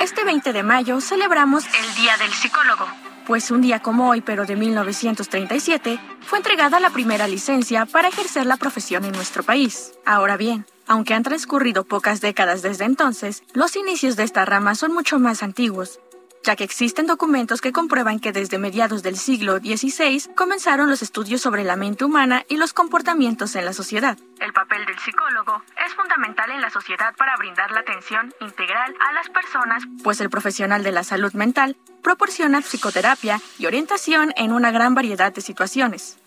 Este 0.00 0.24
20 0.24 0.52
de 0.52 0.62
mayo 0.62 1.00
celebramos 1.00 1.64
el 1.66 1.94
Día 1.94 2.16
del 2.18 2.30
Psicólogo, 2.32 2.86
pues 3.26 3.50
un 3.50 3.60
día 3.60 3.80
como 3.80 4.08
hoy, 4.08 4.20
pero 4.20 4.46
de 4.46 4.56
1937, 4.56 5.98
fue 6.20 6.38
entregada 6.38 6.80
la 6.80 6.90
primera 6.90 7.28
licencia 7.28 7.86
para 7.86 8.08
ejercer 8.08 8.46
la 8.46 8.56
profesión 8.56 9.04
en 9.04 9.12
nuestro 9.12 9.42
país. 9.42 9.92
Ahora 10.04 10.36
bien, 10.36 10.66
aunque 10.86 11.14
han 11.14 11.22
transcurrido 11.22 11.84
pocas 11.84 12.20
décadas 12.20 12.62
desde 12.62 12.84
entonces, 12.84 13.42
los 13.52 13.76
inicios 13.76 14.16
de 14.16 14.24
esta 14.24 14.44
rama 14.44 14.74
son 14.74 14.92
mucho 14.92 15.18
más 15.18 15.42
antiguos, 15.42 16.00
ya 16.42 16.56
que 16.56 16.64
existen 16.64 17.06
documentos 17.06 17.60
que 17.60 17.72
comprueban 17.72 18.18
que 18.18 18.32
desde 18.32 18.58
mediados 18.58 19.02
del 19.02 19.16
siglo 19.16 19.58
XVI 19.58 20.34
comenzaron 20.34 20.88
los 20.88 21.02
estudios 21.02 21.40
sobre 21.40 21.64
la 21.64 21.76
mente 21.76 22.04
humana 22.04 22.44
y 22.48 22.56
los 22.56 22.72
comportamientos 22.72 23.54
en 23.56 23.64
la 23.64 23.72
sociedad. 23.72 24.18
El 24.40 24.52
papel 24.52 24.86
del 24.86 24.98
psicólogo 24.98 25.62
es 25.86 25.94
fundamental 25.94 26.50
en 26.50 26.60
la 26.60 26.70
sociedad 26.70 27.14
para 27.16 27.36
brindar 27.36 27.70
la 27.72 27.80
atención 27.80 28.32
integral 28.40 28.94
a 29.00 29.12
las 29.12 29.28
personas, 29.28 29.82
pues 30.02 30.20
el 30.20 30.30
profesional 30.30 30.82
de 30.82 30.92
la 30.92 31.04
salud 31.04 31.32
mental 31.34 31.76
proporciona 32.02 32.62
psicoterapia 32.62 33.40
y 33.58 33.66
orientación 33.66 34.32
en 34.36 34.52
una 34.52 34.70
gran 34.70 34.94
variedad 34.94 35.32
de 35.32 35.40
situaciones. 35.42 36.18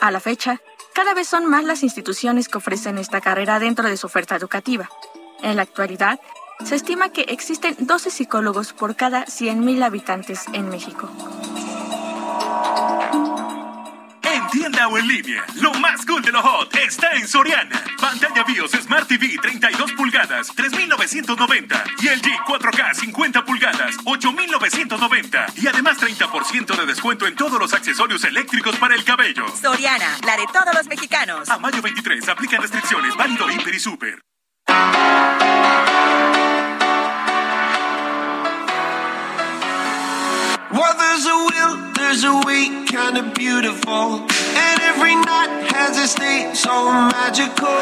A 0.00 0.10
la 0.10 0.20
fecha, 0.20 0.60
cada 0.94 1.14
vez 1.14 1.28
son 1.28 1.46
más 1.46 1.64
las 1.64 1.82
instituciones 1.82 2.48
que 2.48 2.58
ofrecen 2.58 2.96
esta 2.96 3.20
carrera 3.20 3.58
dentro 3.58 3.88
de 3.88 3.96
su 3.96 4.06
oferta 4.06 4.36
educativa. 4.36 4.88
En 5.42 5.56
la 5.56 5.62
actualidad, 5.62 6.18
se 6.64 6.74
estima 6.74 7.10
que 7.10 7.22
existen 7.28 7.76
12 7.78 8.10
psicólogos 8.10 8.72
por 8.72 8.96
cada 8.96 9.24
100.000 9.26 9.82
habitantes 9.84 10.44
en 10.52 10.68
México. 10.68 11.10
Entiende 14.22 14.46
tienda 14.50 14.88
o 14.88 14.98
en 14.98 15.08
línea. 15.08 15.44
Lo 15.56 15.72
más 15.74 16.04
cool 16.06 16.22
de 16.22 16.32
lo 16.32 16.42
hot 16.42 16.74
está 16.76 17.12
en 17.12 17.26
Soriana. 17.26 17.82
Pantalla 18.00 18.44
BIOS 18.44 18.72
Smart 18.72 19.06
TV 19.06 19.38
32 19.40 19.92
pulgadas, 19.92 20.48
3,990. 20.54 21.84
Y 22.02 22.08
el 22.08 22.22
G 22.22 22.30
4K 22.44 22.94
50 22.94 23.44
pulgadas, 23.44 23.96
8,990. 24.04 25.46
Y 25.56 25.66
además 25.66 25.98
30% 25.98 26.76
de 26.76 26.86
descuento 26.86 27.26
en 27.26 27.36
todos 27.36 27.58
los 27.58 27.72
accesorios 27.72 28.24
eléctricos 28.24 28.76
para 28.76 28.94
el 28.94 29.04
cabello. 29.04 29.46
Soriana, 29.60 30.16
la 30.24 30.36
de 30.36 30.46
todos 30.52 30.74
los 30.74 30.86
mexicanos. 30.86 31.48
A 31.48 31.58
mayo 31.58 31.82
23, 31.82 32.28
aplica 32.28 32.58
restricciones, 32.58 33.16
válido 33.16 33.50
Hiper 33.50 33.74
y 33.74 33.80
Super. 33.80 34.20
Well, 40.76 40.94
there's 40.98 41.24
a 41.24 41.38
will, 41.48 41.92
there's 41.94 42.22
a 42.24 42.34
way, 42.44 42.84
kinda 42.84 43.32
beautiful. 43.34 44.20
And 44.20 44.76
every 44.82 45.14
night 45.14 45.72
has 45.72 45.96
a 45.96 46.06
state 46.06 46.54
so 46.54 46.92
magical. 46.92 47.80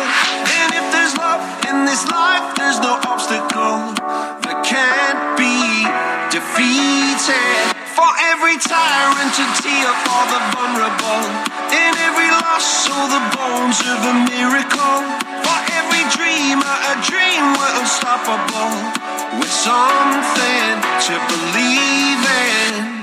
And 0.58 0.68
if 0.72 0.92
there's 0.92 1.16
love 1.16 1.42
in 1.66 1.86
this 1.86 2.06
life, 2.06 2.54
there's 2.54 2.78
no 2.78 3.00
obstacle 3.10 3.98
that 4.46 4.62
can't 4.64 5.36
be 5.36 5.82
defeated. 6.30 7.73
For 7.94 8.10
every 8.26 8.58
tyrant 8.58 9.30
to 9.38 9.44
tear 9.62 9.90
for 10.02 10.22
the 10.26 10.40
vulnerable. 10.50 11.24
In 11.70 11.92
every 12.02 12.28
loss, 12.42 12.90
all 12.90 13.06
the 13.06 13.22
bones 13.38 13.78
of 13.86 13.98
a 14.02 14.14
miracle. 14.34 14.98
For 15.46 15.58
every 15.78 16.02
dreamer, 16.10 16.74
a 16.90 16.94
dream 17.06 17.54
we're 17.54 17.74
unstoppable. 17.78 18.74
With 19.38 19.52
something 19.52 20.74
to 21.06 21.14
believe 21.30 22.22
in. 22.90 22.93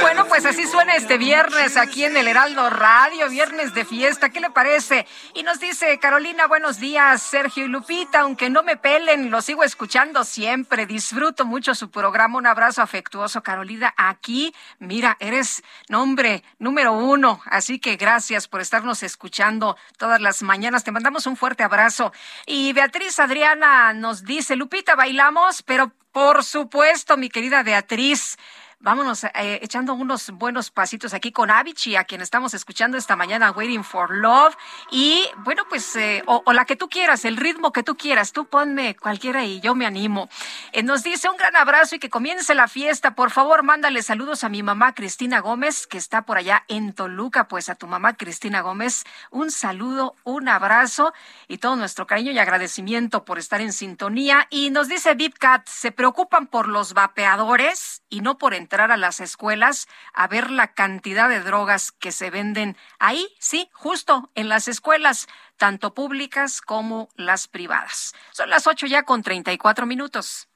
Bueno, 0.00 0.26
pues 0.26 0.46
así 0.46 0.66
suena 0.66 0.94
este 0.94 1.18
viernes 1.18 1.76
aquí 1.76 2.04
en 2.04 2.16
el 2.16 2.28
Heraldo 2.28 2.70
Radio, 2.70 3.28
viernes 3.28 3.74
de 3.74 3.84
fiesta. 3.84 4.30
¿Qué 4.30 4.40
le 4.40 4.50
parece? 4.50 5.06
Y 5.34 5.42
nos 5.42 5.60
dice 5.60 5.98
Carolina, 5.98 6.46
buenos 6.46 6.78
días, 6.78 7.22
Sergio 7.22 7.64
y 7.64 7.68
Lupita. 7.68 8.20
Aunque 8.20 8.50
no 8.50 8.62
me 8.62 8.76
pelen, 8.76 9.30
lo 9.30 9.42
sigo 9.42 9.64
escuchando 9.64 10.24
siempre. 10.24 10.86
Disfruto 10.86 11.44
mucho 11.44 11.74
su 11.74 11.90
programa. 11.90 12.38
Un 12.38 12.46
abrazo 12.46 12.82
afectuoso, 12.82 13.42
Carolina. 13.42 13.92
Aquí, 13.96 14.54
mira, 14.78 15.16
eres 15.20 15.62
nombre 15.88 16.42
número 16.58 16.92
uno. 16.92 17.40
Así 17.46 17.78
que 17.78 17.96
gracias 17.96 18.48
por 18.48 18.60
estarnos 18.60 19.02
escuchando 19.02 19.76
todas 19.98 20.20
las 20.20 20.42
mañanas. 20.42 20.84
Te 20.84 20.92
mandamos 20.92 21.26
un 21.26 21.36
fuerte 21.36 21.62
abrazo. 21.62 22.12
Y 22.46 22.72
Beatriz 22.72 23.18
Adriana 23.18 23.92
nos 23.92 24.24
dice, 24.24 24.56
Lupita, 24.56 24.94
bailamos, 24.94 25.62
pero 25.62 25.92
por 26.18 26.42
supuesto, 26.42 27.16
mi 27.16 27.28
querida 27.28 27.62
Beatriz. 27.62 28.38
Vámonos 28.80 29.24
eh, 29.24 29.58
echando 29.60 29.92
unos 29.92 30.30
buenos 30.30 30.70
pasitos 30.70 31.12
aquí 31.12 31.32
con 31.32 31.50
Avicii, 31.50 31.96
a 31.96 32.04
quien 32.04 32.20
estamos 32.20 32.54
escuchando 32.54 32.96
esta 32.96 33.16
mañana, 33.16 33.50
Waiting 33.50 33.82
for 33.82 34.14
Love. 34.14 34.56
Y 34.92 35.24
bueno, 35.38 35.64
pues, 35.68 35.96
eh, 35.96 36.22
o, 36.26 36.44
la 36.52 36.64
que 36.64 36.76
tú 36.76 36.88
quieras, 36.88 37.24
el 37.24 37.36
ritmo 37.36 37.72
que 37.72 37.82
tú 37.82 37.96
quieras, 37.96 38.32
tú 38.32 38.44
ponme 38.44 38.94
cualquiera 38.94 39.44
y 39.44 39.60
yo 39.60 39.74
me 39.74 39.84
animo. 39.84 40.28
Eh, 40.70 40.84
nos 40.84 41.02
dice 41.02 41.28
un 41.28 41.36
gran 41.36 41.56
abrazo 41.56 41.96
y 41.96 41.98
que 41.98 42.08
comience 42.08 42.54
la 42.54 42.68
fiesta. 42.68 43.16
Por 43.16 43.32
favor, 43.32 43.64
mándale 43.64 44.00
saludos 44.00 44.44
a 44.44 44.48
mi 44.48 44.62
mamá 44.62 44.94
Cristina 44.94 45.40
Gómez, 45.40 45.88
que 45.88 45.98
está 45.98 46.22
por 46.22 46.38
allá 46.38 46.64
en 46.68 46.92
Toluca. 46.92 47.48
Pues 47.48 47.70
a 47.70 47.74
tu 47.74 47.88
mamá 47.88 48.16
Cristina 48.16 48.60
Gómez, 48.60 49.02
un 49.32 49.50
saludo, 49.50 50.14
un 50.22 50.48
abrazo 50.48 51.12
y 51.48 51.58
todo 51.58 51.74
nuestro 51.74 52.06
cariño 52.06 52.30
y 52.30 52.38
agradecimiento 52.38 53.24
por 53.24 53.40
estar 53.40 53.60
en 53.60 53.72
sintonía. 53.72 54.46
Y 54.50 54.70
nos 54.70 54.86
dice 54.86 55.14
VipCat, 55.14 55.66
se 55.66 55.90
preocupan 55.90 56.46
por 56.46 56.68
los 56.68 56.94
vapeadores 56.94 58.02
y 58.08 58.20
no 58.20 58.38
por 58.38 58.54
entrar 58.54 58.90
a 58.90 58.96
las 58.96 59.20
escuelas 59.20 59.88
a 60.12 60.26
ver 60.28 60.50
la 60.50 60.74
cantidad 60.74 61.28
de 61.28 61.40
drogas 61.40 61.92
que 61.92 62.12
se 62.12 62.30
venden 62.30 62.76
ahí, 62.98 63.28
sí, 63.38 63.68
justo 63.72 64.30
en 64.34 64.48
las 64.48 64.68
escuelas, 64.68 65.28
tanto 65.56 65.94
públicas 65.94 66.60
como 66.60 67.08
las 67.14 67.48
privadas. 67.48 68.14
Son 68.32 68.50
las 68.50 68.66
ocho 68.66 68.86
ya 68.86 69.02
con 69.04 69.22
34 69.22 69.86
minutos. 69.86 70.47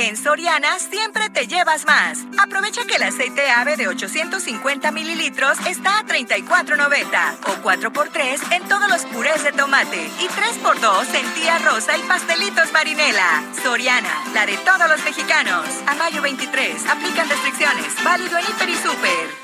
En 0.00 0.16
Soriana 0.16 0.78
siempre 0.78 1.28
te 1.28 1.46
llevas 1.46 1.84
más. 1.84 2.20
Aprovecha 2.38 2.86
que 2.86 2.96
el 2.96 3.02
aceite 3.02 3.50
ave 3.50 3.76
de 3.76 3.86
850 3.86 4.90
mililitros 4.92 5.58
está 5.66 5.98
a 5.98 6.06
34.90 6.06 7.36
o 7.46 7.62
4x3 7.62 8.52
en 8.52 8.66
todos 8.66 8.88
los 8.88 9.04
purés 9.04 9.44
de 9.44 9.52
tomate 9.52 10.10
y 10.18 10.26
3x2 10.26 11.14
en 11.14 11.34
tía 11.34 11.58
rosa 11.58 11.98
y 11.98 12.02
pastelitos 12.04 12.72
marinela. 12.72 13.44
Soriana, 13.62 14.24
la 14.32 14.46
de 14.46 14.56
todos 14.58 14.88
los 14.88 15.04
mexicanos. 15.04 15.66
A 15.86 15.94
mayo 15.94 16.22
23, 16.22 16.86
aplican 16.86 17.28
restricciones. 17.28 18.02
Válido 18.02 18.38
en 18.38 18.44
Hiper 18.44 18.68
y 18.70 18.76
Super. 18.76 19.39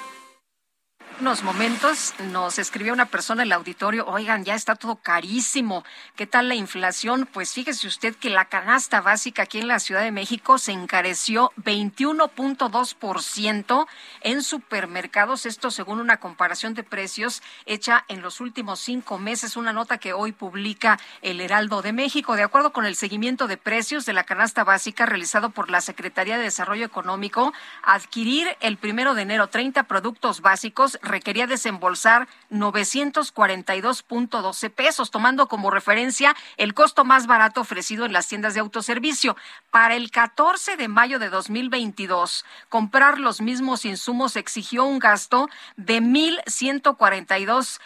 Unos 1.21 1.43
momentos 1.43 2.15
nos 2.31 2.59
escribió 2.59 2.93
una 2.93 3.07
persona 3.07 3.43
en 3.43 3.49
el 3.49 3.53
auditorio, 3.53 4.07
oigan, 4.07 4.45
ya 4.45 4.55
está 4.55 4.75
todo 4.75 4.97
carísimo. 4.97 5.83
¿Qué 6.15 6.27
tal 6.27 6.49
la 6.49 6.55
inflación? 6.55 7.27
Pues 7.33 7.55
fíjese 7.55 7.87
usted 7.87 8.15
que 8.15 8.29
la 8.29 8.45
canasta 8.47 9.01
básica 9.01 9.45
aquí 9.45 9.59
en 9.59 9.69
la 9.69 9.79
Ciudad 9.79 10.03
de 10.03 10.13
México 10.13 10.59
se 10.59 10.73
encareció 10.73 11.53
21.2% 11.57 13.87
en 14.21 14.43
supermercados. 14.43 15.47
Esto 15.47 15.71
según 15.71 16.01
una 16.01 16.19
comparación 16.19 16.75
de 16.75 16.83
precios 16.83 17.43
hecha 17.65 18.05
en 18.09 18.21
los 18.21 18.41
últimos 18.41 18.81
cinco 18.81 19.19
meses, 19.19 19.57
una 19.57 19.73
nota 19.73 19.97
que 19.99 20.13
hoy 20.13 20.33
publica 20.33 20.99
el 21.23 21.41
Heraldo 21.41 21.81
de 21.81 21.95
México. 21.95 22.37
De 22.37 22.43
acuerdo 22.43 22.73
con 22.73 22.85
el 22.85 22.95
seguimiento 22.95 23.47
de 23.47 23.57
precios 23.57 24.05
de 24.05 24.13
la 24.13 24.25
canasta 24.25 24.65
básica 24.65 25.07
realizado 25.07 25.49
por 25.51 25.71
la 25.71 25.81
Secretaría 25.81 26.37
de 26.37 26.45
Desarrollo 26.45 26.85
Económico, 26.85 27.55
adquirir 27.83 28.55
el 28.61 28.77
primero 28.77 29.15
de 29.15 29.23
enero 29.23 29.49
30 29.49 29.85
productos 29.85 30.43
básicos 30.43 30.99
requería 31.07 31.47
desembolsar 31.47 32.29
942.12 32.51 34.71
pesos, 34.71 35.11
tomando 35.11 35.49
como 35.49 35.71
referencia 35.71 36.37
el 36.57 36.75
costo 36.75 37.05
más 37.05 37.27
barato 37.27 37.63
ofrecido 37.63 38.05
en 38.05 38.13
las 38.13 38.29
tiendas 38.29 38.53
de 38.55 38.61
autoservicio. 38.61 39.37
Para 39.71 39.95
el 39.95 40.11
14 40.11 40.77
de 40.77 40.89
mayo 40.89 41.19
de 41.19 41.31
2022, 41.31 42.45
comprar 42.69 43.19
los 43.19 43.41
mismos 43.41 43.85
insumos 43.85 44.37
exigió 44.37 44.85
un 44.85 44.99
gasto 44.99 45.49
de 45.77 46.03
1.142 46.03 47.81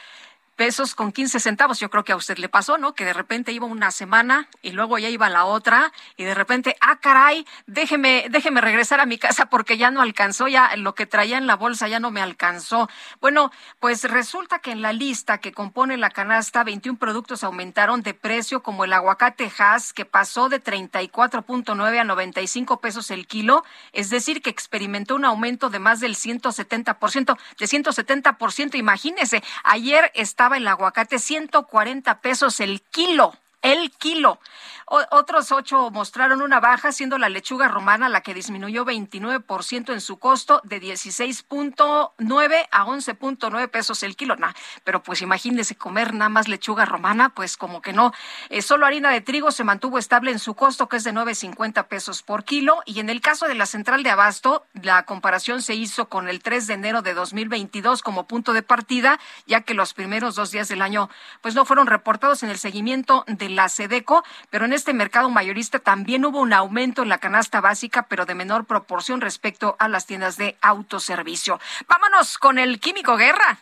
pesos 0.60 0.94
con 0.94 1.10
15 1.10 1.40
centavos. 1.40 1.80
Yo 1.80 1.88
creo 1.88 2.04
que 2.04 2.12
a 2.12 2.16
usted 2.16 2.36
le 2.36 2.50
pasó, 2.50 2.76
¿no? 2.76 2.92
Que 2.92 3.06
de 3.06 3.14
repente 3.14 3.50
iba 3.50 3.64
una 3.64 3.90
semana 3.90 4.46
y 4.60 4.72
luego 4.72 4.98
ya 4.98 5.08
iba 5.08 5.30
la 5.30 5.46
otra 5.46 5.90
y 6.18 6.24
de 6.24 6.34
repente, 6.34 6.76
ah, 6.82 6.98
caray, 7.00 7.46
déjeme, 7.66 8.26
déjeme 8.28 8.60
regresar 8.60 9.00
a 9.00 9.06
mi 9.06 9.16
casa 9.16 9.46
porque 9.46 9.78
ya 9.78 9.90
no 9.90 10.02
alcanzó, 10.02 10.48
ya 10.48 10.76
lo 10.76 10.94
que 10.94 11.06
traía 11.06 11.38
en 11.38 11.46
la 11.46 11.56
bolsa 11.56 11.88
ya 11.88 11.98
no 11.98 12.10
me 12.10 12.20
alcanzó. 12.20 12.90
Bueno, 13.22 13.50
pues 13.78 14.04
resulta 14.04 14.58
que 14.58 14.70
en 14.70 14.82
la 14.82 14.92
lista 14.92 15.38
que 15.38 15.52
compone 15.52 15.96
la 15.96 16.10
canasta, 16.10 16.62
21 16.62 16.98
productos 16.98 17.42
aumentaron 17.42 18.02
de 18.02 18.12
precio, 18.12 18.62
como 18.62 18.84
el 18.84 18.92
aguacate 18.92 19.50
Hass, 19.56 19.94
que 19.94 20.04
pasó 20.04 20.50
de 20.50 20.62
34.9 20.62 21.98
a 21.98 22.04
95 22.04 22.82
pesos 22.82 23.10
el 23.10 23.26
kilo, 23.26 23.64
es 23.92 24.10
decir, 24.10 24.42
que 24.42 24.50
experimentó 24.50 25.14
un 25.14 25.24
aumento 25.24 25.70
de 25.70 25.78
más 25.78 26.00
del 26.00 26.16
170%, 26.16 27.38
de 27.58 27.66
170%. 27.66 28.74
Imagínese, 28.74 29.42
ayer 29.64 30.12
estaba 30.14 30.49
el 30.56 30.68
aguacate 30.68 31.18
140 31.18 32.20
pesos 32.20 32.60
el 32.60 32.80
kilo 32.82 33.34
el 33.62 33.90
kilo. 33.92 34.38
Otros 34.86 35.52
ocho 35.52 35.90
mostraron 35.92 36.42
una 36.42 36.58
baja, 36.58 36.90
siendo 36.90 37.16
la 37.16 37.28
lechuga 37.28 37.68
romana 37.68 38.08
la 38.08 38.22
que 38.22 38.34
disminuyó 38.34 38.84
29% 38.84 39.92
en 39.92 40.00
su 40.00 40.18
costo 40.18 40.60
de 40.64 40.82
16.9 40.82 42.68
a 42.72 42.84
11.9 42.84 43.68
pesos 43.68 44.02
el 44.02 44.16
kilo. 44.16 44.34
Nah, 44.34 44.52
pero 44.82 45.00
pues 45.00 45.22
imagínese 45.22 45.76
comer 45.76 46.12
nada 46.12 46.28
más 46.28 46.48
lechuga 46.48 46.86
romana, 46.86 47.28
pues 47.28 47.56
como 47.56 47.82
que 47.82 47.92
no. 47.92 48.12
Eh, 48.48 48.62
solo 48.62 48.84
harina 48.84 49.10
de 49.10 49.20
trigo 49.20 49.52
se 49.52 49.62
mantuvo 49.62 49.96
estable 49.96 50.32
en 50.32 50.40
su 50.40 50.54
costo, 50.54 50.88
que 50.88 50.96
es 50.96 51.04
de 51.04 51.12
9.50 51.12 51.86
pesos 51.86 52.24
por 52.24 52.42
kilo. 52.42 52.82
Y 52.84 52.98
en 52.98 53.10
el 53.10 53.20
caso 53.20 53.46
de 53.46 53.54
la 53.54 53.66
central 53.66 54.02
de 54.02 54.10
abasto, 54.10 54.66
la 54.72 55.04
comparación 55.04 55.62
se 55.62 55.76
hizo 55.76 56.08
con 56.08 56.28
el 56.28 56.42
3 56.42 56.66
de 56.66 56.74
enero 56.74 57.02
de 57.02 57.14
2022 57.14 58.02
como 58.02 58.26
punto 58.26 58.52
de 58.52 58.62
partida, 58.62 59.20
ya 59.46 59.60
que 59.60 59.74
los 59.74 59.94
primeros 59.94 60.34
dos 60.34 60.50
días 60.50 60.66
del 60.66 60.82
año 60.82 61.10
pues 61.42 61.54
no 61.54 61.64
fueron 61.64 61.86
reportados 61.86 62.42
en 62.42 62.50
el 62.50 62.58
seguimiento 62.58 63.22
de 63.28 63.49
la 63.50 63.68
Sedeco, 63.68 64.24
pero 64.50 64.64
en 64.64 64.72
este 64.72 64.94
mercado 64.94 65.30
mayorista 65.30 65.78
también 65.78 66.24
hubo 66.24 66.40
un 66.40 66.52
aumento 66.52 67.02
en 67.02 67.08
la 67.08 67.18
canasta 67.18 67.60
básica, 67.60 68.06
pero 68.08 68.26
de 68.26 68.34
menor 68.34 68.64
proporción 68.64 69.20
respecto 69.20 69.76
a 69.78 69.88
las 69.88 70.06
tiendas 70.06 70.36
de 70.36 70.56
autoservicio. 70.60 71.60
Vámonos 71.88 72.38
con 72.38 72.58
el 72.58 72.80
Químico 72.80 73.16
Guerra. 73.16 73.58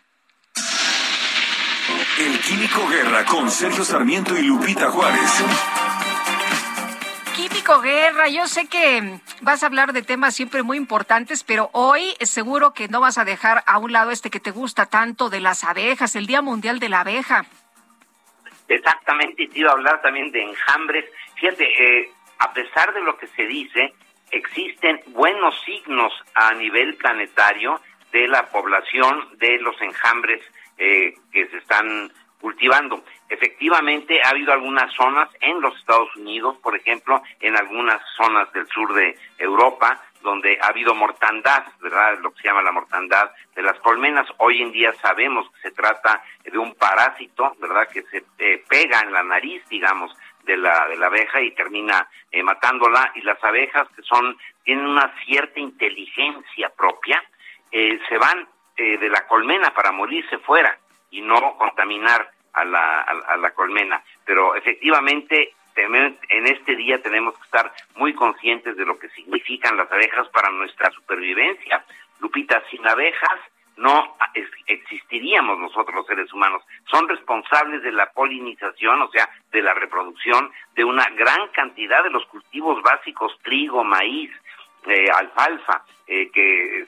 El 2.19 2.41
Químico 2.41 2.87
Guerra 2.89 3.25
con 3.25 3.51
Sergio 3.51 3.85
Sarmiento 3.85 4.37
y 4.37 4.43
Lupita 4.43 4.91
Juárez. 4.91 5.45
Químico 7.37 7.81
Guerra, 7.81 8.29
yo 8.29 8.49
sé 8.49 8.67
que 8.67 9.21
vas 9.43 9.63
a 9.63 9.67
hablar 9.67 9.93
de 9.93 10.03
temas 10.03 10.35
siempre 10.35 10.65
muy 10.65 10.77
importantes, 10.77 11.45
pero 11.45 11.71
hoy 11.73 12.15
seguro 12.21 12.75
que 12.75 12.89
no 12.89 13.01
vas 13.01 13.17
a 13.17 13.25
dejar 13.25 13.63
a 13.67 13.79
un 13.79 13.93
lado 13.93 14.11
este 14.11 14.31
que 14.31 14.41
te 14.41 14.51
gusta 14.51 14.87
tanto 14.87 15.31
de 15.31 15.41
las 15.41 15.63
abejas, 15.63 16.17
el 16.17 16.27
Día 16.27 16.43
Mundial 16.43 16.81
de 16.81 16.89
la 16.89 17.01
Abeja. 17.01 17.47
Exactamente, 18.69 19.43
y 19.43 19.49
te 19.49 19.61
iba 19.61 19.71
a 19.71 19.75
hablar 19.75 20.03
también 20.03 20.31
de 20.31 20.43
enjambres. 20.43 21.07
Fíjate, 21.37 21.65
eh, 21.65 22.11
a 22.39 22.53
pesar 22.53 22.93
de 22.93 23.01
lo 23.01 23.17
que 23.17 23.27
se 23.29 23.47
dice, 23.47 23.95
existen 24.31 25.01
buenos 25.09 25.59
signos 25.65 26.13
a 26.35 26.53
nivel 26.55 26.97
planetario 26.97 27.81
de 28.13 28.29
la 28.29 28.49
población 28.49 29.29
de 29.39 29.59
los 29.59 29.81
enjambres 29.81 30.43
eh, 30.77 31.15
que 31.33 31.49
se 31.49 31.59
están 31.59 32.13
cultivando. 32.41 33.03
Efectivamente, 33.29 34.21
ha 34.23 34.31
habido 34.31 34.53
algunas 34.53 34.93
zonas 34.95 35.29
en 35.41 35.61
los 35.61 35.77
Estados 35.77 36.15
Unidos, 36.17 36.57
por 36.63 36.77
ejemplo, 36.77 37.23
en 37.41 37.57
algunas 37.57 38.01
zonas 38.17 38.53
del 38.53 38.67
sur 38.69 38.95
de 38.95 39.19
Europa, 39.39 40.01
donde 40.23 40.59
ha 40.61 40.69
habido 40.69 40.95
mortandad, 40.95 41.65
¿verdad? 41.81 42.19
Lo 42.21 42.33
que 42.33 42.43
se 42.43 42.49
llama 42.49 42.63
la 42.63 42.73
mortandad 42.73 43.31
de 43.55 43.63
las 43.63 43.79
colmenas. 43.81 44.27
Hoy 44.39 44.63
en 44.63 44.73
día 44.73 44.93
sabemos 44.95 45.51
que 45.53 45.69
se 45.69 45.71
trata 45.75 46.23
de 46.45 46.59
un 46.59 46.75
parásito, 46.75 47.55
¿verdad? 47.59 47.89
Que 47.89 48.03
se 48.03 48.25
eh, 48.39 48.65
pega 48.69 49.01
en 49.01 49.13
la 49.13 49.23
nariz, 49.23 49.63
digamos, 49.69 50.17
de 50.45 50.57
la, 50.57 50.87
de 50.89 50.97
la 50.97 51.07
abeja 51.07 51.41
y 51.41 51.53
termina 51.53 52.09
eh, 52.31 52.43
matándola. 52.43 53.13
Y 53.15 53.23
las 53.23 53.43
abejas, 53.43 53.89
que 53.95 54.03
son, 54.03 54.37
tienen 54.65 54.87
una 54.87 55.15
cierta 55.25 55.61
inteligencia 55.61 56.71
propia, 56.71 57.23
eh, 57.71 57.99
se 58.09 58.19
van 58.19 58.49
de 58.77 59.09
la 59.09 59.27
colmena 59.27 59.75
para 59.75 59.91
morirse 59.91 60.39
fuera 60.39 60.79
y 61.11 61.21
no 61.21 61.57
contaminar 61.57 62.31
a 62.53 62.65
la, 62.65 63.01
a 63.01 63.37
la 63.37 63.51
colmena. 63.51 64.01
Pero 64.25 64.55
efectivamente 64.55 65.57
en 65.83 66.47
este 66.47 66.77
día 66.77 67.01
tenemos 67.01 67.35
que 67.37 67.45
estar 67.45 67.73
muy 67.97 68.15
conscientes 68.15 68.77
de 68.77 68.85
lo 68.85 68.99
que 68.99 69.09
significan 69.11 69.77
las 69.77 69.91
abejas 69.91 70.29
para 70.29 70.51
nuestra 70.51 70.91
supervivencia. 70.91 71.85
Lupita, 72.21 72.63
sin 72.71 72.87
abejas 72.87 73.41
no 73.77 74.17
existiríamos 74.67 75.59
nosotros 75.59 75.95
los 75.95 76.07
seres 76.07 76.33
humanos. 76.33 76.63
Son 76.91 77.09
responsables 77.09 77.83
de 77.83 77.93
la 77.93 78.11
polinización, 78.11 79.03
o 79.03 79.11
sea, 79.11 79.29
de 79.53 79.63
la 79.63 79.73
reproducción 79.73 80.51
de 80.75 80.85
una 80.85 81.05
gran 81.11 81.49
cantidad 81.49 82.03
de 82.03 82.11
los 82.11 82.27
cultivos 82.27 82.83
básicos, 82.83 83.39
trigo, 83.43 83.85
maíz, 83.85 84.31
eh, 84.87 85.07
alfalfa, 85.17 85.85
eh, 86.07 86.31
que 86.33 86.87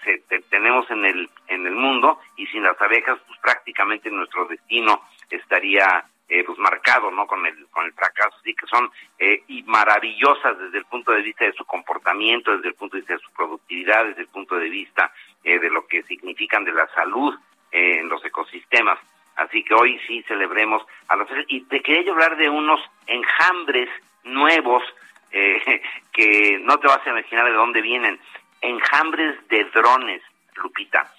tenemos 0.49 0.91
en 0.91 1.05
el, 1.05 1.31
en 1.49 1.67
el 1.67 1.75
mundo, 1.75 2.19
y 2.37 2.47
sin 2.47 2.65
las 2.65 2.81
abejas, 2.81 3.19
pues 3.27 3.39
prácticamente 3.41 4.11
nuestro 4.11 4.47
destino 4.47 5.03
estaría 5.31 6.05
eh, 6.31 6.45
pues 6.45 6.57
marcado 6.59 7.11
no 7.11 7.27
con 7.27 7.45
el 7.45 7.67
con 7.73 7.85
el 7.85 7.93
fracaso. 7.93 8.37
Así 8.39 8.55
que 8.55 8.67
son 8.67 8.89
eh, 9.19 9.43
y 9.49 9.65
maravillosas 9.65 10.57
desde 10.59 10.79
el 10.79 10.85
punto 10.85 11.11
de 11.11 11.23
vista 11.23 11.45
de 11.45 11.53
su 11.53 11.65
comportamiento 11.65 12.55
desde 12.57 12.69
el 12.69 12.75
punto 12.75 12.97
de 12.97 13.01
vista 13.01 13.15
de 13.15 13.21
su 13.21 13.33
productividad 13.33 14.07
desde 14.07 14.23
el 14.23 14.29
punto 14.29 14.57
de 14.57 14.69
vista 14.69 15.13
eh, 15.43 15.59
de 15.59 15.69
lo 15.71 15.89
que 15.89 16.05
significan 16.05 16.65
de 16.65 16.73
la 16.73 16.87
salud 16.95 17.35
en 17.73 18.09
los 18.09 18.25
ecosistemas. 18.25 19.01
Así 19.35 19.65
que 19.65 19.75
hoy 19.75 19.99
sí 20.07 20.23
celebremos 20.29 20.85
a 21.09 21.17
los 21.17 21.29
y 21.49 21.63
te 21.63 21.81
quería 21.83 22.13
hablar 22.13 22.37
de 22.37 22.49
unos 22.49 22.81
enjambres 23.07 23.89
nuevos 24.23 24.85
que 26.13 26.59
no 26.63 26.79
te 26.79 26.89
vas 26.89 27.07
a 27.07 27.11
imaginar 27.11 27.47
de 27.47 27.53
dónde 27.53 27.81
vienen. 27.81 28.21
Enjambres 28.61 29.37
de 29.49 29.65
drones 29.65 30.23
Lupita 30.57 31.11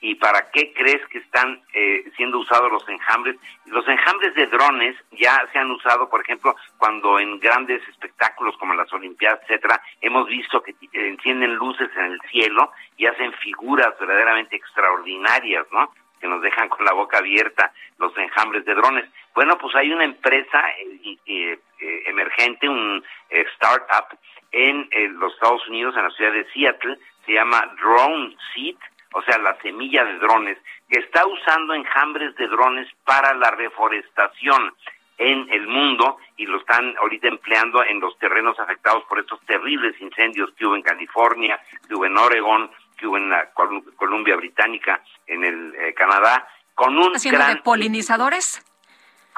y 0.00 0.14
para 0.14 0.50
qué 0.50 0.72
crees 0.72 1.06
que 1.08 1.18
están 1.18 1.60
eh, 1.74 2.10
siendo 2.16 2.38
usados 2.38 2.72
los 2.72 2.88
enjambres. 2.88 3.36
Los 3.66 3.86
enjambres 3.86 4.34
de 4.34 4.46
drones 4.46 4.96
ya 5.12 5.46
se 5.52 5.58
han 5.58 5.70
usado, 5.70 6.08
por 6.08 6.22
ejemplo, 6.22 6.56
cuando 6.78 7.18
en 7.18 7.38
grandes 7.38 7.86
espectáculos 7.88 8.56
como 8.56 8.74
las 8.74 8.90
Olimpiadas, 8.92 9.40
etcétera, 9.42 9.80
hemos 10.00 10.26
visto 10.26 10.62
que 10.62 10.74
encienden 10.92 11.54
luces 11.54 11.90
en 11.96 12.04
el 12.12 12.20
cielo 12.30 12.72
y 12.96 13.06
hacen 13.06 13.32
figuras 13.34 13.94
verdaderamente 13.98 14.56
extraordinarias, 14.56 15.66
¿no? 15.70 15.92
Que 16.18 16.28
nos 16.28 16.42
dejan 16.42 16.68
con 16.68 16.84
la 16.84 16.92
boca 16.92 17.18
abierta 17.18 17.72
los 17.98 18.16
enjambres 18.16 18.64
de 18.64 18.74
drones. 18.74 19.08
Bueno, 19.34 19.58
pues 19.58 19.74
hay 19.74 19.92
una 19.92 20.04
empresa 20.04 20.64
eh, 20.78 21.16
eh, 21.26 22.02
emergente, 22.06 22.68
un 22.68 23.04
startup 23.28 24.18
en 24.52 24.88
los 25.18 25.32
Estados 25.34 25.66
Unidos, 25.68 25.94
en 25.96 26.04
la 26.04 26.10
ciudad 26.10 26.32
de 26.32 26.44
Seattle, 26.52 26.98
se 27.24 27.32
llama 27.32 27.72
Drone 27.80 28.34
Seed 28.52 28.76
o 29.12 29.22
sea, 29.22 29.38
la 29.38 29.56
semilla 29.60 30.04
de 30.04 30.18
drones, 30.18 30.58
que 30.88 31.00
está 31.00 31.26
usando 31.26 31.74
enjambres 31.74 32.34
de 32.36 32.46
drones 32.48 32.88
para 33.04 33.34
la 33.34 33.50
reforestación 33.50 34.74
en 35.18 35.52
el 35.52 35.66
mundo 35.66 36.16
y 36.36 36.46
lo 36.46 36.58
están 36.58 36.96
ahorita 36.98 37.28
empleando 37.28 37.84
en 37.84 38.00
los 38.00 38.18
terrenos 38.18 38.58
afectados 38.58 39.04
por 39.04 39.18
estos 39.20 39.38
terribles 39.46 40.00
incendios 40.00 40.50
que 40.56 40.64
hubo 40.64 40.76
en 40.76 40.82
California, 40.82 41.60
que 41.86 41.94
hubo 41.94 42.06
en 42.06 42.16
Oregon, 42.16 42.70
que 42.96 43.06
hubo 43.06 43.18
en 43.18 43.28
la 43.28 43.50
Columbia 43.96 44.36
Británica, 44.36 45.02
en 45.26 45.44
el 45.44 45.74
eh, 45.74 45.94
Canadá, 45.94 46.48
con 46.74 46.96
un 46.96 47.14
¿Haciendo 47.14 47.46
de 47.46 47.56
polinizadores? 47.56 48.64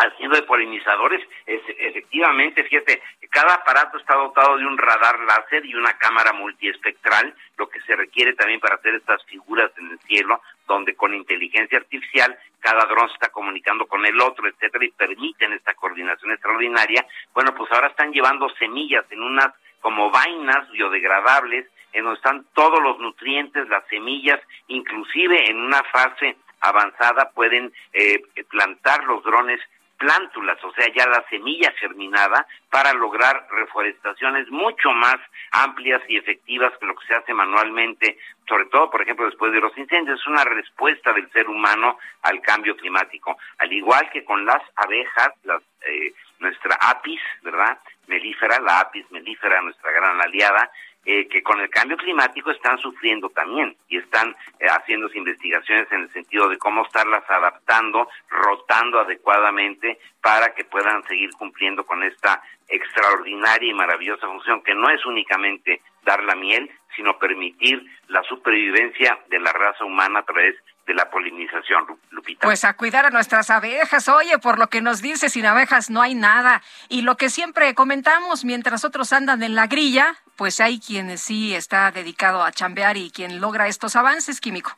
Haciendo 0.09 0.37
de 0.37 0.43
polinizadores, 0.43 1.27
es, 1.47 1.61
efectivamente, 1.79 2.65
fíjate, 2.65 3.03
cada 3.31 3.55
aparato 3.55 3.99
está 3.99 4.15
dotado 4.15 4.59
de 4.59 4.67
un 4.67 4.77
radar 4.79 5.19
láser 5.21 5.65
y 5.65 5.75
una 5.75 5.97
cámara 5.99 6.33
multiespectral, 6.33 7.35
lo 7.57 7.69
que 7.69 7.81
se 7.83 7.97
requiere 7.97 8.35
también 8.35 8.61
para 8.61 8.77
hacer 8.77 8.95
estas 8.95 9.25
figuras 9.25 9.71
en 9.79 9.91
el 9.91 9.99
cielo, 10.01 10.41
donde 10.67 10.95
con 10.95 11.15
inteligencia 11.15 11.79
artificial 11.79 12.39
cada 12.61 12.85
dron 12.87 13.09
se 13.09 13.15
está 13.15 13.29
comunicando 13.31 13.87
con 13.87 14.07
el 14.07 14.21
otro, 14.21 14.47
etcétera, 14.49 14.85
y 14.85 14.91
permiten 14.91 15.53
esta 15.53 15.75
coordinación 15.75 16.33
extraordinaria. 16.33 17.07
Bueno, 17.35 17.55
pues 17.55 17.71
ahora 17.73 17.89
están 17.89 18.13
llevando 18.13 18.49
semillas 18.51 19.05
en 19.11 19.23
unas 19.23 19.53
como 19.81 20.11
vainas 20.11 20.71
biodegradables, 20.71 21.67
en 21.93 22.05
donde 22.05 22.17
están 22.17 22.47
todos 22.55 22.81
los 22.81 22.99
nutrientes, 23.01 23.69
las 23.69 23.87
semillas, 23.89 24.41
inclusive 24.69 25.51
en 25.51 25.59
una 25.59 25.83
fase 25.85 26.37
avanzada 26.61 27.31
pueden 27.35 27.73
eh, 27.93 28.23
plantar 28.49 29.05
los 29.05 29.23
drones 29.25 29.61
plántulas, 30.03 30.59
o 30.65 30.73
sea, 30.73 30.93
ya 30.93 31.07
la 31.07 31.25
semilla 31.31 31.73
germinada, 31.79 32.45
para 32.69 32.93
lograr 32.93 33.47
reforestaciones 33.53 34.51
mucho 34.51 34.91
más 34.91 35.17
amplias 35.53 36.03
y 36.09 36.17
efectivas 36.17 36.73
que 36.81 36.87
lo 36.87 36.97
que 36.97 37.07
se 37.07 37.15
hace 37.15 37.33
manualmente, 37.33 38.19
sobre 38.49 38.65
todo, 38.67 38.91
por 38.91 39.01
ejemplo, 39.01 39.27
después 39.27 39.53
de 39.53 39.61
los 39.61 39.77
incendios. 39.79 40.19
Es 40.19 40.27
una 40.27 40.45
respuesta 40.45 41.13
del 41.13 41.31
ser 41.31 41.49
humano 41.49 41.99
al 42.23 42.41
cambio 42.41 42.77
climático. 42.77 43.37
Al 43.59 43.73
igual 43.73 44.11
que 44.11 44.25
con 44.25 44.45
las 44.45 44.63
abejas, 44.75 45.31
las, 45.45 45.63
eh, 45.87 46.13
nuestra 46.41 46.75
apis, 46.81 47.21
¿verdad? 47.43 47.79
Melífera, 48.09 48.59
la 48.59 48.81
apis 48.81 49.09
melífera, 49.13 49.63
nuestra 49.63 49.93
gran 49.93 50.21
aliada, 50.21 50.69
eh, 51.05 51.27
que 51.29 51.43
con 51.43 51.61
el 51.61 51.69
cambio 51.69 51.97
climático 51.97 52.51
están 52.51 52.79
sufriendo 52.79 53.29
también 53.31 53.77
y 53.89 53.99
están 53.99 54.37
eh, 54.61 54.67
haciendo 54.67 55.11
investigaciones 55.13 55.91
en 55.91 56.03
el 56.03 56.13
sentido 56.13 56.49
de 56.49 56.59
cómo 56.59 56.85
estarlas 56.85 57.29
adaptando, 57.29 58.09
rotando 58.29 59.01
adecuadamente 59.01 59.99
para 60.21 60.55
que 60.55 60.65
puedan 60.65 61.03
seguir 61.05 61.31
cumpliendo 61.33 61.85
con 61.85 62.03
esta 62.05 62.41
extraordinaria 62.69 63.71
y 63.71 63.75
maravillosa 63.75 64.27
función 64.29 64.63
que 64.63 64.75
no 64.75 64.89
es 64.91 65.05
únicamente 65.05 65.83
dar 66.05 66.23
la 66.23 66.35
miel, 66.35 66.71
sino 66.97 67.19
permitir 67.19 67.85
la 68.09 68.23
supervivencia 68.23 69.19
de 69.29 69.41
la 69.41 69.53
raza 69.53 69.85
humana 69.85 70.21
a 70.21 70.25
través 70.25 70.57
de 70.87 70.95
la 70.95 71.11
polinización, 71.11 71.87
Lupita. 72.11 72.47
Pues 72.47 72.65
a 72.65 72.75
cuidar 72.75 73.07
a 73.07 73.11
nuestras 73.11 73.51
abejas. 73.51 74.09
Oye, 74.09 74.39
por 74.39 74.59
lo 74.59 74.69
que 74.69 74.81
nos 74.81 75.01
dice, 75.01 75.29
sin 75.29 75.47
abejas 75.47 75.91
no 75.91 76.03
hay 76.03 76.15
nada. 76.15 76.63
Y 76.89 77.03
lo 77.03 77.17
que 77.17 77.31
siempre 77.31 77.75
comentamos, 77.75 78.45
mientras 78.45 78.85
otros 78.85 79.13
andan 79.13 79.43
en 79.43 79.55
la 79.55 79.67
grilla, 79.67 80.17
pues 80.37 80.61
hay 80.61 80.81
quien 80.81 81.17
sí 81.19 81.55
está 81.55 81.91
dedicado 81.93 82.43
a 82.43 82.53
chambear 82.53 82.97
y 82.97 83.11
quien 83.11 83.41
logra 83.41 83.69
estos 83.69 83.97
avances, 83.97 84.41
Químico. 84.41 84.77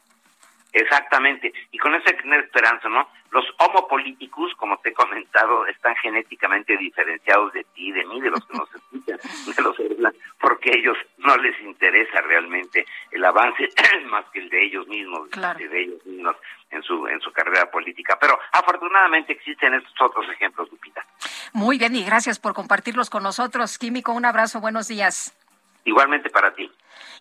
Exactamente, 0.74 1.52
y 1.70 1.78
con 1.78 1.92
tener 2.02 2.40
esperanza, 2.40 2.88
¿no? 2.88 3.08
Los 3.34 3.44
homopolíticos, 3.58 4.54
como 4.54 4.78
te 4.78 4.90
he 4.90 4.92
comentado, 4.92 5.66
están 5.66 5.96
genéticamente 5.96 6.76
diferenciados 6.76 7.52
de 7.52 7.64
ti, 7.74 7.90
de 7.90 8.04
mí, 8.04 8.20
de 8.20 8.30
los 8.30 8.46
que 8.46 8.56
nos 8.56 8.72
escuchan, 8.76 9.18
de 9.56 9.60
los 9.60 10.14
porque 10.40 10.70
a 10.70 10.74
ellos 10.78 10.96
no 11.18 11.36
les 11.38 11.60
interesa 11.62 12.20
realmente 12.20 12.86
el 13.10 13.24
avance 13.24 13.68
más 14.06 14.24
que 14.26 14.38
el 14.38 14.48
de 14.50 14.64
ellos 14.64 14.86
mismos, 14.86 15.28
de 15.30 15.82
ellos 15.82 16.06
mismos 16.06 16.36
en 16.70 16.80
su 16.84 17.08
en 17.08 17.20
su 17.22 17.32
carrera 17.32 17.68
política. 17.72 18.16
Pero 18.20 18.38
afortunadamente 18.52 19.32
existen 19.32 19.74
estos 19.74 20.00
otros 20.00 20.30
ejemplos, 20.30 20.70
Lupita. 20.70 21.04
Muy 21.52 21.76
bien, 21.76 21.96
y 21.96 22.04
gracias 22.04 22.38
por 22.38 22.54
compartirlos 22.54 23.10
con 23.10 23.24
nosotros. 23.24 23.78
Químico, 23.78 24.12
un 24.12 24.26
abrazo, 24.26 24.60
buenos 24.60 24.86
días. 24.86 25.36
Igualmente 25.84 26.30
para 26.30 26.54
ti. 26.54 26.70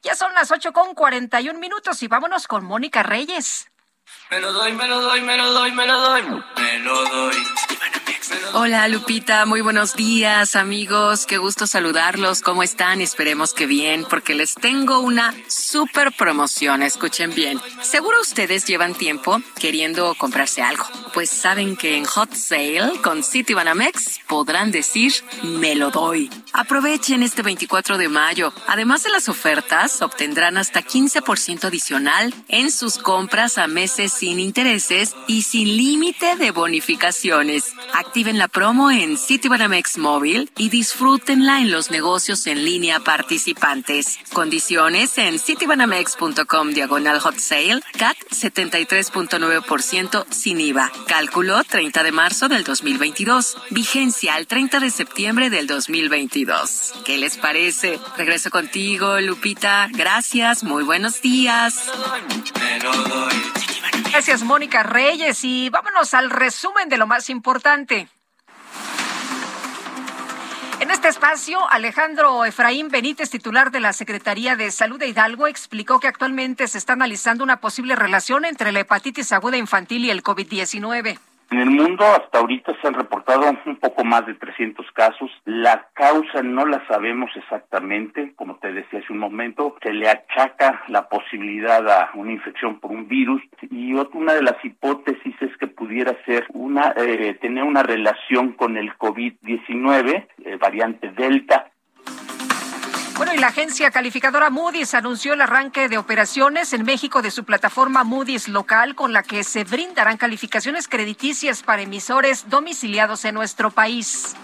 Ya 0.03 0.13
son 0.13 0.31
las 0.35 0.51
ocho 0.51 0.73
con 0.73 0.93
cuarenta 0.93 1.41
y 1.41 1.49
un 1.49 1.59
minutos 1.59 2.03
y 2.03 2.07
vámonos 2.07 2.47
con 2.47 2.63
Mónica 2.63 3.01
Reyes. 3.01 3.72
Me 4.33 4.39
lo 4.39 4.51
doy, 4.51 4.73
me 4.73 4.87
lo 4.87 4.99
doy, 4.99 5.21
me 5.21 5.37
lo 5.37 5.53
doy, 5.53 5.71
me 5.73 5.85
lo 5.85 5.99
doy, 5.99 6.23
me 6.23 6.79
lo 6.79 7.03
doy. 7.03 7.35
Hola 8.53 8.87
Lupita, 8.87 9.45
muy 9.45 9.61
buenos 9.61 9.95
días 9.95 10.55
amigos, 10.55 11.25
qué 11.25 11.37
gusto 11.37 11.67
saludarlos, 11.67 12.41
¿cómo 12.41 12.63
están? 12.63 13.01
Esperemos 13.01 13.53
que 13.53 13.65
bien, 13.65 14.05
porque 14.09 14.33
les 14.33 14.55
tengo 14.55 14.99
una 14.99 15.33
super 15.47 16.11
promoción, 16.11 16.83
escuchen 16.83 17.33
bien. 17.33 17.59
Seguro 17.81 18.21
ustedes 18.21 18.65
llevan 18.65 18.93
tiempo 18.93 19.41
queriendo 19.59 20.15
comprarse 20.15 20.61
algo 20.61 20.85
Pues 21.13 21.29
saben 21.29 21.75
que 21.75 21.97
en 21.97 22.05
Hot 22.05 22.33
Sale 22.33 23.01
con 23.01 23.23
Citibanamex 23.23 24.19
podrán 24.27 24.71
decir 24.71 25.13
me 25.41 25.75
lo 25.75 25.91
doy. 25.91 26.29
Aprovechen 26.53 27.23
este 27.23 27.41
24 27.41 27.97
de 27.97 28.09
mayo. 28.09 28.53
Además 28.67 29.03
de 29.03 29.09
las 29.09 29.27
ofertas, 29.27 30.01
obtendrán 30.01 30.57
hasta 30.57 30.83
15% 30.83 31.65
adicional 31.65 32.33
en 32.47 32.71
sus 32.71 32.99
compras 32.99 33.57
a 33.57 33.67
meses 33.67 34.13
sin 34.13 34.39
intereses 34.39 35.15
y 35.27 35.41
sin 35.41 35.75
límite 35.75 36.35
de 36.35 36.51
bonificaciones. 36.51 37.73
Activen 38.13 38.37
la 38.37 38.47
promo 38.47 38.91
en 38.91 39.17
Citibanamex 39.17 39.97
Móvil 39.97 40.51
y 40.55 40.69
disfrútenla 40.69 41.61
en 41.61 41.71
los 41.71 41.89
negocios 41.89 42.45
en 42.45 42.63
línea 42.63 42.99
participantes. 42.99 44.19
Condiciones 44.31 45.17
en 45.17 45.39
citibanamex.com 45.39 46.73
diagonal 46.75 47.19
hot 47.19 47.39
sale, 47.39 47.81
CAT 47.97 48.15
73.9% 48.29 50.27
sin 50.29 50.61
IVA. 50.61 50.91
Cálculo 51.07 51.63
30 51.63 52.03
de 52.03 52.11
marzo 52.11 52.49
del 52.49 52.63
2022. 52.63 53.57
Vigencia 53.71 54.35
al 54.35 54.45
30 54.45 54.79
de 54.79 54.91
septiembre 54.91 55.49
del 55.49 55.65
2022. 55.65 56.93
¿Qué 57.05 57.17
les 57.17 57.37
parece? 57.37 57.99
Regreso 58.15 58.51
contigo, 58.51 59.19
Lupita. 59.21 59.87
Gracias. 59.91 60.63
Muy 60.63 60.83
buenos 60.83 61.19
días. 61.23 61.89
Gracias, 64.11 64.43
Mónica 64.43 64.83
Reyes. 64.83 65.43
Y 65.43 65.69
vámonos 65.69 66.13
al 66.13 66.29
resumen 66.29 66.87
de 66.87 66.97
lo 66.97 67.07
más 67.07 67.31
importante. 67.31 68.02
En 70.83 70.91
este 70.91 71.07
espacio, 71.07 71.59
Alejandro 71.71 72.43
Efraín 72.43 72.89
Benítez, 72.89 73.29
titular 73.29 73.71
de 73.71 73.79
la 73.79 73.93
Secretaría 73.93 74.57
de 74.57 74.69
Salud 74.69 74.99
de 74.99 75.07
Hidalgo, 75.07 75.47
explicó 75.47 76.01
que 76.01 76.09
actualmente 76.09 76.67
se 76.67 76.77
está 76.77 76.91
analizando 76.91 77.41
una 77.41 77.61
posible 77.61 77.95
relación 77.95 78.43
entre 78.43 78.73
la 78.73 78.81
hepatitis 78.81 79.31
aguda 79.31 79.55
infantil 79.55 80.03
y 80.03 80.09
el 80.09 80.23
COVID-19. 80.23 81.19
En 81.53 81.59
el 81.59 81.69
mundo 81.69 82.03
hasta 82.03 82.39
ahorita 82.39 82.75
se 82.81 82.87
han 82.87 82.95
reportado 82.95 83.43
un 83.67 83.75
poco 83.75 84.03
más 84.03 84.25
de 84.25 84.33
300 84.33 84.87
casos. 84.93 85.29
La 85.45 85.87
causa 85.93 86.41
no 86.41 86.65
la 86.65 86.83
sabemos 86.87 87.29
exactamente, 87.35 88.33
como 88.35 88.55
te 88.55 88.73
decía 88.73 89.01
hace 89.01 89.13
un 89.13 89.19
momento, 89.19 89.75
se 89.83 89.93
le 89.93 90.09
achaca 90.09 90.81
la 90.87 91.07
posibilidad 91.07 91.87
a 91.87 92.09
una 92.15 92.31
infección 92.31 92.79
por 92.79 92.89
un 92.89 93.07
virus 93.07 93.39
y 93.69 93.93
otra, 93.93 94.19
una 94.19 94.33
de 94.33 94.41
las 94.41 94.65
hipótesis 94.65 95.35
es 95.41 95.55
que 95.57 95.67
pudiera 95.67 96.17
ser 96.25 96.47
una 96.55 96.91
eh, 96.97 97.37
tener 97.39 97.63
una 97.65 97.83
relación 97.83 98.53
con 98.53 98.75
el 98.75 98.91
COVID-19, 98.97 100.25
eh, 100.45 100.57
variante 100.59 101.11
Delta, 101.11 101.69
bueno, 103.25 103.37
y 103.37 103.41
la 103.41 103.47
agencia 103.47 103.89
calificadora 103.89 104.49
Moody's 104.49 104.93
anunció 104.93 105.33
el 105.33 105.39
arranque 105.39 105.87
de 105.87 105.97
operaciones 105.97 106.73
en 106.73 106.83
México 106.83 107.21
de 107.21 107.31
su 107.31 107.45
plataforma 107.45 108.03
Moody's 108.03 108.49
local 108.49 108.95
con 108.95 109.13
la 109.13 109.23
que 109.23 109.45
se 109.45 109.63
brindarán 109.63 110.17
calificaciones 110.17 110.89
crediticias 110.89 111.63
para 111.63 111.83
emisores 111.83 112.49
domiciliados 112.49 113.23
en 113.23 113.35
nuestro 113.35 113.71
país. 113.71 114.35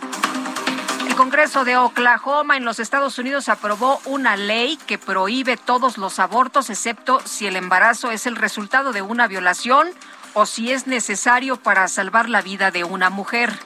El 1.06 1.14
Congreso 1.16 1.66
de 1.66 1.76
Oklahoma 1.76 2.56
en 2.56 2.64
los 2.64 2.80
Estados 2.80 3.20
Unidos 3.20 3.50
aprobó 3.50 4.00
una 4.06 4.38
ley 4.38 4.80
que 4.88 4.98
prohíbe 4.98 5.58
todos 5.58 5.98
los 5.98 6.18
abortos 6.18 6.70
excepto 6.70 7.20
si 7.26 7.48
el 7.48 7.58
embarazo 7.58 8.12
es 8.12 8.28
el 8.28 8.38
resultado 8.38 8.94
de 8.94 9.02
una 9.02 9.28
violación 9.28 9.90
o 10.36 10.46
si 10.46 10.72
es 10.72 10.88
necesario 10.88 11.58
para 11.58 11.90
salvar 11.90 12.30
la 12.30 12.42
vida 12.42 12.72
de 12.72 12.86
una 12.86 13.10
mujer. 13.10 13.60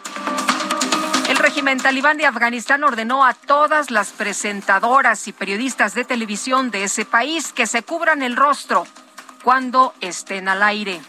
Régimen 1.43 1.77
talibán 1.77 2.15
de 2.15 2.25
Afganistán 2.25 2.85
ordenó 2.85 3.25
a 3.25 3.33
todas 3.33 3.91
las 3.91 4.13
presentadoras 4.13 5.27
y 5.27 5.33
periodistas 5.33 5.93
de 5.93 6.05
televisión 6.05 6.71
de 6.71 6.85
ese 6.85 7.03
país 7.03 7.51
que 7.51 7.67
se 7.67 7.83
cubran 7.83 8.21
el 8.21 8.37
rostro 8.37 8.87
cuando 9.43 9.93
estén 9.99 10.47
al 10.47 10.63
aire. 10.63 11.01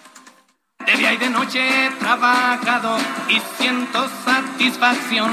De 0.85 0.97
día 0.97 1.13
y 1.13 1.19
de 1.19 1.31
noche 1.31 1.61
he 1.87 1.91
trabajado 2.01 2.99
y 3.29 3.41
siento 3.57 4.09
satisfacción. 4.25 5.31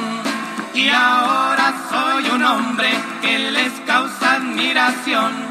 Y 0.75 0.89
ahora 0.89 1.73
soy 1.89 2.29
un 2.29 2.43
hombre 2.43 2.91
que 3.23 3.39
les 3.39 3.73
causa 3.87 4.35
admiración 4.35 5.49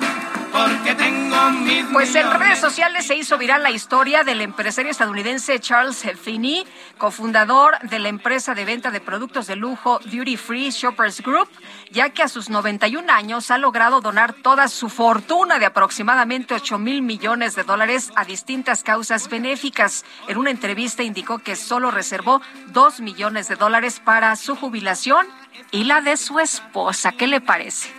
porque 0.52 0.94
tengo 0.94 1.51
mis 1.51 1.85
Pues 1.86 2.14
en 2.14 2.31
redes 2.31 2.59
sociales 2.59 3.06
se 3.06 3.16
hizo 3.16 3.39
viral 3.39 3.62
la 3.62 3.70
historia 3.70 4.24
del 4.24 4.40
empresario 4.40 4.90
estadounidense 4.90 5.59
Charles 5.60 6.05
Finney, 6.20 6.66
cofundador 6.98 7.78
de 7.81 7.98
la 7.98 8.09
empresa 8.09 8.55
de 8.55 8.64
venta 8.64 8.90
de 8.90 9.01
productos 9.01 9.47
de 9.47 9.56
lujo 9.56 9.98
Duty 10.05 10.36
Free 10.36 10.70
Shoppers 10.70 11.20
Group, 11.22 11.48
ya 11.90 12.10
que 12.10 12.22
a 12.22 12.28
sus 12.28 12.51
91 12.51 13.10
años 13.12 13.51
ha 13.51 13.59
logrado 13.59 14.01
donar 14.01 14.32
toda 14.32 14.68
su 14.68 14.89
fortuna 14.89 15.59
de 15.59 15.66
aproximadamente 15.66 16.55
8 16.55 16.78
mil 16.78 17.02
millones 17.02 17.55
de 17.55 17.64
dólares 17.64 18.12
a 18.16 18.24
distintas 18.24 18.82
causas 18.82 19.28
benéficas. 19.28 20.05
En 20.28 20.39
una 20.39 20.51
entrevista 20.51 21.02
indicó 21.02 21.39
que 21.39 21.56
solo 21.56 21.90
reservó 21.90 22.40
2 22.68 23.01
millones 23.01 23.48
de 23.48 23.56
dólares 23.56 24.01
para 24.05 24.36
su 24.36 24.56
jubilación 24.56 25.27
y 25.70 25.85
la 25.85 26.01
de 26.01 26.16
su 26.16 26.39
esposa. 26.39 27.12
¿Qué 27.12 27.27
le 27.27 27.40
parece? 27.40 27.90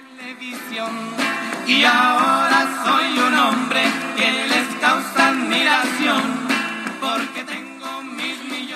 Y 1.67 1.83
ahora 1.83 2.67
soy 2.83 3.19
un 3.19 3.33
hombre 3.35 3.81
que 4.15 4.47
les 4.47 4.67
causa 4.79 5.29
admiración 5.29 6.21
porque 6.99 7.43
tengo. 7.43 7.60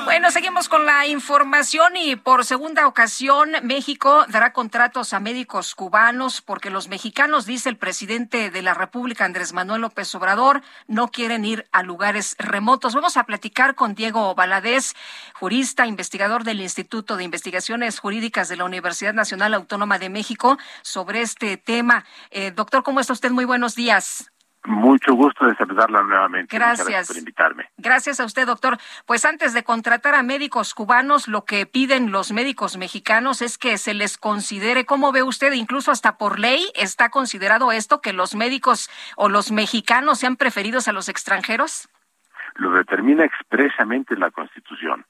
Bueno, 0.06 0.30
seguimos 0.30 0.70
con 0.70 0.86
la 0.86 1.08
información 1.08 1.98
y 1.98 2.16
por 2.16 2.46
segunda 2.46 2.86
ocasión 2.86 3.54
México 3.64 4.24
dará 4.30 4.54
contratos 4.54 5.14
a 5.14 5.20
médicos 5.20 5.74
cubanos 5.74 6.42
porque 6.42 6.70
los 6.70 6.88
mexicanos, 6.90 7.48
dice 7.48 7.70
el 7.70 7.78
presidente 7.78 8.52
de 8.52 8.62
la 8.62 8.76
República, 8.76 9.26
Andrés 9.26 9.52
Manuel 9.52 9.82
López 9.82 10.14
Obrador, 10.14 10.62
no 10.88 11.08
quieren 11.08 11.44
ir 11.44 11.68
a 11.72 11.82
lugares 11.82 12.36
remotos. 12.38 12.94
Vamos 12.94 13.18
a 13.18 13.24
platicar 13.24 13.74
con 13.74 13.96
Diego 13.96 14.36
Valadez, 14.36 14.94
jurista, 15.34 15.88
investigador 15.88 16.44
del 16.44 16.62
Instituto 16.62 17.18
de 17.18 17.24
Investigaciones 17.24 17.98
Jurídicas 17.98 18.48
de 18.48 18.58
la 18.58 18.66
Universidad 18.66 19.16
Nacional 19.16 19.56
Autónoma 19.56 19.98
de 19.98 20.10
México, 20.10 20.60
sobre 20.84 21.22
este 21.22 21.58
tema. 21.58 22.06
Eh, 22.30 22.52
doctor, 22.52 22.84
¿cómo 22.84 23.00
está 23.00 23.14
usted? 23.14 23.32
Muy 23.32 23.46
buenos 23.46 23.74
días. 23.74 24.32
Mucho 24.66 25.14
gusto 25.14 25.46
de 25.46 25.56
saludarla 25.56 26.02
nuevamente. 26.02 26.56
Gracias. 26.56 26.88
gracias 26.88 27.08
por 27.08 27.18
invitarme. 27.18 27.70
Gracias 27.78 28.20
a 28.20 28.26
usted, 28.26 28.48
doctor. 28.48 28.78
Pues 29.06 29.26
antes 29.26 29.54
de 29.54 29.64
contratar 29.64 30.16
a 30.16 30.24
médicos 30.24 30.74
cubanos, 30.74 31.28
lo 31.28 31.46
que 31.46 31.66
piden 31.66 32.12
los 32.12 32.32
médicos 32.32 32.78
mexicanos 32.78 33.42
es 33.42 33.58
que 33.58 33.78
se 33.78 33.94
les 33.94 34.18
considere, 34.18 34.86
¿cómo 34.86 35.12
ve 35.12 35.24
usted? 35.24 35.54
Incluso 35.54 35.92
hasta 35.92 36.18
por 36.18 36.40
ley 36.40 36.72
está 36.76 37.10
considerado 37.10 37.72
esto, 37.72 38.02
que 38.02 38.14
los 38.14 38.36
médicos 38.36 38.90
o 39.16 39.30
los 39.30 39.52
mexicanos 39.52 40.20
sean 40.20 40.36
preferidos 40.36 40.88
a 40.88 40.94
los 40.94 41.10
extranjeros. 41.10 41.88
Lo 42.56 42.72
determina 42.72 43.26
expresamente 43.26 44.16
la 44.18 44.32
Constitución. 44.32 45.06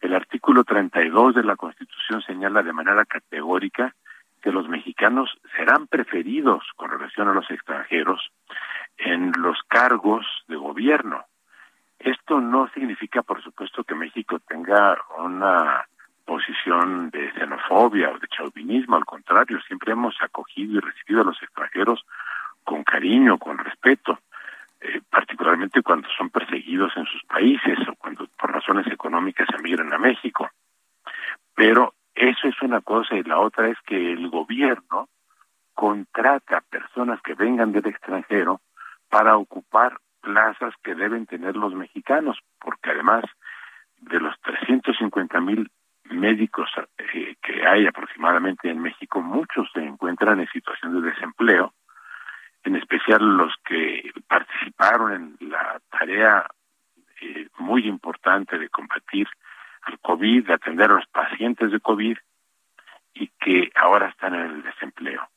El 0.00 0.14
artículo 0.14 0.64
32 0.64 1.34
de 1.34 1.44
la 1.44 1.56
Constitución 1.56 2.22
señala 2.22 2.62
de 2.62 2.72
manera 2.72 3.04
categórica 3.04 3.94
que 4.42 4.52
los 4.52 4.68
mexicanos 4.68 5.30
serán 5.56 5.88
preferidos 5.88 6.64
con 6.76 6.90
relación 6.90 7.28
a 7.28 7.32
los 7.32 7.50
extranjeros 7.50 8.30
en 8.98 9.32
los 9.38 9.58
cargos 9.68 10.26
de 10.48 10.56
gobierno. 10.56 11.24
Esto 11.98 12.40
no 12.40 12.68
significa, 12.74 13.22
por 13.22 13.42
supuesto, 13.42 13.84
que 13.84 13.94
México 13.94 14.38
tenga 14.40 14.98
una 15.18 15.86
posición 16.24 17.10
de 17.10 17.32
xenofobia 17.32 18.10
o 18.10 18.18
de 18.18 18.28
chauvinismo, 18.28 18.96
al 18.96 19.06
contrario, 19.06 19.58
siempre 19.62 19.92
hemos 19.92 20.14
acogido 20.20 20.76
y 20.76 20.80
recibido 20.80 21.22
a 21.22 21.24
los 21.24 21.42
extranjeros 21.42 22.04
con 22.64 22.84
cariño, 22.84 23.38
con 23.38 23.56
respeto, 23.56 24.18
eh, 24.80 25.00
particularmente 25.10 25.82
cuando 25.82 26.06
son 26.16 26.28
perseguidos 26.28 26.92
en 26.96 27.06
sus 27.06 27.22
países 27.24 27.78
o 27.88 27.94
cuando 27.96 28.26
por 28.38 28.52
razones 28.52 28.86
económicas 28.88 29.48
emigran 29.58 29.92
a 29.92 29.98
México. 29.98 30.50
Pero 31.54 31.94
eso 32.14 32.46
es 32.46 32.60
una 32.62 32.82
cosa 32.82 33.16
y 33.16 33.22
la 33.22 33.38
otra 33.38 33.68
es 33.68 33.78
que 33.86 34.12
el 34.12 34.28
gobierno 34.28 35.08
contrata 35.72 36.60
personas 36.60 37.22
que 37.22 37.34
vengan 37.34 37.72
del 37.72 37.86
extranjero 37.86 38.60
para 39.08 39.36
ocupar 39.36 39.98
plazas 40.20 40.74
que 40.82 40.94
deben 40.94 41.26
tener 41.26 41.56
los 41.56 41.74
mexicanos, 41.74 42.38
porque 42.60 42.90
además 42.90 43.24
de 44.00 44.20
los 44.20 44.38
350 44.40 45.40
mil 45.40 45.70
médicos 46.04 46.70
eh, 46.98 47.36
que 47.42 47.66
hay 47.66 47.86
aproximadamente 47.86 48.70
en 48.70 48.80
México, 48.80 49.20
muchos 49.20 49.68
se 49.72 49.80
encuentran 49.80 50.40
en 50.40 50.48
situación 50.48 51.00
de 51.00 51.10
desempleo, 51.10 51.74
en 52.64 52.76
especial 52.76 53.36
los 53.36 53.54
que 53.64 54.10
participaron 54.26 55.12
en 55.40 55.50
la 55.50 55.80
tarea 55.90 56.46
eh, 57.20 57.48
muy 57.58 57.86
importante 57.86 58.58
de 58.58 58.68
combatir 58.68 59.28
al 59.82 59.98
COVID, 60.00 60.46
de 60.46 60.54
atender 60.54 60.90
a 60.90 60.94
los 60.94 61.06
pacientes 61.06 61.70
de 61.70 61.80
COVID 61.80 62.16
y 63.14 63.28
que 63.40 63.70
ahora 63.74 64.08
están 64.08 64.34
en 64.34 64.46
el 64.46 64.62
desempleo. 64.62 65.28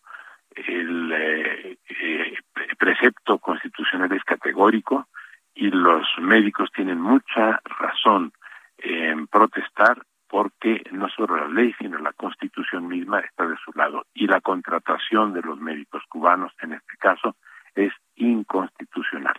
El 0.55 1.11
eh, 1.11 1.77
eh, 1.89 2.33
precepto 2.77 3.39
constitucional 3.39 4.11
es 4.11 4.23
categórico 4.23 5.07
y 5.53 5.69
los 5.69 6.07
médicos 6.19 6.69
tienen 6.73 6.99
mucha 6.99 7.61
razón 7.65 8.33
en 8.77 9.27
protestar 9.27 10.01
porque 10.27 10.81
no 10.91 11.09
solo 11.09 11.35
la 11.35 11.47
ley, 11.47 11.73
sino 11.77 11.97
la 11.99 12.13
constitución 12.13 12.87
misma 12.87 13.19
está 13.19 13.45
de 13.45 13.57
su 13.63 13.71
lado. 13.73 14.05
Y 14.13 14.27
la 14.27 14.39
contratación 14.39 15.33
de 15.33 15.41
los 15.41 15.59
médicos 15.59 16.03
cubanos, 16.07 16.53
en 16.61 16.73
este 16.73 16.95
caso, 16.97 17.35
es 17.75 17.91
inconstitucional. 18.15 19.35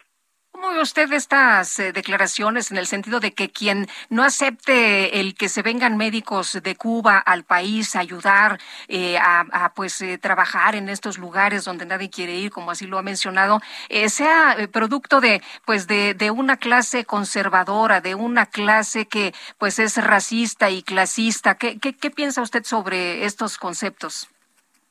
¿Cómo 0.62 0.74
ve 0.74 0.80
usted 0.80 1.12
estas 1.12 1.76
eh, 1.80 1.92
declaraciones 1.92 2.70
en 2.70 2.76
el 2.76 2.86
sentido 2.86 3.18
de 3.18 3.34
que 3.34 3.50
quien 3.50 3.88
no 4.10 4.22
acepte 4.22 5.18
el 5.18 5.34
que 5.34 5.48
se 5.48 5.60
vengan 5.60 5.96
médicos 5.96 6.62
de 6.62 6.76
Cuba 6.76 7.18
al 7.18 7.42
país 7.42 7.96
a 7.96 7.98
ayudar 7.98 8.60
eh, 8.86 9.18
a, 9.18 9.72
pues 9.74 10.00
eh, 10.02 10.18
trabajar 10.18 10.76
en 10.76 10.88
estos 10.88 11.18
lugares 11.18 11.64
donde 11.64 11.84
nadie 11.84 12.10
quiere 12.10 12.36
ir, 12.36 12.52
como 12.52 12.70
así 12.70 12.86
lo 12.86 12.96
ha 12.96 13.02
mencionado, 13.02 13.58
sea 14.06 14.56
producto 14.72 15.20
de 15.20 15.42
pues 15.66 15.88
de, 15.88 16.14
de 16.14 16.30
una 16.30 16.56
clase 16.56 17.04
conservadora, 17.06 18.00
de 18.00 18.14
una 18.14 18.46
clase 18.46 19.08
que 19.08 19.34
pues 19.58 19.80
es 19.80 19.96
racista 19.96 20.70
y 20.70 20.84
clasista? 20.84 21.56
¿Qué, 21.56 21.80
qué, 21.80 21.92
qué 21.92 22.10
piensa 22.12 22.40
usted 22.40 22.62
sobre 22.62 23.24
estos 23.24 23.58
conceptos? 23.58 24.30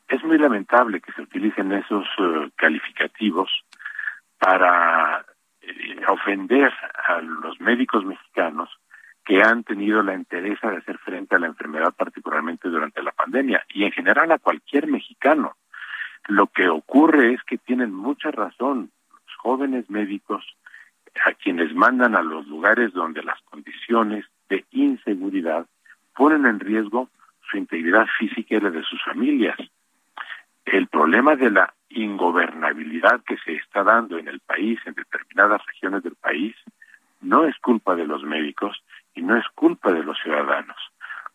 Es 0.10 0.22
muy 0.26 0.38
lamentable 0.38 1.00
que 1.00 1.14
se 1.14 1.22
utilicen 1.22 1.72
esos 1.72 2.06
calificativos 2.58 3.50
para 4.38 5.24
eh, 5.72 6.06
ofender 6.08 6.72
a 7.08 7.22
los 7.22 7.60
médicos 7.60 8.06
mexicanos 8.06 8.70
que 9.26 9.42
han 9.42 9.64
tenido 9.64 10.02
la 10.04 10.14
entereza 10.14 10.70
de 10.70 10.78
hacer 10.78 10.98
frente 11.00 11.36
a 11.36 11.40
la 11.40 11.48
enfermedad, 11.48 11.94
particularmente 11.96 12.70
durante 12.70 13.04
la 13.04 13.12
pandemia, 13.12 13.64
y 13.70 13.84
en 13.84 13.92
general 13.92 14.32
a 14.32 14.40
cualquier 14.40 14.88
mexicano. 14.88 15.56
Lo 16.28 16.48
que 16.48 16.70
ocurre 16.70 17.34
es 17.34 17.44
que 17.44 17.58
tienen 17.58 17.94
mucha 17.94 18.32
razón 18.32 18.92
los 19.10 19.36
jóvenes 19.38 19.90
médicos 19.90 20.46
a 21.26 21.34
quienes 21.34 21.74
mandan 21.76 22.16
a 22.16 22.24
los 22.24 22.48
lugares 22.48 22.94
donde 22.94 23.24
las 23.24 23.40
condiciones 23.44 24.26
de 24.50 24.66
inseguridad 24.72 25.66
ponen 26.16 26.46
en 26.46 26.60
riesgo 26.60 27.10
su 27.50 27.58
integridad 27.58 28.08
física 28.18 28.56
y 28.56 28.60
la 28.60 28.70
de 28.70 28.84
sus 28.84 29.04
familias. 29.04 29.58
El 30.72 30.88
problema 30.88 31.36
de 31.36 31.52
la 31.52 31.74
ingobernabilidad 31.90 33.22
que 33.28 33.36
se 33.44 33.56
está 33.56 33.84
dando 33.84 34.18
en 34.18 34.30
el 34.30 34.40
país, 34.40 34.80
en 34.86 34.94
determinadas 34.94 35.62
regiones 35.66 36.02
del 36.02 36.16
país, 36.16 36.56
no 37.20 37.44
es 37.44 37.58
culpa 37.58 37.94
de 37.94 38.08
los 38.08 38.24
médicos 38.24 38.82
y 39.14 39.22
no 39.22 39.36
es 39.36 39.46
culpa 39.54 39.92
de 39.92 40.02
los 40.02 40.18
ciudadanos. 40.24 40.78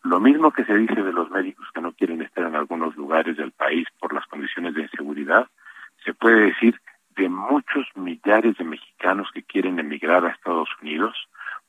Lo 0.01 0.19
mismo 0.19 0.49
que 0.49 0.65
se 0.65 0.73
dice 0.73 1.03
de 1.03 1.13
los 1.13 1.29
médicos 1.29 1.67
que 1.71 1.81
no 1.81 1.91
quieren 1.91 2.23
estar 2.23 2.47
en 2.47 2.55
algunos 2.55 2.95
lugares 2.95 3.37
del 3.37 3.51
país 3.51 3.85
por 3.99 4.11
las 4.11 4.25
condiciones 4.25 4.73
de 4.73 4.81
inseguridad, 4.81 5.45
se 6.03 6.15
puede 6.15 6.47
decir 6.47 6.81
de 7.15 7.29
muchos 7.29 7.85
millares 7.93 8.57
de 8.57 8.63
mexicanos 8.63 9.29
que 9.35 9.43
quieren 9.43 9.77
emigrar 9.77 10.25
a 10.25 10.31
Estados 10.31 10.69
Unidos 10.81 11.15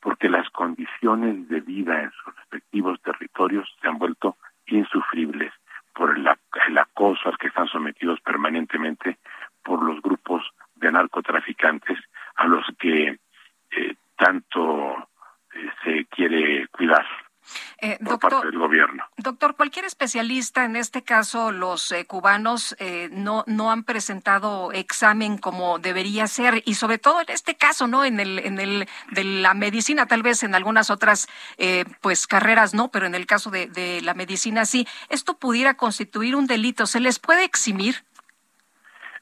porque 0.00 0.30
las 0.30 0.48
condiciones 0.48 1.46
de 1.50 1.60
vida 1.60 2.02
en 2.02 2.12
sus 2.12 2.34
respectivos 2.34 2.98
territorios 3.02 3.68
se 3.82 3.88
han 3.88 3.98
vuelto 3.98 4.38
insufribles 4.68 5.52
por 5.98 6.16
el, 6.16 6.78
acoso 6.78 7.28
al 7.28 7.36
que 7.38 7.48
están 7.48 7.66
sometidos 7.66 8.20
permanentemente 8.20 9.18
por 9.64 9.82
los 9.82 10.00
grupos 10.00 10.48
de 10.76 10.92
narcotraficantes 10.92 11.98
a 12.36 12.46
los 12.46 12.64
que 12.78 13.18
eh, 13.72 13.94
tanto 14.16 15.08
eh, 15.52 15.70
se 15.82 16.04
quiere 16.04 16.68
cuidar. 16.68 17.04
Eh, 17.80 17.96
doctor, 18.00 18.56
gobierno. 18.56 19.04
Doctor, 19.16 19.56
cualquier 19.56 19.84
especialista, 19.84 20.64
en 20.64 20.76
este 20.76 21.02
caso 21.02 21.52
los 21.52 21.92
eh, 21.92 22.06
cubanos, 22.06 22.76
eh, 22.78 23.08
no, 23.12 23.44
no 23.46 23.70
han 23.70 23.84
presentado 23.84 24.72
examen 24.72 25.38
como 25.38 25.78
debería 25.78 26.26
ser 26.26 26.62
y 26.64 26.74
sobre 26.74 26.98
todo 26.98 27.20
en 27.20 27.30
este 27.30 27.56
caso, 27.56 27.86
¿no? 27.86 28.04
En 28.04 28.20
el, 28.20 28.38
en 28.38 28.58
el 28.58 28.88
de 29.10 29.24
la 29.24 29.54
medicina, 29.54 30.06
tal 30.06 30.22
vez 30.22 30.42
en 30.42 30.54
algunas 30.54 30.90
otras 30.90 31.28
pues 32.00 32.26
carreras 32.26 32.74
no, 32.74 32.90
pero 32.90 33.06
en 33.06 33.14
el 33.14 33.26
caso 33.26 33.50
de, 33.50 33.66
de 33.66 34.00
la 34.02 34.14
medicina 34.14 34.64
sí. 34.64 34.86
¿Esto 35.08 35.38
pudiera 35.38 35.74
constituir 35.74 36.36
un 36.36 36.46
delito? 36.46 36.86
¿Se 36.86 37.00
les 37.00 37.18
puede 37.18 37.44
eximir? 37.44 38.04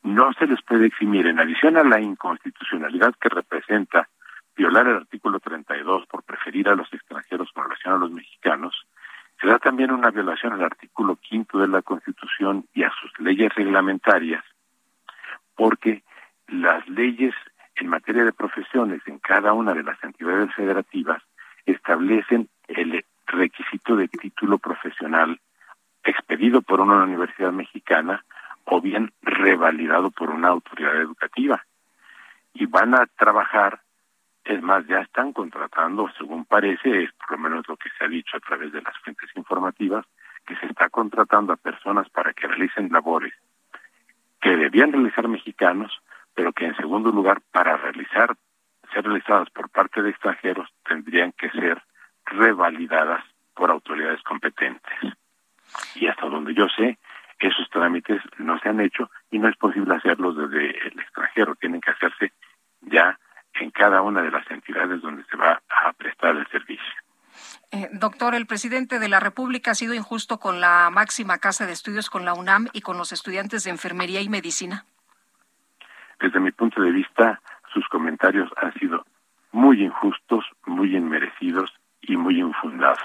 No 0.02 0.32
se 0.38 0.46
les 0.46 0.62
puede 0.62 0.86
eximir. 0.86 1.26
En 1.26 1.40
adición 1.40 1.76
a 1.76 1.82
la 1.82 2.00
inconstitucionalidad 2.00 3.14
que 3.20 3.28
representa 3.28 4.08
violar 4.56 4.86
el 4.88 4.96
artículo 4.96 5.38
32 5.38 6.06
por 6.06 6.22
preferir 6.22 6.68
a 6.68 6.74
los 6.74 6.92
extranjeros 6.92 7.50
con 7.52 7.64
relación 7.64 7.94
a 7.94 7.98
los 7.98 8.10
mexicanos, 8.10 8.86
se 9.40 9.46
da 9.46 9.58
también 9.58 9.90
una 9.90 10.10
violación 10.10 10.54
al 10.54 10.64
artículo 10.64 11.16
quinto 11.16 11.58
de 11.58 11.68
la 11.68 11.82
Constitución 11.82 12.66
y 12.74 12.82
a 12.84 12.92
sus 13.00 13.12
leyes 13.18 13.54
reglamentarias, 13.54 14.42
porque 15.54 16.02
las 16.48 16.88
leyes 16.88 17.34
en 17.74 17.88
materia 17.88 18.24
de 18.24 18.32
profesiones 18.32 19.02
en 19.06 19.18
cada 19.18 19.52
una 19.52 19.74
de 19.74 19.82
las 19.82 20.02
entidades 20.02 20.54
federativas 20.54 21.22
establecen 21.66 22.48
el 22.68 23.04
requisito 23.26 23.96
de 23.96 24.08
título 24.08 24.58
profesional 24.58 25.38
expedido 26.02 26.62
por 26.62 26.80
una 26.80 27.02
universidad 27.02 27.52
mexicana 27.52 28.24
o 28.64 28.80
bien 28.80 29.12
revalidado 29.22 30.10
por 30.10 30.30
una 30.30 30.48
autoridad 30.48 30.96
educativa. 30.96 31.64
Y 32.54 32.66
van 32.66 32.94
a 32.94 33.06
trabajar 33.06 33.80
es 34.46 34.62
más, 34.62 34.86
ya 34.86 35.00
están 35.00 35.32
contratando, 35.32 36.08
según 36.16 36.44
parece, 36.44 37.04
es 37.04 37.12
por 37.12 37.32
lo 37.32 37.38
menos 37.38 37.68
lo 37.68 37.76
que 37.76 37.88
se 37.98 38.04
ha 38.04 38.08
dicho 38.08 38.36
a 38.36 38.40
través 38.40 38.72
de 38.72 38.82
las 38.82 38.96
fuentes 38.98 39.30
informativas, 39.34 40.06
que 40.46 40.56
se 40.56 40.66
está 40.66 40.88
contratando 40.88 41.52
a 41.52 41.56
personas 41.56 42.08
para 42.10 42.32
que 42.32 42.46
realicen 42.46 42.88
labores 42.92 43.34
que 44.40 44.56
debían 44.56 44.92
realizar 44.92 45.26
mexicanos, 45.26 45.90
pero 46.34 46.52
que 46.52 46.66
en 46.66 46.76
segundo 46.76 47.10
lugar, 47.10 47.40
para 47.50 47.76
realizar, 47.76 48.36
ser 48.92 49.04
realizadas 49.04 49.50
por 49.50 49.68
parte 49.70 50.02
de 50.02 50.10
extranjeros, 50.10 50.68
tendrían 50.86 51.32
que 51.32 51.50
ser 51.50 51.82
revalidadas 52.26 53.24
por 53.54 53.70
autoridades 53.70 54.22
competentes. 54.22 54.94
Y 55.96 56.06
hasta 56.06 56.26
donde 56.26 56.54
yo 56.54 56.68
sé, 56.68 56.98
esos 57.40 57.68
trámites 57.70 58.22
no 58.38 58.58
se 58.60 58.68
han 58.68 58.80
hecho 58.80 59.10
y 59.30 59.38
no 59.38 59.48
es 59.48 59.56
posible 59.56 59.94
hacerlos 59.94 60.36
desde 60.36 60.70
el 60.88 61.00
extranjero, 61.00 61.54
tienen 61.56 61.80
que 61.80 61.90
hacerse 61.90 62.32
ya 62.82 63.18
en 63.60 63.70
cada 63.70 64.02
una 64.02 64.22
de 64.22 64.30
las 64.30 64.48
entidades 64.50 65.00
donde 65.02 65.24
se 65.24 65.36
va 65.36 65.60
a 65.68 65.92
prestar 65.92 66.36
el 66.36 66.46
servicio. 66.48 66.92
Eh, 67.72 67.88
doctor, 67.92 68.34
el 68.34 68.46
presidente 68.46 68.98
de 68.98 69.08
la 69.08 69.20
República 69.20 69.72
ha 69.72 69.74
sido 69.74 69.94
injusto 69.94 70.38
con 70.38 70.60
la 70.60 70.88
máxima 70.90 71.38
casa 71.38 71.66
de 71.66 71.72
estudios, 71.72 72.10
con 72.10 72.24
la 72.24 72.34
UNAM 72.34 72.68
y 72.72 72.80
con 72.80 72.96
los 72.96 73.12
estudiantes 73.12 73.64
de 73.64 73.70
enfermería 73.70 74.20
y 74.20 74.28
medicina. 74.28 74.84
Desde 76.20 76.40
mi 76.40 76.52
punto 76.52 76.80
de 76.80 76.90
vista, 76.90 77.40
sus 77.72 77.86
comentarios 77.88 78.50
han 78.56 78.72
sido 78.74 79.04
muy 79.52 79.82
injustos, 79.82 80.44
muy 80.64 80.96
inmerecidos 80.96 81.72
y 82.00 82.16
muy 82.16 82.40
infundados. 82.40 83.00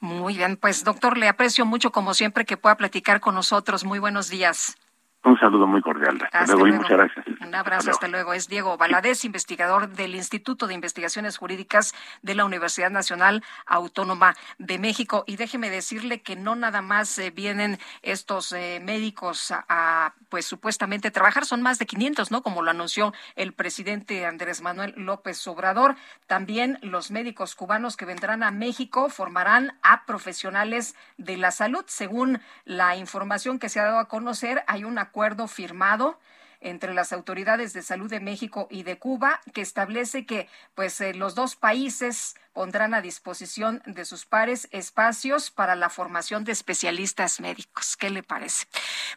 Muy 0.00 0.36
bien, 0.36 0.56
pues 0.56 0.84
doctor, 0.84 1.16
le 1.16 1.28
aprecio 1.28 1.64
mucho 1.64 1.90
como 1.90 2.12
siempre 2.14 2.44
que 2.44 2.56
pueda 2.56 2.76
platicar 2.76 3.20
con 3.20 3.34
nosotros. 3.34 3.84
Muy 3.84 3.98
buenos 3.98 4.28
días. 4.28 4.76
Un 5.24 5.38
saludo 5.38 5.66
muy 5.66 5.80
cordial. 5.80 6.18
Hasta, 6.32 6.52
luego, 6.52 6.66
y 6.66 6.72
muchas 6.72 6.98
gracias. 6.98 7.26
Un 7.40 7.54
abrazo, 7.54 7.90
hasta 7.90 8.08
luego. 8.08 8.34
Es 8.34 8.46
Diego 8.46 8.76
Valadez, 8.76 9.24
investigador 9.24 9.88
del 9.88 10.14
Instituto 10.14 10.66
de 10.66 10.74
Investigaciones 10.74 11.38
Jurídicas 11.38 11.94
de 12.20 12.34
la 12.34 12.44
Universidad 12.44 12.90
Nacional 12.90 13.42
Autónoma 13.64 14.34
de 14.58 14.78
México. 14.78 15.24
Y 15.26 15.36
déjeme 15.36 15.70
decirle 15.70 16.20
que 16.20 16.36
no 16.36 16.56
nada 16.56 16.82
más 16.82 17.18
eh, 17.18 17.30
vienen 17.30 17.78
estos 18.02 18.52
eh, 18.52 18.82
médicos 18.84 19.50
a, 19.50 20.12
pues 20.28 20.44
supuestamente 20.44 21.10
trabajar, 21.10 21.46
son 21.46 21.62
más 21.62 21.78
de 21.78 21.86
500, 21.86 22.30
¿no? 22.30 22.42
Como 22.42 22.60
lo 22.60 22.70
anunció 22.70 23.14
el 23.34 23.54
presidente 23.54 24.26
Andrés 24.26 24.60
Manuel 24.60 24.92
López 24.96 25.46
Obrador. 25.46 25.96
También 26.26 26.78
los 26.82 27.10
médicos 27.10 27.54
cubanos 27.54 27.96
que 27.96 28.04
vendrán 28.04 28.42
a 28.42 28.50
México 28.50 29.08
formarán 29.08 29.78
a 29.82 30.04
profesionales 30.04 30.94
de 31.16 31.38
la 31.38 31.50
salud. 31.50 31.84
Según 31.86 32.42
la 32.66 32.96
información 32.96 33.58
que 33.58 33.70
se 33.70 33.80
ha 33.80 33.84
dado 33.84 34.00
a 34.00 34.08
conocer, 34.08 34.62
hay 34.66 34.84
una 34.84 35.13
acuerdo 35.14 35.46
firmado 35.46 36.18
entre 36.60 36.92
las 36.92 37.12
autoridades 37.12 37.72
de 37.72 37.82
salud 37.82 38.10
de 38.10 38.18
México 38.18 38.66
y 38.68 38.82
de 38.82 38.98
Cuba 38.98 39.40
que 39.52 39.60
establece 39.60 40.26
que 40.26 40.48
pues 40.74 41.00
eh, 41.00 41.14
los 41.14 41.36
dos 41.36 41.54
países 41.54 42.34
pondrán 42.52 42.94
a 42.94 43.00
disposición 43.00 43.80
de 43.86 44.04
sus 44.06 44.26
pares 44.26 44.66
espacios 44.72 45.52
para 45.52 45.76
la 45.76 45.88
formación 45.88 46.42
de 46.42 46.50
especialistas 46.50 47.38
médicos. 47.38 47.96
¿Qué 47.96 48.10
le 48.10 48.24
parece? 48.24 48.66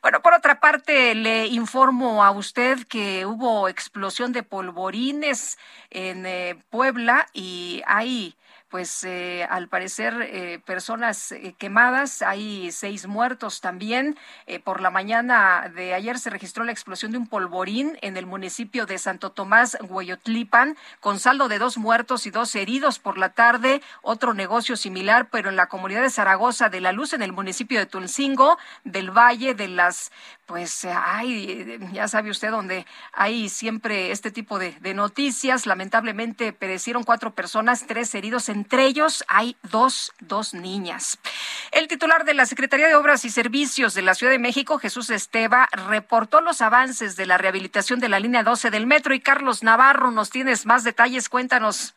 Bueno, 0.03 0.21
por 0.21 0.35
otra 0.35 0.59
parte, 0.59 1.15
le 1.15 1.47
informo 1.47 2.23
a 2.23 2.29
usted 2.29 2.85
que 2.87 3.25
hubo 3.25 3.67
explosión 3.67 4.33
de 4.33 4.43
polvorines 4.43 5.57
en 5.89 6.27
eh, 6.27 6.61
Puebla 6.69 7.25
y 7.33 7.81
hay 7.87 8.35
pues 8.77 9.03
eh, 9.05 9.43
al 9.49 9.69
parecer 9.69 10.13
eh, 10.21 10.59
personas 10.63 11.31
eh, 11.31 11.55
quemadas, 11.57 12.21
hay 12.21 12.71
seis 12.71 13.07
muertos 13.07 13.59
también. 13.59 14.15
por 14.63 14.81
la 14.81 14.91
mañana 14.91 15.71
de 15.73 15.95
ayer 15.95 16.19
se 16.19 16.29
registró 16.29 16.63
la 16.63 16.73
explosión 16.73 17.11
de 17.11 17.17
un 17.17 17.25
polvorín 17.25 17.97
en 18.03 18.17
el 18.17 18.27
municipio 18.27 18.85
de 18.85 18.99
Santo 18.99 19.31
Tomás, 19.31 19.79
Hueyotlipan, 19.81 20.77
con 20.99 21.19
saldo 21.19 21.47
de 21.47 21.57
dos 21.57 21.79
muertos 21.79 22.27
y 22.27 22.29
dos 22.29 22.53
heridos. 22.53 22.99
Por 22.99 23.17
la 23.17 23.29
tarde, 23.29 23.81
otro 24.03 24.35
negocio 24.35 24.77
similar, 24.77 25.29
pero 25.31 25.49
en 25.49 25.55
la 25.55 25.69
comunidad 25.69 26.03
de 26.03 26.11
Zaragoza 26.11 26.69
de 26.69 26.79
la 26.79 26.91
Luz, 26.91 27.13
en 27.13 27.23
el 27.23 27.33
municipio 27.33 27.79
de 27.79 27.87
Tulcingo, 27.87 28.59
del 28.83 29.09
Valle 29.09 29.55
de 29.55 29.69
las 29.69 30.11
pues 30.47 30.85
hay, 30.85 31.77
ya 31.91 32.07
sabe 32.07 32.31
usted, 32.31 32.49
donde 32.49 32.85
hay 33.11 33.49
siempre 33.49 34.11
este 34.11 34.31
tipo 34.31 34.57
de, 34.57 34.71
de, 34.79 34.93
noticias. 34.93 35.65
Lamentablemente 35.65 36.53
perecieron 36.53 37.03
cuatro 37.03 37.31
personas, 37.31 37.85
tres 37.85 38.15
heridos, 38.15 38.49
entre 38.49 38.85
ellos 38.85 39.25
hay 39.27 39.57
dos, 39.63 40.13
dos 40.19 40.53
niñas. 40.53 41.19
El 41.71 41.87
titular 41.87 42.23
de 42.23 42.33
la 42.33 42.45
Secretaría 42.45 42.87
de 42.87 42.95
Obras 42.95 43.25
y 43.25 43.29
Servicios 43.29 43.93
de 43.93 44.01
la 44.01 44.15
Ciudad 44.15 44.31
de 44.31 44.39
México, 44.39 44.79
Jesús 44.79 45.09
Esteva, 45.09 45.67
reportó 45.71 46.41
los 46.41 46.61
avances 46.61 47.15
de 47.17 47.25
la 47.25 47.37
rehabilitación 47.37 47.99
de 47.99 48.09
la 48.09 48.19
línea 48.19 48.43
12 48.43 48.71
del 48.71 48.87
metro 48.87 49.13
y 49.13 49.19
Carlos 49.19 49.63
Navarro, 49.63 50.11
nos 50.11 50.29
tienes 50.29 50.65
más 50.65 50.83
detalles, 50.83 51.29
cuéntanos. 51.29 51.93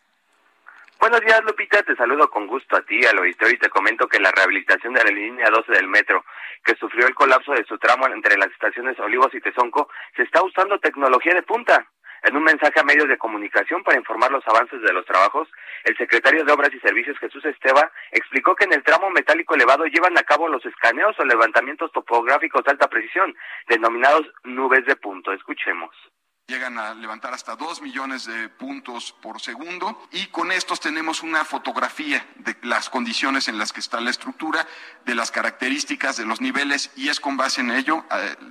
Buenos 1.00 1.22
días, 1.22 1.42
Lupita. 1.44 1.82
Te 1.82 1.96
saludo 1.96 2.28
con 2.28 2.46
gusto 2.46 2.76
a 2.76 2.82
ti, 2.82 3.02
al 3.06 3.16
auditorio, 3.16 3.54
y 3.54 3.58
te 3.58 3.70
comento 3.70 4.06
que 4.06 4.20
la 4.20 4.30
rehabilitación 4.32 4.92
de 4.92 5.02
la 5.02 5.10
línea 5.10 5.48
12 5.48 5.72
del 5.72 5.88
metro, 5.88 6.24
que 6.64 6.74
sufrió 6.76 7.06
el 7.06 7.14
colapso 7.14 7.52
de 7.52 7.64
su 7.64 7.78
tramo 7.78 8.06
entre 8.08 8.36
las 8.36 8.50
estaciones 8.50 8.98
Olivos 9.00 9.34
y 9.34 9.40
Tezonco, 9.40 9.88
se 10.16 10.22
está 10.22 10.42
usando 10.42 10.78
tecnología 10.78 11.34
de 11.34 11.42
punta. 11.42 11.86
En 12.22 12.36
un 12.36 12.42
mensaje 12.42 12.78
a 12.78 12.84
medios 12.84 13.08
de 13.08 13.16
comunicación 13.16 13.82
para 13.82 13.96
informar 13.96 14.30
los 14.30 14.46
avances 14.46 14.82
de 14.82 14.92
los 14.92 15.06
trabajos, 15.06 15.48
el 15.84 15.96
secretario 15.96 16.44
de 16.44 16.52
Obras 16.52 16.72
y 16.74 16.78
Servicios 16.80 17.18
Jesús 17.18 17.42
Esteba 17.46 17.90
explicó 18.12 18.54
que 18.54 18.64
en 18.64 18.74
el 18.74 18.82
tramo 18.82 19.08
metálico 19.10 19.54
elevado 19.54 19.86
llevan 19.86 20.18
a 20.18 20.22
cabo 20.22 20.46
los 20.48 20.64
escaneos 20.66 21.18
o 21.18 21.24
levantamientos 21.24 21.90
topográficos 21.92 22.62
de 22.64 22.72
alta 22.72 22.88
precisión, 22.88 23.34
denominados 23.68 24.30
nubes 24.44 24.84
de 24.84 24.96
punto. 24.96 25.32
Escuchemos 25.32 25.96
llegan 26.50 26.78
a 26.78 26.94
levantar 26.94 27.32
hasta 27.32 27.54
2 27.54 27.80
millones 27.80 28.24
de 28.24 28.48
puntos 28.48 29.14
por 29.22 29.40
segundo 29.40 30.02
y 30.10 30.26
con 30.26 30.50
estos 30.50 30.80
tenemos 30.80 31.22
una 31.22 31.44
fotografía 31.44 32.26
de 32.36 32.56
las 32.62 32.90
condiciones 32.90 33.46
en 33.46 33.56
las 33.56 33.72
que 33.72 33.78
está 33.78 34.00
la 34.00 34.10
estructura, 34.10 34.66
de 35.06 35.14
las 35.14 35.30
características 35.30 36.16
de 36.16 36.26
los 36.26 36.40
niveles 36.40 36.90
y 36.96 37.08
es 37.08 37.20
con 37.20 37.36
base 37.36 37.60
en 37.60 37.70
ello, 37.70 38.04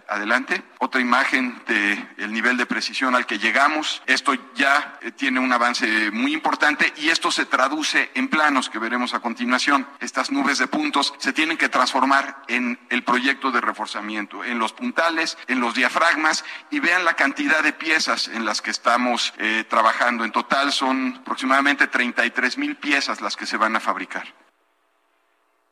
adelante, 0.07 0.63
otra 0.79 1.01
imagen 1.01 1.61
del 1.67 2.07
el 2.17 2.31
nivel 2.31 2.55
de 2.55 2.65
precisión 2.65 3.15
al 3.15 3.25
que 3.25 3.37
llegamos. 3.37 4.01
Esto 4.05 4.33
ya 4.55 4.97
eh, 5.01 5.11
tiene 5.11 5.41
un 5.41 5.51
avance 5.51 6.09
muy 6.11 6.31
importante 6.31 6.93
y 6.95 7.09
esto 7.09 7.31
se 7.31 7.45
traduce 7.45 8.11
en 8.13 8.29
planos 8.29 8.69
que 8.69 8.79
veremos 8.79 9.13
a 9.13 9.19
continuación. 9.19 9.85
Estas 9.99 10.31
nubes 10.31 10.57
de 10.57 10.67
puntos 10.67 11.13
se 11.17 11.33
tienen 11.33 11.57
que 11.57 11.67
transformar 11.67 12.43
en 12.47 12.79
el 12.89 13.03
proyecto 13.03 13.51
de 13.51 13.59
reforzamiento, 13.59 14.45
en 14.45 14.57
los 14.57 14.71
puntales, 14.71 15.37
en 15.47 15.59
los 15.59 15.75
diafragmas 15.75 16.45
y 16.71 16.79
vean 16.79 17.03
la 17.03 17.15
cantidad 17.15 17.61
de 17.61 17.73
piezas 17.73 17.88
piezas 17.89 18.27
en 18.27 18.45
las 18.45 18.61
que 18.61 18.69
estamos 18.69 19.33
eh, 19.39 19.63
trabajando. 19.67 20.23
En 20.23 20.31
total 20.31 20.71
son 20.71 21.15
aproximadamente 21.21 21.87
33 21.87 22.59
mil 22.59 22.75
piezas 22.75 23.19
las 23.19 23.35
que 23.35 23.47
se 23.47 23.57
van 23.57 23.75
a 23.75 23.79
fabricar. 23.79 24.25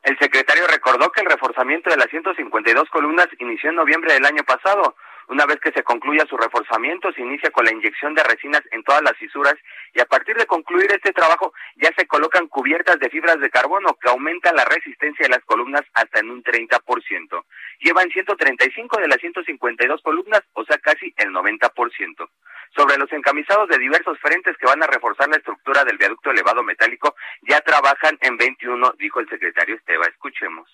El 0.02 0.18
secretario 0.18 0.65
recordó 0.65 1.11
que 1.11 1.22
el 1.22 1.30
reforzamiento 1.30 1.91
de 1.91 1.98
las 1.98 2.10
152 2.10 2.89
columnas 2.89 3.27
inició 3.38 3.69
en 3.69 3.76
noviembre 3.76 4.14
del 4.14 4.26
año 4.26 4.44
pasado. 4.44 4.95
Una 5.27 5.45
vez 5.45 5.60
que 5.60 5.72
se 5.72 5.84
concluya 5.84 6.26
su 6.27 6.38
reforzamiento, 6.38 7.11
se 7.11 7.22
inicia 7.22 7.52
con 7.52 7.65
la 7.65 7.72
inyección 7.72 8.15
de 8.15 8.23
resinas 8.23 8.64
en 8.72 8.81
todas 8.81 9.03
las 9.03 9.15
fisuras 9.18 9.53
y 9.94 9.99
a 9.99 10.06
partir 10.06 10.35
de 10.38 10.48
concluir 10.48 10.89
este 10.91 11.14
trabajo 11.14 11.53
ya 11.76 11.91
se 11.95 12.07
colocan 12.07 12.48
cubiertas 12.48 12.98
de 12.98 13.11
fibras 13.11 13.39
de 13.39 13.52
carbono 13.52 13.95
que 14.02 14.10
aumentan 14.10 14.56
la 14.56 14.65
resistencia 14.65 15.26
de 15.26 15.35
las 15.35 15.44
columnas 15.45 15.84
hasta 15.94 16.19
en 16.22 16.31
un 16.31 16.41
30%. 16.41 17.44
Llevan 17.80 18.10
135 18.10 18.99
de 18.99 19.08
las 19.08 19.20
152 19.20 20.02
columnas, 20.02 20.41
o 20.54 20.64
sea, 20.66 20.78
casi 20.78 21.14
el 21.18 21.30
90%. 21.30 22.30
Sobre 22.76 22.98
los 22.98 23.12
encamisados 23.12 23.70
de 23.70 23.78
diversos 23.78 24.20
frentes 24.20 24.58
que 24.58 24.66
van 24.66 24.84
a 24.84 24.88
reforzar 24.88 25.30
la 25.30 25.38
estructura 25.38 25.84
del 25.86 25.98
viaducto 25.98 26.32
elevado 26.32 26.64
metálico, 26.64 27.16
ya 27.41 27.62
trabajan 27.62 28.18
en 28.22 28.38
21, 28.38 28.94
dijo 28.98 29.20
el 29.20 29.30
secretario 29.30 29.76
Esteba. 29.76 30.06
Escuchemos. 30.06 30.70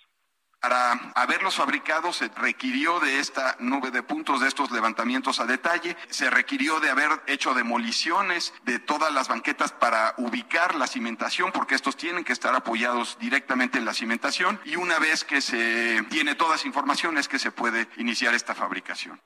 Para 0.63 0.93
haberlos 1.15 1.57
fabricado 1.57 2.13
se 2.13 2.29
requirió 2.37 3.01
de 3.01 3.19
esta 3.19 3.57
nube 3.59 3.91
de 3.91 4.01
puntos, 4.01 4.39
de 4.39 4.47
estos 4.47 4.71
levantamientos 4.71 5.41
a 5.41 5.45
detalle, 5.45 5.97
se 6.07 6.29
requirió 6.29 6.79
de 6.79 6.89
haber 6.89 7.09
hecho 7.27 7.53
demoliciones 7.53 8.53
de 8.63 8.79
todas 8.79 9.13
las 9.13 9.27
banquetas 9.27 9.73
para 9.73 10.13
ubicar 10.15 10.75
la 10.75 10.87
cimentación, 10.87 11.51
porque 11.51 11.75
estos 11.75 11.97
tienen 11.97 12.23
que 12.23 12.31
estar 12.31 12.55
apoyados 12.55 13.17
directamente 13.19 13.77
en 13.77 13.83
la 13.83 13.93
cimentación 13.93 14.57
y 14.63 14.77
una 14.77 14.99
vez 14.99 15.25
que 15.25 15.41
se 15.41 16.01
tiene 16.09 16.33
todas 16.35 16.53
las 16.53 16.65
informaciones 16.65 17.27
que 17.27 17.39
se 17.39 17.51
puede 17.51 17.89
iniciar 17.97 18.33
esta 18.33 18.55
fabricación. 18.55 19.19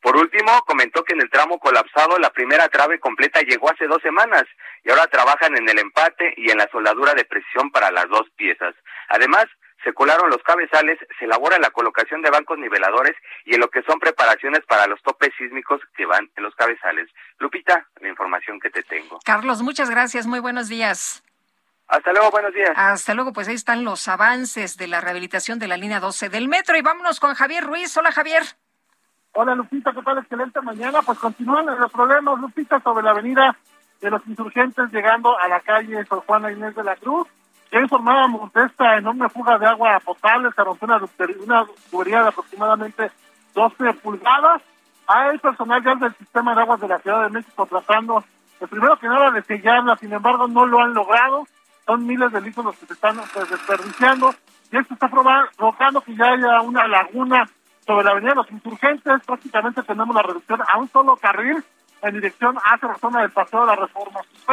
Por 0.00 0.16
último, 0.16 0.62
comentó 0.62 1.04
que 1.04 1.12
en 1.12 1.20
el 1.20 1.28
tramo 1.28 1.58
colapsado 1.58 2.18
la 2.18 2.30
primera 2.30 2.66
trave 2.68 2.98
completa 2.98 3.42
llegó 3.42 3.70
hace 3.70 3.86
dos 3.86 4.00
semanas 4.00 4.44
y 4.84 4.90
ahora 4.90 5.06
trabajan 5.08 5.54
en 5.54 5.68
el 5.68 5.78
empate 5.78 6.32
y 6.38 6.50
en 6.50 6.56
la 6.56 6.68
soldadura 6.72 7.12
de 7.12 7.26
presión 7.26 7.70
para 7.70 7.90
las 7.90 8.08
dos 8.08 8.26
piezas. 8.36 8.74
Además, 9.10 9.44
se 9.84 9.92
colaron 9.92 10.30
los 10.30 10.42
cabezales, 10.42 10.98
se 11.18 11.24
elabora 11.24 11.58
la 11.58 11.70
colocación 11.70 12.22
de 12.22 12.30
bancos 12.30 12.58
niveladores 12.58 13.14
y 13.44 13.54
en 13.54 13.60
lo 13.60 13.68
que 13.68 13.82
son 13.82 13.98
preparaciones 13.98 14.64
para 14.66 14.86
los 14.86 15.00
topes 15.02 15.32
sísmicos 15.38 15.80
que 15.96 16.06
van 16.06 16.28
en 16.36 16.42
los 16.42 16.54
cabezales. 16.54 17.08
Lupita, 17.38 17.86
la 18.00 18.08
información 18.08 18.58
que 18.60 18.70
te 18.70 18.82
tengo. 18.82 19.18
Carlos, 19.24 19.62
muchas 19.62 19.90
gracias, 19.90 20.26
muy 20.26 20.40
buenos 20.40 20.68
días. 20.68 21.22
Hasta 21.88 22.12
luego, 22.12 22.30
buenos 22.30 22.52
días. 22.52 22.72
Hasta 22.74 23.14
luego, 23.14 23.32
pues 23.32 23.46
ahí 23.46 23.54
están 23.54 23.84
los 23.84 24.08
avances 24.08 24.76
de 24.76 24.88
la 24.88 25.00
rehabilitación 25.00 25.58
de 25.58 25.68
la 25.68 25.76
línea 25.76 26.00
12 26.00 26.28
del 26.30 26.48
metro 26.48 26.76
y 26.76 26.82
vámonos 26.82 27.20
con 27.20 27.34
Javier 27.34 27.64
Ruiz. 27.64 27.96
Hola, 27.96 28.10
Javier. 28.10 28.42
Hola, 29.32 29.54
Lupita, 29.54 29.92
¿qué 29.92 30.02
tal? 30.02 30.18
Excelente 30.18 30.60
mañana. 30.62 31.02
Pues 31.02 31.18
continúan 31.18 31.66
los 31.66 31.92
problemas, 31.92 32.40
Lupita, 32.40 32.80
sobre 32.80 33.04
la 33.04 33.12
avenida 33.12 33.56
de 34.00 34.10
los 34.10 34.26
insurgentes 34.26 34.90
llegando 34.92 35.38
a 35.38 35.46
la 35.46 35.60
calle 35.60 36.04
San 36.06 36.20
Juana 36.20 36.50
Inés 36.50 36.74
de 36.74 36.82
la 36.82 36.96
Cruz 36.96 37.28
ya 37.76 37.82
informábamos 37.82 38.52
de 38.54 38.64
esta 38.64 38.96
enorme 38.96 39.28
fuga 39.28 39.58
de 39.58 39.66
agua 39.66 40.00
potable, 40.00 40.50
se 40.54 40.64
rompió 40.64 40.88
una, 40.88 41.00
una 41.44 41.66
tubería 41.90 42.22
de 42.22 42.28
aproximadamente 42.28 43.10
12 43.54 43.92
pulgadas. 44.02 44.62
Hay 45.06 45.36
personal 45.38 45.84
ya 45.84 45.94
del 45.94 46.14
sistema 46.14 46.54
de 46.54 46.62
aguas 46.62 46.80
de 46.80 46.88
la 46.88 46.98
Ciudad 47.00 47.24
de 47.24 47.30
México 47.30 47.66
tratando, 47.66 48.24
el 48.60 48.68
primero 48.68 48.98
que 48.98 49.08
nada, 49.08 49.30
de 49.30 49.42
sellarla, 49.42 49.96
sin 49.96 50.12
embargo 50.12 50.48
no 50.48 50.64
lo 50.64 50.80
han 50.80 50.94
logrado. 50.94 51.46
Son 51.84 52.06
miles 52.06 52.32
de 52.32 52.40
litros 52.40 52.64
los 52.64 52.76
que 52.76 52.86
se 52.86 52.94
están 52.94 53.20
pues, 53.32 53.50
desperdiciando 53.50 54.34
y 54.72 54.78
esto 54.78 54.94
está 54.94 55.08
provocando 55.08 56.00
que 56.00 56.16
ya 56.16 56.32
haya 56.32 56.62
una 56.62 56.88
laguna 56.88 57.46
sobre 57.86 58.04
la 58.04 58.12
avenida 58.12 58.30
de 58.30 58.36
los 58.36 58.50
insurgentes. 58.50 59.22
Prácticamente 59.24 59.82
tenemos 59.82 60.16
la 60.16 60.22
reducción 60.22 60.60
a 60.66 60.78
un 60.78 60.88
solo 60.88 61.16
carril 61.16 61.62
en 62.02 62.14
dirección 62.14 62.56
hacia 62.56 62.88
la 62.88 62.98
zona 62.98 63.20
del 63.20 63.30
Paseo 63.30 63.60
de 63.60 63.66
la 63.66 63.76
Reforma. 63.76 64.20
Se 64.46 64.52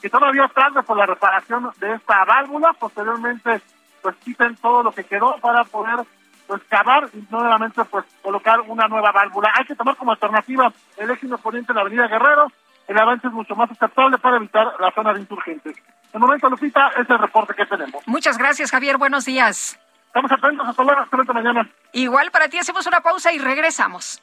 que 0.00 0.10
todavía 0.10 0.48
tarde 0.48 0.82
por 0.82 0.96
la 0.96 1.06
reparación 1.06 1.70
de 1.78 1.94
esta 1.94 2.24
válvula, 2.24 2.72
posteriormente 2.74 3.60
pues 4.02 4.16
quiten 4.16 4.56
todo 4.56 4.82
lo 4.82 4.92
que 4.92 5.04
quedó 5.04 5.36
para 5.40 5.64
poder 5.64 6.06
pues 6.46 6.62
cavar 6.68 7.08
y 7.12 7.24
nuevamente 7.30 7.84
pues 7.84 8.04
colocar 8.22 8.60
una 8.62 8.88
nueva 8.88 9.12
válvula. 9.12 9.52
Hay 9.54 9.64
que 9.64 9.74
tomar 9.74 9.96
como 9.96 10.12
alternativa 10.12 10.72
el 10.96 11.10
eje 11.10 11.28
poniente 11.42 11.72
de 11.72 11.74
la 11.74 11.80
avenida 11.82 12.06
Guerrero, 12.08 12.50
el 12.86 12.98
avance 12.98 13.26
es 13.26 13.32
mucho 13.32 13.54
más 13.54 13.70
aceptable 13.70 14.16
para 14.18 14.36
evitar 14.36 14.66
la 14.80 14.90
zona 14.92 15.12
de 15.12 15.20
insurgentes. 15.20 15.76
De 16.12 16.18
momento, 16.18 16.48
Lupita, 16.48 16.88
es 16.96 17.08
el 17.10 17.18
reporte 17.18 17.54
que 17.54 17.66
tenemos. 17.66 18.02
Muchas 18.06 18.38
gracias, 18.38 18.70
Javier. 18.70 18.96
Buenos 18.96 19.26
días. 19.26 19.78
Estamos 20.06 20.32
atentos. 20.32 20.66
Hasta 20.66 20.82
luego. 20.82 21.00
Hasta 21.02 21.32
mañana. 21.34 21.68
Igual 21.92 22.30
para 22.30 22.48
ti. 22.48 22.58
Hacemos 22.58 22.86
una 22.86 23.00
pausa 23.00 23.30
y 23.32 23.38
regresamos. 23.38 24.22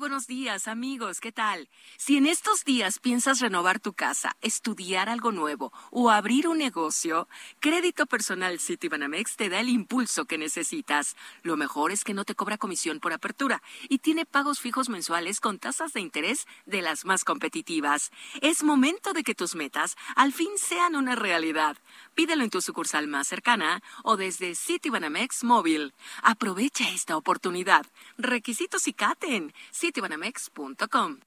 Buenos 0.00 0.26
días, 0.26 0.66
amigos. 0.66 1.20
¿Qué 1.20 1.30
tal? 1.30 1.68
Si 1.98 2.16
en 2.16 2.24
estos 2.24 2.64
días 2.64 2.98
piensas 2.98 3.38
renovar 3.38 3.80
tu 3.80 3.92
casa, 3.92 4.34
estudiar 4.40 5.10
algo 5.10 5.30
nuevo 5.30 5.74
o 5.90 6.08
abrir 6.08 6.48
un 6.48 6.56
negocio, 6.56 7.28
Crédito 7.60 8.06
Personal 8.06 8.58
Citibanamex 8.58 9.36
te 9.36 9.50
da 9.50 9.60
el 9.60 9.68
impulso 9.68 10.24
que 10.24 10.38
necesitas. 10.38 11.16
Lo 11.42 11.58
mejor 11.58 11.92
es 11.92 12.02
que 12.02 12.14
no 12.14 12.24
te 12.24 12.34
cobra 12.34 12.56
comisión 12.56 12.98
por 12.98 13.12
apertura 13.12 13.62
y 13.90 13.98
tiene 13.98 14.24
pagos 14.24 14.58
fijos 14.58 14.88
mensuales 14.88 15.38
con 15.38 15.58
tasas 15.58 15.92
de 15.92 16.00
interés 16.00 16.46
de 16.64 16.80
las 16.80 17.04
más 17.04 17.22
competitivas. 17.22 18.10
Es 18.40 18.62
momento 18.62 19.12
de 19.12 19.22
que 19.22 19.34
tus 19.34 19.54
metas 19.54 19.98
al 20.16 20.32
fin 20.32 20.50
sean 20.56 20.96
una 20.96 21.14
realidad. 21.14 21.76
Pídelo 22.20 22.44
en 22.44 22.50
tu 22.50 22.60
sucursal 22.60 23.06
más 23.06 23.28
cercana 23.28 23.82
o 24.04 24.18
desde 24.18 24.54
Citibanamex 24.54 25.42
Móvil. 25.42 25.94
Aprovecha 26.22 26.86
esta 26.90 27.16
oportunidad. 27.16 27.86
Requisitos 28.18 28.86
y 28.88 28.92
CATEN 28.92 29.54
citibanamex.com. 29.72 31.20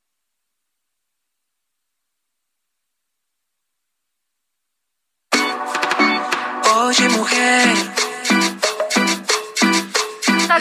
Oye, 6.76 7.10
mujer, 7.10 7.76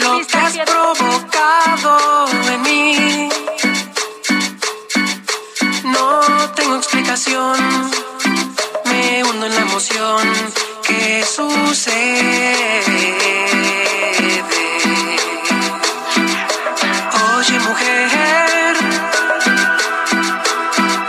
lo 0.01 0.27
que 0.27 0.37
has 0.37 0.57
provocado 0.65 2.27
en 2.53 2.61
mí. 2.63 3.29
No 5.83 6.51
tengo 6.55 6.77
explicación, 6.77 7.91
hundo 9.23 9.45
en 9.45 9.55
la 9.55 9.61
emoción 9.61 10.27
que 10.87 11.23
sucede. 11.25 12.83
Oye, 17.37 17.59
mujer, 17.59 18.77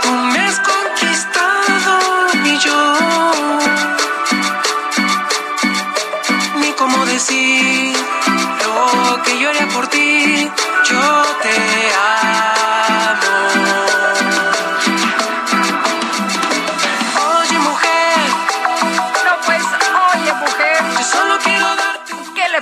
tú 0.01 0.11
me 0.11 0.39
has 0.39 0.59
conquistado 0.59 1.99
y 2.43 2.57
yo 2.65 2.79
ni 6.61 6.71
cómo 6.73 7.05
decir 7.05 7.95
lo 8.63 9.23
que 9.23 9.39
yo 9.39 9.49
por 9.73 9.87
ti. 9.87 10.49
Yo 10.89 11.25
te 11.41 11.55
amo. 12.09 12.14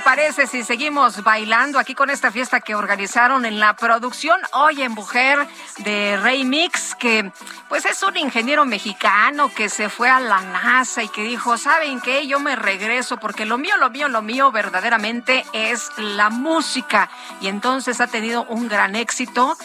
Parece 0.04 0.48
si 0.48 0.64
seguimos 0.64 1.24
bailando 1.24 1.80
aquí 1.80 1.96
con 1.96 2.10
esta 2.10 2.32
fiesta 2.32 2.60
que 2.60 2.76
organizaron 2.76 3.46
en 3.46 3.60
la 3.60 3.76
producción 3.76 4.40
Oye 4.54 4.90
Mujer 4.90 5.48
de 5.80 6.18
Rey 6.18 6.44
Mix, 6.44 6.96
que 6.96 7.32
pues 7.70 7.86
es 7.86 8.04
un 8.04 8.18
ingeniero 8.18 8.66
mexicano 8.66 9.50
que 9.54 9.70
se 9.70 9.90
fue 9.90 10.10
a 10.10 10.20
la 10.20 10.42
NASA 10.42 11.04
y 11.04 11.10
que 11.10 11.24
dijo, 11.24 11.58
¿saben 11.58 12.02
qué? 12.02 12.28
Yo 12.28 12.40
me 12.40 12.56
regreso 12.56 13.18
porque 13.18 13.46
lo 13.46 13.58
mío, 13.58 13.78
lo 13.78 13.90
mío, 13.90 14.08
lo 14.08 14.22
mío 14.22 14.52
verdaderamente 14.52 15.46
es 15.54 15.90
la 15.98 16.30
música. 16.30 17.10
Y 17.42 17.48
entonces 17.48 18.02
ha 18.02 18.08
tenido 18.08 18.46
un 18.50 18.68
gran 18.68 18.96
éxito. 18.96 19.58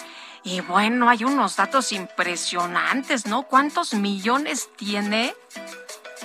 Y 0.45 0.61
bueno, 0.61 1.09
hay 1.09 1.25
unos 1.25 1.57
datos 1.57 1.93
impresionantes, 1.93 3.27
¿no? 3.27 3.43
¿Cuántos 3.43 3.93
millones 3.95 4.69
tiene? 4.77 5.35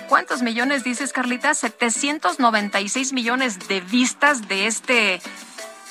¿Cuántos 0.08 0.42
millones 0.42 0.84
dices, 0.84 1.12
Carlita? 1.12 1.54
796 1.54 3.12
millones 3.12 3.68
de 3.68 3.80
vistas 3.80 4.48
de 4.48 4.66
este 4.66 5.20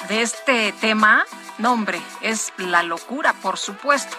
de 0.07 0.21
este 0.21 0.71
tema. 0.73 1.25
No, 1.57 1.73
hombre, 1.73 2.01
es 2.21 2.51
la 2.57 2.83
locura, 2.83 3.33
por 3.33 3.57
supuesto. 3.57 4.15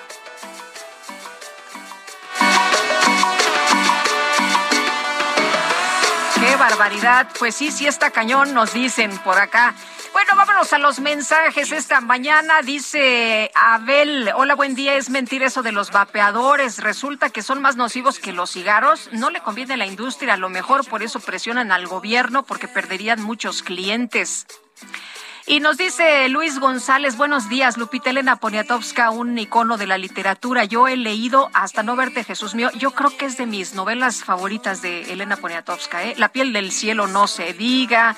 Qué 6.35 6.57
barbaridad. 6.57 7.29
Pues 7.39 7.55
sí, 7.55 7.71
sí 7.71 7.87
está 7.87 8.11
cañón, 8.11 8.55
nos 8.55 8.73
dicen 8.73 9.17
por 9.19 9.39
acá. 9.39 9.75
Bueno, 10.15 10.37
vámonos 10.37 10.73
a 10.73 10.79
los 10.79 11.01
mensajes 11.01 11.73
esta 11.73 12.01
mañana. 12.01 12.63
Dice 12.63 13.51
Abel, 13.53 14.31
hola, 14.37 14.55
buen 14.55 14.77
día. 14.77 14.95
Es 14.95 15.11
mentira 15.11 15.47
eso 15.49 15.65
de 15.65 15.73
los 15.73 15.91
vapeadores. 15.91 16.79
Resulta 16.79 17.31
que 17.31 17.43
son 17.43 17.61
más 17.61 17.75
nocivos 17.75 18.21
que 18.21 18.33
los 18.33 18.53
cigarros. 18.53 19.09
No 19.11 19.31
le 19.31 19.41
conviene 19.41 19.75
a 19.75 19.77
la 19.77 19.87
industria, 19.87 20.35
a 20.35 20.37
lo 20.37 20.51
mejor 20.51 20.89
por 20.89 21.03
eso 21.03 21.19
presionan 21.19 21.73
al 21.73 21.89
gobierno 21.89 22.45
porque 22.45 22.69
perderían 22.69 23.25
muchos 23.25 23.65
clientes. 23.65 24.47
Y 25.47 25.61
nos 25.61 25.77
dice 25.77 26.27
Luis 26.31 26.59
González, 26.59 27.19
buenos 27.19 27.51
días, 27.51 27.77
Lupita 27.77 28.09
Elena 28.09 28.37
Poniatowska, 28.37 29.11
un 29.11 29.37
icono 29.37 29.77
de 29.77 29.87
la 29.87 29.99
literatura. 29.99 30.65
Yo 30.65 30.89
he 30.89 30.97
leído 30.97 31.51
Hasta 31.53 31.83
no 31.83 31.97
verte, 31.97 32.25
Jesús 32.25 32.55
mío. 32.55 32.71
Yo 32.79 32.93
creo 32.93 33.15
que 33.15 33.27
es 33.27 33.37
de 33.37 33.45
mis 33.45 33.75
novelas 33.75 34.25
favoritas 34.25 34.81
de 34.81 35.13
Elena 35.13 35.37
Poniatowska. 35.37 36.03
¿eh? 36.05 36.15
La 36.17 36.31
piel 36.31 36.55
del 36.55 36.73
cielo 36.73 37.09
no 37.09 37.27
se 37.27 37.53
diga. 37.53 38.17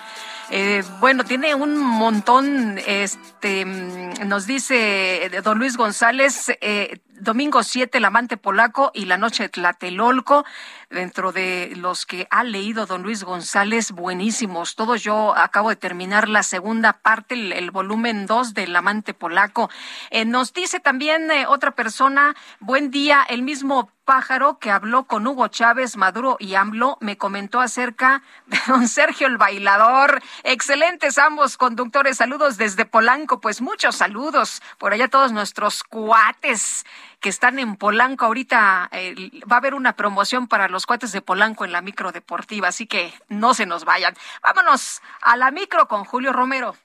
Eh, 0.51 0.85
bueno, 1.01 1.25
tiene 1.25 1.57
un 1.57 1.77
montón, 1.77 2.79
este, 2.87 3.65
mm, 3.65 4.29
nos 4.29 4.47
dice 4.47 5.29
don 5.43 5.59
Luis 5.59 5.77
González, 5.77 6.53
eh, 6.61 7.01
domingo 7.21 7.63
7, 7.63 7.99
El 7.99 8.05
amante 8.05 8.37
polaco 8.37 8.91
y 8.95 9.07
La 9.07 9.19
noche 9.19 9.45
de 9.45 9.49
Tlatelolco, 9.49 10.45
dentro 10.91 11.33
de 11.33 11.73
los 11.77 12.07
que 12.07 12.27
ha 12.31 12.45
leído 12.45 12.87
don 12.87 13.03
Luis 13.03 13.25
González, 13.25 13.93
buenísimos. 13.93 14.77
Todos 14.77 15.03
yo 15.03 15.37
acabo 15.37 15.71
de 15.71 15.77
terminar 15.77 16.29
la 16.29 16.43
segunda 16.43 16.95
parte, 16.95 17.35
el, 17.35 17.71
volumen 17.71 18.27
2 18.27 18.55
del 18.55 18.75
amante 18.77 19.15
polaco. 19.15 19.71
Eh, 20.11 20.25
nos 20.25 20.53
dice 20.53 20.81
también 20.81 21.31
eh, 21.31 21.47
otra 21.47 21.73
persona, 21.73 22.35
buen 22.61 22.91
día, 22.91 23.25
el 23.29 23.43
mismo 23.43 23.91
pájaro 24.07 24.59
que 24.59 24.71
habló 24.71 25.05
con 25.05 25.27
Hugo 25.27 25.49
Chávez, 25.49 25.99
Maduro 25.99 26.37
y 26.41 26.55
AMLO, 26.55 26.97
me 27.03 27.19
comentó 27.19 27.61
acerca 27.61 28.23
de 28.47 28.59
don 28.67 28.89
Sergio 28.89 29.27
el 29.27 29.37
bailador. 29.37 30.23
Excelentes 30.45 31.19
ambos 31.19 31.59
conductores. 31.59 32.17
Saludos 32.17 32.57
desde 32.57 32.87
Polanco. 32.87 33.41
Pues 33.41 33.61
muchos 33.61 33.97
saludos 33.97 34.63
por 34.79 34.95
allá 34.95 35.09
todos 35.09 35.33
nuestros 35.33 35.83
cuates 35.83 36.87
que 37.21 37.29
están 37.29 37.59
en 37.59 37.77
Polanco. 37.77 38.25
Ahorita 38.25 38.89
eh, 38.93 39.43
va 39.51 39.57
a 39.57 39.59
haber 39.59 39.75
una 39.75 39.95
promoción 39.95 40.47
para 40.47 40.69
los 40.69 40.87
cuates 40.87 41.13
de 41.13 41.21
Polanco 41.21 41.67
en 41.67 41.73
la 41.73 41.83
micro 41.83 42.13
deportiva, 42.13 42.69
así 42.69 42.87
que 42.87 43.13
no 43.29 43.53
se 43.53 43.67
nos 43.67 43.85
vayan. 43.85 44.15
Vámonos 44.43 45.03
a 45.21 45.37
la 45.37 45.51
micro 45.51 45.89
con 45.89 46.05
Julio 46.05 46.33
Romero. 46.33 46.77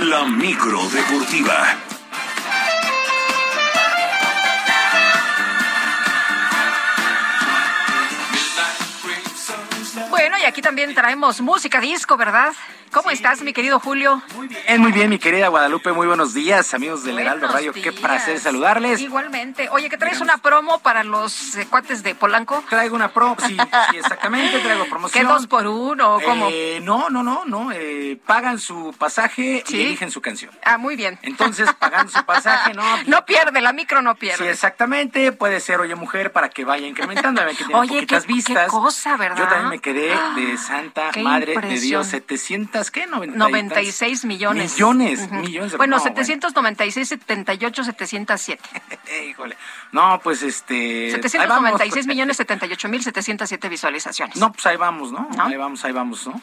La 0.00 0.24
micro 0.24 0.82
deportiva. 0.88 1.95
Aquí 10.46 10.62
también 10.62 10.94
traemos 10.94 11.40
música 11.40 11.80
disco, 11.80 12.16
¿verdad? 12.16 12.52
¿Cómo 12.92 13.10
estás, 13.10 13.42
mi 13.42 13.52
querido 13.52 13.78
Julio? 13.78 14.22
Bien, 14.48 14.80
muy 14.80 14.90
bien, 14.90 15.10
mi 15.10 15.18
querida 15.18 15.48
Guadalupe. 15.48 15.92
Muy 15.92 16.06
buenos 16.06 16.32
días, 16.32 16.72
amigos 16.72 17.04
del 17.04 17.18
Heraldo 17.18 17.46
Radio. 17.48 17.72
Qué 17.74 17.90
días. 17.90 17.94
placer 17.96 18.38
saludarles. 18.38 19.00
Igualmente. 19.00 19.68
Oye, 19.70 19.90
¿que 19.90 19.98
traes 19.98 20.20
una 20.22 20.38
promo 20.38 20.78
para 20.78 21.04
los 21.04 21.56
eh, 21.56 21.66
cuates 21.68 22.02
de 22.02 22.14
Polanco? 22.14 22.64
Traigo 22.70 22.96
una 22.96 23.12
promo, 23.12 23.36
sí, 23.46 23.54
sí, 23.90 23.96
exactamente, 23.98 24.60
traigo 24.60 24.86
promoción. 24.86 25.26
¿Qué 25.26 25.30
dos 25.30 25.46
por 25.46 25.66
uno 25.66 26.16
o 26.16 26.20
cómo? 26.22 26.48
Eh, 26.50 26.80
no, 26.82 27.10
no, 27.10 27.22
no, 27.22 27.44
no. 27.44 27.70
eh, 27.72 28.18
pagan 28.24 28.58
su 28.58 28.94
pasaje 28.98 29.62
y 29.68 29.80
eligen 29.82 30.10
su 30.10 30.22
canción. 30.22 30.50
Ah, 30.64 30.78
muy 30.78 30.96
bien. 30.96 31.18
Entonces, 31.22 31.68
pagando 31.78 32.10
su 32.10 32.24
pasaje, 32.24 32.72
no. 32.72 32.82
No 33.06 33.26
pierde, 33.26 33.60
la 33.60 33.74
micro 33.74 34.00
no 34.00 34.14
pierde. 34.14 34.38
Sí, 34.44 34.50
exactamente. 34.50 35.32
Puede 35.32 35.60
ser 35.60 35.80
Oye 35.80 35.94
Mujer 35.96 36.32
para 36.32 36.48
que 36.48 36.64
vaya 36.64 36.86
incrementando. 36.86 37.42
A 37.42 37.44
ver 37.44 37.56
que 37.56 37.64
tiene 37.64 37.74
Oye, 37.80 37.88
poquitas 37.94 38.22
qué- 38.22 38.28
qué 38.28 38.32
vistas. 38.34 38.68
cosa, 38.70 39.16
¿verdad? 39.18 39.36
Yo 39.38 39.48
también 39.48 39.68
me 39.68 39.78
quedé 39.80 40.16
de 40.36 40.56
Santa 40.56 41.10
Qué 41.12 41.22
Madre 41.22 41.46
de 41.46 41.52
impresión. 41.54 41.80
Dios. 42.02 42.06
700, 42.06 42.75
¿qué? 42.90 43.06
90 43.06 43.26
y 43.26 43.38
tantos. 43.38 43.48
96 43.50 44.24
millones. 44.24 44.72
Millones, 44.74 45.20
Ujú. 45.22 45.34
millones. 45.36 45.72
de- 45.72 45.76
Bueno, 45.78 45.96
no, 45.96 46.02
796, 46.02 47.08
78, 47.08 47.84
707. 47.84 48.62
Híjole. 49.28 49.56
No, 49.92 50.20
pues 50.22 50.42
este. 50.42 51.06
ahí 51.06 51.10
vamos. 51.48 51.70
796 51.80 52.06
millones 52.06 52.36
78 52.36 52.88
mil 52.88 53.02
707 53.02 53.68
visualizaciones. 53.68 54.36
No, 54.36 54.52
pues 54.52 54.66
ahí 54.66 54.76
vamos, 54.76 55.12
¿no? 55.12 55.28
Ahí 55.38 55.56
vamos, 55.56 55.84
ahí 55.84 55.92
vamos, 55.92 56.26
¿no? 56.26 56.40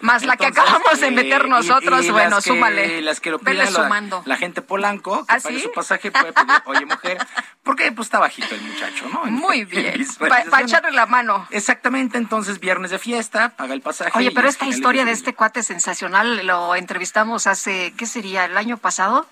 Más 0.00 0.24
la 0.24 0.36
que 0.36 0.46
acabamos 0.46 0.98
de 0.98 1.10
meter 1.10 1.46
nosotros, 1.48 2.04
y 2.04 2.10
bueno, 2.10 2.36
las 2.36 2.44
que- 2.44 2.50
súmale. 2.50 3.02
Las 3.02 3.20
que 3.20 3.30
lo 3.30 3.38
pidan, 3.38 3.72
la, 3.72 4.22
la 4.24 4.36
gente 4.36 4.62
polanco, 4.62 5.26
que 5.26 5.34
¿Ah, 5.34 5.38
pague 5.42 5.56
sí? 5.56 5.62
su 5.64 5.72
pasaje, 5.72 6.10
puede 6.10 6.32
pedir, 6.32 6.62
oye, 6.64 6.86
mujer, 6.86 7.18
porque 7.62 7.92
pues 7.92 8.06
está 8.06 8.18
bajito 8.18 8.54
el 8.54 8.62
muchacho, 8.62 9.08
¿no? 9.12 9.24
Muy 9.26 9.60
en 9.60 9.68
bien. 9.68 10.06
Para 10.18 10.60
echarle 10.62 10.90
la 10.92 11.06
mano. 11.06 11.46
Exactamente, 11.50 12.16
entonces 12.18 12.60
viernes 12.60 12.90
de 12.90 12.98
fiesta, 12.98 13.50
paga 13.56 13.74
el 13.74 13.82
pasaje. 13.82 14.12
Oye, 14.18 14.30
pero 14.30 14.48
es 14.48 14.54
esta 14.54 14.66
historia 14.66 15.04
de 15.04 15.12
este 15.12 15.34
cuate 15.34 15.62
sensacional 15.62 16.46
lo 16.46 16.74
entrevistamos 16.74 17.46
hace, 17.46 17.92
¿qué 17.96 18.06
sería? 18.06 18.46
¿El 18.46 18.56
año 18.56 18.78
pasado? 18.78 19.26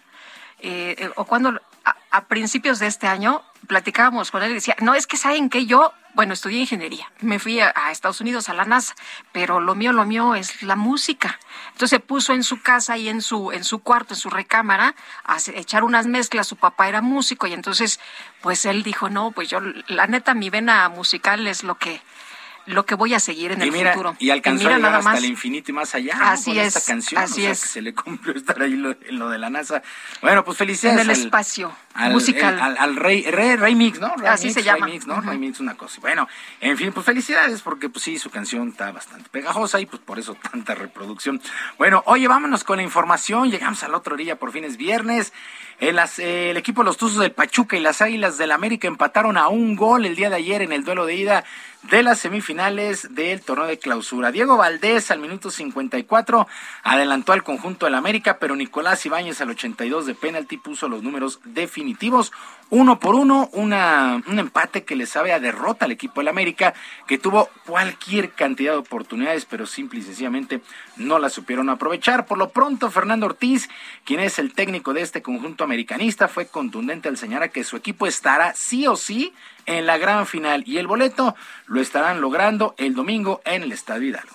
Eh, 0.60 0.96
eh, 0.98 1.10
¿O 1.16 1.24
cuando 1.24 1.60
a, 1.84 1.96
a 2.10 2.24
principios 2.26 2.78
de 2.78 2.88
este 2.88 3.06
año 3.06 3.42
platicábamos 3.68 4.32
con 4.32 4.42
él 4.42 4.50
y 4.50 4.54
decía, 4.54 4.74
no, 4.80 4.94
es 4.94 5.06
que 5.06 5.16
saben 5.16 5.48
que 5.48 5.66
yo, 5.66 5.92
bueno, 6.14 6.32
estudié 6.32 6.58
ingeniería, 6.58 7.08
me 7.20 7.38
fui 7.38 7.60
a, 7.60 7.72
a 7.76 7.92
Estados 7.92 8.20
Unidos, 8.20 8.48
a 8.48 8.54
la 8.54 8.64
NASA, 8.64 8.96
pero 9.30 9.60
lo 9.60 9.76
mío, 9.76 9.92
lo 9.92 10.04
mío 10.04 10.34
es 10.34 10.62
la 10.62 10.74
música. 10.74 11.38
Entonces 11.66 11.90
se 11.90 12.00
puso 12.00 12.32
en 12.32 12.42
su 12.42 12.60
casa 12.60 12.96
y 12.96 13.08
en 13.08 13.22
su, 13.22 13.52
en 13.52 13.62
su 13.62 13.78
cuarto, 13.80 14.14
en 14.14 14.20
su 14.20 14.30
recámara, 14.30 14.96
a 15.24 15.36
echar 15.54 15.84
unas 15.84 16.06
mezclas, 16.06 16.48
su 16.48 16.56
papá 16.56 16.88
era 16.88 17.02
músico 17.02 17.46
y 17.46 17.52
entonces, 17.52 18.00
pues 18.40 18.64
él 18.64 18.82
dijo, 18.82 19.10
no, 19.10 19.30
pues 19.30 19.48
yo, 19.48 19.60
la 19.86 20.08
neta, 20.08 20.34
mi 20.34 20.50
vena 20.50 20.88
musical 20.88 21.46
es 21.46 21.62
lo 21.62 21.76
que, 21.76 22.00
lo 22.68 22.86
que 22.86 22.94
voy 22.94 23.14
a 23.14 23.20
seguir 23.20 23.52
en 23.52 23.60
y 23.60 23.64
el 23.64 23.72
mira, 23.72 23.92
futuro. 23.92 24.16
y 24.18 24.30
alcanzó 24.30 24.64
mira 24.64 24.74
a 24.74 24.76
llegar 24.78 24.90
nada 24.90 24.98
hasta 24.98 25.10
más. 25.10 25.18
el 25.18 25.24
infinito 25.30 25.70
y 25.70 25.74
más 25.74 25.94
allá 25.94 26.14
¿no? 26.16 26.24
Así 26.26 26.50
con 26.52 26.58
esta 26.60 26.78
es, 26.78 26.84
canción, 26.86 27.20
así 27.22 27.40
o 27.40 27.42
sea, 27.44 27.50
es. 27.52 27.60
que 27.62 27.66
se 27.68 27.82
le 27.82 27.94
cumplió 27.94 28.34
estar 28.36 28.60
ahí 28.62 28.72
lo- 28.76 28.90
en 29.06 29.18
lo 29.18 29.28
de 29.30 29.38
la 29.38 29.50
NASA. 29.50 29.82
Bueno, 30.22 30.44
pues 30.44 30.58
felicidades. 30.58 31.00
En 31.00 31.10
el 31.10 31.16
al- 31.16 31.22
espacio. 31.22 31.72
al, 31.94 32.12
Musical. 32.12 32.54
el- 32.54 32.60
al, 32.60 32.76
al 32.78 32.96
rey, 32.96 33.22
rey, 33.30 33.56
rey 33.56 33.74
Mix, 33.74 33.98
¿no? 34.00 34.14
Rey 34.16 34.26
Así 34.28 34.44
Mix, 34.46 34.54
se 34.54 34.62
llama. 34.62 34.86
Rey 34.86 34.94
Mix, 34.94 35.06
¿no? 35.06 35.20
Rey 35.20 35.38
Mix, 35.38 35.60
una 35.60 35.74
cosa. 35.76 36.00
Bueno, 36.00 36.28
en 36.60 36.76
fin, 36.76 36.92
pues 36.92 37.04
felicidades, 37.06 37.62
porque 37.62 37.88
pues 37.88 38.04
sí, 38.04 38.18
su 38.18 38.30
canción 38.30 38.68
está 38.68 38.92
bastante 38.92 39.28
pegajosa 39.30 39.80
y 39.80 39.86
pues 39.86 40.00
por 40.02 40.18
eso 40.18 40.34
tanta 40.50 40.74
reproducción. 40.74 41.40
Bueno, 41.78 42.02
oye, 42.06 42.28
vámonos 42.28 42.64
con 42.64 42.76
la 42.78 42.82
información. 42.82 43.50
Llegamos 43.50 43.82
a 43.82 43.88
la 43.88 43.96
otra 43.96 44.14
orilla, 44.14 44.36
por 44.38 44.52
fin 44.52 44.64
es 44.64 44.76
viernes. 44.76 45.32
El, 45.80 45.96
eh, 46.18 46.50
el 46.50 46.56
equipo 46.56 46.82
de 46.82 46.86
los 46.86 46.96
Tuzos 46.96 47.20
del 47.20 47.30
Pachuca 47.30 47.76
y 47.76 47.80
las 47.80 48.02
Águilas 48.02 48.36
del 48.36 48.50
América 48.50 48.88
empataron 48.88 49.36
a 49.36 49.46
un 49.46 49.76
gol 49.76 50.06
el 50.06 50.16
día 50.16 50.28
de 50.28 50.34
ayer 50.34 50.60
en 50.62 50.72
el 50.72 50.82
duelo 50.82 51.06
de 51.06 51.14
ida 51.14 51.44
de 51.82 52.02
las 52.02 52.18
semifinales 52.18 53.14
del 53.14 53.40
torneo 53.40 53.66
de 53.66 53.78
clausura. 53.78 54.32
Diego 54.32 54.56
Valdés 54.56 55.10
al 55.10 55.20
minuto 55.20 55.50
54 55.50 56.46
adelantó 56.82 57.32
al 57.32 57.44
conjunto 57.44 57.86
del 57.86 57.94
América, 57.94 58.38
pero 58.38 58.56
Nicolás 58.56 59.06
Ibáñez 59.06 59.40
al 59.40 59.50
82 59.50 60.06
de 60.06 60.14
penalti 60.14 60.56
puso 60.56 60.88
los 60.88 61.02
números 61.02 61.40
definitivos. 61.44 62.32
Uno 62.70 63.00
por 63.00 63.14
uno, 63.14 63.48
una, 63.52 64.22
un 64.26 64.38
empate 64.38 64.84
que 64.84 64.96
le 64.96 65.06
sabe 65.06 65.32
a 65.32 65.40
derrota 65.40 65.86
al 65.86 65.92
equipo 65.92 66.20
del 66.20 66.28
América, 66.28 66.74
que 67.06 67.16
tuvo 67.16 67.48
cualquier 67.64 68.32
cantidad 68.32 68.72
de 68.72 68.78
oportunidades, 68.78 69.46
pero 69.46 69.66
simple 69.66 70.00
y 70.00 70.02
sencillamente 70.02 70.60
no 70.96 71.18
las 71.18 71.32
supieron 71.32 71.70
aprovechar. 71.70 72.26
Por 72.26 72.36
lo 72.36 72.50
pronto, 72.50 72.90
Fernando 72.90 73.24
Ortiz, 73.24 73.70
quien 74.04 74.20
es 74.20 74.38
el 74.38 74.52
técnico 74.52 74.92
de 74.92 75.00
este 75.00 75.22
conjunto 75.22 75.64
americanista, 75.64 76.28
fue 76.28 76.46
contundente 76.46 77.08
al 77.08 77.16
señalar 77.16 77.50
que 77.50 77.64
su 77.64 77.76
equipo 77.76 78.06
estará 78.06 78.52
sí 78.54 78.86
o 78.86 78.96
sí 78.96 79.32
en 79.68 79.84
la 79.84 79.98
gran 79.98 80.26
final 80.26 80.64
y 80.66 80.78
el 80.78 80.86
boleto 80.86 81.36
lo 81.66 81.80
estarán 81.80 82.20
logrando 82.22 82.74
el 82.78 82.94
domingo 82.94 83.42
en 83.44 83.62
el 83.62 83.72
Estadio 83.72 84.08
Hidalgo. 84.08 84.34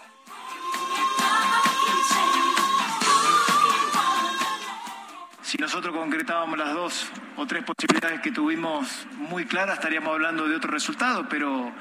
Si 5.42 5.58
nosotros 5.58 5.96
concretábamos 5.96 6.58
las 6.58 6.74
dos 6.74 7.08
o 7.36 7.46
tres 7.48 7.64
posibilidades 7.64 8.22
que 8.22 8.32
tuvimos 8.32 9.08
muy 9.18 9.46
claras, 9.46 9.76
estaríamos 9.76 10.14
hablando 10.14 10.48
de 10.48 10.56
otro 10.56 10.72
resultado, 10.72 11.28
pero 11.28 11.72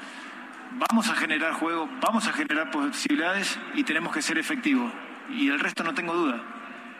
vamos 0.89 1.09
a 1.09 1.15
generar 1.15 1.53
juego, 1.53 1.87
vamos 2.01 2.27
a 2.27 2.33
generar 2.33 2.71
posibilidades 2.71 3.59
y 3.75 3.83
tenemos 3.83 4.13
que 4.13 4.21
ser 4.21 4.39
efectivos. 4.39 4.91
Y 5.29 5.49
el 5.49 5.59
resto 5.59 5.83
no 5.83 5.93
tengo 5.93 6.13
duda, 6.13 6.41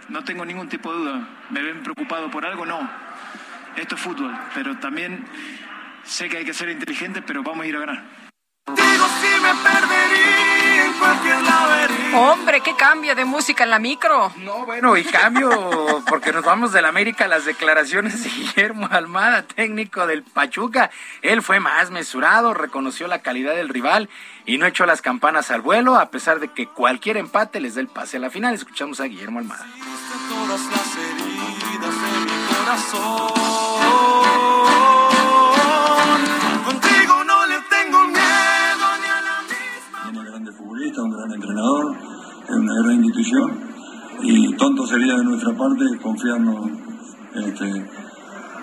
no 0.10 0.24
tengo 0.24 0.46
ningún 0.46 0.70
tipo 0.70 0.94
de 0.94 1.00
duda. 1.00 1.28
¿Me 1.50 1.62
ven 1.64 1.82
preocupado 1.82 2.30
por 2.30 2.46
algo? 2.46 2.66
No. 2.66 2.90
Esto 3.76 3.96
es 3.96 4.02
fútbol, 4.02 4.36
pero 4.54 4.78
también 4.78 5.26
sé 6.04 6.30
que 6.30 6.38
hay 6.38 6.46
que 6.46 6.54
ser 6.54 6.70
inteligente, 6.70 7.22
pero 7.22 7.44
vamos 7.44 7.66
a 7.66 7.68
ir 7.68 7.76
a 7.76 7.80
ganar. 7.80 8.04
Digo 8.66 9.06
si 9.20 9.42
me 9.42 9.54
perdería 9.62 10.86
en 10.86 10.94
cualquier 10.94 11.42
laberinto. 11.42 12.18
Hombre, 12.18 12.62
qué 12.62 12.76
cambio 12.78 13.14
de 13.14 13.26
música 13.26 13.66
en 13.66 13.72
la 13.72 13.80
micro. 13.80 14.32
No, 14.38 14.66
bueno, 14.66 14.96
y 14.96 15.04
cambio, 15.04 16.02
porque 16.08 16.32
nos 16.32 16.46
vamos 16.46 16.72
del 16.72 16.86
América 16.86 17.26
a 17.26 17.28
las 17.28 17.44
declaraciones 17.44 18.24
de 18.24 18.30
Guillermo 18.30 18.88
Almada, 18.90 19.44
técnico 19.44 20.08
del 20.08 20.24
Pachuca. 20.24 20.92
Él 21.22 21.42
fue 21.42 21.60
más 21.60 21.92
mesurado, 21.92 22.54
reconoció 22.54 23.08
la 23.08 23.20
calidad 23.20 23.54
del 23.54 23.68
rival 23.68 24.10
y 24.46 24.58
no 24.58 24.66
echó 24.66 24.86
las 24.86 25.02
campanas 25.02 25.52
al 25.52 25.62
vuelo, 25.62 25.96
a 25.96 26.10
pesar 26.10 26.40
de 26.40 26.48
que 26.48 26.68
cualquier 26.68 27.18
empate 27.18 27.60
les 27.60 27.76
dé 27.76 27.82
el 27.82 27.88
pase 27.88 28.16
a 28.16 28.22
la 28.22 28.30
final. 28.30 28.54
Escuchamos 28.54 29.02
a 29.02 29.06
Guillermo 29.06 29.40
Almada. 29.40 29.66
Todas 30.30 30.62
las 30.68 30.98
heridas 30.98 32.02
de 32.02 32.20
mi 32.26 32.56
corazón. 32.56 34.32
Grandes 40.84 40.97
futbolistas, 40.97 41.03
un 41.03 41.11
gran 41.11 41.31
entrenador, 41.31 41.95
es 42.49 42.55
una 42.55 42.73
gran 42.81 43.03
institución 43.03 43.51
y 44.22 44.53
tonto 44.55 44.85
sería 44.85 45.15
de 45.15 45.23
nuestra 45.23 45.53
parte 45.53 45.85
confiarnos 46.01 46.69
este, 47.35 47.65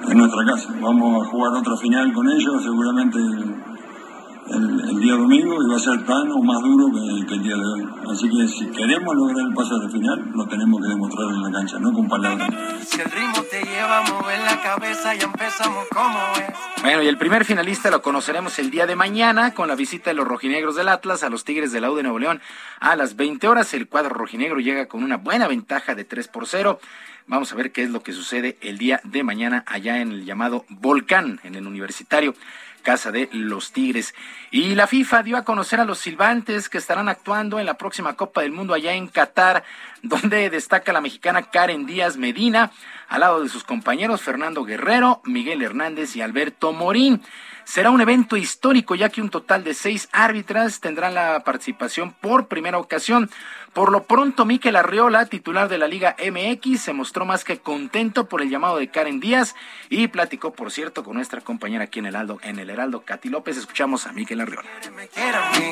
en 0.08 0.18
nuestra 0.18 0.44
casa. 0.44 0.74
Vamos 0.80 1.22
a 1.22 1.30
jugar 1.30 1.54
otra 1.54 1.76
final 1.76 2.12
con 2.12 2.28
ellos, 2.30 2.62
seguramente 2.62 3.18
el- 3.18 4.79
el 5.00 5.06
día 5.06 5.14
domingo 5.14 5.62
y 5.62 5.70
va 5.70 5.76
a 5.76 5.78
ser 5.78 6.04
tan 6.04 6.30
o 6.30 6.42
más 6.42 6.60
duro 6.60 6.92
que, 6.92 7.26
que 7.26 7.34
el 7.34 7.42
día 7.42 7.56
de 7.56 7.64
hoy. 7.64 7.88
Así 8.12 8.28
que 8.28 8.46
si 8.46 8.66
queremos 8.66 9.14
lograr 9.14 9.46
el 9.46 9.54
pase 9.54 9.74
a 9.74 9.78
la 9.78 9.88
final, 9.88 10.30
lo 10.34 10.46
tenemos 10.46 10.82
que 10.82 10.88
demostrar 10.88 11.30
en 11.30 11.42
la 11.42 11.50
cancha, 11.50 11.78
no 11.78 11.92
con 11.94 12.06
palabras. 12.06 12.50
Si 12.86 13.00
el 13.00 13.10
ritmo 13.10 13.42
te 13.50 13.62
lleva 13.62 13.98
a 13.98 14.10
mover 14.10 14.40
la 14.40 14.60
cabeza, 14.60 15.14
ya 15.14 15.24
empezamos 15.24 15.86
como 15.88 16.18
es. 16.36 16.82
Bueno, 16.82 17.02
y 17.02 17.08
el 17.08 17.16
primer 17.16 17.46
finalista 17.46 17.90
lo 17.90 18.02
conoceremos 18.02 18.58
el 18.58 18.70
día 18.70 18.86
de 18.86 18.94
mañana 18.94 19.54
con 19.54 19.68
la 19.68 19.74
visita 19.74 20.10
de 20.10 20.14
los 20.14 20.28
rojinegros 20.28 20.76
del 20.76 20.88
Atlas 20.88 21.22
a 21.22 21.30
los 21.30 21.44
Tigres 21.44 21.72
del 21.72 21.88
U 21.88 21.94
de 21.94 22.02
Nuevo 22.02 22.18
León 22.18 22.42
a 22.78 22.94
las 22.94 23.16
20 23.16 23.48
horas. 23.48 23.72
El 23.72 23.88
cuadro 23.88 24.10
rojinegro 24.10 24.60
llega 24.60 24.86
con 24.86 25.02
una 25.02 25.16
buena 25.16 25.48
ventaja 25.48 25.94
de 25.94 26.04
3 26.04 26.28
por 26.28 26.46
0. 26.46 26.78
Vamos 27.26 27.52
a 27.52 27.56
ver 27.56 27.70
qué 27.72 27.84
es 27.84 27.90
lo 27.90 28.02
que 28.02 28.12
sucede 28.12 28.58
el 28.60 28.76
día 28.76 29.00
de 29.04 29.22
mañana 29.22 29.64
allá 29.66 30.00
en 30.00 30.10
el 30.10 30.24
llamado 30.26 30.66
Volcán, 30.68 31.40
en 31.44 31.54
el 31.54 31.66
universitario. 31.66 32.34
Casa 32.80 33.12
de 33.12 33.28
los 33.32 33.72
Tigres. 33.72 34.14
Y 34.50 34.74
la 34.74 34.86
FIFA 34.86 35.22
dio 35.22 35.36
a 35.36 35.44
conocer 35.44 35.80
a 35.80 35.84
los 35.84 35.98
silbantes 35.98 36.68
que 36.68 36.78
estarán 36.78 37.08
actuando 37.08 37.58
en 37.58 37.66
la 37.66 37.74
próxima 37.74 38.14
Copa 38.16 38.42
del 38.42 38.52
Mundo 38.52 38.74
allá 38.74 38.92
en 38.92 39.08
Qatar, 39.08 39.64
donde 40.02 40.50
destaca 40.50 40.92
la 40.92 41.00
mexicana 41.00 41.50
Karen 41.50 41.86
Díaz 41.86 42.16
Medina, 42.16 42.72
al 43.08 43.20
lado 43.20 43.42
de 43.42 43.48
sus 43.48 43.64
compañeros 43.64 44.22
Fernando 44.22 44.64
Guerrero, 44.64 45.20
Miguel 45.24 45.62
Hernández 45.62 46.16
y 46.16 46.22
Alberto 46.22 46.72
Morín. 46.72 47.22
Será 47.70 47.90
un 47.90 48.00
evento 48.00 48.36
histórico 48.36 48.96
ya 48.96 49.10
que 49.10 49.22
un 49.22 49.30
total 49.30 49.62
de 49.62 49.74
seis 49.74 50.08
árbitras 50.10 50.80
tendrán 50.80 51.14
la 51.14 51.44
participación 51.44 52.12
por 52.12 52.48
primera 52.48 52.78
ocasión. 52.78 53.30
Por 53.72 53.92
lo 53.92 54.02
pronto, 54.02 54.44
Miquel 54.44 54.74
Arriola, 54.74 55.26
titular 55.26 55.68
de 55.68 55.78
la 55.78 55.86
Liga 55.86 56.16
MX, 56.18 56.80
se 56.80 56.92
mostró 56.92 57.26
más 57.26 57.44
que 57.44 57.60
contento 57.60 58.28
por 58.28 58.42
el 58.42 58.50
llamado 58.50 58.78
de 58.78 58.88
Karen 58.88 59.20
Díaz 59.20 59.54
y 59.88 60.08
platicó, 60.08 60.52
por 60.52 60.72
cierto, 60.72 61.04
con 61.04 61.14
nuestra 61.14 61.42
compañera 61.42 61.84
aquí 61.84 62.00
en 62.00 62.06
el 62.06 62.16
Heraldo, 62.16 62.40
en 62.42 62.58
el 62.58 62.70
Heraldo, 62.70 63.02
Katy 63.02 63.28
López. 63.28 63.56
Escuchamos 63.56 64.04
a 64.08 64.12
Miquel 64.12 64.40
Arriola. 64.40 64.68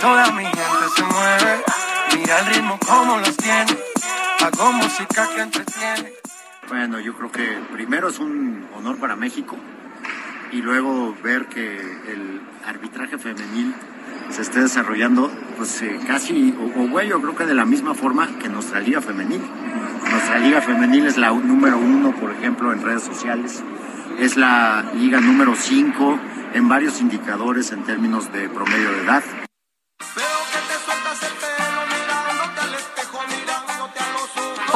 Toda 0.00 0.30
mi 0.30 0.44
gente 0.44 0.88
se 0.94 1.02
mueve. 1.02 1.64
Mira 2.14 2.38
el 2.38 2.46
ritmo 2.46 2.78
como 2.86 3.18
los 3.18 3.36
tiene. 3.38 3.76
Hago 4.38 4.72
música 4.72 5.28
que 5.34 5.40
entretiene. 5.40 6.12
Bueno, 6.68 7.00
yo 7.00 7.12
creo 7.16 7.32
que 7.32 7.58
primero 7.72 8.08
es 8.08 8.20
un 8.20 8.68
honor 8.76 9.00
para 9.00 9.16
México 9.16 9.56
y 10.52 10.62
luego 10.62 11.14
ver 11.22 11.46
que 11.46 11.78
el 11.78 12.40
arbitraje 12.66 13.18
femenil 13.18 13.74
se 14.30 14.42
esté 14.42 14.60
desarrollando, 14.60 15.30
pues 15.56 15.82
eh, 15.82 15.98
casi, 16.06 16.54
o, 16.58 16.82
o 16.82 16.88
bueno, 16.88 17.10
yo 17.10 17.20
creo 17.20 17.36
que 17.36 17.46
de 17.46 17.54
la 17.54 17.64
misma 17.64 17.94
forma 17.94 18.38
que 18.38 18.48
nuestra 18.48 18.80
liga 18.80 19.00
femenil. 19.00 19.40
Nuestra 20.10 20.38
liga 20.38 20.60
femenil 20.60 21.06
es 21.06 21.16
la 21.16 21.30
número 21.32 21.78
uno, 21.78 22.12
por 22.12 22.32
ejemplo, 22.32 22.72
en 22.72 22.82
redes 22.82 23.02
sociales, 23.02 23.62
es 24.18 24.36
la 24.36 24.90
liga 24.94 25.20
número 25.20 25.54
cinco 25.54 26.18
en 26.54 26.68
varios 26.68 27.00
indicadores 27.00 27.72
en 27.72 27.84
términos 27.84 28.32
de 28.32 28.48
promedio 28.48 28.90
de 28.92 29.02
edad. 29.02 29.22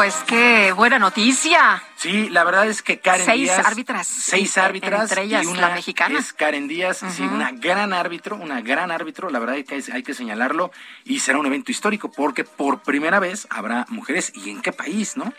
Pues 0.02 0.16
qué 0.26 0.72
buena 0.72 0.98
noticia. 0.98 1.80
Sí, 1.94 2.28
la 2.28 2.42
verdad 2.42 2.66
es 2.66 2.82
que 2.82 2.98
Karen 2.98 3.24
Seis 3.24 3.42
Díaz. 3.42 3.64
árbitras, 3.64 4.08
Seis 4.08 4.58
árbitras. 4.58 5.02
entre 5.02 5.22
ellas 5.22 5.44
y 5.44 5.46
una 5.46 5.68
la 5.68 5.74
mexicana. 5.76 6.18
Es 6.18 6.32
Karen 6.32 6.66
Díaz, 6.66 7.04
sí, 7.08 7.22
una 7.22 7.52
gran 7.52 7.92
árbitro, 7.92 8.34
una 8.34 8.60
gran 8.62 8.90
árbitro. 8.90 9.30
La 9.30 9.38
verdad 9.38 9.58
es 9.58 9.64
que 9.64 9.76
hay, 9.76 9.84
hay 9.92 10.02
que 10.02 10.12
señalarlo. 10.12 10.72
Y 11.04 11.20
será 11.20 11.38
un 11.38 11.46
evento 11.46 11.70
histórico 11.70 12.10
porque 12.10 12.42
por 12.42 12.82
primera 12.82 13.20
vez 13.20 13.46
habrá 13.48 13.86
mujeres. 13.90 14.32
¿Y 14.34 14.50
en 14.50 14.60
qué 14.60 14.72
país, 14.72 15.16
no? 15.16 15.32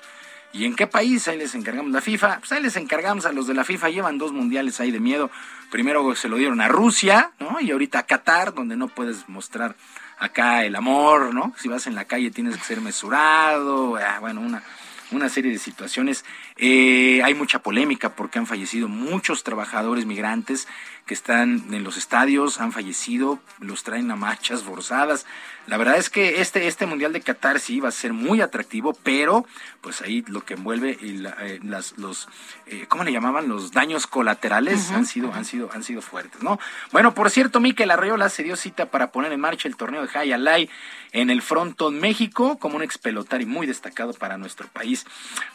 ¿Y 0.54 0.64
en 0.64 0.78
qué 0.78 0.88
país? 0.88 1.28
Ahí 1.28 1.38
les 1.38 1.56
encargamos 1.56 1.92
la 1.92 2.00
FIFA. 2.00 2.40
Pues 2.40 2.54
ahí 2.54 2.64
les 2.64 2.78
encargamos 2.78 3.26
a 3.26 3.34
los 3.34 3.48
de 3.48 3.56
la 3.56 3.66
FIFA. 3.66 3.90
Llevan 3.90 4.18
dos 4.18 4.32
mundiales 4.32 4.80
ahí 4.80 4.92
de 4.92 5.02
miedo. 5.02 5.30
Primero 5.72 6.16
se 6.16 6.30
lo 6.30 6.38
dieron 6.38 6.62
a 6.62 6.70
Rusia, 6.70 7.32
¿no? 7.38 7.60
Y 7.60 7.70
ahorita 7.72 8.00
a 8.00 8.04
Qatar, 8.04 8.54
donde 8.54 8.78
no 8.78 8.88
puedes 8.88 9.28
mostrar 9.28 9.76
acá 10.24 10.64
el 10.66 10.76
amor, 10.76 11.34
¿no? 11.34 11.54
Si 11.58 11.68
vas 11.68 11.86
en 11.88 11.96
la 11.96 12.06
calle 12.06 12.32
tienes 12.32 12.58
que 12.58 12.64
ser 12.64 12.82
mesurado. 12.82 13.98
ah, 13.98 14.20
bueno, 14.20 14.42
una, 14.42 14.64
una 15.12 15.30
serie 15.30 15.52
de 15.52 15.60
situaciones. 15.60 16.24
Eh, 16.56 17.22
hay 17.24 17.34
mucha 17.34 17.60
polémica 17.60 18.16
porque 18.16 18.40
han 18.40 18.48
fallecido 18.48 18.88
muchos 18.88 19.44
trabajadores 19.44 20.06
migrantes 20.06 20.68
que 21.06 21.14
están 21.14 21.74
en 21.74 21.84
los 21.84 21.98
estadios, 21.98 22.62
han 22.62 22.72
fallecido, 22.72 23.40
los 23.60 23.84
traen 23.84 24.10
a 24.12 24.16
marchas 24.16 24.64
forzadas. 24.64 25.26
La 25.68 25.78
verdad 25.78 25.98
es 25.98 26.10
que 26.10 26.42
este, 26.42 26.68
este 26.68 26.86
Mundial 26.86 27.14
de 27.14 27.22
Qatar 27.22 27.60
sí 27.60 27.80
va 27.80 27.90
a 27.90 27.92
ser 27.94 28.12
muy 28.12 28.42
atractivo, 28.42 28.94
pero 29.04 29.46
pues 29.82 30.02
ahí 30.02 30.24
lo 30.28 30.44
que 30.44 30.56
envuelve 30.56 30.98
y 31.02 31.14
la- 31.18 31.36
eh, 31.42 31.60
las, 31.64 31.98
los, 31.98 32.28
eh, 32.68 32.86
¿cómo 32.90 33.04
le 33.06 33.12
llamaban? 33.14 33.48
Los 33.48 33.72
daños 33.72 34.06
colaterales 34.08 34.92
han 34.92 35.06
sido, 35.06 35.34
han 35.34 35.46
sido, 35.46 35.70
han 35.74 35.84
sido 35.84 36.02
fuertes, 36.02 36.42
¿no? 36.44 36.60
Bueno, 36.92 37.14
por 37.14 37.30
cierto, 37.30 37.60
Miquel 37.62 37.92
Arreola 37.92 38.30
se 38.30 38.44
dio 38.44 38.56
cita 38.58 38.88
para 38.88 39.12
poner 39.12 39.32
en 39.32 39.40
marcha 39.40 39.68
el 39.68 39.76
torneo 39.78 40.02
de 40.02 40.08
High 40.10 40.34
Alay 40.34 40.70
en 41.14 41.30
el 41.30 41.42
Frontón 41.42 42.00
México 42.00 42.58
como 42.60 42.76
un 42.76 42.84
expelotari 42.84 43.46
muy 43.46 43.66
destacado 43.68 44.14
para 44.14 44.38
nuestro 44.38 44.68
país. 44.68 45.06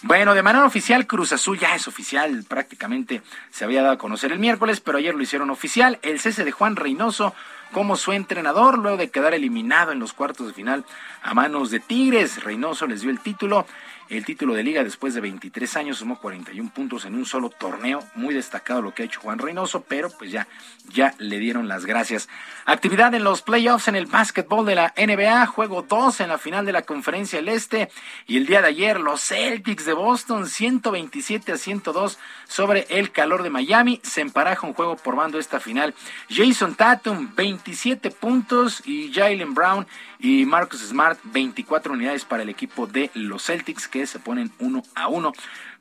Bueno, 0.03 0.35
de 0.35 0.43
manera 0.43 0.65
oficial, 0.65 1.07
Cruz 1.07 1.33
Azul 1.33 1.59
ya 1.59 1.75
es 1.75 1.87
oficial, 1.89 2.45
prácticamente 2.49 3.21
se 3.51 3.65
había 3.65 3.83
dado 3.83 3.95
a 3.95 3.99
conocer 3.99 4.33
el 4.33 4.39
miércoles, 4.39 4.81
pero 4.81 4.99
ayer 4.99 5.15
lo 5.15 5.23
hicieron 5.23 5.51
oficial. 5.51 5.99
El 6.03 6.19
cese 6.21 6.45
de 6.45 6.53
Juan 6.53 6.77
Reynoso 6.77 7.35
como 7.73 7.97
su 7.97 8.13
entrenador 8.13 8.79
luego 8.79 8.97
de 8.97 9.11
quedar 9.11 9.35
eliminado 9.35 9.93
en 9.93 9.99
los 9.99 10.13
cuartos 10.13 10.49
de 10.49 10.53
final 10.55 10.85
a 11.23 11.35
manos 11.35 11.71
de 11.71 11.81
Tigres. 11.81 12.43
Reynoso 12.43 12.87
les 12.87 13.03
dio 13.03 13.11
el 13.11 13.21
título 13.21 13.67
el 14.11 14.25
título 14.25 14.55
de 14.55 14.63
liga 14.63 14.83
después 14.85 15.15
de 15.15 15.21
23 15.21 15.77
años, 15.77 15.99
sumó 15.99 16.19
41 16.19 16.71
puntos 16.71 17.05
en 17.05 17.15
un 17.15 17.27
solo 17.27 17.51
torneo, 17.51 18.03
muy 18.15 18.35
destacado 18.35 18.81
lo 18.81 18.95
que 18.95 19.03
ha 19.03 19.07
hecho 19.07 19.21
Juan 19.21 19.39
Reynoso, 19.39 19.83
pero 19.83 20.11
pues 20.11 20.31
ya, 20.31 20.49
ya 20.91 21.15
le 21.19 21.39
dieron 21.39 21.69
las 21.69 21.85
gracias. 21.85 22.29
Actividad 22.65 23.15
en 23.15 23.25
los 23.25 23.43
playoffs 23.43 23.89
en 23.89 23.97
el 23.97 24.07
básquetbol 24.07 24.65
de 24.65 24.75
la 24.75 24.95
NBA, 24.97 25.47
juego 25.47 25.83
2 25.83 26.21
en 26.21 26.29
la 26.29 26.39
final 26.39 26.65
de 26.65 26.73
la 26.73 26.83
Conferencia 26.83 27.39
del 27.39 27.49
Este 27.49 27.91
y 28.27 28.37
el 28.37 28.47
día 28.47 28.63
de 28.63 28.69
ayer 28.69 28.99
los 29.01 29.21
Celtics 29.21 29.85
de 29.85 29.93
Boston 29.93 30.47
127 30.47 31.53
a 31.53 31.59
102 31.59 32.19
sobre 32.47 32.87
el 32.91 33.13
calor 33.13 33.43
de 33.43 33.51
Miami, 33.51 34.01
se 34.03 34.23
emparaja 34.23 34.67
un 34.67 34.75
juego 34.75 34.97
por 34.97 35.17
bando 35.17 35.39
esta 35.39 35.61
final. 35.61 35.95
Jason 36.31 36.75
Tatum 36.75 37.35
27 37.35 38.11
puntos 38.11 38.83
y 38.87 39.13
Jalen 39.13 39.55
Brown 39.55 39.87
y 40.19 40.45
Marcus 40.47 40.81
Smart 40.81 41.19
24 41.25 41.93
unidades 41.93 42.25
para 42.25 42.43
el 42.43 42.49
equipo 42.49 42.87
de 42.87 43.11
los 43.15 43.45
Celtics 43.45 43.87
que 43.87 43.98
se 44.07 44.19
ponen 44.19 44.53
uno 44.59 44.83
a 44.95 45.09
uno. 45.09 45.33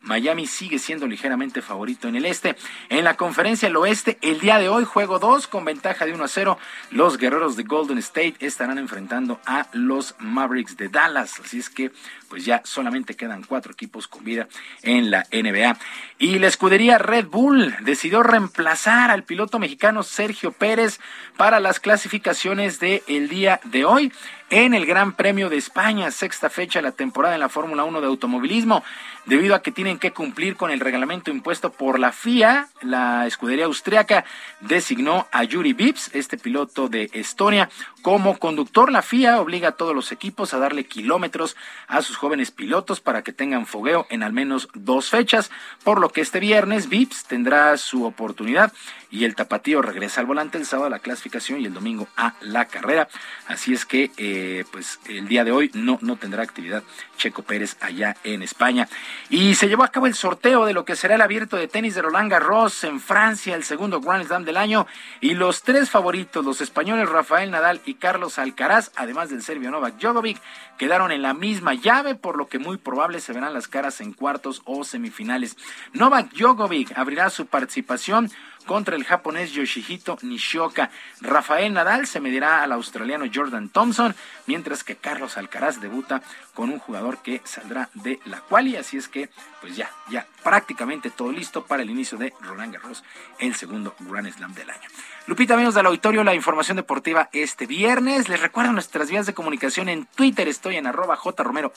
Miami 0.01 0.47
sigue 0.47 0.79
siendo 0.79 1.07
ligeramente 1.07 1.61
favorito 1.61 2.07
en 2.07 2.15
el 2.15 2.25
este. 2.25 2.55
En 2.89 3.03
la 3.03 3.17
conferencia 3.17 3.67
del 3.67 3.77
oeste, 3.77 4.17
el 4.21 4.39
día 4.39 4.57
de 4.57 4.69
hoy, 4.69 4.85
juego 4.85 5.19
2 5.19 5.47
con 5.47 5.65
ventaja 5.65 6.05
de 6.05 6.13
1 6.13 6.23
a 6.23 6.27
0. 6.27 6.57
Los 6.91 7.17
guerreros 7.17 7.57
de 7.57 7.63
Golden 7.63 7.97
State 7.97 8.35
estarán 8.39 8.77
enfrentando 8.77 9.39
a 9.45 9.67
los 9.73 10.15
Mavericks 10.19 10.77
de 10.77 10.89
Dallas. 10.89 11.39
Así 11.39 11.59
es 11.59 11.69
que, 11.69 11.91
pues 12.29 12.45
ya 12.45 12.61
solamente 12.63 13.15
quedan 13.15 13.43
cuatro 13.43 13.71
equipos 13.71 14.07
con 14.07 14.23
vida 14.23 14.47
en 14.83 15.11
la 15.11 15.25
NBA. 15.31 15.77
Y 16.19 16.39
la 16.39 16.47
escudería 16.47 16.97
Red 16.97 17.27
Bull 17.27 17.75
decidió 17.81 18.23
reemplazar 18.23 19.11
al 19.11 19.23
piloto 19.23 19.59
mexicano 19.59 20.03
Sergio 20.03 20.51
Pérez 20.51 20.99
para 21.37 21.59
las 21.59 21.79
clasificaciones 21.79 22.79
del 22.79 23.03
el 23.07 23.29
día 23.29 23.59
de 23.65 23.85
hoy 23.85 24.11
en 24.49 24.73
el 24.73 24.85
Gran 24.85 25.13
Premio 25.13 25.49
de 25.49 25.57
España, 25.57 26.09
sexta 26.11 26.49
fecha 26.49 26.79
de 26.79 26.83
la 26.83 26.91
temporada 26.93 27.35
en 27.35 27.41
la 27.41 27.49
Fórmula 27.49 27.83
1 27.83 27.99
de 27.99 28.07
automovilismo, 28.07 28.83
debido 29.25 29.55
a 29.55 29.61
que 29.61 29.71
tienen 29.71 29.99
que 29.99 30.13
cumplir 30.13 30.55
con 30.55 30.71
el 30.71 30.79
reglamento 30.79 31.31
impuesto 31.31 31.71
por 31.71 31.99
la 31.99 32.13
FIA. 32.13 32.69
La 32.81 33.27
escudería 33.27 33.65
austriaca 33.65 34.23
designó 34.61 35.27
a 35.31 35.43
Yuri 35.43 35.73
Vips, 35.73 36.11
este 36.13 36.37
piloto 36.37 36.87
de 36.87 37.09
Estonia, 37.13 37.69
como 38.07 38.39
conductor. 38.39 38.89
La 38.89 39.01
FIA 39.01 39.41
obliga 39.41 39.67
a 39.67 39.71
todos 39.73 39.93
los 39.93 40.13
equipos 40.13 40.53
a 40.53 40.59
darle 40.59 40.85
kilómetros 40.85 41.57
a 41.89 42.01
sus 42.01 42.15
jóvenes 42.15 42.51
pilotos 42.51 43.01
para 43.01 43.21
que 43.21 43.33
tengan 43.33 43.65
fogueo 43.65 44.07
en 44.09 44.23
al 44.23 44.31
menos 44.31 44.69
dos 44.73 45.09
fechas, 45.09 45.51
por 45.83 45.99
lo 45.99 46.07
que 46.07 46.21
este 46.21 46.39
viernes 46.39 46.87
Vips 46.87 47.25
tendrá 47.25 47.75
su 47.75 48.05
oportunidad 48.05 48.71
y 49.09 49.25
el 49.25 49.35
tapatío 49.35 49.81
regresa 49.81 50.21
al 50.21 50.27
volante 50.27 50.57
el 50.57 50.65
sábado 50.65 50.87
a 50.87 50.89
la 50.89 50.99
clasificación 50.99 51.61
y 51.61 51.65
el 51.65 51.73
domingo 51.73 52.07
a 52.15 52.35
la 52.41 52.65
carrera. 52.65 53.07
Así 53.47 53.73
es 53.73 53.85
que, 53.85 54.11
eh, 54.17 54.63
pues 54.71 54.99
el 55.07 55.27
día 55.27 55.43
de 55.43 55.51
hoy 55.51 55.71
no, 55.73 55.97
no 56.01 56.15
tendrá 56.15 56.43
actividad 56.43 56.83
Checo 57.17 57.41
Pérez 57.41 57.77
allá 57.81 58.15
en 58.23 58.41
España. 58.41 58.87
Y 59.29 59.55
se 59.55 59.67
llevó 59.67 59.83
a 59.83 59.91
cabo 59.91 60.07
el 60.07 60.13
sorteo 60.13 60.65
de 60.65 60.73
lo 60.73 60.85
que 60.85 60.95
será 60.95 61.15
el 61.15 61.21
abierto 61.21 61.57
de 61.57 61.67
tenis 61.67 61.95
de 61.95 62.01
Roland 62.01 62.31
Garros 62.31 62.83
en 62.83 62.99
Francia, 62.99 63.55
el 63.55 63.63
segundo 63.63 64.01
Grand 64.01 64.25
Slam 64.25 64.45
del 64.45 64.57
año. 64.57 64.87
Y 65.21 65.33
los 65.33 65.63
tres 65.63 65.89
favoritos, 65.89 66.45
los 66.45 66.61
españoles 66.61 67.09
Rafael 67.09 67.51
Nadal 67.51 67.81
y 67.85 67.96
Carlos 67.99 68.39
Alcaraz, 68.39 68.91
además 68.95 69.29
del 69.29 69.41
serbio 69.41 69.71
Novak 69.71 69.97
Djokovic, 69.99 70.41
quedaron 70.77 71.11
en 71.11 71.21
la 71.21 71.33
misma 71.33 71.73
llave, 71.73 72.15
por 72.15 72.37
lo 72.37 72.47
que 72.47 72.59
muy 72.59 72.77
probable 72.77 73.19
se 73.19 73.33
verán 73.33 73.53
las 73.53 73.67
caras 73.67 74.01
en 74.01 74.13
cuartos 74.13 74.61
o 74.65 74.83
semifinales. 74.83 75.57
Novak 75.93 76.31
Djokovic 76.33 76.97
abrirá 76.97 77.29
su 77.29 77.45
participación 77.45 78.31
contra 78.67 78.95
el 78.95 79.03
japonés 79.03 79.53
Yoshihito 79.53 80.19
Nishioka. 80.21 80.91
Rafael 81.21 81.73
Nadal 81.73 82.05
se 82.05 82.19
medirá 82.19 82.61
al 82.61 82.71
australiano 82.73 83.25
Jordan 83.33 83.69
Thompson, 83.69 84.15
mientras 84.45 84.83
que 84.83 84.95
Carlos 84.95 85.37
Alcaraz 85.37 85.81
debuta 85.81 86.21
con 86.53 86.69
un 86.69 86.77
jugador 86.77 87.19
que 87.23 87.41
saldrá 87.45 87.89
de 87.95 88.19
la 88.25 88.41
quali, 88.41 88.75
así 88.75 88.97
es 88.97 89.07
que 89.07 89.29
pues 89.61 89.75
ya, 89.75 89.89
ya 90.09 90.27
prácticamente 90.43 91.09
todo 91.09 91.31
listo 91.31 91.65
para 91.65 91.81
el 91.81 91.89
inicio 91.89 92.17
de 92.17 92.33
Roland 92.41 92.73
Garros, 92.73 93.03
el 93.39 93.55
segundo 93.55 93.95
Grand 93.99 94.31
Slam 94.31 94.53
del 94.53 94.69
año. 94.69 94.87
Lupita, 95.25 95.55
amigos 95.55 95.75
del 95.75 95.85
auditorio, 95.85 96.23
la 96.23 96.33
información 96.33 96.77
deportiva 96.77 97.29
este 97.33 97.65
viernes. 97.65 98.29
Les 98.29 98.39
recuerdo 98.39 98.71
nuestras 98.71 99.09
vías 99.09 99.25
de 99.25 99.33
comunicación 99.33 99.89
en 99.89 100.05
Twitter. 100.05 100.47
Estoy 100.47 100.77
en 100.77 100.87
arroba 100.87 101.17
jromerohb, 101.17 101.73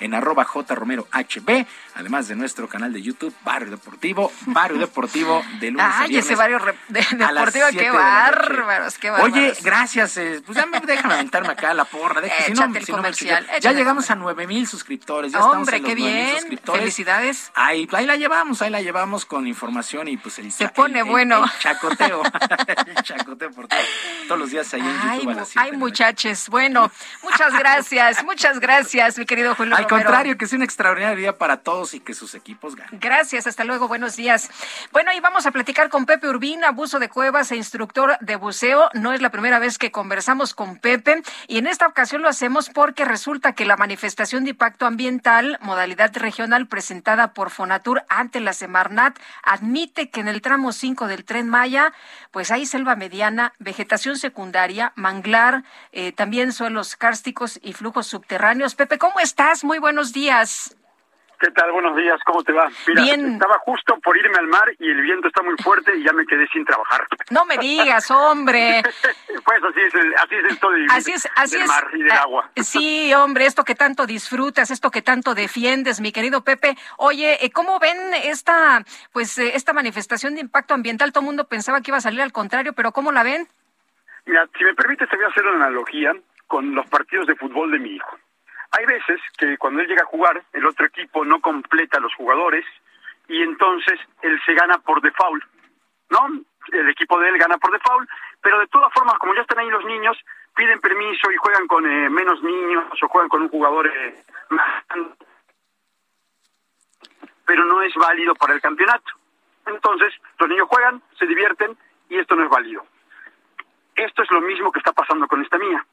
en 0.00 0.14
arroba 0.14 0.44
jromerohb, 0.44 1.66
además 1.94 2.28
de 2.28 2.36
nuestro 2.36 2.68
canal 2.68 2.92
de 2.92 3.00
YouTube, 3.00 3.34
Barrio 3.44 3.70
Deportivo, 3.70 4.30
Barrio 4.46 4.78
Deportivo 4.86 5.42
de 5.58 5.70
lunes 5.70 5.89
Ay, 5.92 6.16
ese 6.18 6.34
Barrio 6.34 6.58
Deportivo, 6.88 7.66
qué 7.72 7.90
bárbaros, 7.90 8.98
qué 8.98 9.10
bárbaros. 9.10 9.34
Oye, 9.36 9.54
gracias. 9.62 10.16
Eh, 10.16 10.42
pues 10.44 10.56
ya 10.56 10.66
me 10.66 10.80
dejan 10.86 11.10
aventarme 11.12 11.48
acá 11.50 11.74
la 11.74 11.84
porra. 11.84 12.20
Deja, 12.20 12.44
si 12.44 12.52
no, 12.52 12.72
si 12.80 12.92
comercial, 12.92 13.46
ya 13.60 13.72
llegamos 13.72 14.10
a 14.10 14.14
nueve 14.16 14.46
mil 14.46 14.66
suscriptores. 14.66 15.32
Ya 15.32 15.40
Hombre, 15.44 15.76
estamos 15.76 15.90
en 15.90 15.96
qué 15.96 16.02
los 16.02 16.12
bien. 16.12 16.36
suscriptores. 16.40 16.80
Felicidades. 16.80 17.52
Ahí, 17.54 17.88
ahí 17.92 18.06
la 18.06 18.16
llevamos, 18.16 18.62
ahí 18.62 18.70
la 18.70 18.80
llevamos 18.82 19.24
con 19.24 19.46
información 19.46 20.08
y 20.08 20.16
pues 20.16 20.38
el 20.38 20.52
Se 20.52 20.68
pone 20.68 21.00
el- 21.00 21.06
el- 21.06 21.10
bueno. 21.10 21.44
el 21.44 21.50
chacoteo. 21.60 22.22
el 22.86 22.94
chacoteo 23.02 23.50
por 23.52 23.68
todo- 23.68 23.78
todos 24.28 24.40
los 24.40 24.50
días 24.50 24.72
ahí 24.74 24.80
en 24.80 24.86
Ay, 24.86 25.18
YouTube 25.18 25.30
a 25.30 25.32
mu- 25.32 25.38
las 25.40 25.48
siete 25.48 25.68
ay, 25.70 25.76
muchachos. 25.76 26.48
Bueno, 26.48 26.90
muchas 27.22 27.52
gracias, 27.58 28.24
muchas 28.24 28.60
gracias, 28.60 29.18
mi 29.18 29.26
querido 29.26 29.54
Julio 29.54 29.76
Al 29.76 29.84
Romero. 29.84 30.04
contrario, 30.06 30.38
que 30.38 30.46
sea 30.46 30.56
un 30.56 30.62
extraordinario 30.62 31.16
día 31.16 31.36
para 31.38 31.58
todos 31.58 31.94
y 31.94 32.00
que 32.00 32.14
sus 32.14 32.34
equipos 32.34 32.76
ganen. 32.76 33.00
Gracias, 33.00 33.46
hasta 33.46 33.64
luego, 33.64 33.88
buenos 33.88 34.16
días. 34.16 34.50
Bueno, 34.92 35.12
y 35.12 35.20
vamos 35.20 35.46
a 35.46 35.50
platicar 35.50 35.79
con 35.88 36.04
Pepe 36.04 36.28
Urbina, 36.28 36.68
abuso 36.68 36.98
de 36.98 37.08
cuevas 37.08 37.50
e 37.50 37.56
instructor 37.56 38.18
de 38.20 38.36
buceo. 38.36 38.90
No 38.92 39.12
es 39.12 39.22
la 39.22 39.30
primera 39.30 39.58
vez 39.58 39.78
que 39.78 39.90
conversamos 39.90 40.52
con 40.52 40.76
Pepe 40.76 41.22
y 41.48 41.58
en 41.58 41.66
esta 41.66 41.86
ocasión 41.86 42.20
lo 42.20 42.28
hacemos 42.28 42.68
porque 42.68 43.04
resulta 43.04 43.54
que 43.54 43.64
la 43.64 43.76
manifestación 43.76 44.44
de 44.44 44.50
impacto 44.50 44.84
ambiental, 44.84 45.58
modalidad 45.62 46.14
regional 46.14 46.66
presentada 46.66 47.32
por 47.32 47.50
Fonatur 47.50 48.02
ante 48.08 48.40
la 48.40 48.52
Semarnat, 48.52 49.18
admite 49.42 50.10
que 50.10 50.20
en 50.20 50.28
el 50.28 50.42
tramo 50.42 50.72
5 50.72 51.06
del 51.06 51.24
tren 51.24 51.48
Maya, 51.48 51.92
pues 52.30 52.50
hay 52.50 52.66
selva 52.66 52.96
mediana, 52.96 53.54
vegetación 53.58 54.16
secundaria, 54.16 54.92
manglar, 54.96 55.64
eh, 55.92 56.12
también 56.12 56.52
suelos 56.52 56.96
cársticos 56.96 57.58
y 57.62 57.72
flujos 57.72 58.06
subterráneos. 58.06 58.74
Pepe, 58.74 58.98
¿cómo 58.98 59.20
estás? 59.20 59.64
Muy 59.64 59.78
buenos 59.78 60.12
días. 60.12 60.76
¿Qué 61.40 61.50
tal? 61.52 61.72
Buenos 61.72 61.96
días, 61.96 62.20
¿cómo 62.26 62.42
te 62.44 62.52
va? 62.52 62.70
Mira, 62.86 63.02
Bien. 63.02 63.32
estaba 63.32 63.58
justo 63.60 63.98
por 64.00 64.14
irme 64.14 64.36
al 64.38 64.46
mar 64.48 64.70
y 64.78 64.90
el 64.90 65.00
viento 65.00 65.28
está 65.28 65.42
muy 65.42 65.54
fuerte 65.62 65.96
y 65.96 66.02
ya 66.04 66.12
me 66.12 66.26
quedé 66.26 66.46
sin 66.48 66.66
trabajar. 66.66 67.06
No 67.30 67.46
me 67.46 67.56
digas, 67.56 68.10
hombre. 68.10 68.82
Pues 69.42 69.64
así 69.64 69.80
es, 69.80 69.94
el- 69.94 70.14
así 70.16 70.34
es 70.34 70.52
esto 70.52 70.70
de 70.70 70.76
vivir 70.76 70.92
Así 70.92 71.12
es, 71.12 71.28
así 71.34 71.54
del 71.54 71.62
es. 71.62 71.68
mar 71.68 71.88
y 71.94 72.02
del 72.02 72.12
Ah, 72.12 72.20
agua. 72.22 72.50
Sí, 72.62 73.12
hombre, 73.14 73.46
esto 73.46 73.64
que 73.64 73.74
tanto 73.74 74.06
disfrutas, 74.06 74.70
esto 74.70 74.90
que 74.90 75.00
tanto 75.02 75.34
defiendes, 75.34 76.00
mi 76.00 76.12
querido 76.12 76.44
Pepe. 76.44 76.76
Oye, 76.98 77.42
eh, 77.44 77.50
¿cómo 77.50 77.78
ven 77.80 77.96
esta, 78.22 78.84
pues, 79.12 79.38
eh, 79.38 79.52
esta 79.56 79.72
manifestación 79.72 80.34
de 80.34 80.42
impacto 80.42 80.74
ambiental? 80.74 81.10
Todo 81.12 81.22
el 81.22 81.26
mundo 81.26 81.48
pensaba 81.48 81.80
que 81.80 81.90
iba 81.90 81.98
a 81.98 82.02
salir 82.02 82.20
al 82.20 82.32
contrario, 82.32 82.74
pero 82.74 82.92
¿cómo 82.92 83.12
la 83.12 83.22
ven? 83.22 83.48
Mira, 84.26 84.46
si 84.58 84.62
me 84.62 84.74
permites, 84.74 85.08
te 85.08 85.16
voy 85.16 85.24
a 85.24 85.28
hacer 85.28 85.44
una 85.46 85.66
analogía 85.66 86.12
con 86.46 86.74
los 86.74 86.86
partidos 86.88 87.26
de 87.26 87.34
fútbol 87.34 87.72
de 87.72 87.78
mi 87.78 87.90
hijo. 87.96 88.18
Hay 88.72 88.86
veces 88.86 89.20
que 89.36 89.58
cuando 89.58 89.80
él 89.80 89.88
llega 89.88 90.02
a 90.02 90.06
jugar, 90.06 90.42
el 90.52 90.66
otro 90.66 90.86
equipo 90.86 91.24
no 91.24 91.40
completa 91.40 92.00
los 92.00 92.14
jugadores 92.14 92.64
y 93.28 93.42
entonces 93.42 93.98
él 94.22 94.40
se 94.44 94.54
gana 94.54 94.78
por 94.78 95.00
default, 95.00 95.44
¿no? 96.10 96.40
El 96.72 96.88
equipo 96.88 97.18
de 97.18 97.28
él 97.28 97.38
gana 97.38 97.58
por 97.58 97.72
default, 97.72 98.08
pero 98.40 98.58
de 98.60 98.66
todas 98.68 98.92
formas, 98.92 99.18
como 99.18 99.34
ya 99.34 99.42
están 99.42 99.58
ahí 99.58 99.70
los 99.70 99.84
niños, 99.84 100.16
piden 100.54 100.80
permiso 100.80 101.30
y 101.30 101.36
juegan 101.36 101.66
con 101.66 101.90
eh, 101.90 102.10
menos 102.10 102.42
niños 102.42 102.84
o 103.02 103.08
juegan 103.08 103.28
con 103.28 103.42
un 103.42 103.48
jugador 103.48 103.86
eh, 103.86 104.24
más 104.50 104.84
pero 107.50 107.64
no 107.64 107.82
es 107.82 107.92
válido 107.94 108.32
para 108.36 108.54
el 108.54 108.60
campeonato. 108.60 109.10
Entonces, 109.66 110.14
los 110.38 110.48
niños 110.48 110.68
juegan, 110.68 111.02
se 111.18 111.26
divierten 111.26 111.76
y 112.08 112.16
esto 112.16 112.36
no 112.36 112.44
es 112.44 112.48
válido. 112.48 112.86
Esto 113.96 114.22
es 114.22 114.30
lo 114.30 114.40
mismo 114.40 114.70
que 114.70 114.78
está 114.78 114.92
pasando 114.92 115.26
con 115.26 115.42
esta 115.42 115.58
mía. 115.58 115.84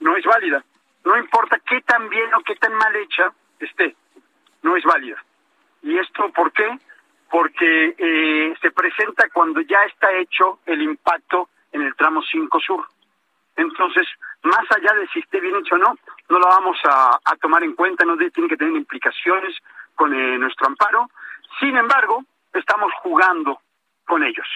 No 0.00 0.14
es 0.18 0.24
válida. 0.26 0.62
No 1.06 1.16
importa 1.16 1.60
qué 1.60 1.80
tan 1.82 2.08
bien 2.08 2.34
o 2.34 2.40
qué 2.40 2.56
tan 2.56 2.74
mal 2.74 2.94
hecha 2.96 3.32
esté, 3.60 3.94
no 4.62 4.76
es 4.76 4.82
válida. 4.82 5.22
¿Y 5.82 5.96
esto 5.98 6.32
por 6.32 6.50
qué? 6.50 6.68
Porque 7.30 7.94
eh, 7.96 8.52
se 8.60 8.72
presenta 8.72 9.28
cuando 9.32 9.60
ya 9.60 9.84
está 9.84 10.12
hecho 10.14 10.58
el 10.66 10.82
impacto 10.82 11.48
en 11.70 11.82
el 11.82 11.94
tramo 11.94 12.22
5 12.22 12.58
sur. 12.58 12.84
Entonces, 13.54 14.04
más 14.42 14.66
allá 14.74 14.94
de 14.94 15.06
si 15.06 15.20
esté 15.20 15.40
bien 15.40 15.54
hecho 15.54 15.76
o 15.76 15.78
no, 15.78 15.96
no 16.28 16.38
lo 16.40 16.48
vamos 16.48 16.76
a, 16.82 17.20
tomar 17.40 17.62
en 17.62 17.76
cuenta, 17.76 18.04
no 18.04 18.16
tiene 18.16 18.48
que 18.48 18.56
tener 18.56 18.74
implicaciones 18.74 19.56
con 19.94 20.12
eh, 20.12 20.38
nuestro 20.38 20.66
amparo. 20.66 21.08
Sin 21.60 21.76
embargo, 21.76 22.24
estamos 22.52 22.92
jugando 22.94 23.60
con 24.04 24.24
ellos, 24.24 24.48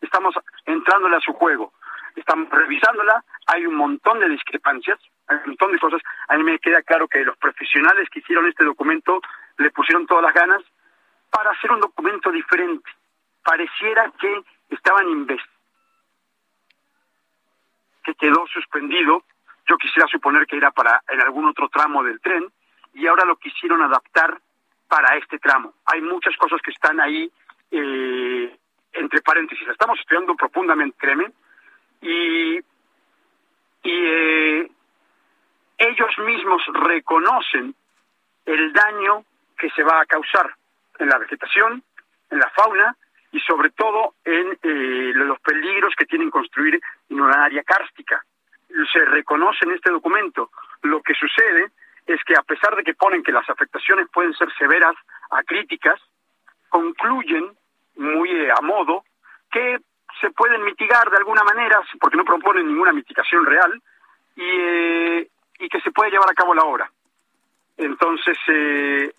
estamos 0.00 0.34
entrándole 0.66 1.14
a 1.14 1.20
su 1.20 1.32
juego, 1.32 1.72
estamos 2.16 2.50
revisándola, 2.50 3.22
hay 3.46 3.66
un 3.66 3.76
montón 3.76 4.18
de 4.18 4.28
discrepancias, 4.30 4.98
un 5.28 5.42
montón 5.46 5.72
de 5.72 5.78
cosas. 5.78 6.02
A 6.28 6.36
mí 6.36 6.44
me 6.44 6.58
queda 6.58 6.82
claro 6.82 7.08
que 7.08 7.24
los 7.24 7.36
profesionales 7.36 8.08
que 8.10 8.20
hicieron 8.20 8.46
este 8.46 8.64
documento 8.64 9.20
le 9.58 9.70
pusieron 9.70 10.06
todas 10.06 10.24
las 10.24 10.34
ganas 10.34 10.62
para 11.30 11.50
hacer 11.50 11.72
un 11.72 11.80
documento 11.80 12.30
diferente. 12.30 12.90
Pareciera 13.42 14.12
que 14.18 14.42
estaban 14.70 15.08
investigando 15.08 15.52
que 18.02 18.14
quedó 18.14 18.46
suspendido. 18.52 19.24
Yo 19.68 19.76
quisiera 19.76 20.08
suponer 20.08 20.46
que 20.46 20.56
era 20.56 20.70
para 20.70 21.02
en 21.08 21.20
algún 21.20 21.46
otro 21.46 21.68
tramo 21.68 22.02
del 22.02 22.20
tren 22.20 22.50
y 22.94 23.06
ahora 23.06 23.24
lo 23.24 23.36
quisieron 23.36 23.80
adaptar 23.82 24.38
para 24.88 25.16
este 25.16 25.38
tramo. 25.38 25.74
Hay 25.86 26.00
muchas 26.02 26.36
cosas 26.36 26.60
que 26.60 26.72
están 26.72 27.00
ahí 27.00 27.30
eh, 27.70 28.56
entre 28.92 29.22
paréntesis. 29.22 29.66
Estamos 29.68 29.98
estudiando 30.00 30.34
profundamente, 30.34 30.96
créeme, 30.98 31.32
y, 32.02 32.58
y 32.58 32.62
eh, 33.84 34.70
ellos 35.82 36.18
mismos 36.18 36.62
reconocen 36.72 37.74
el 38.46 38.72
daño 38.72 39.24
que 39.58 39.70
se 39.70 39.82
va 39.82 40.00
a 40.00 40.06
causar 40.06 40.54
en 40.98 41.08
la 41.08 41.18
vegetación, 41.18 41.82
en 42.30 42.38
la 42.38 42.50
fauna 42.50 42.96
y 43.32 43.40
sobre 43.40 43.70
todo 43.70 44.14
en 44.24 44.58
eh, 44.62 45.12
los 45.14 45.40
peligros 45.40 45.94
que 45.96 46.06
tienen 46.06 46.30
construir 46.30 46.80
en 47.08 47.20
una 47.20 47.44
área 47.44 47.62
cárstica. 47.62 48.24
Se 48.92 49.04
reconoce 49.04 49.64
en 49.64 49.72
este 49.72 49.90
documento. 49.90 50.50
Lo 50.82 51.02
que 51.02 51.14
sucede 51.14 51.70
es 52.06 52.22
que 52.24 52.34
a 52.34 52.42
pesar 52.42 52.74
de 52.76 52.82
que 52.82 52.94
ponen 52.94 53.22
que 53.22 53.32
las 53.32 53.48
afectaciones 53.48 54.08
pueden 54.12 54.34
ser 54.34 54.52
severas 54.58 54.94
a 55.30 55.42
críticas, 55.42 56.00
concluyen 56.68 57.50
muy 57.96 58.30
eh, 58.30 58.50
a 58.50 58.60
modo 58.62 59.04
que 59.50 59.78
se 60.20 60.30
pueden 60.30 60.64
mitigar 60.64 61.10
de 61.10 61.18
alguna 61.18 61.44
manera, 61.44 61.80
porque 62.00 62.16
no 62.16 62.24
proponen 62.24 62.66
ninguna 62.66 62.92
mitigación 62.92 63.44
real, 63.44 63.80
y, 64.36 64.42
eh, 64.42 65.28
y 65.62 65.68
que 65.68 65.80
se 65.80 65.90
puede 65.92 66.10
llevar 66.10 66.28
a 66.30 66.34
cabo 66.34 66.54
la 66.54 66.64
obra. 66.64 66.90
Entonces, 67.76 68.36
eh, 68.48 69.12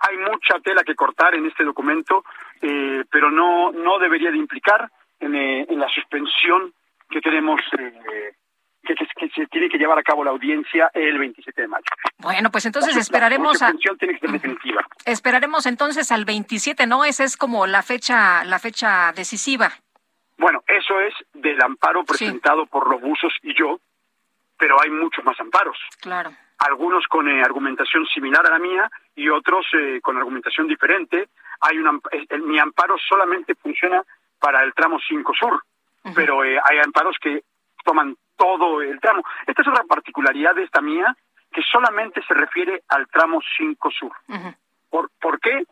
hay 0.00 0.16
mucha 0.18 0.58
tela 0.62 0.82
que 0.84 0.94
cortar 0.94 1.34
en 1.34 1.46
este 1.46 1.64
documento, 1.64 2.24
eh, 2.60 3.04
pero 3.10 3.30
no, 3.30 3.72
no 3.72 3.98
debería 3.98 4.30
de 4.30 4.36
implicar 4.38 4.90
en, 5.20 5.34
eh, 5.34 5.66
en 5.68 5.78
la 5.78 5.88
suspensión 5.88 6.72
que 7.08 7.20
tenemos, 7.20 7.60
eh, 7.78 8.32
que, 8.82 8.94
que, 8.94 9.06
que 9.16 9.28
se 9.30 9.46
tiene 9.46 9.68
que 9.68 9.78
llevar 9.78 9.98
a 9.98 10.02
cabo 10.02 10.24
la 10.24 10.30
audiencia 10.30 10.90
el 10.94 11.18
27 11.18 11.62
de 11.62 11.68
mayo. 11.68 11.84
Bueno, 12.18 12.50
pues 12.50 12.66
entonces 12.66 12.94
La- 12.94 13.00
esperaremos 13.00 13.60
La 13.60 13.68
a, 13.68 13.70
suspensión 13.70 13.98
tiene 13.98 14.14
que 14.14 14.20
ser 14.20 14.30
definitiva. 14.32 14.82
esperaremos 15.04 15.66
entonces 15.66 16.10
al 16.12 16.24
27, 16.24 16.86
¿no? 16.86 17.04
Esa 17.04 17.24
es 17.24 17.36
como 17.36 17.66
la 17.66 17.82
fecha, 17.82 18.44
la 18.44 18.58
fecha 18.58 19.12
decisiva. 19.14 19.72
Bueno, 20.38 20.62
eso 20.68 21.00
es 21.00 21.14
del 21.32 21.60
amparo 21.62 22.04
presentado 22.04 22.66
por 22.66 22.90
los 22.90 23.00
buzos 23.00 23.32
y 23.42 23.54
yo, 23.58 23.80
pero 24.58 24.80
hay 24.82 24.90
muchos 24.90 25.24
más 25.24 25.38
amparos. 25.40 25.78
Claro. 26.00 26.30
algunos 26.58 27.04
con 27.08 27.28
eh, 27.28 27.42
argumentación 27.42 28.06
similar 28.06 28.46
a 28.46 28.50
la 28.50 28.58
mía 28.58 28.90
y 29.14 29.28
otros 29.28 29.66
eh, 29.74 30.00
con 30.02 30.16
argumentación 30.16 30.66
diferente. 30.66 31.28
Hay 31.60 31.78
un 31.78 32.00
mi 32.46 32.58
amparo 32.58 32.96
solamente 33.08 33.54
funciona 33.54 34.02
para 34.38 34.62
el 34.62 34.72
tramo 34.74 34.98
5 35.06 35.32
sur, 35.38 35.62
pero 36.14 36.44
eh, 36.44 36.58
hay 36.64 36.78
amparos 36.78 37.16
que 37.20 37.42
toman 37.84 38.16
todo 38.36 38.80
el 38.82 38.98
tramo. 39.00 39.22
Esta 39.46 39.62
es 39.62 39.68
otra 39.68 39.84
particularidad 39.84 40.54
de 40.54 40.64
esta 40.64 40.80
mía 40.80 41.14
que 41.52 41.62
solamente 41.62 42.22
se 42.26 42.34
refiere 42.34 42.82
al 42.88 43.06
tramo 43.08 43.40
5 43.58 43.90
sur. 43.90 44.12
¿Por, 44.90 45.10
¿Por 45.20 45.40
qué? 45.40 45.64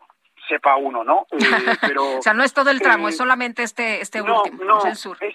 Sepa 0.47 0.75
uno, 0.75 1.03
¿no? 1.03 1.25
Eh, 1.31 1.37
pero 1.81 2.17
o 2.17 2.21
sea, 2.21 2.33
no 2.33 2.43
es 2.43 2.53
todo 2.53 2.69
el 2.69 2.79
tramo, 2.81 3.07
eh, 3.07 3.09
es 3.11 3.17
solamente 3.17 3.63
este, 3.63 4.01
este 4.01 4.21
no, 4.21 4.43
último, 4.43 4.63
no, 4.63 4.77
es 4.79 4.85
el 4.85 4.95
sur. 4.95 5.17
es- 5.19 5.34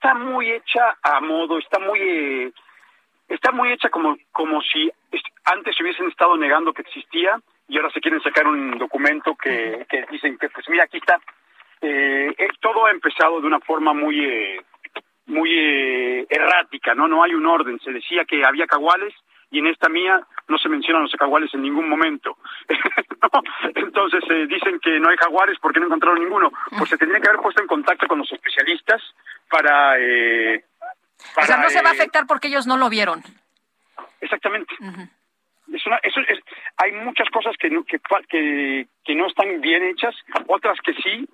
está 0.00 0.14
muy 0.14 0.50
hecha 0.50 0.96
a 1.02 1.20
modo, 1.20 1.58
está 1.58 1.78
muy 1.78 2.00
eh, 2.00 2.52
está 3.28 3.52
muy 3.52 3.70
hecha 3.70 3.90
como 3.90 4.16
como 4.32 4.62
si 4.62 4.90
antes 5.44 5.76
se 5.76 5.82
hubiesen 5.82 6.08
estado 6.08 6.38
negando 6.38 6.72
que 6.72 6.80
existía 6.80 7.38
y 7.68 7.76
ahora 7.76 7.90
se 7.90 8.00
quieren 8.00 8.22
sacar 8.22 8.46
un 8.46 8.78
documento 8.78 9.36
que, 9.36 9.86
que 9.90 10.06
dicen 10.10 10.38
que 10.38 10.48
pues 10.48 10.66
mira 10.70 10.84
aquí 10.84 10.96
está. 10.96 11.20
Eh, 11.82 12.34
eh, 12.36 12.48
todo 12.60 12.86
ha 12.86 12.90
empezado 12.90 13.42
de 13.42 13.46
una 13.46 13.60
forma 13.60 13.92
muy 13.92 14.24
eh, 14.24 14.62
muy 15.26 15.50
eh, 15.52 16.26
errática 16.30 16.94
no 16.94 17.06
no 17.06 17.22
hay 17.22 17.34
un 17.34 17.44
orden. 17.44 17.78
Se 17.80 17.92
decía 17.92 18.24
que 18.24 18.42
había 18.42 18.66
caguales 18.66 19.14
y 19.50 19.58
en 19.58 19.66
esta 19.66 19.88
mía 19.88 20.26
no 20.48 20.58
se 20.58 20.68
mencionan 20.68 21.02
los 21.02 21.12
caguales 21.12 21.52
en 21.54 21.62
ningún 21.62 21.88
momento. 21.88 22.38
¿no? 23.22 23.42
entonces 23.74 24.24
eh, 24.30 24.46
dicen 24.46 24.80
que 24.80 24.98
no 24.98 25.10
hay 25.10 25.16
jaguares 25.18 25.58
porque 25.60 25.78
no 25.78 25.86
encontraron 25.86 26.20
ninguno. 26.20 26.50
Pues 26.70 26.88
se 26.88 26.96
tendría 26.96 27.20
que 27.20 27.28
haber 27.28 27.42
puesto 27.42 27.60
en 27.60 27.68
contacto 27.68 28.06
con 28.06 28.18
los 28.18 28.32
especialistas 28.32 29.02
para 29.50 29.98
eh, 29.98 30.64
o 31.36 31.44
sea, 31.44 31.58
no 31.58 31.70
se 31.70 31.82
va 31.82 31.90
a 31.90 31.92
eh, 31.92 31.96
afectar 31.96 32.26
porque 32.26 32.48
ellos 32.48 32.66
no 32.66 32.76
lo 32.76 32.88
vieron. 32.88 33.22
Exactamente. 34.20 34.74
Es 35.72 35.86
una, 35.86 35.96
eso 36.02 36.20
es, 36.20 36.38
hay 36.76 36.92
muchas 36.92 37.28
cosas 37.30 37.56
que 37.58 37.70
no, 37.70 37.84
que, 37.84 37.98
que 39.04 39.14
no 39.14 39.26
están 39.26 39.60
bien 39.60 39.84
hechas, 39.84 40.14
otras 40.46 40.78
que 40.80 40.94
sí, 40.94 41.28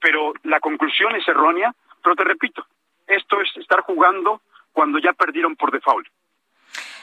pero 0.00 0.32
la 0.44 0.60
conclusión 0.60 1.14
es 1.16 1.26
errónea. 1.26 1.74
Pero 2.02 2.16
te 2.16 2.24
repito, 2.24 2.66
esto 3.06 3.40
es 3.42 3.54
estar 3.56 3.80
jugando 3.80 4.40
cuando 4.72 4.98
ya 4.98 5.12
perdieron 5.12 5.56
por 5.56 5.70
default. 5.70 6.06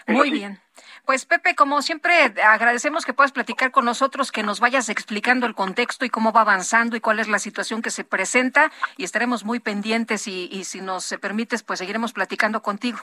Muy 0.07 0.31
bien. 0.31 0.59
Pues 1.07 1.25
Pepe, 1.25 1.55
como 1.55 1.81
siempre, 1.81 2.11
agradecemos 2.43 3.05
que 3.05 3.13
puedas 3.13 3.31
platicar 3.31 3.71
con 3.71 3.85
nosotros, 3.85 4.29
que 4.29 4.43
nos 4.43 4.59
vayas 4.59 4.89
explicando 4.89 5.45
el 5.45 5.55
contexto 5.55 6.03
y 6.03 6.09
cómo 6.09 6.33
va 6.33 6.41
avanzando 6.41 6.97
y 6.97 6.99
cuál 6.99 7.19
es 7.19 7.29
la 7.29 7.39
situación 7.39 7.81
que 7.81 7.91
se 7.91 8.03
presenta 8.03 8.71
y 8.97 9.05
estaremos 9.05 9.45
muy 9.45 9.61
pendientes 9.61 10.27
y, 10.27 10.49
y 10.51 10.65
si 10.65 10.81
nos 10.81 11.15
permites, 11.21 11.63
pues 11.63 11.79
seguiremos 11.79 12.11
platicando 12.11 12.61
contigo. 12.61 12.99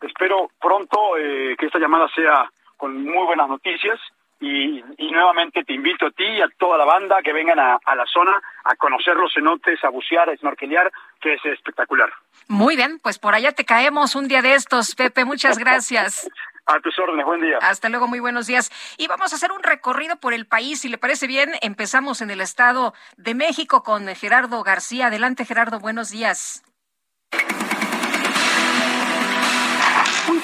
Espero 0.00 0.48
pronto 0.60 1.18
eh, 1.18 1.56
que 1.58 1.66
esta 1.66 1.80
llamada 1.80 2.06
sea 2.14 2.48
con 2.76 3.02
muy 3.02 3.26
buenas 3.26 3.48
noticias 3.48 3.98
y, 4.38 4.78
y 4.96 5.10
nuevamente 5.10 5.64
te 5.64 5.72
invito 5.72 6.06
a 6.06 6.12
ti 6.12 6.24
y 6.24 6.40
a 6.40 6.48
toda 6.56 6.78
la 6.78 6.84
banda 6.84 7.16
que 7.24 7.32
vengan 7.32 7.58
a, 7.58 7.80
a 7.84 7.96
la 7.96 8.06
zona 8.06 8.40
a 8.62 8.76
conocer 8.76 9.16
los 9.16 9.34
cenotes, 9.34 9.82
a 9.82 9.88
bucear, 9.88 10.30
a 10.30 10.36
snorkelear, 10.36 10.92
que 11.20 11.34
es 11.34 11.44
espectacular. 11.46 12.12
Muy 12.46 12.76
bien, 12.76 13.00
pues 13.02 13.18
por 13.18 13.34
allá 13.34 13.50
te 13.50 13.64
caemos 13.64 14.14
un 14.14 14.28
día 14.28 14.40
de 14.40 14.54
estos, 14.54 14.94
Pepe. 14.94 15.24
Muchas 15.24 15.58
gracias. 15.64 16.30
A 16.66 16.78
tus 16.80 16.96
órdenes, 16.98 17.26
buen 17.26 17.40
día. 17.40 17.58
Hasta 17.60 17.88
luego, 17.88 18.06
muy 18.06 18.20
buenos 18.20 18.46
días. 18.46 18.70
Y 18.96 19.08
vamos 19.08 19.32
a 19.32 19.36
hacer 19.36 19.50
un 19.50 19.62
recorrido 19.62 20.16
por 20.16 20.32
el 20.32 20.46
país. 20.46 20.80
Si 20.80 20.88
le 20.88 20.96
parece 20.96 21.26
bien, 21.26 21.50
empezamos 21.60 22.20
en 22.20 22.30
el 22.30 22.40
Estado 22.40 22.94
de 23.16 23.34
México 23.34 23.82
con 23.82 24.06
Gerardo 24.14 24.62
García. 24.62 25.08
Adelante, 25.08 25.44
Gerardo, 25.44 25.80
buenos 25.80 26.10
días. 26.10 26.62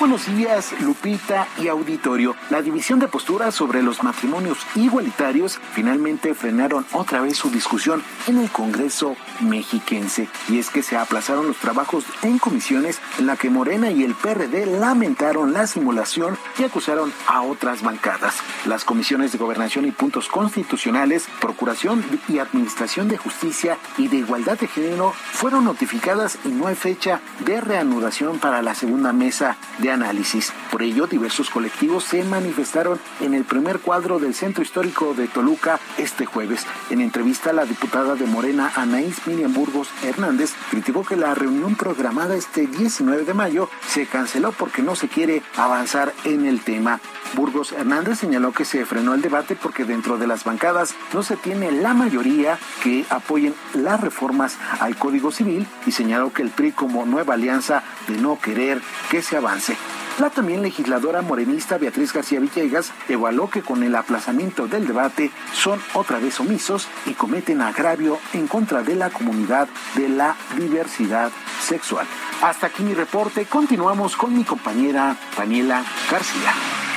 Buenos 0.00 0.26
días, 0.26 0.80
Lupita 0.80 1.48
y 1.58 1.66
auditorio. 1.66 2.36
La 2.50 2.62
división 2.62 3.00
de 3.00 3.08
posturas 3.08 3.52
sobre 3.52 3.82
los 3.82 4.04
matrimonios 4.04 4.58
igualitarios 4.76 5.58
finalmente 5.72 6.34
frenaron 6.34 6.86
otra 6.92 7.20
vez 7.20 7.36
su 7.36 7.50
discusión 7.50 8.04
en 8.28 8.38
el 8.38 8.48
Congreso 8.48 9.16
mexiquense. 9.40 10.28
Y 10.48 10.60
es 10.60 10.70
que 10.70 10.84
se 10.84 10.96
aplazaron 10.96 11.48
los 11.48 11.56
trabajos 11.56 12.04
en 12.22 12.38
comisiones 12.38 13.00
en 13.18 13.26
la 13.26 13.36
que 13.36 13.50
Morena 13.50 13.90
y 13.90 14.04
el 14.04 14.14
PRD 14.14 14.66
lamentaron 14.66 15.52
la 15.52 15.66
simulación 15.66 16.38
y 16.60 16.62
acusaron 16.62 17.12
a 17.26 17.42
otras 17.42 17.82
bancadas. 17.82 18.36
Las 18.66 18.84
comisiones 18.84 19.32
de 19.32 19.38
gobernación 19.38 19.84
y 19.84 19.90
puntos 19.90 20.28
constitucionales, 20.28 21.26
procuración 21.40 22.04
y 22.28 22.38
administración 22.38 23.08
de 23.08 23.16
justicia 23.16 23.78
y 23.96 24.06
de 24.06 24.18
igualdad 24.18 24.60
de 24.60 24.68
género 24.68 25.12
fueron 25.32 25.64
notificadas 25.64 26.38
y 26.44 26.50
no 26.50 26.68
hay 26.68 26.76
fecha 26.76 27.20
de 27.40 27.60
reanudación 27.60 28.38
para 28.38 28.62
la 28.62 28.76
segunda 28.76 29.12
mesa 29.12 29.56
de 29.78 29.87
análisis. 29.90 30.52
Por 30.70 30.82
ello, 30.82 31.06
diversos 31.06 31.50
colectivos 31.50 32.04
se 32.04 32.24
manifestaron 32.24 32.98
en 33.20 33.34
el 33.34 33.44
primer 33.44 33.80
cuadro 33.80 34.18
del 34.18 34.34
Centro 34.34 34.62
Histórico 34.62 35.14
de 35.14 35.28
Toluca 35.28 35.80
este 35.96 36.26
jueves. 36.26 36.66
En 36.90 37.00
entrevista, 37.00 37.52
la 37.52 37.64
diputada 37.64 38.14
de 38.14 38.26
Morena, 38.26 38.72
Anaís 38.74 39.26
Miriam 39.26 39.52
Burgos 39.52 39.88
Hernández, 40.02 40.52
criticó 40.70 41.04
que 41.04 41.16
la 41.16 41.34
reunión 41.34 41.74
programada 41.74 42.36
este 42.36 42.66
19 42.66 43.24
de 43.24 43.34
mayo 43.34 43.68
se 43.88 44.06
canceló 44.06 44.52
porque 44.52 44.82
no 44.82 44.96
se 44.96 45.08
quiere 45.08 45.42
avanzar 45.56 46.12
en 46.24 46.46
el 46.46 46.60
tema. 46.60 47.00
Burgos 47.34 47.72
Hernández 47.72 48.18
señaló 48.18 48.52
que 48.52 48.64
se 48.64 48.84
frenó 48.86 49.14
el 49.14 49.22
debate 49.22 49.56
porque 49.56 49.84
dentro 49.84 50.18
de 50.18 50.26
las 50.26 50.44
bancadas 50.44 50.94
no 51.12 51.22
se 51.22 51.36
tiene 51.36 51.72
la 51.72 51.94
mayoría 51.94 52.58
que 52.82 53.04
apoyen 53.10 53.54
las 53.74 54.00
reformas 54.00 54.56
al 54.80 54.96
Código 54.96 55.30
Civil 55.30 55.66
y 55.86 55.92
señaló 55.92 56.32
que 56.32 56.42
el 56.42 56.50
PRI 56.50 56.72
como 56.72 57.04
nueva 57.06 57.34
alianza 57.34 57.82
de 58.06 58.16
no 58.16 58.38
querer 58.40 58.80
que 59.10 59.22
se 59.22 59.36
avance. 59.36 59.76
La 60.18 60.30
también 60.30 60.62
legisladora 60.62 61.22
morenista 61.22 61.78
Beatriz 61.78 62.12
García 62.12 62.40
Villegas 62.40 62.92
evaluó 63.08 63.48
que 63.50 63.62
con 63.62 63.84
el 63.84 63.94
aplazamiento 63.94 64.66
del 64.66 64.86
debate 64.86 65.30
son 65.52 65.80
otra 65.94 66.18
vez 66.18 66.40
omisos 66.40 66.88
y 67.06 67.12
cometen 67.12 67.60
agravio 67.60 68.18
en 68.32 68.48
contra 68.48 68.82
de 68.82 68.96
la 68.96 69.10
comunidad 69.10 69.68
de 69.94 70.08
la 70.08 70.34
diversidad 70.56 71.30
sexual. 71.62 72.06
Hasta 72.42 72.66
aquí 72.66 72.82
mi 72.82 72.94
reporte. 72.94 73.46
Continuamos 73.46 74.16
con 74.16 74.36
mi 74.36 74.42
compañera 74.42 75.16
Daniela 75.36 75.84
García. 76.10 76.87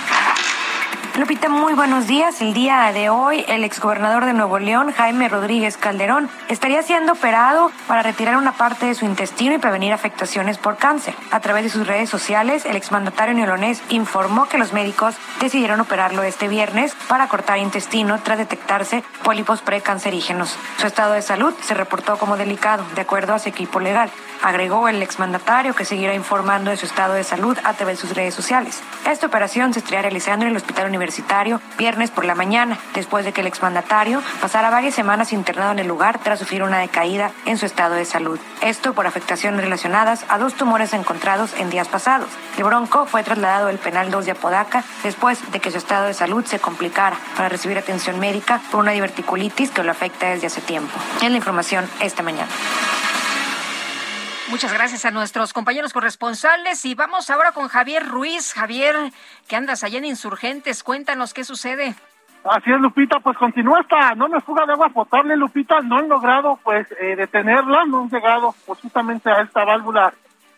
Lupita, 1.18 1.50
muy 1.50 1.74
buenos 1.74 2.08
días. 2.08 2.42
El 2.42 2.54
día 2.54 2.90
de 2.94 3.10
hoy, 3.10 3.44
el 3.50 3.66
exgobernador 3.66 4.24
de 4.24 4.32
Nuevo 4.32 4.60
León, 4.60 4.94
Jaime 4.94 5.28
Rodríguez 5.28 5.76
Calderón, 5.76 6.30
estaría 6.48 6.82
siendo 6.84 7.12
operado 7.12 7.70
para 7.86 8.02
retirar 8.02 8.38
una 8.38 8.54
parte 8.54 8.86
de 8.86 8.96
su 8.96 9.04
intestino 9.04 9.54
y 9.54 9.58
prevenir 9.58 9.92
afectaciones 9.92 10.58
por 10.58 10.78
cáncer. 10.78 11.14
A 11.32 11.42
través 11.42 11.66
de 11.66 11.70
sus 11.70 11.86
redes 11.86 12.10
sociales, 12.10 12.66
el 12.66 12.78
exmandatario 12.78 13.34
neolonés 13.34 13.84
informó 13.90 14.48
que 14.48 14.58
los 14.58 14.72
médicos 14.72 15.16
decidieron 15.42 15.82
operarlo 15.82 16.24
este 16.24 16.48
viernes 16.48 16.96
para 17.10 17.28
cortar 17.28 17.58
intestino 17.58 18.18
tras 18.24 18.38
detectarse 18.38 19.04
pólipos 19.22 19.62
precancerígenos. 19.62 20.58
Su 20.78 20.88
estado 20.88 21.12
de 21.12 21.22
salud 21.22 21.54
se 21.62 21.74
reportó 21.74 22.18
como 22.18 22.38
delicado, 22.38 22.86
de 22.96 23.02
acuerdo 23.02 23.34
a 23.34 23.40
su 23.40 23.50
equipo 23.50 23.82
legal. 23.82 24.10
Agregó 24.42 24.88
el 24.88 25.04
exmandatario 25.04 25.76
que 25.76 25.86
seguirá 25.86 26.16
informando 26.16 26.72
de 26.72 26.78
su 26.78 26.88
estado 26.88 27.14
de 27.14 27.24
salud 27.24 27.58
a 27.64 27.74
través 27.74 27.98
de 28.02 28.08
sus 28.08 28.16
redes 28.16 28.34
sociales. 28.34 28.82
Esta 29.08 29.28
operación 29.28 29.74
se 29.74 29.80
estaría 29.80 30.02
realizando 30.02 30.46
en 30.46 30.52
el 30.52 30.58
Hospital 30.58 30.88
Universitario 30.88 31.62
viernes 31.78 32.10
por 32.10 32.26
la 32.26 32.34
mañana, 32.34 32.80
después 32.96 33.24
de 33.24 33.34
que 33.34 33.42
el 33.42 33.48
exmandatario 33.48 34.22
pasara 34.42 34.72
varias 34.72 34.96
semanas 34.96 35.32
internado 35.32 35.72
en 35.72 35.80
el 35.80 35.88
lugar 35.88 36.20
tras 36.20 36.40
sufrir 36.40 36.64
una 36.64 36.80
decaída 36.80 37.32
en 37.46 37.58
su 37.58 37.68
estado 37.68 37.96
de 37.96 38.06
salud. 38.06 38.40
Esto 38.62 38.94
por 38.94 39.06
afectaciones 39.06 39.62
relacionadas 39.62 40.26
a 40.28 40.40
dos 40.40 40.56
tumores 40.56 40.94
encontrados 40.94 41.54
en 41.60 41.70
días 41.70 41.88
pasados. 41.88 42.30
El 42.58 42.64
bronco 42.64 43.06
fue 43.06 43.24
trasladado 43.24 43.68
al 43.68 43.78
penal 43.78 44.10
2 44.10 44.26
de 44.26 44.32
Apodaca 44.32 44.84
después 45.04 45.52
de 45.52 45.60
que 45.60 45.72
su 45.72 45.78
estado 45.78 46.08
de 46.08 46.14
salud 46.14 46.46
se 46.46 46.60
complicara 46.60 47.18
para 47.38 47.50
recibir 47.50 47.78
atención 47.78 48.20
médica 48.20 48.60
por 48.72 48.80
una 48.80 48.92
diverticulitis 48.92 49.70
que 49.70 49.84
lo 49.84 49.92
afecta 49.92 50.30
desde 50.30 50.48
hace 50.48 50.62
tiempo. 50.62 50.92
Es 51.22 51.30
la 51.30 51.38
información 51.38 51.88
esta 52.00 52.24
mañana. 52.24 52.50
Muchas 54.52 54.74
gracias 54.74 55.06
a 55.06 55.12
nuestros 55.12 55.54
compañeros 55.54 55.94
corresponsales 55.94 56.84
y 56.84 56.94
vamos 56.94 57.30
ahora 57.30 57.54
con 57.54 57.70
Javier 57.70 58.06
Ruiz. 58.06 58.54
Javier, 58.54 58.96
que 59.48 59.56
andas 59.56 59.82
allá 59.86 59.98
en 60.00 60.04
Insurgentes, 60.04 60.84
cuéntanos 60.84 61.34
qué 61.34 61.46
sucede. 61.46 61.96
Así 62.44 62.70
es, 62.70 62.82
Lupita, 62.82 63.22
pues 63.22 63.38
continúa 63.38 63.80
esta 63.80 64.14
no 64.16 64.28
me 64.28 64.42
fuga 64.42 64.66
de 64.66 64.74
agua 64.74 64.90
potable, 64.90 65.38
Lupita, 65.38 65.80
no 65.80 66.00
han 66.00 66.10
logrado 66.10 66.60
pues 66.64 66.86
eh, 67.00 67.16
detenerla, 67.16 67.86
no 67.86 68.02
han 68.02 68.10
llegado 68.10 68.54
pues, 68.66 68.82
justamente 68.82 69.32
a 69.32 69.42
esta 69.42 69.64
válvula 69.64 70.14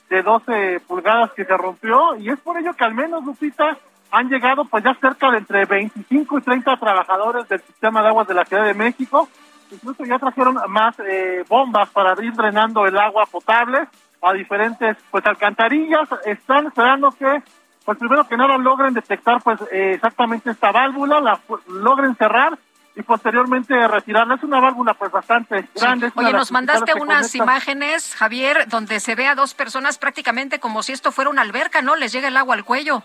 de 0.09 0.23
12 0.23 0.79
pulgadas 0.87 1.31
que 1.33 1.45
se 1.45 1.55
rompió 1.55 2.15
y 2.15 2.31
es 2.31 2.39
por 2.39 2.57
ello 2.57 2.73
que 2.73 2.85
al 2.85 2.95
menos, 2.95 3.23
Lupita, 3.23 3.77
han 4.09 4.27
llegado 4.27 4.65
pues 4.65 4.83
ya 4.83 4.95
cerca 4.95 5.29
de 5.29 5.37
entre 5.37 5.65
25 5.65 6.39
y 6.39 6.41
30 6.41 6.77
trabajadores 6.77 7.47
del 7.47 7.61
sistema 7.61 8.01
de 8.01 8.07
aguas 8.07 8.27
de 8.27 8.33
la 8.33 8.45
Ciudad 8.45 8.65
de 8.65 8.73
México 8.73 9.29
incluso 9.73 10.05
ya 10.05 10.19
trajeron 10.19 10.57
más 10.69 10.95
eh, 10.99 11.43
bombas 11.47 11.89
para 11.89 12.13
ir 12.23 12.33
drenando 12.33 12.85
el 12.85 12.97
agua 12.97 13.25
potable 13.25 13.87
a 14.21 14.33
diferentes 14.33 14.97
pues 15.11 15.25
alcantarillas. 15.25 16.07
Están 16.25 16.67
esperando 16.67 17.11
que 17.11 17.43
pues 17.85 17.97
primero 17.97 18.27
que 18.27 18.37
nada 18.37 18.57
logren 18.57 18.93
detectar 18.93 19.41
pues 19.43 19.59
eh, 19.71 19.93
exactamente 19.95 20.51
esta 20.51 20.71
válvula, 20.71 21.19
la 21.19 21.39
logren 21.67 22.15
cerrar 22.15 22.57
y 22.95 23.01
posteriormente 23.01 23.87
retirarla. 23.87 24.35
Es 24.35 24.43
una 24.43 24.59
válvula 24.59 24.93
pues 24.93 25.11
bastante 25.11 25.67
grande. 25.75 26.11
Oye, 26.15 26.31
nos 26.31 26.51
mandaste 26.51 26.93
unas 26.93 27.33
imágenes, 27.35 28.15
Javier, 28.15 28.67
donde 28.67 28.99
se 28.99 29.15
ve 29.15 29.27
a 29.27 29.35
dos 29.35 29.53
personas 29.53 29.97
prácticamente 29.97 30.59
como 30.59 30.83
si 30.83 30.93
esto 30.93 31.11
fuera 31.11 31.29
una 31.29 31.41
alberca, 31.41 31.81
¿no? 31.81 31.95
Les 31.95 32.11
llega 32.11 32.27
el 32.27 32.37
agua 32.37 32.55
al 32.55 32.63
cuello. 32.63 33.03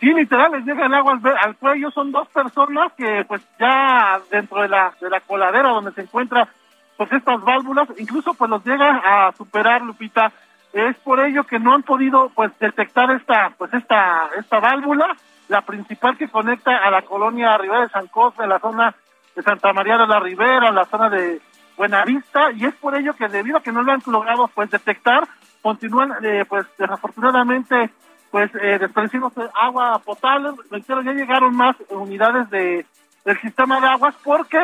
Sí, 0.00 0.12
literal, 0.12 0.52
les 0.52 0.64
llega 0.64 0.86
el 0.86 0.94
agua 0.94 1.18
al, 1.42 1.56
cuello. 1.56 1.90
Son 1.90 2.10
dos 2.10 2.28
personas 2.28 2.92
que, 2.94 3.24
pues, 3.26 3.42
ya 3.58 4.20
dentro 4.30 4.62
de 4.62 4.68
la, 4.68 4.92
de 5.00 5.10
la 5.10 5.20
coladera 5.20 5.70
donde 5.70 5.92
se 5.92 6.02
encuentra, 6.02 6.48
pues, 6.96 7.12
estas 7.12 7.40
válvulas, 7.42 7.88
incluso, 7.98 8.34
pues, 8.34 8.50
los 8.50 8.64
llega 8.64 9.02
a 9.04 9.32
superar, 9.32 9.82
Lupita. 9.82 10.32
Es 10.72 10.96
por 10.98 11.20
ello 11.20 11.44
que 11.44 11.58
no 11.58 11.74
han 11.74 11.82
podido, 11.82 12.30
pues, 12.34 12.50
detectar 12.58 13.10
esta, 13.12 13.52
pues, 13.56 13.72
esta, 13.74 14.30
esta 14.36 14.58
válvula, 14.58 15.14
la 15.48 15.60
principal 15.62 16.16
que 16.16 16.28
conecta 16.28 16.76
a 16.76 16.90
la 16.90 17.02
colonia 17.02 17.56
Rivera 17.56 17.82
de 17.82 17.88
San 17.90 18.08
Cosme, 18.08 18.46
la 18.46 18.58
zona 18.58 18.94
de 19.36 19.42
Santa 19.42 19.72
María 19.72 19.98
de 19.98 20.06
la 20.06 20.18
Ribera, 20.18 20.72
la 20.72 20.86
zona 20.86 21.10
de 21.10 21.40
Buenavista, 21.76 22.50
y 22.52 22.64
es 22.64 22.74
por 22.76 22.96
ello 22.96 23.14
que 23.14 23.28
debido 23.28 23.58
a 23.58 23.62
que 23.62 23.72
no 23.72 23.82
lo 23.82 23.92
han 23.92 24.02
logrado, 24.06 24.48
pues, 24.48 24.70
detectar, 24.70 25.28
continúan, 25.62 26.12
eh, 26.22 26.44
pues, 26.48 26.66
desafortunadamente, 26.78 27.90
pues 28.34 28.50
eh, 28.56 28.80
desperdiciamos 28.80 29.32
agua 29.54 29.96
potable, 30.04 30.50
ya 30.88 31.12
llegaron 31.12 31.54
más 31.54 31.76
unidades 31.88 32.50
de 32.50 32.84
del 33.24 33.40
sistema 33.40 33.80
de 33.80 33.86
aguas 33.86 34.12
porque 34.24 34.58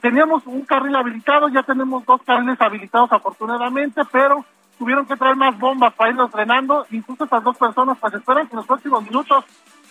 teníamos 0.00 0.44
un 0.44 0.62
carril 0.62 0.96
habilitado, 0.96 1.46
ya 1.46 1.62
tenemos 1.62 2.04
dos 2.04 2.20
carriles 2.24 2.60
habilitados 2.60 3.12
afortunadamente, 3.12 4.02
pero 4.10 4.44
tuvieron 4.76 5.06
que 5.06 5.14
traer 5.14 5.36
más 5.36 5.56
bombas 5.56 5.94
para 5.94 6.10
irlos 6.10 6.32
drenando, 6.32 6.84
incluso 6.90 7.22
estas 7.22 7.44
dos 7.44 7.56
personas 7.56 7.96
pues 8.00 8.12
esperan 8.12 8.48
que 8.48 8.54
en 8.54 8.56
los 8.56 8.66
próximos 8.66 9.04
minutos 9.04 9.44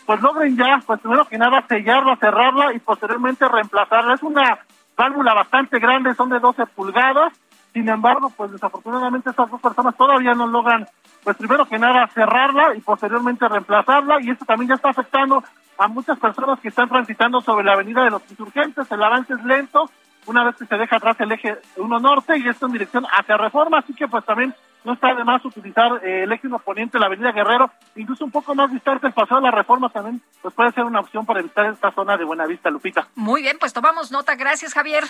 pues 0.06 0.22
logren 0.22 0.58
ya, 0.58 0.84
pues 0.86 1.00
primero 1.00 1.24
que 1.24 1.38
nada 1.38 1.64
sellarla, 1.70 2.18
cerrarla 2.18 2.74
y 2.74 2.80
posteriormente 2.80 3.48
reemplazarla. 3.48 4.16
Es 4.16 4.24
una 4.24 4.60
válvula 4.98 5.34
bastante 5.34 5.80
grande, 5.80 6.16
son 6.16 6.28
de 6.32 6.42
12 6.42 6.66
pulgadas, 6.66 7.32
sin 7.76 7.90
embargo, 7.90 8.32
pues 8.38 8.54
desafortunadamente 8.54 9.32
estas 9.32 9.52
dos 9.52 9.60
personas 9.60 9.98
todavía 9.98 10.34
no 10.34 10.48
logran, 10.48 10.88
pues 11.26 11.36
primero 11.36 11.66
que 11.66 11.78
nada 11.78 12.08
cerrarla 12.08 12.74
y 12.74 12.80
posteriormente 12.80 13.50
reemplazarla 13.50 14.22
y 14.22 14.30
esto 14.30 14.46
también 14.46 14.70
ya 14.70 14.76
está 14.76 14.92
afectando 14.92 15.44
a 15.78 15.90
muchas 15.90 16.18
personas 16.18 16.58
que 16.62 16.70
están 16.70 16.88
transitando 16.88 17.42
sobre 17.42 17.66
la 17.66 17.74
avenida 17.74 18.06
de 18.06 18.12
los 18.12 18.22
insurgentes. 18.32 18.90
El 18.90 19.04
avance 19.04 19.34
es 19.34 19.44
lento 19.44 19.90
una 20.26 20.46
vez 20.46 20.56
que 20.56 20.66
se 20.66 20.78
deja 20.78 20.96
atrás 20.96 21.18
el 21.20 21.34
eje 21.34 21.58
1 21.76 22.00
norte 22.00 22.38
y 22.38 22.48
esto 22.48 22.66
en 22.68 22.72
dirección 22.72 23.06
hacia 23.12 23.36
Reforma, 23.36 23.80
así 23.80 23.94
que 23.94 24.08
pues 24.08 24.24
también 24.24 24.56
no 24.86 24.94
está 24.94 25.14
de 25.14 25.26
más 25.26 25.44
utilizar 25.44 26.00
eh, 26.02 26.24
el 26.24 26.32
eje 26.32 26.48
1 26.48 26.60
poniente, 26.60 26.98
la 26.98 27.08
avenida 27.08 27.34
Guerrero, 27.34 27.72
incluso 27.98 28.24
un 28.24 28.32
poco 28.32 28.56
más 28.56 28.72
distante 28.72 29.08
el 29.08 29.14
paseo 29.14 29.36
de 29.36 29.44
la 29.44 29.52
Reforma 29.52 29.90
también, 29.90 30.22
pues 30.42 30.54
puede 30.54 30.72
ser 30.72 30.86
una 30.86 31.02
opción 31.02 31.26
para 31.26 31.42
evitar 31.42 31.66
esta 31.66 31.92
zona 31.92 32.16
de 32.16 32.24
Buenavista, 32.24 32.70
Lupita. 32.70 33.10
Muy 33.16 33.42
bien, 33.42 33.58
pues 33.60 33.74
tomamos 33.74 34.14
nota. 34.14 34.36
Gracias, 34.36 34.74
Javier. 34.74 35.04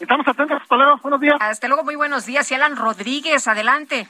Estamos 0.00 0.28
atentos, 0.28 0.62
luego, 0.70 0.96
buenos 1.02 1.20
días. 1.20 1.36
Hasta 1.40 1.66
luego, 1.66 1.82
muy 1.82 1.96
buenos 1.96 2.24
días. 2.24 2.48
Y 2.52 2.54
Alan 2.54 2.76
Rodríguez, 2.76 3.48
adelante. 3.48 4.06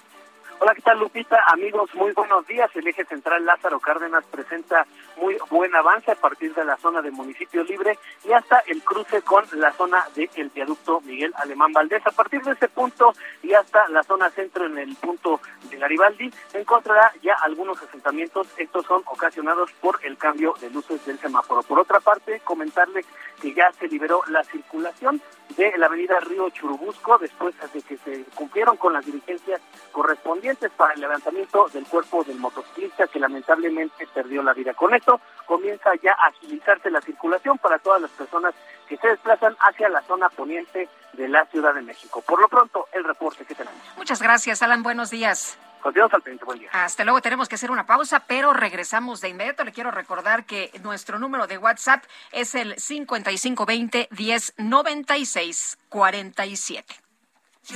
Hola, 0.60 0.74
¿qué 0.74 0.82
tal 0.82 0.98
Lupita? 0.98 1.39
Amigos, 1.47 1.94
muy 1.94 2.12
buenos 2.12 2.47
días. 2.47 2.69
El 2.74 2.86
eje 2.89 3.05
central 3.05 3.47
Lázaro 3.47 3.78
Cárdenas 3.81 4.24
presenta 4.24 4.86
muy 5.16 5.36
buen 5.51 5.74
avance 5.74 6.10
a 6.10 6.16
partir 6.16 6.52
de 6.52 6.65
la 6.65 6.77
zona 6.77 7.01
de 7.01 7.12
municipio 7.12 7.62
libre 7.62 7.97
y 8.28 8.32
hasta 8.32 8.59
el 8.66 8.82
cruce 8.82 9.23
con 9.23 9.44
la 9.52 9.73
zona 9.73 10.05
del 10.15 10.51
viaducto 10.51 11.01
Miguel 11.02 11.32
Alemán 11.36 11.73
Valdés. 11.73 12.05
A 12.06 12.10
partir 12.10 12.43
de 12.43 12.52
ese 12.52 12.69
punto 12.69 13.15
y 13.43 13.55
hasta 13.55 13.89
la 13.89 14.02
zona 14.02 14.31
centro 14.31 14.66
en 14.66 14.77
el 14.78 14.94
punto 14.97 15.40
de 15.70 15.77
Garibaldi 15.78 16.31
encontrará 16.52 17.12
ya 17.23 17.35
algunos 17.44 17.81
asentamientos. 17.81 18.48
Estos 18.59 18.85
son 18.85 19.02
ocasionados 19.06 19.70
por 19.81 20.01
el 20.02 20.19
cambio 20.19 20.55
de 20.60 20.70
luces 20.70 21.06
del 21.06 21.19
semáforo. 21.19 21.62
Por 21.62 21.78
otra 21.78 22.01
parte, 22.01 22.40
comentarle 22.40 23.05
que 23.40 23.55
ya 23.55 23.70
se 23.73 23.86
liberó 23.86 24.23
la 24.27 24.43
circulación 24.43 25.23
de 25.57 25.77
la 25.79 25.87
avenida 25.87 26.20
Río 26.20 26.51
Churubusco 26.51 27.19
después 27.19 27.55
de 27.73 27.83
que 27.83 27.97
se 27.99 28.25
cumplieron 28.35 28.77
con 28.77 28.93
las 28.93 29.05
diligencias 29.05 29.61
correspondientes 29.93 30.70
para 30.73 30.95
el 30.95 31.01
levantamiento 31.01 31.69
del 31.73 31.87
cuerpo 31.87 32.25
del 32.25 32.39
motociclista 32.39 33.07
que 33.07 33.19
lamentablemente 33.19 34.07
perdió 34.12 34.43
la 34.43 34.53
vida. 34.53 34.75
Con 34.75 34.95
esto 34.95 35.20
comienza 35.47 35.91
ya 36.03 36.12
a 36.12 36.29
agilizarse 36.29 36.91
la 36.91 37.01
circulación 37.01 37.59
para 37.59 37.79
todas 37.79 38.03
las 38.03 38.11
personas 38.12 38.55
que 38.89 38.97
se 38.97 39.09
desplazan 39.09 39.57
hacia 39.61 39.89
la 39.89 40.03
zona 40.03 40.29
poniente 40.29 40.89
de 41.12 41.29
la 41.29 41.45
Ciudad 41.47 41.75
de 41.75 41.83
México. 41.83 42.23
Por 42.23 42.41
lo 42.41 42.49
pronto, 42.49 42.87
el 42.93 43.05
reporte 43.05 43.45
que 43.45 43.55
tenemos. 43.55 43.81
Muchas 43.97 44.23
gracias, 44.23 44.62
Alan. 44.62 44.83
Buenos 44.83 45.11
días. 45.11 45.59
Continuamos 45.83 46.15
al 46.15 46.23
pendiente. 46.23 46.45
Buen 46.45 46.59
día. 46.59 46.71
Hasta 46.73 47.05
luego. 47.05 47.21
Tenemos 47.21 47.49
que 47.49 47.55
hacer 47.55 47.71
una 47.71 47.87
pausa, 47.87 48.25
pero 48.27 48.53
regresamos 48.53 49.21
de 49.21 49.29
inmediato. 49.29 49.65
Le 49.65 49.73
quiero 49.73 49.91
recordar 49.91 50.45
que 50.45 50.71
nuestro 50.83 51.19
número 51.19 51.47
de 51.47 51.59
WhatsApp 51.59 52.05
es 52.33 52.55
el 52.55 52.79
5520 52.79 54.09
1096 54.11 55.79
47. 55.89 56.95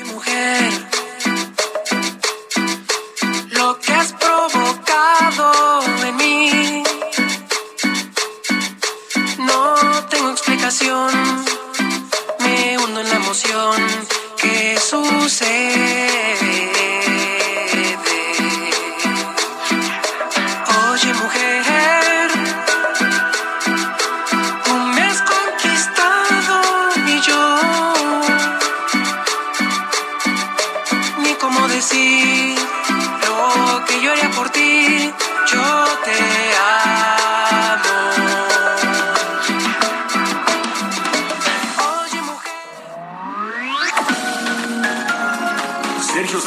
Mujer, 0.06 0.72
lo 3.50 3.78
que 3.78 3.92
has 3.92 4.12
provocado 4.14 5.82
en 6.06 6.16
mí, 6.16 6.82
no 9.38 9.74
tengo 10.08 10.30
explicación. 10.30 11.12
Me 12.40 12.78
hundo 12.78 13.00
en 13.00 13.08
la 13.10 13.16
emoción 13.16 13.76
que 14.40 14.78
sucede. 14.78 16.31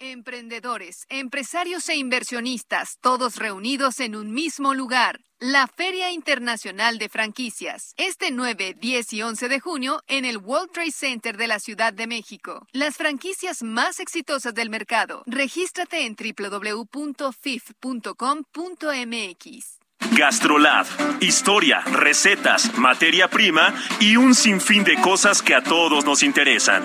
Emprendedores, 0.00 1.06
empresarios 1.08 1.88
e 1.88 1.94
inversionistas, 1.94 2.98
todos 3.00 3.36
reunidos 3.36 4.00
en 4.00 4.16
un 4.16 4.34
mismo 4.34 4.74
lugar. 4.74 5.20
La 5.38 5.68
Feria 5.68 6.10
Internacional 6.10 6.98
de 6.98 7.08
Franquicias, 7.08 7.94
este 7.96 8.32
9, 8.32 8.76
10 8.80 9.12
y 9.12 9.22
11 9.22 9.48
de 9.48 9.60
junio 9.60 10.02
en 10.08 10.24
el 10.24 10.38
World 10.38 10.72
Trade 10.72 10.90
Center 10.90 11.36
de 11.36 11.46
la 11.46 11.60
Ciudad 11.60 11.92
de 11.92 12.08
México. 12.08 12.66
Las 12.72 12.96
franquicias 12.96 13.62
más 13.62 14.00
exitosas 14.00 14.52
del 14.54 14.68
mercado. 14.68 15.22
Regístrate 15.26 16.06
en 16.06 16.16
www.fif.com.mx. 16.16 16.94
Gastrolab. 20.16 20.86
Historia, 21.20 21.80
recetas, 21.82 22.76
materia 22.78 23.28
prima 23.28 23.74
y 24.00 24.16
un 24.16 24.34
sinfín 24.34 24.82
de 24.82 25.00
cosas 25.00 25.40
que 25.40 25.54
a 25.54 25.62
todos 25.62 26.04
nos 26.04 26.22
interesan. 26.22 26.82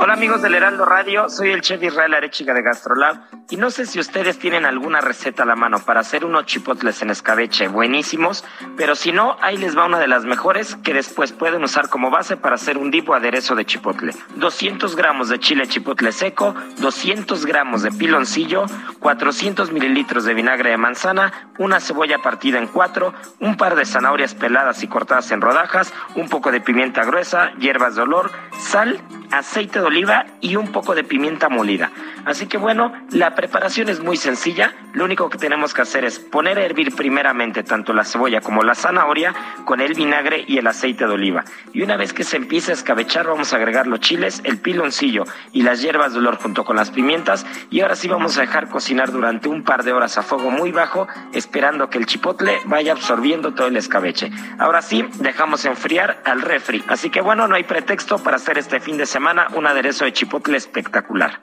Hola 0.00 0.12
amigos 0.12 0.42
del 0.42 0.54
Heraldo 0.54 0.84
Radio, 0.84 1.28
soy 1.28 1.50
el 1.50 1.60
chef 1.60 1.82
Israel 1.82 2.14
Arechiga 2.14 2.54
de 2.54 2.62
Gastrolab 2.62 3.16
y 3.50 3.56
no 3.56 3.68
sé 3.72 3.84
si 3.84 3.98
ustedes 3.98 4.38
tienen 4.38 4.64
alguna 4.64 5.00
receta 5.00 5.42
a 5.42 5.46
la 5.46 5.56
mano 5.56 5.80
para 5.80 6.00
hacer 6.00 6.24
unos 6.24 6.46
chipotles 6.46 7.02
en 7.02 7.10
escabeche 7.10 7.66
buenísimos, 7.66 8.44
pero 8.76 8.94
si 8.94 9.10
no, 9.10 9.36
ahí 9.40 9.56
les 9.56 9.76
va 9.76 9.86
una 9.86 9.98
de 9.98 10.06
las 10.06 10.24
mejores 10.24 10.76
que 10.84 10.94
después 10.94 11.32
pueden 11.32 11.64
usar 11.64 11.88
como 11.88 12.10
base 12.10 12.36
para 12.36 12.54
hacer 12.54 12.78
un 12.78 12.92
tipo 12.92 13.12
aderezo 13.12 13.56
de 13.56 13.64
chipotle. 13.64 14.12
200 14.36 14.94
gramos 14.94 15.30
de 15.30 15.40
chile 15.40 15.66
chipotle 15.66 16.12
seco, 16.12 16.54
200 16.78 17.44
gramos 17.44 17.82
de 17.82 17.90
piloncillo, 17.90 18.66
400 19.00 19.72
mililitros 19.72 20.24
de 20.24 20.34
vinagre 20.34 20.70
de 20.70 20.76
manzana, 20.76 21.32
una 21.58 21.80
cebolla 21.80 22.18
partida 22.18 22.58
en 22.58 22.68
cuatro, 22.68 23.14
un 23.40 23.56
par 23.56 23.74
de 23.74 23.84
zanahorias 23.84 24.34
peladas 24.34 24.84
y 24.84 24.88
cortadas 24.88 25.32
en 25.32 25.40
rodajas, 25.40 25.92
un 26.14 26.28
poco 26.28 26.52
de 26.52 26.60
pimienta 26.60 27.04
gruesa, 27.04 27.50
hierbas 27.58 27.96
de 27.96 28.02
olor, 28.02 28.30
sal, 28.58 29.00
aceite 29.32 29.80
de 29.80 29.87
oliva 29.88 30.26
y 30.40 30.56
un 30.56 30.68
poco 30.68 30.94
de 30.94 31.04
pimienta 31.04 31.48
molida. 31.48 31.90
Así 32.28 32.46
que 32.46 32.58
bueno, 32.58 32.92
la 33.10 33.34
preparación 33.34 33.88
es 33.88 34.00
muy 34.00 34.18
sencilla. 34.18 34.74
Lo 34.92 35.06
único 35.06 35.30
que 35.30 35.38
tenemos 35.38 35.72
que 35.72 35.80
hacer 35.80 36.04
es 36.04 36.18
poner 36.18 36.58
a 36.58 36.62
hervir 36.62 36.94
primeramente 36.94 37.62
tanto 37.62 37.94
la 37.94 38.04
cebolla 38.04 38.42
como 38.42 38.62
la 38.62 38.74
zanahoria 38.74 39.34
con 39.64 39.80
el 39.80 39.94
vinagre 39.94 40.44
y 40.46 40.58
el 40.58 40.66
aceite 40.66 41.06
de 41.06 41.12
oliva. 41.12 41.46
Y 41.72 41.80
una 41.80 41.96
vez 41.96 42.12
que 42.12 42.24
se 42.24 42.36
empiece 42.36 42.72
a 42.72 42.74
escabechar, 42.74 43.26
vamos 43.26 43.54
a 43.54 43.56
agregar 43.56 43.86
los 43.86 44.00
chiles, 44.00 44.42
el 44.44 44.58
piloncillo 44.58 45.24
y 45.54 45.62
las 45.62 45.80
hierbas 45.80 46.12
de 46.12 46.18
olor 46.18 46.36
junto 46.36 46.66
con 46.66 46.76
las 46.76 46.90
pimientas. 46.90 47.46
Y 47.70 47.80
ahora 47.80 47.96
sí 47.96 48.08
vamos 48.08 48.36
a 48.36 48.42
dejar 48.42 48.68
cocinar 48.68 49.10
durante 49.10 49.48
un 49.48 49.64
par 49.64 49.82
de 49.82 49.94
horas 49.94 50.18
a 50.18 50.22
fuego 50.22 50.50
muy 50.50 50.70
bajo, 50.70 51.08
esperando 51.32 51.88
que 51.88 51.96
el 51.96 52.04
chipotle 52.04 52.60
vaya 52.66 52.92
absorbiendo 52.92 53.54
todo 53.54 53.68
el 53.68 53.76
escabeche. 53.78 54.30
Ahora 54.58 54.82
sí, 54.82 55.02
dejamos 55.14 55.64
enfriar 55.64 56.20
al 56.26 56.42
refri. 56.42 56.84
Así 56.88 57.08
que 57.08 57.22
bueno, 57.22 57.48
no 57.48 57.54
hay 57.54 57.64
pretexto 57.64 58.18
para 58.18 58.36
hacer 58.36 58.58
este 58.58 58.80
fin 58.80 58.98
de 58.98 59.06
semana 59.06 59.48
un 59.54 59.66
aderezo 59.66 60.04
de 60.04 60.12
chipotle 60.12 60.58
espectacular. 60.58 61.40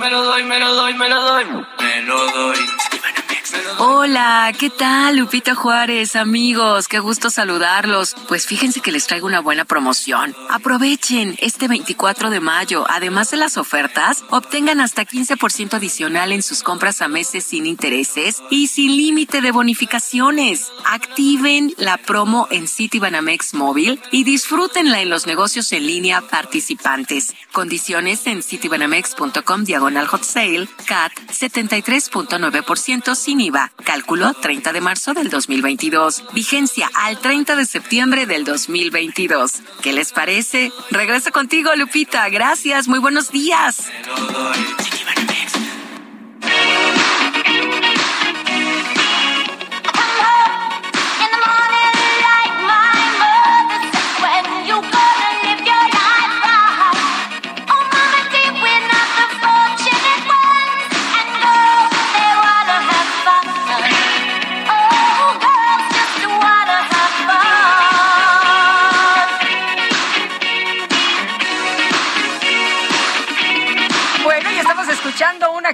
Me 0.00 0.10
lo 0.10 0.24
doy, 0.24 0.42
me 0.44 0.58
lo 0.58 0.74
doy, 0.74 0.94
me 0.94 1.08
lo 1.10 1.20
doy. 1.20 1.44
Me 1.78 2.02
lo 2.02 2.26
doy. 2.32 2.58
Hola, 3.78 4.52
¿qué 4.58 4.70
tal, 4.70 5.16
Lupita 5.16 5.54
Juárez, 5.54 6.14
amigos? 6.14 6.86
Qué 6.86 6.98
gusto 6.98 7.30
saludarlos. 7.30 8.14
Pues 8.28 8.46
fíjense 8.46 8.80
que 8.80 8.92
les 8.92 9.06
traigo 9.06 9.26
una 9.26 9.40
buena 9.40 9.64
promoción. 9.64 10.36
Aprovechen 10.50 11.36
este 11.40 11.66
24 11.66 12.30
de 12.30 12.40
mayo, 12.40 12.84
además 12.88 13.30
de 13.30 13.38
las 13.38 13.56
ofertas, 13.56 14.24
obtengan 14.30 14.80
hasta 14.80 15.06
15% 15.06 15.74
adicional 15.74 16.32
en 16.32 16.42
sus 16.42 16.62
compras 16.62 17.00
a 17.02 17.08
meses 17.08 17.44
sin 17.44 17.66
intereses 17.66 18.42
y 18.50 18.68
sin 18.68 18.96
límite 18.96 19.40
de 19.40 19.50
bonificaciones. 19.50 20.70
Activen 20.84 21.74
la 21.78 21.96
promo 21.96 22.46
en 22.50 22.68
Citibanamex 22.68 23.54
móvil 23.54 24.00
y 24.10 24.24
disfrútenla 24.24 25.00
en 25.00 25.10
los 25.10 25.26
negocios 25.26 25.72
en 25.72 25.86
línea 25.86 26.20
participantes. 26.20 27.34
Condiciones 27.52 28.26
en 28.26 28.42
citibanamex.com 28.42 29.64
diagonal 29.64 30.06
hot 30.06 30.22
sale, 30.22 30.68
CAT 30.86 31.12
73.9% 31.28 33.14
sin 33.14 33.39
IVA. 33.40 33.72
Cálculo 33.84 34.34
30 34.34 34.72
de 34.72 34.80
marzo 34.80 35.14
del 35.14 35.30
2022. 35.30 36.24
Vigencia 36.34 36.90
al 36.94 37.18
30 37.18 37.56
de 37.56 37.64
septiembre 37.64 38.26
del 38.26 38.44
2022. 38.44 39.62
¿Qué 39.82 39.92
les 39.92 40.12
parece? 40.12 40.72
Regreso 40.90 41.32
contigo, 41.32 41.74
Lupita. 41.74 42.28
Gracias. 42.28 42.86
Muy 42.86 42.98
buenos 42.98 43.30
días. 43.30 43.90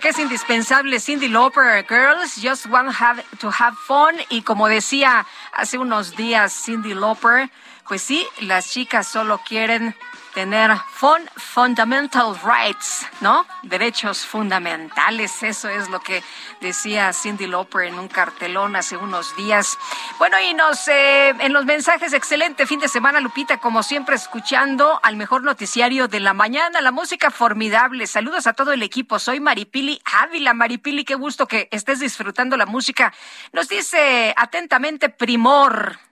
Que 0.00 0.08
es 0.08 0.18
indispensable, 0.18 1.00
Cindy 1.00 1.28
Lauper, 1.28 1.84
Girls 1.88 2.38
Just 2.42 2.66
Want 2.66 2.90
have 3.00 3.22
to 3.38 3.50
Have 3.50 3.76
Fun. 3.86 4.14
Y 4.28 4.42
como 4.42 4.68
decía 4.68 5.26
hace 5.52 5.78
unos 5.78 6.16
días 6.16 6.52
Cindy 6.52 6.92
Lauper, 6.92 7.50
pues 7.88 8.02
sí, 8.02 8.26
las 8.40 8.70
chicas 8.70 9.06
solo 9.06 9.40
quieren 9.46 9.94
tener 10.36 10.70
fun, 10.90 11.22
fundamental 11.34 12.36
rights, 12.44 13.06
¿no? 13.22 13.46
Derechos 13.62 14.26
fundamentales, 14.26 15.42
eso 15.42 15.70
es 15.70 15.88
lo 15.88 16.00
que 16.00 16.22
decía 16.60 17.14
Cindy 17.14 17.46
Lauper 17.46 17.86
en 17.86 17.98
un 17.98 18.06
cartelón 18.06 18.76
hace 18.76 18.98
unos 18.98 19.34
días. 19.38 19.78
Bueno, 20.18 20.36
y 20.38 20.52
nos, 20.52 20.88
eh, 20.88 21.30
en 21.30 21.54
los 21.54 21.64
mensajes, 21.64 22.12
excelente 22.12 22.66
fin 22.66 22.78
de 22.80 22.88
semana, 22.88 23.20
Lupita, 23.20 23.56
como 23.56 23.82
siempre, 23.82 24.14
escuchando 24.14 25.00
al 25.02 25.16
mejor 25.16 25.42
noticiario 25.42 26.06
de 26.06 26.20
la 26.20 26.34
mañana, 26.34 26.82
la 26.82 26.92
música 26.92 27.30
formidable. 27.30 28.06
Saludos 28.06 28.46
a 28.46 28.52
todo 28.52 28.74
el 28.74 28.82
equipo, 28.82 29.18
soy 29.18 29.40
Maripili 29.40 30.02
Ávila. 30.04 30.52
Maripili, 30.52 31.06
qué 31.06 31.14
gusto 31.14 31.48
que 31.48 31.70
estés 31.72 32.00
disfrutando 32.00 32.58
la 32.58 32.66
música. 32.66 33.10
Nos 33.54 33.70
dice 33.70 34.34
atentamente 34.36 35.08
Primor. 35.08 36.05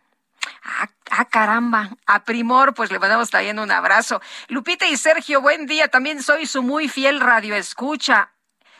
Ah, 0.65 0.89
ah, 1.11 1.27
caramba, 1.27 1.91
a 2.07 2.25
Primor, 2.25 2.73
pues 2.73 2.91
le 2.91 2.99
mandamos 2.99 3.29
también 3.29 3.59
un 3.59 3.71
abrazo. 3.71 4.23
Lupita 4.49 4.87
y 4.87 4.97
Sergio, 4.97 5.43
buen 5.43 5.67
día. 5.67 5.89
También 5.89 6.23
soy 6.23 6.47
su 6.47 6.63
muy 6.63 6.89
fiel 6.89 7.21
radio 7.21 7.55
escucha. 7.55 8.33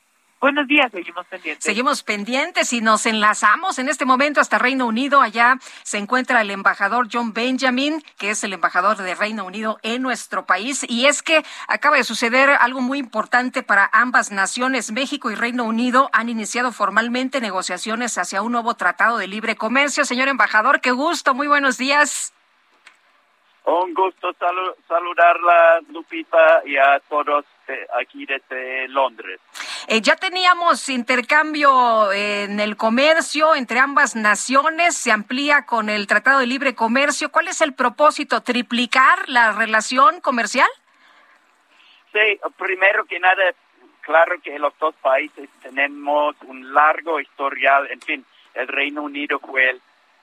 Buenos 0.43 0.67
días, 0.67 0.91
seguimos 0.91 1.25
pendientes. 1.29 1.63
Seguimos 1.63 2.03
pendientes 2.03 2.73
y 2.73 2.81
nos 2.81 3.07
enlazamos 3.07 3.79
en 3.79 3.89
este 3.89 4.05
momento 4.05 4.41
hasta 4.41 4.59
Reino 4.59 4.87
Unido. 4.89 5.21
Allá 5.21 5.59
se 5.85 5.99
encuentra 5.99 6.41
el 6.41 6.51
embajador 6.51 7.07
John 7.13 7.33
Benjamin, 7.33 8.03
que 8.19 8.31
es 8.31 8.43
el 8.43 8.53
embajador 8.53 8.97
de 8.97 9.15
Reino 9.15 9.45
Unido 9.45 9.79
en 9.85 10.03
nuestro 10.03 10.45
país. 10.45 10.85
Y 10.89 11.07
es 11.07 11.23
que 11.23 11.45
acaba 11.69 11.97
de 11.97 12.03
suceder 12.03 12.51
algo 12.51 12.81
muy 12.81 12.99
importante 12.99 13.63
para 13.63 13.89
ambas 13.93 14.33
naciones. 14.33 14.91
México 14.91 15.31
y 15.31 15.37
Reino 15.37 15.63
Unido 15.63 16.11
han 16.13 16.29
iniciado 16.29 16.73
formalmente 16.73 17.41
negociaciones 17.41 18.19
hacia 18.19 18.43
un 18.43 18.51
nuevo 18.51 18.75
tratado 18.75 19.19
de 19.19 19.29
libre 19.29 19.55
comercio. 19.55 20.05
Señor 20.05 20.27
embajador, 20.27 20.81
qué 20.81 20.91
gusto, 20.91 21.35
muy 21.35 21.47
buenos 21.47 21.79
días. 21.79 22.35
Un 23.65 23.95
gusto 23.95 24.35
saludarla, 24.89 25.83
Lupita, 25.91 26.63
y 26.67 26.77
a 26.77 26.99
todos 27.09 27.45
aquí 27.99 28.27
desde 28.27 28.89
Londres. 28.89 29.41
Eh, 29.89 30.01
ya 30.01 30.17
teníamos 30.17 30.89
intercambio 30.89 32.13
en 32.13 32.61
el 32.61 32.77
comercio 32.77 33.55
entre 33.55 33.79
ambas 33.79 34.15
naciones, 34.17 34.97
se 34.97 35.13
amplía 35.13 35.67
con 35.67 35.89
el 35.89 36.07
Tratado 36.07 36.41
de 36.41 36.47
Libre 36.47 36.75
Comercio. 36.75 37.31
¿Cuál 37.31 37.49
es 37.49 37.61
el 37.61 37.75
propósito? 37.75 38.43
¿Triplicar 38.43 39.29
la 39.29 39.53
relación 39.53 40.21
comercial? 40.21 40.69
Sí, 42.13 42.39
primero 42.59 43.05
que 43.07 43.19
nada, 43.19 43.43
claro 44.03 44.41
que 44.43 44.59
los 44.59 44.79
dos 44.79 44.95
países 44.97 45.49
tenemos 45.63 46.37
un 46.43 46.75
largo 46.75 47.21
historial, 47.21 47.91
en 47.91 48.01
fin, 48.01 48.27
el 48.55 48.69
Reino 48.69 49.03
Unido 49.03 49.39
fue 49.39 49.71
el 49.71 49.81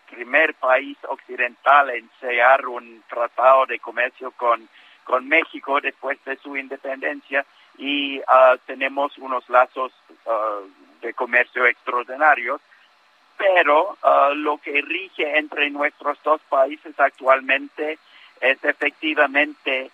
primer 0.10 0.54
país 0.56 0.98
occidental 1.08 1.90
en 1.90 2.10
sellar 2.20 2.68
un 2.68 3.04
tratado 3.08 3.66
de 3.66 3.80
comercio 3.80 4.32
con, 4.32 4.68
con 5.10 5.28
México 5.28 5.82
después 5.82 6.24
de 6.24 6.38
su 6.38 6.56
independencia 6.56 7.44
y 7.80 8.20
uh, 8.20 8.60
tenemos 8.68 9.18
unos 9.18 9.50
lazos 9.50 9.92
uh, 10.26 10.70
de 11.02 11.16
comercio 11.16 11.66
extraordinarios, 11.66 12.62
pero 13.36 13.98
uh, 14.04 14.36
lo 14.36 14.60
que 14.60 14.84
rige 14.84 15.40
entre 15.40 15.72
nuestros 15.72 16.22
dos 16.22 16.40
países 16.48 16.94
actualmente 17.00 17.98
es 18.40 18.64
efectivamente 18.64 19.90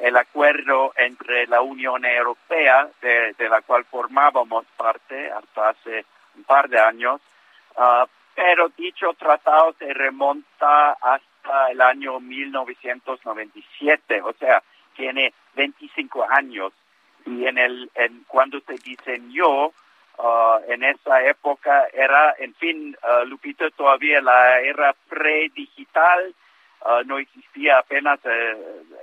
el 0.00 0.16
acuerdo 0.16 0.94
entre 0.96 1.46
la 1.48 1.60
Unión 1.60 2.02
Europea, 2.06 2.88
de, 3.02 3.34
de, 3.34 3.48
la 3.50 3.60
cual 3.60 3.84
formábamos 3.84 4.64
parte 4.74 5.30
hasta 5.30 5.68
hace 5.68 6.06
un 6.34 6.44
par 6.44 6.70
de 6.70 6.80
años, 6.80 7.20
pero 8.34 8.70
dicho 8.70 9.12
tratado 9.18 9.74
se 9.78 9.92
remonta 9.92 10.92
hasta 10.92 11.35
el 11.70 11.80
año 11.80 12.20
1997, 12.20 14.22
o 14.22 14.32
sea, 14.34 14.62
tiene 14.94 15.32
25 15.54 16.26
años. 16.28 16.72
Y 17.24 17.46
en 17.46 17.58
el 17.58 17.90
en 17.94 18.24
cuando 18.28 18.60
se 18.60 18.74
diseñó 18.74 19.66
uh, 19.66 19.72
en 20.68 20.84
esa 20.84 21.24
época 21.24 21.88
era 21.92 22.34
en 22.38 22.54
fin 22.54 22.96
uh, 23.02 23.24
Lupito 23.26 23.68
todavía 23.72 24.20
la 24.20 24.60
era 24.60 24.94
predigital 25.08 26.32
uh, 26.82 27.02
no 27.04 27.18
existía 27.18 27.78
apenas 27.78 28.20
uh, 28.24 28.28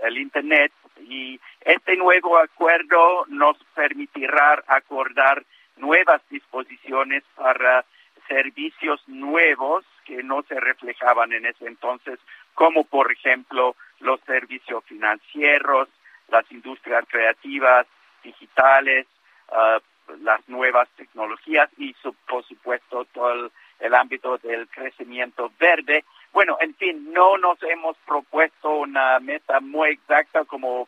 el 0.03 0.18
internet. 0.18 0.72
Y 1.02 1.40
este 1.61 1.98
nuevo 1.98 2.38
acuerdo 2.38 3.26
nos 3.28 3.57
permitirá 3.76 4.64
acordar 4.68 5.44
nuevas 5.76 6.22
disposiciones 6.30 7.24
para 7.36 7.84
servicios 8.28 9.02
nuevos 9.07 9.84
que 10.06 10.24
no 10.24 10.44
se 10.44 10.60
reflejaban 10.60 11.34
en 11.34 11.46
ese 11.46 11.68
entonces, 11.68 12.20
como 12.54 12.84
por 12.84 13.12
ejemplo 13.12 13.76
los 14.00 14.20
servicios 14.22 14.84
financieros, 14.86 15.90
las 16.30 16.50
industrias 16.52 17.06
creativas, 17.08 17.88
digitales, 18.24 19.08
uh, 19.50 19.80
las 20.22 20.48
nuevas 20.50 20.90
tecnologías 20.98 21.70
y 21.78 21.94
su, 22.02 22.14
por 22.28 22.44
supuesto 22.46 23.06
todo 23.14 23.32
el, 23.34 23.52
el, 23.80 23.94
ámbito 23.94 24.38
del 24.38 24.68
crecimiento 24.68 25.52
verde. 25.60 26.04
Bueno, 26.32 26.58
en 26.60 26.76
fin, 26.76 27.14
no 27.14 27.38
nos 27.38 27.62
hemos 27.64 27.96
propuesto 28.06 28.70
una 28.70 29.20
meta 29.20 29.60
muy 29.60 29.92
exacta 29.92 30.46
como, 30.46 30.82
uh, 30.82 30.88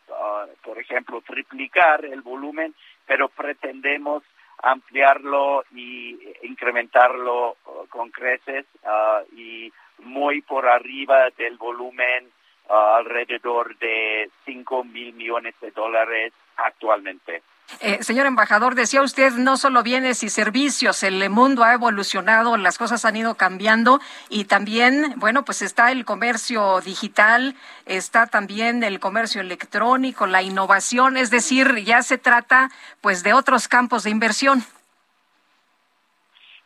por 0.64 0.80
ejemplo, 0.80 1.22
triplicar 1.22 2.04
el 2.06 2.22
volumen, 2.22 2.74
pero 3.06 3.30
pretendemos 3.30 4.24
ampliarlo 4.64 5.64
y 5.74 6.18
incrementarlo 6.44 7.58
uh, 7.66 7.88
con 7.90 8.10
creces 8.12 8.66
y 9.36 9.72
muy 10.00 10.42
por 10.42 10.68
arriba 10.68 11.30
del 11.38 11.58
volumen 11.58 12.30
alrededor 12.68 13.78
de 13.78 14.30
5 14.46 14.84
mil 14.84 15.14
millones 15.14 15.56
de 15.62 15.72
dólares 15.72 16.34
actualmente. 16.58 17.44
Eh, 17.82 18.04
señor 18.04 18.28
embajador, 18.28 18.76
decía 18.76 19.02
usted 19.02 19.34
no 19.34 19.58
solo 19.58 19.82
bienes 19.82 20.24
y 20.24 20.30
servicios, 20.30 21.02
el 21.04 21.30
mundo 21.30 21.64
ha 21.64 21.74
evolucionado, 21.74 22.58
las 22.58 22.78
cosas 22.78 23.06
han 23.06 23.16
ido 23.16 23.36
cambiando 23.36 24.00
y 24.30 24.46
también, 24.46 25.14
bueno, 25.18 25.44
pues 25.44 25.62
está 25.62 25.92
el 25.92 26.06
comercio 26.06 26.80
digital, 26.82 27.56
está 27.86 28.28
también 28.28 28.84
el 28.84 29.00
comercio 29.00 29.42
electrónico, 29.42 30.28
la 30.28 30.44
innovación, 30.44 31.18
es 31.18 31.32
decir, 31.32 31.76
ya 31.84 32.02
se 32.04 32.18
trata 32.18 32.70
pues 33.02 33.24
de 33.24 33.34
otros 33.34 33.68
campos 33.68 34.04
de 34.04 34.12
inversión. 34.12 34.62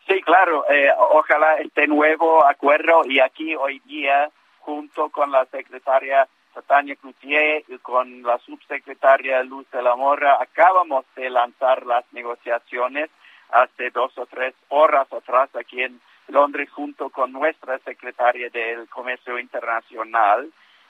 Sí, 0.07 0.21
claro, 0.21 0.65
eh, 0.69 0.89
ojalá 0.97 1.55
este 1.55 1.87
nuevo 1.87 2.45
acuerdo 2.45 3.01
y 3.05 3.19
aquí 3.19 3.55
hoy 3.55 3.79
día 3.85 4.29
junto 4.59 5.09
con 5.09 5.31
la 5.31 5.45
secretaria 5.45 6.27
Tania 6.61 6.95
Cloutier 6.95 7.63
y 7.67 7.77
con 7.79 8.23
la 8.23 8.37
subsecretaria 8.39 9.43
Luz 9.43 9.69
de 9.71 9.81
la 9.81 9.95
Morra. 9.95 10.37
Acabamos 10.41 11.05
de 11.15 11.29
lanzar 11.29 11.85
las 11.85 12.05
negociaciones 12.13 13.09
hace 13.51 13.89
dos 13.89 14.17
o 14.17 14.25
tres 14.25 14.53
horas 14.69 15.11
atrás 15.11 15.49
aquí 15.55 15.81
en 15.83 15.99
Londres 16.27 16.69
junto 16.71 17.09
con 17.09 17.31
nuestra 17.31 17.79
secretaria 17.79 18.49
del 18.49 18.87
Comercio 18.89 19.39
Internacional. 19.39 20.49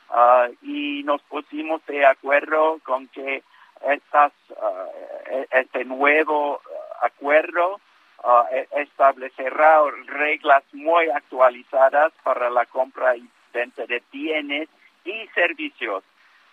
Ah, 0.09 0.47
y 0.61 1.03
nos 1.03 1.21
pusimos 1.23 1.85
de 1.85 2.05
acuerdo 2.05 2.79
con 2.83 3.07
que 3.09 3.43
estas, 3.87 4.33
ah, 4.61 4.85
e- 5.29 5.47
este 5.51 5.85
nuevo 5.85 6.61
acuerdo 7.01 7.79
ah, 8.23 8.45
e- 8.51 8.67
establecerá 8.81 9.81
reglas 10.07 10.63
muy 10.73 11.09
actualizadas 11.09 12.11
para 12.23 12.49
la 12.49 12.65
compra 12.65 13.15
y 13.15 13.29
venta 13.53 13.85
de 13.85 14.01
bienes 14.11 14.67
y 15.05 15.27
servicios 15.33 16.03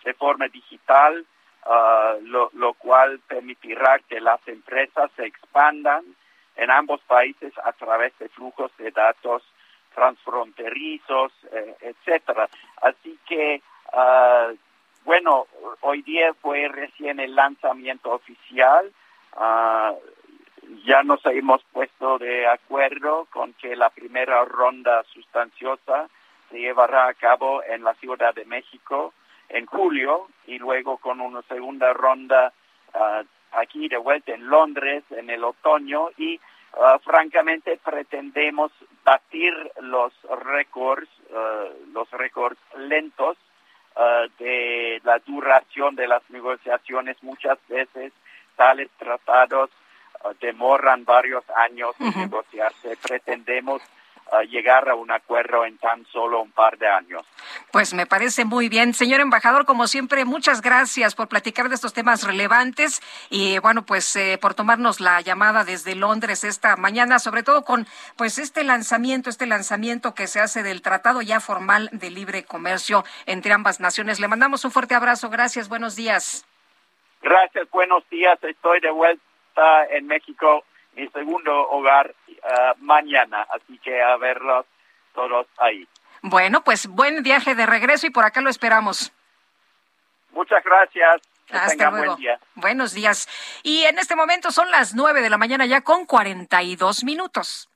de 0.03 0.13
forma 0.13 0.47
digital, 0.47 1.25
ah, 1.65 2.15
lo, 2.21 2.49
lo 2.53 2.73
cual 2.73 3.19
permitirá 3.27 3.99
que 4.07 4.21
las 4.21 4.45
empresas 4.47 5.11
se 5.15 5.25
expandan 5.25 6.03
en 6.55 6.71
ambos 6.71 7.01
países 7.01 7.53
a 7.63 7.71
través 7.73 8.17
de 8.19 8.29
flujos 8.29 8.71
de 8.77 8.91
datos 8.91 9.43
transfronterizos, 9.93 11.31
eh, 11.51 11.75
etcétera. 11.81 12.49
Así 12.81 13.17
que, 13.27 13.61
ah, 13.93 14.51
bueno, 15.05 15.47
hoy 15.81 16.01
día 16.01 16.33
fue 16.35 16.67
recién 16.67 17.19
el 17.19 17.35
lanzamiento 17.35 18.11
oficial. 18.11 18.91
ah, 19.33 19.93
ya 20.85 21.01
nos 21.03 21.25
hemos 21.25 21.63
puesto 21.71 22.17
de 22.17 22.47
acuerdo 22.47 23.25
con 23.31 23.53
que 23.53 23.75
la 23.75 23.89
primera 23.89 24.43
ronda 24.45 25.03
sustanciosa 25.13 26.09
se 26.49 26.59
llevará 26.59 27.07
a 27.07 27.13
cabo 27.13 27.63
en 27.63 27.83
la 27.83 27.93
Ciudad 27.95 28.33
de 28.33 28.45
México 28.45 29.13
en 29.49 29.65
julio 29.65 30.27
y 30.45 30.59
luego 30.59 30.97
con 30.97 31.21
una 31.21 31.41
segunda 31.43 31.93
ronda 31.93 32.53
ah, 32.93 33.23
aquí 33.53 33.87
de 33.87 33.97
vuelta 33.97 34.33
en 34.33 34.47
Londres 34.47 35.03
en 35.11 35.29
el 35.29 35.43
otoño 35.43 36.09
y 36.17 36.39
ah, 36.79 36.99
francamente 37.03 37.79
pretendemos 37.83 38.71
batir 39.03 39.53
los 39.81 40.13
récords, 40.45 41.09
ah, 41.33 41.65
los 41.93 42.09
récords 42.11 42.59
lentos 42.77 43.37
de 44.37 45.01
la 45.03 45.17
duración 45.17 45.95
de 45.95 46.07
las 46.07 46.21
negociaciones. 46.29 47.17
Muchas 47.23 47.57
veces 47.67 48.13
tales 48.55 48.91
tratados 48.99 49.71
demoran 50.39 51.03
varios 51.03 51.43
años 51.49 51.95
en 51.99 52.13
negociarse. 52.15 52.95
Pretendemos 53.01 53.81
llegar 54.49 54.89
a 54.89 54.95
un 54.95 55.11
acuerdo 55.11 55.65
en 55.65 55.77
tan 55.77 56.05
solo 56.07 56.41
un 56.41 56.51
par 56.51 56.77
de 56.77 56.87
años. 56.87 57.23
Pues 57.71 57.93
me 57.93 58.05
parece 58.05 58.45
muy 58.45 58.69
bien. 58.69 58.93
Señor 58.93 59.19
embajador, 59.19 59.65
como 59.65 59.87
siempre, 59.87 60.25
muchas 60.25 60.61
gracias 60.61 61.15
por 61.15 61.27
platicar 61.27 61.69
de 61.69 61.75
estos 61.75 61.93
temas 61.93 62.23
relevantes 62.23 63.01
y 63.29 63.59
bueno, 63.59 63.83
pues 63.83 64.15
eh, 64.15 64.37
por 64.41 64.53
tomarnos 64.53 64.99
la 64.99 65.21
llamada 65.21 65.63
desde 65.63 65.95
Londres 65.95 66.43
esta 66.43 66.75
mañana, 66.75 67.19
sobre 67.19 67.43
todo 67.43 67.63
con 67.63 67.87
pues 68.15 68.37
este 68.37 68.63
lanzamiento, 68.63 69.29
este 69.29 69.45
lanzamiento 69.45 70.13
que 70.13 70.27
se 70.27 70.39
hace 70.39 70.63
del 70.63 70.81
Tratado 70.81 71.21
ya 71.21 71.39
formal 71.39 71.89
de 71.91 72.09
libre 72.09 72.43
comercio 72.43 73.03
entre 73.25 73.53
ambas 73.53 73.79
naciones. 73.79 74.19
Le 74.19 74.27
mandamos 74.27 74.65
un 74.65 74.71
fuerte 74.71 74.95
abrazo. 74.95 75.29
Gracias. 75.29 75.69
Buenos 75.69 75.95
días. 75.95 76.45
Gracias, 77.21 77.69
buenos 77.71 78.07
días. 78.09 78.41
Estoy 78.43 78.79
de 78.79 78.91
vuelta 78.91 79.85
en 79.89 80.07
México, 80.07 80.63
mi 80.97 81.07
segundo 81.09 81.69
hogar, 81.69 82.13
ah, 82.43 82.73
mañana. 82.79 83.47
Así 83.53 83.77
que 83.77 84.01
a 84.01 84.17
verlos 84.17 84.65
todos 85.13 85.47
ahí. 85.57 85.87
Bueno, 86.21 86.63
pues 86.63 86.87
buen 86.87 87.23
viaje 87.23 87.55
de 87.55 87.65
regreso 87.65 88.07
y 88.07 88.09
por 88.09 88.25
acá 88.25 88.41
lo 88.41 88.49
esperamos. 88.49 89.13
Muchas 90.31 90.63
gracias. 90.63 91.21
Que 91.45 91.55
Hasta 91.55 91.91
luego. 91.91 92.05
buen 92.07 92.17
día. 92.17 92.39
Buenos 92.55 92.93
días. 92.93 93.29
Y 93.63 93.83
en 93.83 93.99
este 93.99 94.15
momento 94.15 94.51
son 94.51 94.69
las 94.71 94.95
nueve 94.95 95.21
de 95.21 95.29
la 95.29 95.37
mañana 95.37 95.65
ya 95.65 95.81
con 95.81 96.05
42 96.05 97.03
minutos. 97.03 97.69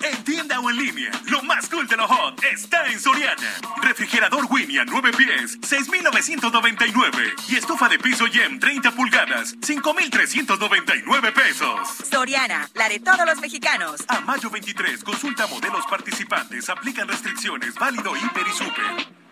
En 0.00 0.24
tienda 0.24 0.60
o 0.60 0.70
en 0.70 0.76
línea, 0.76 1.10
lo 1.26 1.42
más 1.42 1.68
cool 1.68 1.86
de 1.86 1.96
lo 1.96 2.06
hot 2.06 2.42
está 2.44 2.86
en 2.86 3.00
Soriana. 3.00 3.54
Refrigerador 3.82 4.46
Winnie 4.50 4.80
a 4.80 4.84
9 4.84 5.12
pies, 5.12 5.58
6,999. 5.62 7.34
Y 7.48 7.56
estufa 7.56 7.88
de 7.88 7.98
piso 7.98 8.26
Yem 8.26 8.58
30 8.58 8.90
pulgadas, 8.92 9.54
5,399 9.62 11.32
pesos. 11.32 11.88
Soriana, 12.10 12.68
la 12.74 12.88
de 12.88 13.00
todos 13.00 13.24
los 13.26 13.40
mexicanos. 13.40 14.04
A 14.08 14.20
mayo 14.20 14.50
23, 14.50 15.02
consulta 15.02 15.46
modelos 15.46 15.86
participantes, 15.86 16.68
aplican 16.68 17.08
restricciones, 17.08 17.74
válido 17.74 18.14
Hiper 18.16 18.46
y 18.46 18.52
Super. 18.52 19.23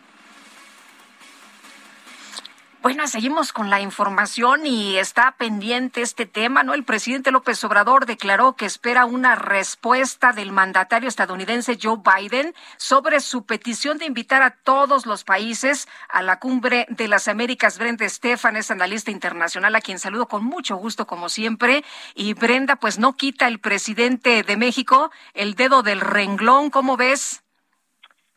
Bueno, 2.82 3.06
seguimos 3.06 3.52
con 3.52 3.70
la 3.70 3.80
información 3.80 4.66
y 4.66 4.96
está 4.96 5.36
pendiente 5.38 6.02
este 6.02 6.26
tema, 6.26 6.64
¿no? 6.64 6.74
El 6.74 6.82
presidente 6.82 7.30
López 7.30 7.62
Obrador 7.62 8.06
declaró 8.06 8.54
que 8.54 8.66
espera 8.66 9.04
una 9.04 9.36
respuesta 9.36 10.32
del 10.32 10.50
mandatario 10.50 11.08
estadounidense 11.08 11.78
Joe 11.80 11.98
Biden 11.98 12.54
sobre 12.78 13.20
su 13.20 13.46
petición 13.46 13.98
de 13.98 14.06
invitar 14.06 14.42
a 14.42 14.50
todos 14.50 15.06
los 15.06 15.22
países 15.22 15.86
a 16.08 16.22
la 16.22 16.40
cumbre 16.40 16.86
de 16.88 17.06
las 17.06 17.28
Américas. 17.28 17.78
Brenda 17.78 18.04
Estefan 18.04 18.56
es 18.56 18.72
analista 18.72 19.12
internacional, 19.12 19.76
a 19.76 19.80
quien 19.80 20.00
saludo 20.00 20.26
con 20.26 20.44
mucho 20.44 20.74
gusto, 20.74 21.06
como 21.06 21.28
siempre. 21.28 21.84
Y 22.16 22.34
Brenda, 22.34 22.74
pues 22.74 22.98
no 22.98 23.12
quita 23.12 23.46
el 23.46 23.60
presidente 23.60 24.42
de 24.42 24.56
México 24.56 25.12
el 25.34 25.54
dedo 25.54 25.84
del 25.84 26.00
renglón, 26.00 26.70
¿cómo 26.70 26.96
ves? 26.96 27.44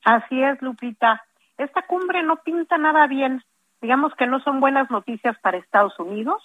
Así 0.04 0.40
es, 0.40 0.62
Lupita. 0.62 1.26
Esta 1.58 1.82
cumbre 1.88 2.22
no 2.22 2.36
pinta 2.44 2.78
nada 2.78 3.08
bien. 3.08 3.44
Digamos 3.86 4.16
que 4.16 4.26
no 4.26 4.40
son 4.40 4.62
buenas 4.62 4.90
noticias 4.90 5.38
para 5.44 5.60
Estados 5.60 5.94
Unidos. 6.00 6.42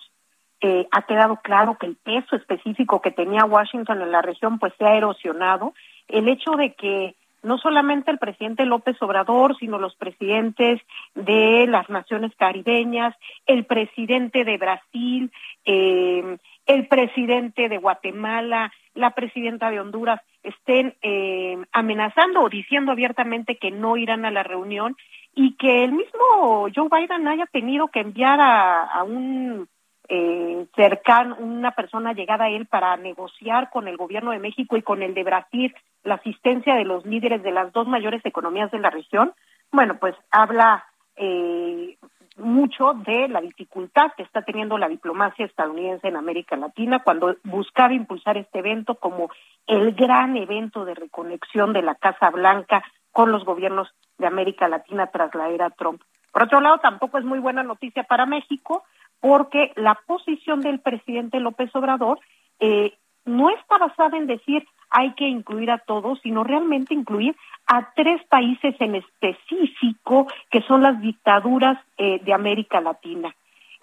Eh, 0.60 0.86
ha 0.93 1.07
quedado 1.07 1.36
claro 1.36 1.78
que 1.81 1.86
el 1.86 1.97
peso 1.97 2.36
específico 2.36 3.01
que 3.01 3.12
tenía 3.12 3.47
Washington 3.47 4.02
en 4.02 4.12
la 4.12 4.20
región 4.20 4.59
pues 4.59 4.75
se 4.77 4.85
ha 4.85 4.94
erosionado. 4.94 5.73
El 6.07 6.28
hecho 6.28 6.51
de 6.51 6.75
que 6.75 7.15
no 7.43 7.57
solamente 7.57 8.10
el 8.10 8.19
presidente 8.19 8.67
López 8.67 9.01
Obrador, 9.01 9.57
sino 9.57 9.78
los 9.78 9.97
presidentes 9.97 10.83
de 11.15 11.67
las 11.67 11.89
naciones 11.89 12.31
caribeñas, 12.36 13.17
el 13.47 13.65
presidente 13.65 14.44
de 14.44 14.59
Brasil, 14.59 15.33
eh, 15.65 16.36
el 16.67 16.89
presidente 16.89 17.70
de 17.70 17.78
Guatemala, 17.78 18.70
la 18.93 19.12
presidenta 19.12 19.70
de 19.70 19.81
Honduras 19.81 20.20
estén 20.43 20.94
eh, 21.01 21.57
amenazando 21.73 22.43
o 22.43 22.51
diciendo 22.51 22.93
abiertamente 22.93 23.57
que 23.57 23.70
no 23.70 23.97
irán 23.97 24.27
a 24.27 24.31
la 24.31 24.43
reunión 24.43 24.94
y 25.34 25.57
que 25.57 25.84
el 25.84 25.92
mismo 25.92 26.68
Joe 26.75 26.89
Biden 26.91 27.28
haya 27.28 27.47
tenido 27.47 27.89
que 27.89 28.00
enviar 28.00 28.41
a, 28.41 29.02
un 29.05 29.68
eh, 30.09 30.67
cercano, 30.75 31.36
una 31.39 31.70
persona 31.73 32.12
llegada 32.12 32.47
a 32.47 32.50
él 32.50 32.67
para 32.67 32.97
negociar 32.97 33.70
con 33.70 33.89
el 33.89 33.97
gobierno 33.97 34.33
de 34.33 34.41
México 34.41 34.76
y 34.76 34.83
con 34.83 35.02
el 35.02 35.15
de 35.15 35.25
Brasil 35.25 35.75
la 36.02 36.17
asistencia 36.17 36.75
de 36.75 36.84
los 36.84 37.05
líderes 37.05 37.42
de 37.42 37.52
las 37.52 37.73
dos 37.73 37.86
mayores 37.86 38.25
economías 38.25 38.70
de 38.70 38.78
la 38.78 38.91
región, 38.91 39.33
bueno, 39.70 39.99
pues 39.99 40.15
habla 40.31 40.84
eh, 41.17 41.97
mucho 42.36 42.94
de 42.94 43.28
la 43.28 43.41
dificultad 43.41 44.12
que 44.17 44.23
está 44.23 44.42
teniendo 44.42 44.78
la 44.78 44.89
diplomacia 44.89 45.44
estadounidense 45.44 46.09
en 46.09 46.17
América 46.17 46.57
Latina 46.57 47.00
cuando 47.00 47.36
buscaba 47.44 47.92
impulsar 47.92 48.36
este 48.36 48.60
evento 48.60 48.94
como 48.94 49.31
el 49.67 49.92
gran 49.92 50.36
evento 50.36 50.84
de 50.84 50.94
reconexión 50.94 51.73
de 51.73 51.83
la 51.83 51.94
Casa 51.94 52.31
Blanca 52.31 52.83
con 53.12 53.31
los 53.31 53.44
gobiernos 53.44 53.89
de 54.20 54.26
América 54.26 54.68
Latina 54.68 55.08
tras 55.08 55.34
la 55.34 55.49
era 55.49 55.70
Trump. 55.70 56.00
Por 56.32 56.44
otro 56.44 56.60
lado, 56.60 56.78
tampoco 56.78 57.18
es 57.18 57.24
muy 57.24 57.40
buena 57.40 57.62
noticia 57.65 58.05
para 58.05 58.26
México 58.26 58.84
porque 59.20 59.73
la 59.76 59.94
posición 60.07 60.60
del 60.60 60.78
presidente 60.78 61.40
López 61.40 61.74
Obrador 61.74 62.20
eh, 62.60 62.94
no 63.24 63.50
está 63.50 63.78
basada 63.78 64.16
en 64.16 64.26
decir 64.26 64.66
hay 64.90 65.12
que 65.12 65.28
incluir 65.28 65.70
a 65.70 65.78
todos, 65.78 66.20
sino 66.20 66.42
realmente 66.42 66.94
incluir 66.94 67.36
a 67.66 67.92
tres 67.94 68.23
países 68.28 68.74
en 68.81 68.97
específico 68.97 70.26
que 70.50 70.62
son 70.62 70.82
las 70.82 71.00
dictaduras 71.00 71.78
eh, 71.99 72.20
de 72.24 72.32
América 72.32 72.81
Latina. 72.81 73.34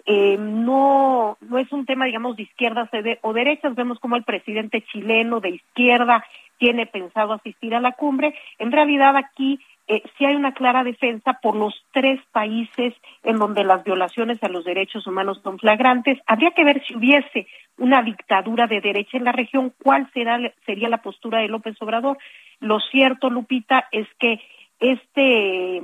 Eh, 0.04 0.36
no, 0.38 1.36
no 1.40 1.58
es 1.58 1.70
un 1.72 1.84
tema, 1.86 2.06
digamos, 2.06 2.36
de 2.36 2.42
izquierdas 2.44 2.88
o 2.92 3.02
de- 3.02 3.18
o 3.22 3.32
derechas. 3.32 3.74
Vemos 3.74 3.98
como 4.00 4.16
el 4.16 4.24
presidente 4.24 4.82
chileno 4.82 5.40
de 5.40 5.50
izquierda 5.50 6.24
tiene 6.58 6.86
pensado 6.86 7.32
asistir 7.34 7.74
a 7.74 7.80
la 7.80 7.92
cumbre. 7.92 8.34
En 8.58 8.72
realidad 8.72 9.16
aquí 9.16 9.60
eh, 9.88 10.02
sí 10.16 10.26
hay 10.26 10.36
una 10.36 10.52
clara 10.52 10.84
defensa 10.84 11.38
por 11.40 11.56
los 11.56 11.74
tres 11.92 12.20
países 12.30 12.94
en 13.22 13.38
donde 13.38 13.64
las 13.64 13.82
violaciones 13.84 14.42
a 14.42 14.48
los 14.48 14.64
derechos 14.64 15.06
humanos 15.06 15.40
son 15.42 15.58
flagrantes. 15.58 16.18
Habría 16.26 16.50
que 16.50 16.64
ver 16.64 16.84
si 16.86 16.94
hubiese 16.94 17.46
una 17.78 18.02
dictadura 18.02 18.66
de 18.66 18.82
derecha 18.82 19.16
en 19.16 19.24
la 19.24 19.32
región, 19.32 19.72
cuál 19.82 20.10
será, 20.12 20.38
sería 20.66 20.90
la 20.90 21.00
postura 21.00 21.38
de 21.40 21.48
López 21.48 21.80
Obrador. 21.80 22.18
Lo 22.60 22.80
cierto, 22.80 23.30
Lupita, 23.30 23.88
es 23.90 24.06
que 24.18 24.40
este 24.78 25.82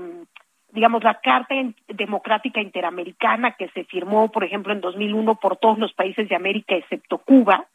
digamos, 0.70 1.04
la 1.04 1.20
Carta 1.20 1.54
Democrática 1.86 2.60
Interamericana 2.60 3.52
que 3.52 3.68
se 3.68 3.84
firmó, 3.84 4.32
por 4.32 4.42
ejemplo, 4.42 4.72
en 4.72 4.80
2001 4.80 5.36
por 5.36 5.56
todos 5.56 5.78
los 5.78 5.92
países 5.92 6.28
de 6.28 6.34
América 6.34 6.74
excepto 6.74 7.18
Cuba, 7.18 7.68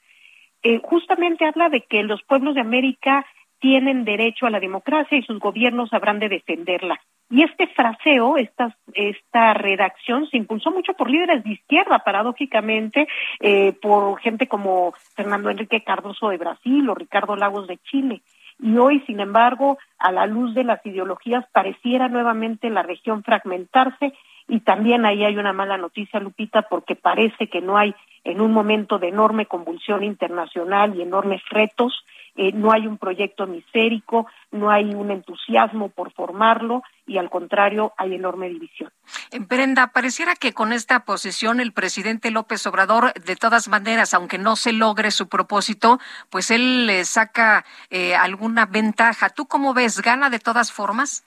eh, 0.63 0.81
justamente 0.83 1.45
habla 1.45 1.69
de 1.69 1.81
que 1.81 2.03
los 2.03 2.21
pueblos 2.23 2.55
de 2.55 2.61
América 2.61 3.25
tienen 3.59 4.05
derecho 4.05 4.45
a 4.45 4.49
la 4.49 4.59
democracia 4.59 5.17
y 5.17 5.23
sus 5.23 5.39
gobiernos 5.39 5.93
habrán 5.93 6.19
de 6.19 6.29
defenderla. 6.29 6.99
Y 7.29 7.43
este 7.43 7.67
fraseo, 7.67 8.37
esta, 8.37 8.75
esta 8.93 9.53
redacción 9.53 10.27
se 10.29 10.37
impulsó 10.37 10.71
mucho 10.71 10.93
por 10.93 11.09
líderes 11.09 11.43
de 11.43 11.51
izquierda, 11.51 11.99
paradójicamente, 11.99 13.07
eh, 13.39 13.73
por 13.73 14.19
gente 14.19 14.47
como 14.47 14.93
Fernando 15.15 15.49
Enrique 15.49 15.83
Cardoso 15.83 16.29
de 16.29 16.37
Brasil 16.37 16.89
o 16.89 16.95
Ricardo 16.95 17.35
Lagos 17.35 17.67
de 17.67 17.77
Chile. 17.77 18.21
Y 18.61 18.77
hoy, 18.77 19.01
sin 19.05 19.19
embargo, 19.19 19.77
a 19.99 20.11
la 20.11 20.25
luz 20.25 20.53
de 20.55 20.63
las 20.63 20.83
ideologías, 20.85 21.45
pareciera 21.51 22.07
nuevamente 22.07 22.69
la 22.69 22.81
región 22.81 23.23
fragmentarse 23.23 24.13
y 24.49 24.61
también 24.61 25.05
ahí 25.05 25.23
hay 25.23 25.37
una 25.37 25.53
mala 25.53 25.77
noticia, 25.77 26.19
Lupita, 26.19 26.63
porque 26.63 26.95
parece 26.95 27.47
que 27.47 27.61
no 27.61 27.77
hay, 27.77 27.93
en 28.23 28.41
un 28.41 28.51
momento 28.51 28.97
de 28.97 29.09
enorme 29.09 29.45
convulsión 29.45 30.03
internacional 30.03 30.95
y 30.95 31.03
enormes 31.03 31.41
retos, 31.51 32.03
eh, 32.41 32.53
no 32.53 32.71
hay 32.71 32.87
un 32.87 32.97
proyecto 32.97 33.45
misérico, 33.47 34.25
no 34.51 34.71
hay 34.71 34.95
un 34.95 35.11
entusiasmo 35.11 35.89
por 35.89 36.13
formarlo 36.13 36.83
y 37.05 37.17
al 37.17 37.29
contrario 37.29 37.91
hay 37.97 38.15
enorme 38.15 38.47
división. 38.47 38.93
Eh, 39.31 39.39
Brenda, 39.39 39.87
pareciera 39.87 40.35
que 40.35 40.53
con 40.53 40.71
esta 40.71 41.03
posición 41.03 41.59
el 41.59 41.73
presidente 41.73 42.31
López 42.31 42.65
Obrador, 42.65 43.13
de 43.13 43.35
todas 43.35 43.67
maneras, 43.67 44.13
aunque 44.13 44.37
no 44.37 44.55
se 44.55 44.71
logre 44.71 45.11
su 45.11 45.27
propósito, 45.27 45.99
pues 46.29 46.49
él 46.49 46.87
le 46.87 47.03
saca 47.03 47.65
eh, 47.89 48.15
alguna 48.15 48.65
ventaja. 48.65 49.29
¿Tú 49.31 49.45
cómo 49.45 49.73
ves? 49.73 50.01
¿Gana 50.01 50.29
de 50.29 50.39
todas 50.39 50.71
formas? 50.71 51.25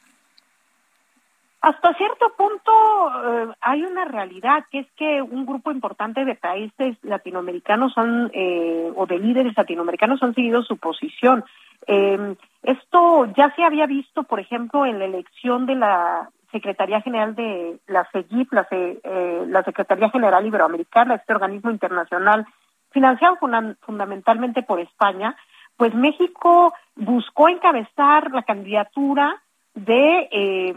Hasta 1.63 1.95
cierto 1.95 2.33
punto 2.37 2.73
eh, 3.25 3.55
hay 3.61 3.85
una 3.85 4.05
realidad 4.05 4.65
que 4.69 4.81
es 4.81 4.87
que 4.97 5.23
un 5.23 5.47
grupo 5.47 5.71
importante 5.71 6.25
de 6.25 6.35
países 6.35 6.97
latinoamericanos 7.03 7.97
han, 7.97 8.33
eh, 8.35 8.93
o 8.97 9.07
de 9.07 9.21
líderes 9.21 9.57
latinoamericanos 9.57 10.21
han 10.25 10.35
seguido 10.35 10.65
su 10.65 10.77
posición. 10.77 11.45
Eh, 11.87 12.35
esto 12.65 13.27
ya 13.37 13.55
se 13.55 13.63
había 13.63 13.87
visto, 13.87 14.25
por 14.25 14.41
ejemplo, 14.41 14.87
en 14.87 14.99
la 14.99 15.05
elección 15.05 15.67
de 15.67 15.77
la 15.77 16.31
Secretaría 16.51 17.01
General 17.01 17.37
de 17.37 17.79
la 17.87 18.09
CEGIP, 18.11 18.53
la, 18.53 18.67
eh, 18.71 19.45
la 19.47 19.63
Secretaría 19.63 20.11
General 20.11 20.45
Iberoamericana, 20.45 21.15
este 21.15 21.33
organismo 21.33 21.71
internacional 21.71 22.45
financiado 22.91 23.37
funda 23.37 23.77
fundamentalmente 23.83 24.63
por 24.65 24.81
España, 24.81 25.37
pues 25.77 25.95
México 25.95 26.75
buscó 26.97 27.49
encabezar 27.49 28.33
la 28.33 28.43
candidatura 28.43 29.41
de 29.75 30.29
eh, 30.31 30.75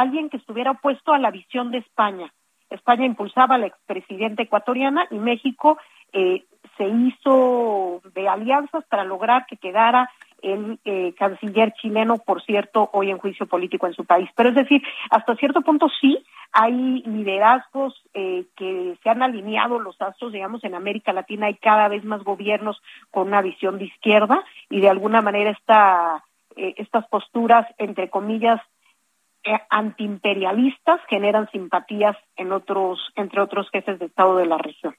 alguien 0.00 0.30
que 0.30 0.36
estuviera 0.36 0.72
opuesto 0.72 1.12
a 1.12 1.18
la 1.18 1.30
visión 1.30 1.70
de 1.70 1.78
España. 1.78 2.32
España 2.70 3.06
impulsaba 3.06 3.54
a 3.54 3.58
la 3.58 3.66
expresidenta 3.66 4.42
ecuatoriana 4.42 5.06
y 5.10 5.16
México 5.16 5.78
eh, 6.12 6.44
se 6.76 6.84
hizo 6.84 8.00
de 8.14 8.28
alianzas 8.28 8.84
para 8.86 9.04
lograr 9.04 9.46
que 9.46 9.56
quedara 9.56 10.10
el 10.42 10.78
eh, 10.84 11.14
canciller 11.18 11.72
chileno, 11.72 12.18
por 12.18 12.42
cierto, 12.42 12.90
hoy 12.92 13.10
en 13.10 13.18
juicio 13.18 13.46
político 13.46 13.86
en 13.86 13.94
su 13.94 14.04
país. 14.04 14.28
Pero 14.36 14.50
es 14.50 14.54
decir, 14.54 14.82
hasta 15.10 15.34
cierto 15.36 15.62
punto 15.62 15.88
sí 16.00 16.22
hay 16.52 17.02
liderazgos 17.02 18.00
eh, 18.14 18.44
que 18.56 18.96
se 19.02 19.10
han 19.10 19.22
alineado 19.22 19.78
los 19.78 20.00
astros, 20.00 20.32
digamos, 20.32 20.62
en 20.64 20.74
América 20.74 21.12
Latina 21.12 21.46
hay 21.46 21.54
cada 21.54 21.88
vez 21.88 22.04
más 22.04 22.22
gobiernos 22.22 22.80
con 23.10 23.28
una 23.28 23.42
visión 23.42 23.78
de 23.78 23.86
izquierda 23.86 24.44
y 24.70 24.80
de 24.80 24.90
alguna 24.90 25.22
manera 25.22 25.50
esta, 25.50 26.24
eh, 26.56 26.74
estas 26.76 27.06
posturas, 27.08 27.66
entre 27.78 28.10
comillas, 28.10 28.60
antiimperialistas 29.70 31.00
generan 31.08 31.50
simpatías 31.50 32.16
en 32.36 32.52
otros, 32.52 32.98
entre 33.16 33.40
otros 33.40 33.68
jefes 33.70 33.98
de 33.98 34.06
Estado 34.06 34.36
de 34.36 34.46
la 34.46 34.58
región. 34.58 34.94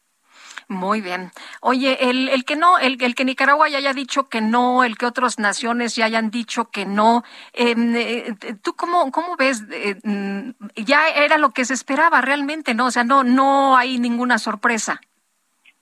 Muy 0.70 1.00
bien. 1.00 1.32
Oye, 1.62 2.10
el, 2.10 2.28
el 2.28 2.44
que 2.44 2.58
no, 2.58 2.78
el, 2.78 3.02
el, 3.02 3.16
que 3.16 3.24
Nicaragua 3.24 3.70
ya 3.70 3.78
haya 3.78 3.94
dicho 3.94 4.28
que 4.28 4.42
no, 4.42 4.84
el 4.84 4.98
que 4.98 5.06
otras 5.06 5.40
naciones 5.40 5.96
ya 5.96 6.06
hayan 6.06 6.30
dicho 6.30 6.70
que 6.72 6.86
no, 6.86 7.24
em, 7.54 7.96
eh, 7.96 8.36
¿tú 8.62 8.74
cómo, 8.76 9.10
cómo 9.12 9.38
ves? 9.38 9.64
Eh, 9.72 9.96
mm, 10.04 10.50
ya 10.76 11.08
era 11.08 11.38
lo 11.38 11.52
que 11.52 11.64
se 11.64 11.74
esperaba 11.74 12.20
realmente, 12.20 12.74
¿no? 12.74 12.88
O 12.88 12.92
sea, 12.92 13.06
no, 13.06 13.24
no 13.24 13.78
hay 13.78 13.98
ninguna 13.98 14.40
sorpresa. 14.40 15.00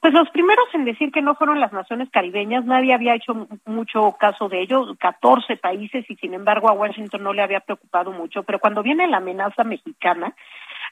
Pues 0.05 0.13
los 0.13 0.29
primeros 0.29 0.67
en 0.75 0.85
decir 0.85 1.11
que 1.11 1.23
no 1.23 1.33
fueron 1.33 1.59
las 1.59 1.73
naciones 1.73 2.11
caribeñas, 2.11 2.63
nadie 2.63 2.93
había 2.93 3.15
hecho 3.15 3.47
mucho 3.65 4.15
caso 4.19 4.47
de 4.49 4.61
ello, 4.61 4.95
14 4.99 5.57
países 5.57 6.05
y 6.07 6.15
sin 6.17 6.35
embargo 6.35 6.69
a 6.69 6.73
Washington 6.73 7.23
no 7.23 7.33
le 7.33 7.41
había 7.41 7.61
preocupado 7.61 8.11
mucho, 8.11 8.43
pero 8.43 8.59
cuando 8.59 8.83
viene 8.83 9.07
la 9.07 9.17
amenaza 9.17 9.63
mexicana, 9.63 10.35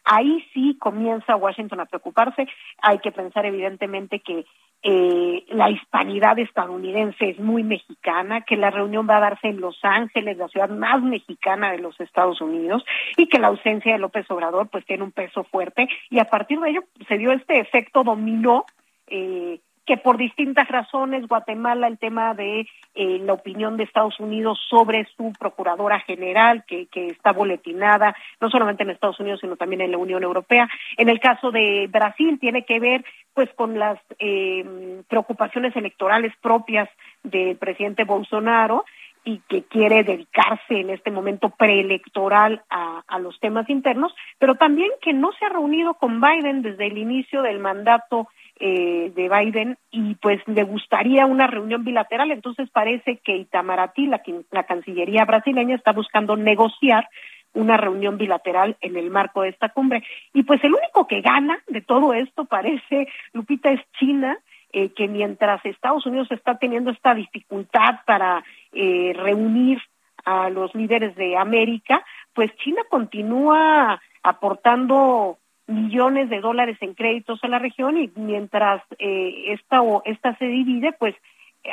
ahí 0.03 0.43
sí 0.51 0.79
comienza 0.79 1.35
Washington 1.35 1.81
a 1.81 1.85
preocuparse. 1.85 2.47
Hay 2.81 2.97
que 2.97 3.11
pensar 3.11 3.45
evidentemente 3.45 4.19
que 4.21 4.47
eh, 4.81 5.45
la 5.49 5.69
hispanidad 5.69 6.39
estadounidense 6.39 7.29
es 7.29 7.39
muy 7.39 7.61
mexicana, 7.61 8.41
que 8.41 8.57
la 8.57 8.71
reunión 8.71 9.07
va 9.07 9.17
a 9.17 9.29
darse 9.29 9.47
en 9.47 9.61
Los 9.61 9.77
Ángeles, 9.83 10.37
la 10.37 10.47
ciudad 10.47 10.69
más 10.69 11.03
mexicana 11.03 11.71
de 11.71 11.77
los 11.77 11.99
Estados 11.99 12.41
Unidos, 12.41 12.83
y 13.15 13.27
que 13.27 13.37
la 13.37 13.49
ausencia 13.49 13.93
de 13.93 13.99
López 13.99 14.25
Obrador 14.31 14.69
pues 14.69 14.87
tiene 14.87 15.03
un 15.03 15.11
peso 15.11 15.43
fuerte 15.43 15.87
y 16.09 16.17
a 16.17 16.25
partir 16.25 16.59
de 16.59 16.71
ello 16.71 16.83
se 17.07 17.19
dio 17.19 17.31
este 17.31 17.59
efecto 17.59 18.03
dominó 18.03 18.65
eh, 19.13 19.59
que 19.85 19.97
por 19.97 20.17
distintas 20.17 20.67
razones 20.69 21.27
Guatemala 21.27 21.87
el 21.87 21.97
tema 21.97 22.33
de 22.33 22.61
eh, 22.95 23.19
la 23.19 23.33
opinión 23.33 23.75
de 23.77 23.83
Estados 23.83 24.19
Unidos 24.19 24.59
sobre 24.69 25.05
su 25.17 25.33
procuradora 25.37 25.99
general 25.99 26.63
que, 26.65 26.87
que 26.87 27.07
está 27.07 27.31
boletinada 27.31 28.15
no 28.39 28.49
solamente 28.49 28.83
en 28.83 28.89
Estados 28.89 29.19
Unidos 29.19 29.41
sino 29.41 29.55
también 29.55 29.81
en 29.81 29.91
la 29.91 29.97
Unión 29.97 30.23
Europea. 30.23 30.69
En 30.97 31.09
el 31.09 31.19
caso 31.19 31.51
de 31.51 31.87
Brasil 31.91 32.39
tiene 32.39 32.65
que 32.65 32.79
ver 32.79 33.05
pues 33.33 33.49
con 33.53 33.77
las 33.77 33.99
eh, 34.19 35.01
preocupaciones 35.07 35.75
electorales 35.75 36.33
propias 36.41 36.89
del 37.23 37.57
presidente 37.57 38.03
Bolsonaro 38.03 38.85
y 39.25 39.39
que 39.47 39.63
quiere 39.63 40.03
dedicarse 40.03 40.79
en 40.79 40.89
este 40.89 41.11
momento 41.11 41.49
preelectoral 41.49 42.61
a, 42.69 43.03
a 43.07 43.19
los 43.19 43.39
temas 43.39 43.69
internos, 43.69 44.13
pero 44.37 44.55
también 44.55 44.89
que 45.01 45.13
no 45.13 45.31
se 45.33 45.45
ha 45.45 45.49
reunido 45.49 45.93
con 45.93 46.19
Biden 46.19 46.61
desde 46.61 46.87
el 46.87 46.97
inicio 46.97 47.41
del 47.41 47.59
mandato 47.59 48.27
eh, 48.59 49.11
de 49.15 49.29
Biden 49.29 49.77
y 49.91 50.15
pues 50.15 50.39
le 50.47 50.63
gustaría 50.63 51.25
una 51.25 51.47
reunión 51.47 51.83
bilateral. 51.83 52.31
Entonces 52.31 52.69
parece 52.69 53.17
que 53.17 53.35
Itamaraty, 53.37 54.07
la, 54.07 54.21
la 54.51 54.63
Cancillería 54.63 55.25
brasileña, 55.25 55.75
está 55.75 55.91
buscando 55.91 56.35
negociar 56.35 57.07
una 57.53 57.77
reunión 57.77 58.17
bilateral 58.17 58.77
en 58.81 58.95
el 58.95 59.09
marco 59.11 59.41
de 59.41 59.49
esta 59.49 59.69
cumbre. 59.69 60.03
Y 60.33 60.43
pues 60.43 60.63
el 60.63 60.73
único 60.73 61.07
que 61.07 61.21
gana 61.21 61.59
de 61.67 61.81
todo 61.81 62.13
esto 62.13 62.45
parece, 62.45 63.07
Lupita, 63.31 63.71
es 63.71 63.81
China, 63.99 64.37
eh, 64.71 64.89
que 64.89 65.07
mientras 65.07 65.63
Estados 65.65 66.05
Unidos 66.05 66.31
está 66.31 66.57
teniendo 66.57 66.89
esta 66.91 67.13
dificultad 67.13 67.99
para 68.05 68.43
eh, 68.71 69.13
reunir 69.15 69.79
a 70.25 70.49
los 70.49 70.73
líderes 70.73 71.15
de 71.15 71.37
América, 71.37 72.03
pues 72.33 72.55
China 72.57 72.81
continúa 72.89 74.01
aportando 74.23 75.37
millones 75.67 76.29
de 76.29 76.41
dólares 76.41 76.77
en 76.81 76.93
créditos 76.93 77.43
a 77.43 77.47
la 77.47 77.59
región 77.59 77.97
y 77.97 78.11
mientras 78.15 78.81
eh, 78.99 79.53
esta, 79.53 79.81
esta 80.05 80.37
se 80.37 80.45
divide, 80.45 80.93
pues 80.93 81.15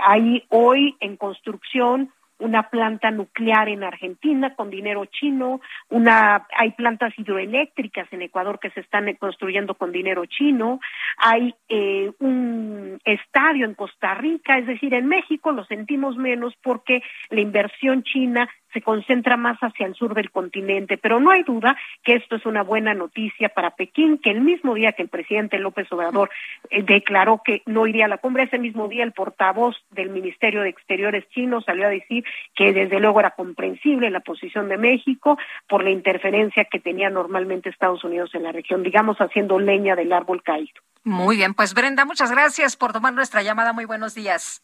hay 0.05 0.45
hoy 0.49 0.97
en 1.01 1.17
construcción 1.17 2.13
una 2.41 2.71
planta 2.71 3.11
nuclear 3.11 3.69
en 3.69 3.85
Argentina 3.85 4.55
con 4.55 4.71
dinero 4.71 5.05
chino, 5.05 5.61
una 5.89 6.47
hay 6.57 6.71
plantas 6.73 7.13
hidroeléctricas 7.19 8.11
en 8.13 8.23
Ecuador 8.23 8.59
que 8.59 8.71
se 8.71 8.81
están 8.81 9.13
construyendo 9.17 9.75
con 9.75 9.93
dinero 9.93 10.25
chino, 10.27 10.81
hay 11.19 11.55
eh, 11.69 12.11
un 12.19 12.99
estadio 13.05 13.67
en 13.67 13.75
Costa 13.75 14.15
Rica, 14.15 14.59
es 14.59 14.67
decir, 14.67 14.95
en 14.95 15.07
México 15.07 15.53
lo 15.53 15.65
sentimos 15.67 16.17
menos 16.17 16.55
porque 16.63 17.03
la 17.29 17.41
inversión 17.41 18.03
china 18.03 18.49
se 18.73 18.83
concentra 18.83 19.37
más 19.37 19.59
hacia 19.61 19.87
el 19.87 19.95
sur 19.95 20.15
del 20.15 20.31
continente, 20.31 20.99
pero 20.99 21.21
no 21.21 21.31
hay 21.31 21.43
duda 21.43 21.77
que 22.03 22.15
esto 22.15 22.37
es 22.37 22.47
una 22.47 22.63
buena 22.63 22.95
noticia 22.95 23.49
para 23.49 23.71
Pekín, 23.71 24.19
que 24.19 24.31
el 24.31 24.41
mismo 24.41 24.75
día 24.75 24.93
que 24.93 25.03
el 25.03 25.09
presidente 25.09 25.59
López 25.59 25.91
Obrador 25.93 26.31
eh, 26.71 26.83
declaró 26.83 27.43
que 27.45 27.63
no 27.67 27.87
iría 27.87 28.07
a 28.07 28.09
la 28.09 28.19
cumbre, 28.19 28.45
ese 28.45 28.59
mismo 28.59 28.89
día 28.89 29.05
el 29.05 29.13
portavoz 29.13 29.77
del 29.91 30.11
Ministerio 30.11 30.63
de 30.63 30.71
Exteriores 30.71 31.29
chino 31.31 31.61
salió 31.61 31.87
a 31.87 31.91
decir 31.91 32.25
que 32.55 32.73
desde 32.73 33.01
luego 33.01 33.21
era 33.21 33.33
comprensible 33.33 34.11
la 34.11 34.21
posición 34.21 34.69
de 34.69 34.79
México 34.79 35.39
por 35.69 35.85
la 35.85 35.91
interferencia 35.91 36.65
que 36.65 36.81
tenía 36.81 37.11
normalmente 37.11 37.69
Estados 37.69 38.05
Unidos 38.05 38.35
en 38.35 38.45
la 38.45 38.53
región, 38.53 38.83
digamos 38.83 39.19
haciendo 39.19 39.59
leña 39.59 39.97
del 39.97 40.13
árbol 40.13 40.43
caído. 40.43 40.81
Muy 41.03 41.37
bien, 41.37 41.55
pues 41.55 41.75
Brenda, 41.75 42.05
muchas 42.05 42.31
gracias 42.31 42.77
por 42.77 42.93
tomar 42.93 43.15
nuestra 43.15 43.43
llamada. 43.43 43.73
Muy 43.73 43.87
buenos 43.87 44.15
días. 44.15 44.63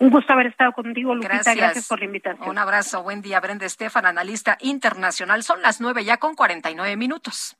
Un 0.00 0.10
gusto 0.10 0.32
haber 0.32 0.46
estado 0.46 0.72
contigo, 0.72 1.14
Lupita. 1.14 1.34
Gracias. 1.34 1.56
Gracias 1.56 1.88
por 1.88 1.98
la 1.98 2.04
invitación. 2.04 2.48
Un 2.48 2.58
abrazo. 2.58 3.02
Buen 3.02 3.20
día, 3.20 3.40
Brenda 3.40 3.66
Estefan, 3.66 4.06
analista 4.06 4.56
internacional. 4.60 5.42
Son 5.42 5.60
las 5.60 5.80
nueve 5.80 6.04
ya 6.04 6.18
con 6.18 6.34
cuarenta 6.36 6.70
y 6.70 6.76
nueve 6.76 6.96
minutos. 6.96 7.56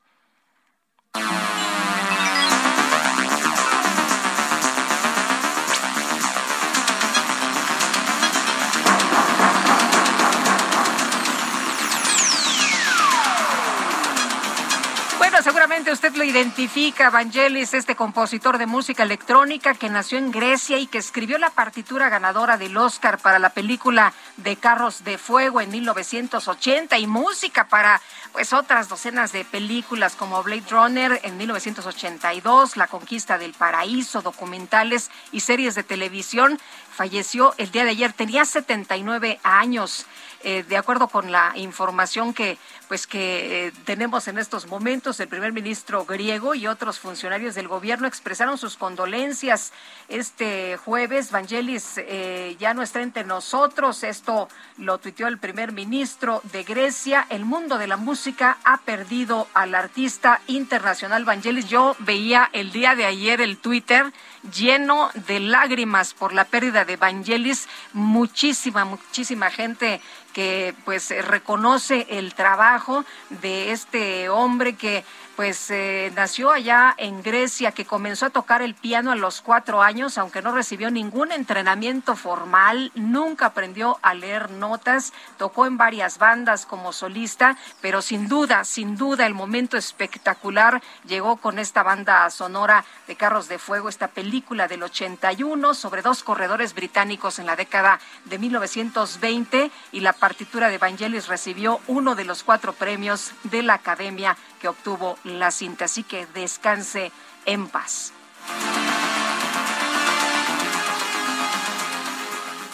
Usted 15.91 16.13
identifica 16.15 17.07
a 17.07 17.09
Vangelis, 17.09 17.73
este 17.73 17.95
compositor 17.95 18.57
de 18.57 18.67
música 18.67 19.03
electrónica 19.03 19.73
que 19.73 19.89
nació 19.89 20.17
en 20.17 20.31
Grecia 20.31 20.77
y 20.77 20.87
que 20.87 20.99
escribió 20.99 21.37
la 21.37 21.49
partitura 21.49 22.09
ganadora 22.09 22.57
del 22.57 22.77
Oscar 22.77 23.17
para 23.17 23.39
la 23.39 23.49
película 23.49 24.13
de 24.37 24.55
Carros 24.55 25.03
de 25.03 25.17
Fuego 25.17 25.61
en 25.61 25.71
1980 25.71 26.97
y 26.99 27.07
música 27.07 27.67
para 27.67 28.01
pues 28.31 28.53
otras 28.53 28.89
docenas 28.89 29.31
de 29.31 29.45
películas 29.45 30.15
como 30.15 30.43
Blade 30.43 30.69
Runner 30.69 31.19
en 31.23 31.37
1982, 31.37 32.77
La 32.77 32.87
Conquista 32.87 33.37
del 33.37 33.53
Paraíso, 33.53 34.21
documentales 34.21 35.09
y 35.31 35.39
series 35.39 35.75
de 35.75 35.83
televisión. 35.83 36.59
Falleció 36.91 37.55
el 37.57 37.71
día 37.71 37.85
de 37.85 37.91
ayer, 37.91 38.13
tenía 38.13 38.45
79 38.45 39.39
años. 39.43 40.05
Eh, 40.43 40.63
de 40.63 40.77
acuerdo 40.77 41.09
con 41.09 41.31
la 41.31 41.51
información 41.55 42.33
que 42.33 42.57
pues 42.89 43.05
que 43.05 43.67
eh, 43.67 43.71
tenemos 43.85 44.27
en 44.27 44.39
estos 44.39 44.65
momentos, 44.65 45.19
el 45.19 45.27
primer 45.27 45.53
ministro 45.53 46.05
griego 46.05 46.55
y 46.55 46.65
otros 46.65 46.97
funcionarios 46.97 47.53
del 47.53 47.67
gobierno 47.67 48.07
expresaron 48.07 48.57
sus 48.57 48.77
condolencias 48.77 49.71
este 50.07 50.75
jueves. 50.77 51.29
Vangelis 51.29 51.97
eh, 51.97 52.55
ya 52.59 52.73
no 52.73 52.81
está 52.81 53.03
entre 53.03 53.25
nosotros. 53.25 54.03
Esto 54.03 54.49
lo 54.77 54.97
tuiteó 54.97 55.27
el 55.27 55.37
primer 55.37 55.71
ministro 55.71 56.41
de 56.51 56.63
Grecia. 56.63 57.27
El 57.29 57.45
mundo 57.45 57.77
de 57.77 57.85
la 57.85 57.97
música 57.97 58.57
ha 58.63 58.77
perdido 58.77 59.47
al 59.53 59.75
artista 59.75 60.41
internacional 60.47 61.25
Vangelis. 61.25 61.69
Yo 61.69 61.95
veía 61.99 62.49
el 62.53 62.71
día 62.71 62.95
de 62.95 63.05
ayer 63.05 63.39
el 63.39 63.59
Twitter 63.59 64.11
lleno 64.51 65.11
de 65.27 65.39
lágrimas 65.41 66.15
por 66.15 66.33
la 66.33 66.45
pérdida 66.45 66.85
de 66.85 66.97
Vangelis. 66.97 67.67
Muchísima, 67.93 68.83
muchísima 68.83 69.51
gente 69.51 70.01
que 70.39 70.73
pues 70.85 71.09
reconoce 71.27 72.07
el 72.11 72.33
trabajo 72.33 73.03
de 73.41 73.73
este 73.73 74.29
hombre 74.29 74.77
que 74.77 75.03
pues 75.39 75.71
eh, 75.71 76.11
nació 76.17 76.51
allá 76.51 76.93
en 76.97 77.23
Grecia, 77.23 77.71
que 77.71 77.85
comenzó 77.85 78.25
a 78.25 78.29
tocar 78.29 78.61
el 78.61 78.75
piano 78.75 79.09
a 79.09 79.15
los 79.15 79.39
cuatro 79.39 79.81
años, 79.81 80.17
aunque 80.17 80.41
no 80.41 80.51
recibió 80.51 80.91
ningún 80.91 81.31
entrenamiento 81.31 82.17
formal, 82.17 82.91
nunca 82.93 83.45
aprendió 83.45 83.99
a 84.01 84.13
leer 84.13 84.51
notas, 84.51 85.13
tocó 85.37 85.65
en 85.65 85.77
varias 85.77 86.17
bandas 86.17 86.65
como 86.65 86.91
solista, 86.91 87.55
pero 87.79 88.01
sin 88.01 88.27
duda, 88.27 88.65
sin 88.65 88.97
duda, 88.97 89.25
el 89.25 89.33
momento 89.33 89.77
espectacular 89.77 90.81
llegó 91.07 91.37
con 91.37 91.57
esta 91.57 91.83
banda 91.83 92.29
sonora 92.31 92.83
de 93.07 93.15
Carros 93.15 93.47
de 93.47 93.59
Fuego, 93.59 93.87
esta 93.87 94.09
película 94.09 94.67
del 94.67 94.83
81 94.83 95.73
sobre 95.73 96.01
dos 96.01 96.21
corredores 96.21 96.75
británicos 96.75 97.39
en 97.39 97.45
la 97.45 97.55
década 97.55 98.01
de 98.25 98.39
1920 98.39 99.71
y 99.93 100.01
la 100.01 100.11
partitura 100.11 100.67
de 100.67 100.79
Vangelis 100.79 101.29
recibió 101.29 101.79
uno 101.87 102.15
de 102.15 102.25
los 102.25 102.43
cuatro 102.43 102.73
premios 102.73 103.31
de 103.43 103.63
la 103.63 103.75
Academia 103.75 104.35
que 104.59 104.67
obtuvo 104.67 105.17
la 105.23 105.51
cinta. 105.51 105.85
Así 105.85 106.03
que 106.03 106.27
descanse 106.27 107.11
en 107.45 107.67
paz. 107.67 108.13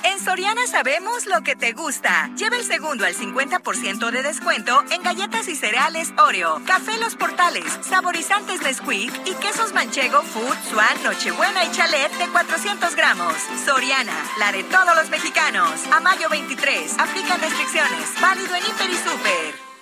En 0.03 0.19
Soriana 0.23 0.67
sabemos 0.67 1.25
lo 1.25 1.41
que 1.41 1.55
te 1.55 1.73
gusta. 1.73 2.29
Lleva 2.37 2.57
el 2.57 2.63
segundo 2.63 3.05
al 3.05 3.15
50% 3.15 4.11
de 4.11 4.21
descuento 4.21 4.83
en 4.91 5.01
galletas 5.01 5.47
y 5.47 5.55
cereales 5.55 6.13
Oreo, 6.17 6.61
café 6.65 6.97
Los 6.97 7.15
Portales, 7.15 7.65
saborizantes 7.81 8.61
Nesquik 8.61 9.11
y 9.25 9.33
quesos 9.35 9.73
manchego, 9.73 10.21
Food, 10.21 10.57
Swan, 10.69 11.03
Nochebuena 11.03 11.65
y 11.65 11.71
Chalet 11.71 12.11
de 12.17 12.27
400 12.27 12.95
gramos. 12.95 13.33
Soriana, 13.65 14.15
la 14.39 14.51
de 14.51 14.63
todos 14.63 14.95
los 14.95 15.09
mexicanos. 15.09 15.71
A 15.91 15.99
mayo 15.99 16.29
23, 16.29 16.99
aplican 16.99 17.41
restricciones. 17.41 18.21
Válido 18.21 18.55
en 18.55 18.63
Hiper 18.63 18.89
y 18.89 18.97
Super. 18.97 19.75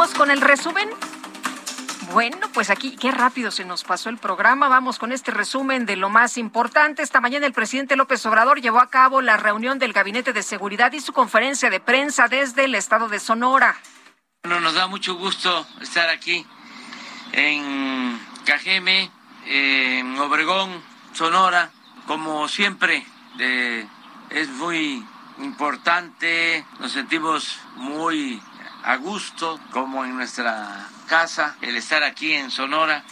Con 0.00 0.30
el 0.30 0.40
resumen. 0.40 0.88
Bueno, 2.12 2.48
pues 2.54 2.70
aquí 2.70 2.96
qué 2.96 3.10
rápido 3.10 3.50
se 3.50 3.64
nos 3.64 3.84
pasó 3.84 4.08
el 4.08 4.16
programa. 4.16 4.68
Vamos 4.68 4.98
con 4.98 5.12
este 5.12 5.30
resumen 5.30 5.84
de 5.84 5.96
lo 5.96 6.08
más 6.08 6.38
importante. 6.38 7.02
Esta 7.02 7.20
mañana 7.20 7.46
el 7.46 7.52
presidente 7.52 7.96
López 7.96 8.24
Obrador 8.26 8.60
llevó 8.60 8.80
a 8.80 8.88
cabo 8.88 9.20
la 9.20 9.36
reunión 9.36 9.78
del 9.78 9.92
Gabinete 9.92 10.32
de 10.32 10.42
Seguridad 10.42 10.92
y 10.92 11.00
su 11.00 11.12
conferencia 11.12 11.68
de 11.68 11.80
prensa 11.80 12.28
desde 12.28 12.64
el 12.64 12.74
estado 12.74 13.08
de 13.08 13.20
Sonora. 13.20 13.76
Bueno, 14.42 14.60
nos 14.60 14.74
da 14.74 14.86
mucho 14.86 15.14
gusto 15.16 15.66
estar 15.80 16.08
aquí 16.08 16.46
en 17.32 18.18
Cajeme, 18.46 19.10
en 19.46 20.18
Obregón, 20.18 20.82
Sonora. 21.12 21.70
Como 22.06 22.48
siempre, 22.48 23.06
es 23.38 24.48
muy 24.48 25.06
importante, 25.38 26.64
nos 26.78 26.92
sentimos 26.92 27.58
muy 27.76 28.42
a 28.84 28.96
gusto, 28.96 29.60
como 29.72 30.04
en 30.04 30.16
nuestra 30.16 30.88
casa, 31.08 31.56
el 31.60 31.76
estar 31.76 32.02
aquí 32.02 32.32
en 32.32 32.50
Sonora. 32.50 33.04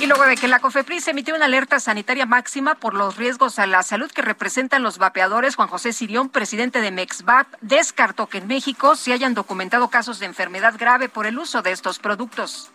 Y 0.00 0.06
luego 0.06 0.24
de 0.24 0.36
que 0.36 0.48
la 0.48 0.58
COFEPRIS 0.58 1.08
emitió 1.08 1.34
una 1.34 1.46
alerta 1.46 1.80
sanitaria 1.80 2.26
máxima 2.26 2.74
por 2.74 2.94
los 2.94 3.16
riesgos 3.16 3.58
a 3.58 3.66
la 3.66 3.82
salud 3.82 4.10
que 4.10 4.22
representan 4.22 4.82
los 4.82 4.98
vapeadores, 4.98 5.54
Juan 5.54 5.68
José 5.68 5.92
Sirión, 5.92 6.28
presidente 6.28 6.80
de 6.80 6.90
MEXVAP, 6.90 7.46
descartó 7.60 8.26
que 8.26 8.38
en 8.38 8.46
México 8.46 8.96
se 8.96 9.12
hayan 9.12 9.34
documentado 9.34 9.88
casos 9.88 10.18
de 10.18 10.26
enfermedad 10.26 10.74
grave 10.78 11.08
por 11.08 11.26
el 11.26 11.38
uso 11.38 11.62
de 11.62 11.72
estos 11.72 12.00
productos. 12.00 12.70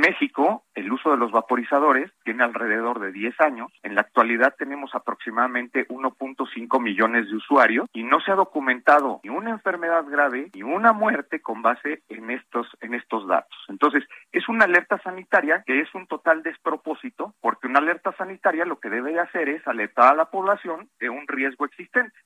México, 0.00 0.64
el 0.74 0.90
uso 0.90 1.10
de 1.10 1.18
los 1.18 1.30
vaporizadores 1.32 2.10
tiene 2.24 2.44
alrededor 2.44 2.98
de 3.00 3.12
10 3.12 3.40
años. 3.40 3.70
En 3.82 3.94
la 3.94 4.00
actualidad 4.00 4.54
tenemos 4.56 4.94
aproximadamente 4.94 5.86
1.5 5.88 6.80
millones 6.80 7.28
de 7.28 7.36
usuarios 7.36 7.88
y 7.92 8.02
no 8.02 8.20
se 8.20 8.32
ha 8.32 8.34
documentado 8.34 9.20
ni 9.22 9.30
una 9.30 9.50
enfermedad 9.50 10.04
grave 10.06 10.50
ni 10.54 10.62
una 10.62 10.92
muerte 10.92 11.40
con 11.40 11.62
base 11.62 12.02
en 12.08 12.30
estos 12.30 12.66
en 12.80 12.94
estos 12.94 13.26
datos. 13.28 13.58
Entonces, 13.68 14.04
es 14.32 14.48
una 14.48 14.64
alerta 14.64 14.98
sanitaria 15.02 15.62
que 15.66 15.80
es 15.80 15.94
un 15.94 16.06
total 16.06 16.42
despropósito 16.42 17.34
porque 17.40 17.66
una 17.66 17.80
alerta 17.80 18.12
sanitaria 18.16 18.64
lo 18.64 18.80
que 18.80 18.88
debe 18.90 19.18
hacer 19.20 19.48
es 19.48 19.66
alertar 19.66 20.12
a 20.12 20.16
la 20.16 20.30
población 20.30 20.88
de 21.00 21.10
un 21.10 21.28
riesgo 21.28 21.66
existente. 21.66 22.16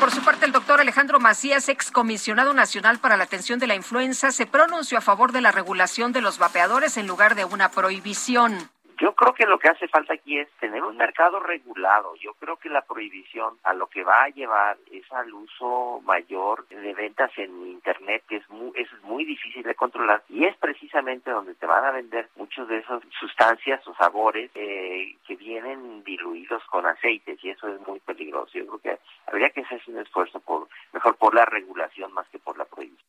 Por 0.00 0.10
su 0.10 0.22
parte, 0.22 0.44
el 0.44 0.52
doctor 0.52 0.80
Alejandro 0.80 1.18
Macías, 1.18 1.68
excomisionado 1.68 2.52
nacional 2.52 2.98
para 2.98 3.16
la 3.16 3.24
atención 3.24 3.58
de 3.58 3.66
la 3.66 3.74
influenza, 3.74 4.30
se 4.30 4.46
pronunció 4.46 4.98
a 4.98 5.00
favor 5.00 5.32
de 5.32 5.40
la 5.40 5.52
regulación 5.52 6.12
de 6.12 6.20
los 6.20 6.38
vapeadores 6.38 6.96
en 6.96 7.06
lugar 7.06 7.34
de 7.34 7.44
una 7.44 7.70
prohibición. 7.70 8.70
Yo 8.98 9.14
creo 9.14 9.34
que 9.34 9.44
lo 9.44 9.58
que 9.58 9.68
hace 9.68 9.88
falta 9.88 10.14
aquí 10.14 10.38
es 10.38 10.48
tener 10.58 10.82
un 10.82 10.96
mercado 10.96 11.38
regulado. 11.38 12.14
Yo 12.16 12.32
creo 12.34 12.56
que 12.56 12.70
la 12.70 12.80
prohibición 12.80 13.58
a 13.62 13.74
lo 13.74 13.88
que 13.88 14.02
va 14.02 14.24
a 14.24 14.28
llevar 14.30 14.78
es 14.90 15.10
al 15.12 15.32
uso 15.34 16.00
mayor 16.04 16.66
de 16.68 16.94
ventas 16.94 17.30
en 17.36 17.50
Internet, 17.66 18.24
que 18.26 18.36
es 18.36 18.48
muy, 18.48 18.72
es 18.74 18.88
muy 19.02 19.26
difícil 19.26 19.62
de 19.64 19.74
controlar. 19.74 20.22
Y 20.30 20.46
es 20.46 20.56
precisamente 20.56 21.30
donde 21.30 21.54
te 21.54 21.66
van 21.66 21.84
a 21.84 21.90
vender 21.90 22.30
muchos 22.36 22.68
de 22.68 22.78
esas 22.78 23.02
sustancias 23.20 23.86
o 23.86 23.94
sabores 23.96 24.50
eh, 24.54 25.14
que 25.26 25.36
vienen 25.36 26.02
diluidos 26.02 26.64
con 26.64 26.86
aceites 26.86 27.38
y 27.44 27.50
eso 27.50 27.68
es 27.68 27.86
muy 27.86 28.00
peligroso. 28.00 28.52
Yo 28.54 28.66
creo 28.66 28.78
que 28.78 28.98
habría 29.26 29.50
que 29.50 29.60
hacer 29.60 29.82
un 29.88 29.98
esfuerzo 29.98 30.40
por 30.40 30.68
mejor 30.94 31.16
por 31.16 31.34
la 31.34 31.44
regulación 31.44 32.12
más 32.14 32.26
que 32.28 32.38
por 32.38 32.56
la 32.56 32.64
prohibición. 32.64 33.06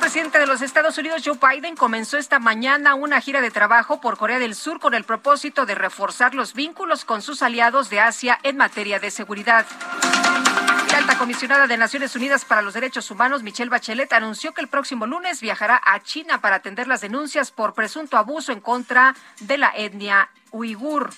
Presidente 0.00 0.38
de 0.38 0.46
los 0.46 0.62
Estados 0.62 0.96
Unidos, 0.96 1.22
Joe 1.24 1.38
Biden, 1.38 1.76
comenzó 1.76 2.16
esta 2.16 2.38
mañana 2.38 2.94
una 2.94 3.20
gira 3.20 3.42
de 3.42 3.50
trabajo 3.50 4.00
por 4.00 4.16
Corea 4.16 4.38
del 4.38 4.54
Sur 4.54 4.80
con 4.80 4.94
el 4.94 5.04
propósito 5.04 5.66
de 5.66 5.74
reforzar 5.74 6.34
los 6.34 6.54
vínculos 6.54 7.04
con 7.04 7.20
sus 7.20 7.42
aliados 7.42 7.90
de 7.90 8.00
Asia 8.00 8.38
en 8.42 8.56
materia 8.56 8.98
de 8.98 9.10
seguridad. 9.10 9.66
La 10.90 10.98
alta 10.98 11.18
comisionada 11.18 11.66
de 11.66 11.76
Naciones 11.76 12.16
Unidas 12.16 12.44
para 12.44 12.62
los 12.62 12.74
Derechos 12.74 13.10
Humanos, 13.10 13.42
Michelle 13.42 13.70
Bachelet, 13.70 14.12
anunció 14.12 14.52
que 14.52 14.62
el 14.62 14.68
próximo 14.68 15.06
lunes 15.06 15.40
viajará 15.42 15.80
a 15.84 16.00
China 16.00 16.40
para 16.40 16.56
atender 16.56 16.88
las 16.88 17.02
denuncias 17.02 17.52
por 17.52 17.74
presunto 17.74 18.16
abuso 18.16 18.52
en 18.52 18.60
contra 18.60 19.14
de 19.40 19.58
la 19.58 19.70
etnia 19.76 20.30
uigur. 20.50 21.10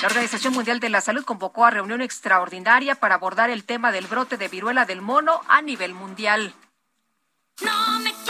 La 0.00 0.06
Organización 0.06 0.54
Mundial 0.54 0.80
de 0.80 0.88
la 0.88 1.00
Salud 1.00 1.24
convocó 1.24 1.66
a 1.66 1.70
reunión 1.70 2.00
extraordinaria 2.00 2.94
para 2.94 3.16
abordar 3.16 3.50
el 3.50 3.64
tema 3.64 3.92
del 3.92 4.06
brote 4.06 4.38
de 4.38 4.48
viruela 4.48 4.86
del 4.86 5.02
mono 5.02 5.42
a 5.48 5.60
nivel 5.60 5.92
mundial. 5.92 6.54
No 7.62 8.00
me 8.00 8.14
quiero 8.24 8.29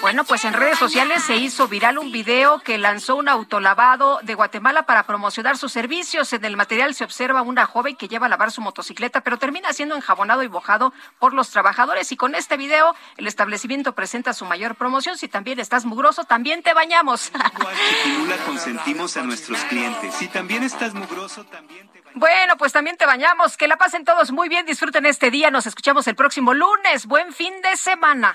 Bueno, 0.00 0.24
pues 0.24 0.44
en 0.46 0.54
redes 0.54 0.78
sociales 0.78 1.22
se 1.22 1.36
hizo 1.36 1.68
viral 1.68 1.98
un 1.98 2.10
video 2.10 2.60
que 2.60 2.78
lanzó 2.78 3.16
un 3.16 3.28
autolavado 3.28 4.18
de 4.22 4.34
Guatemala 4.34 4.86
para 4.86 5.04
promocionar 5.04 5.58
sus 5.58 5.72
servicios. 5.72 6.32
En 6.32 6.44
el 6.44 6.56
material 6.56 6.94
se 6.94 7.04
observa 7.04 7.42
una 7.42 7.66
joven 7.66 7.96
que 7.96 8.08
lleva 8.08 8.26
a 8.26 8.28
lavar 8.30 8.50
su 8.50 8.62
motocicleta, 8.62 9.20
pero 9.20 9.38
termina 9.38 9.72
siendo 9.74 9.94
enjabonado 9.94 10.42
y 10.42 10.46
bojado 10.46 10.94
por 11.18 11.34
los 11.34 11.50
trabajadores. 11.50 12.10
Y 12.12 12.16
con 12.16 12.34
este 12.34 12.56
video, 12.56 12.94
el 13.18 13.26
establecimiento 13.26 13.94
presenta 13.94 14.32
su 14.32 14.46
mayor 14.46 14.74
promoción. 14.74 15.18
Si 15.18 15.28
también 15.28 15.60
estás 15.60 15.84
mugroso, 15.84 16.24
también 16.24 16.62
te 16.62 16.72
bañamos. 16.72 17.30
Chiquilula 17.30 18.36
consentimos 18.46 19.16
a 19.18 19.22
nuestros 19.22 19.60
clientes. 19.64 20.14
Si 20.14 20.28
también 20.28 20.62
estás 20.62 20.94
mugroso, 20.94 21.44
también 21.44 21.88
te 21.88 22.02
Bueno, 22.14 22.56
pues 22.56 22.72
también 22.72 22.96
te 22.96 23.04
bañamos. 23.04 23.58
Que 23.58 23.68
la 23.68 23.76
pasen 23.76 24.04
todos 24.04 24.32
muy 24.32 24.48
bien. 24.48 24.64
Disfruten 24.64 25.04
este 25.04 25.30
día. 25.30 25.50
Nos 25.50 25.66
escuchamos 25.66 26.06
el 26.06 26.16
próximo 26.16 26.54
lunes. 26.54 27.06
Buen 27.06 27.32
fin 27.32 27.52
de 27.60 27.76
semana. 27.76 28.34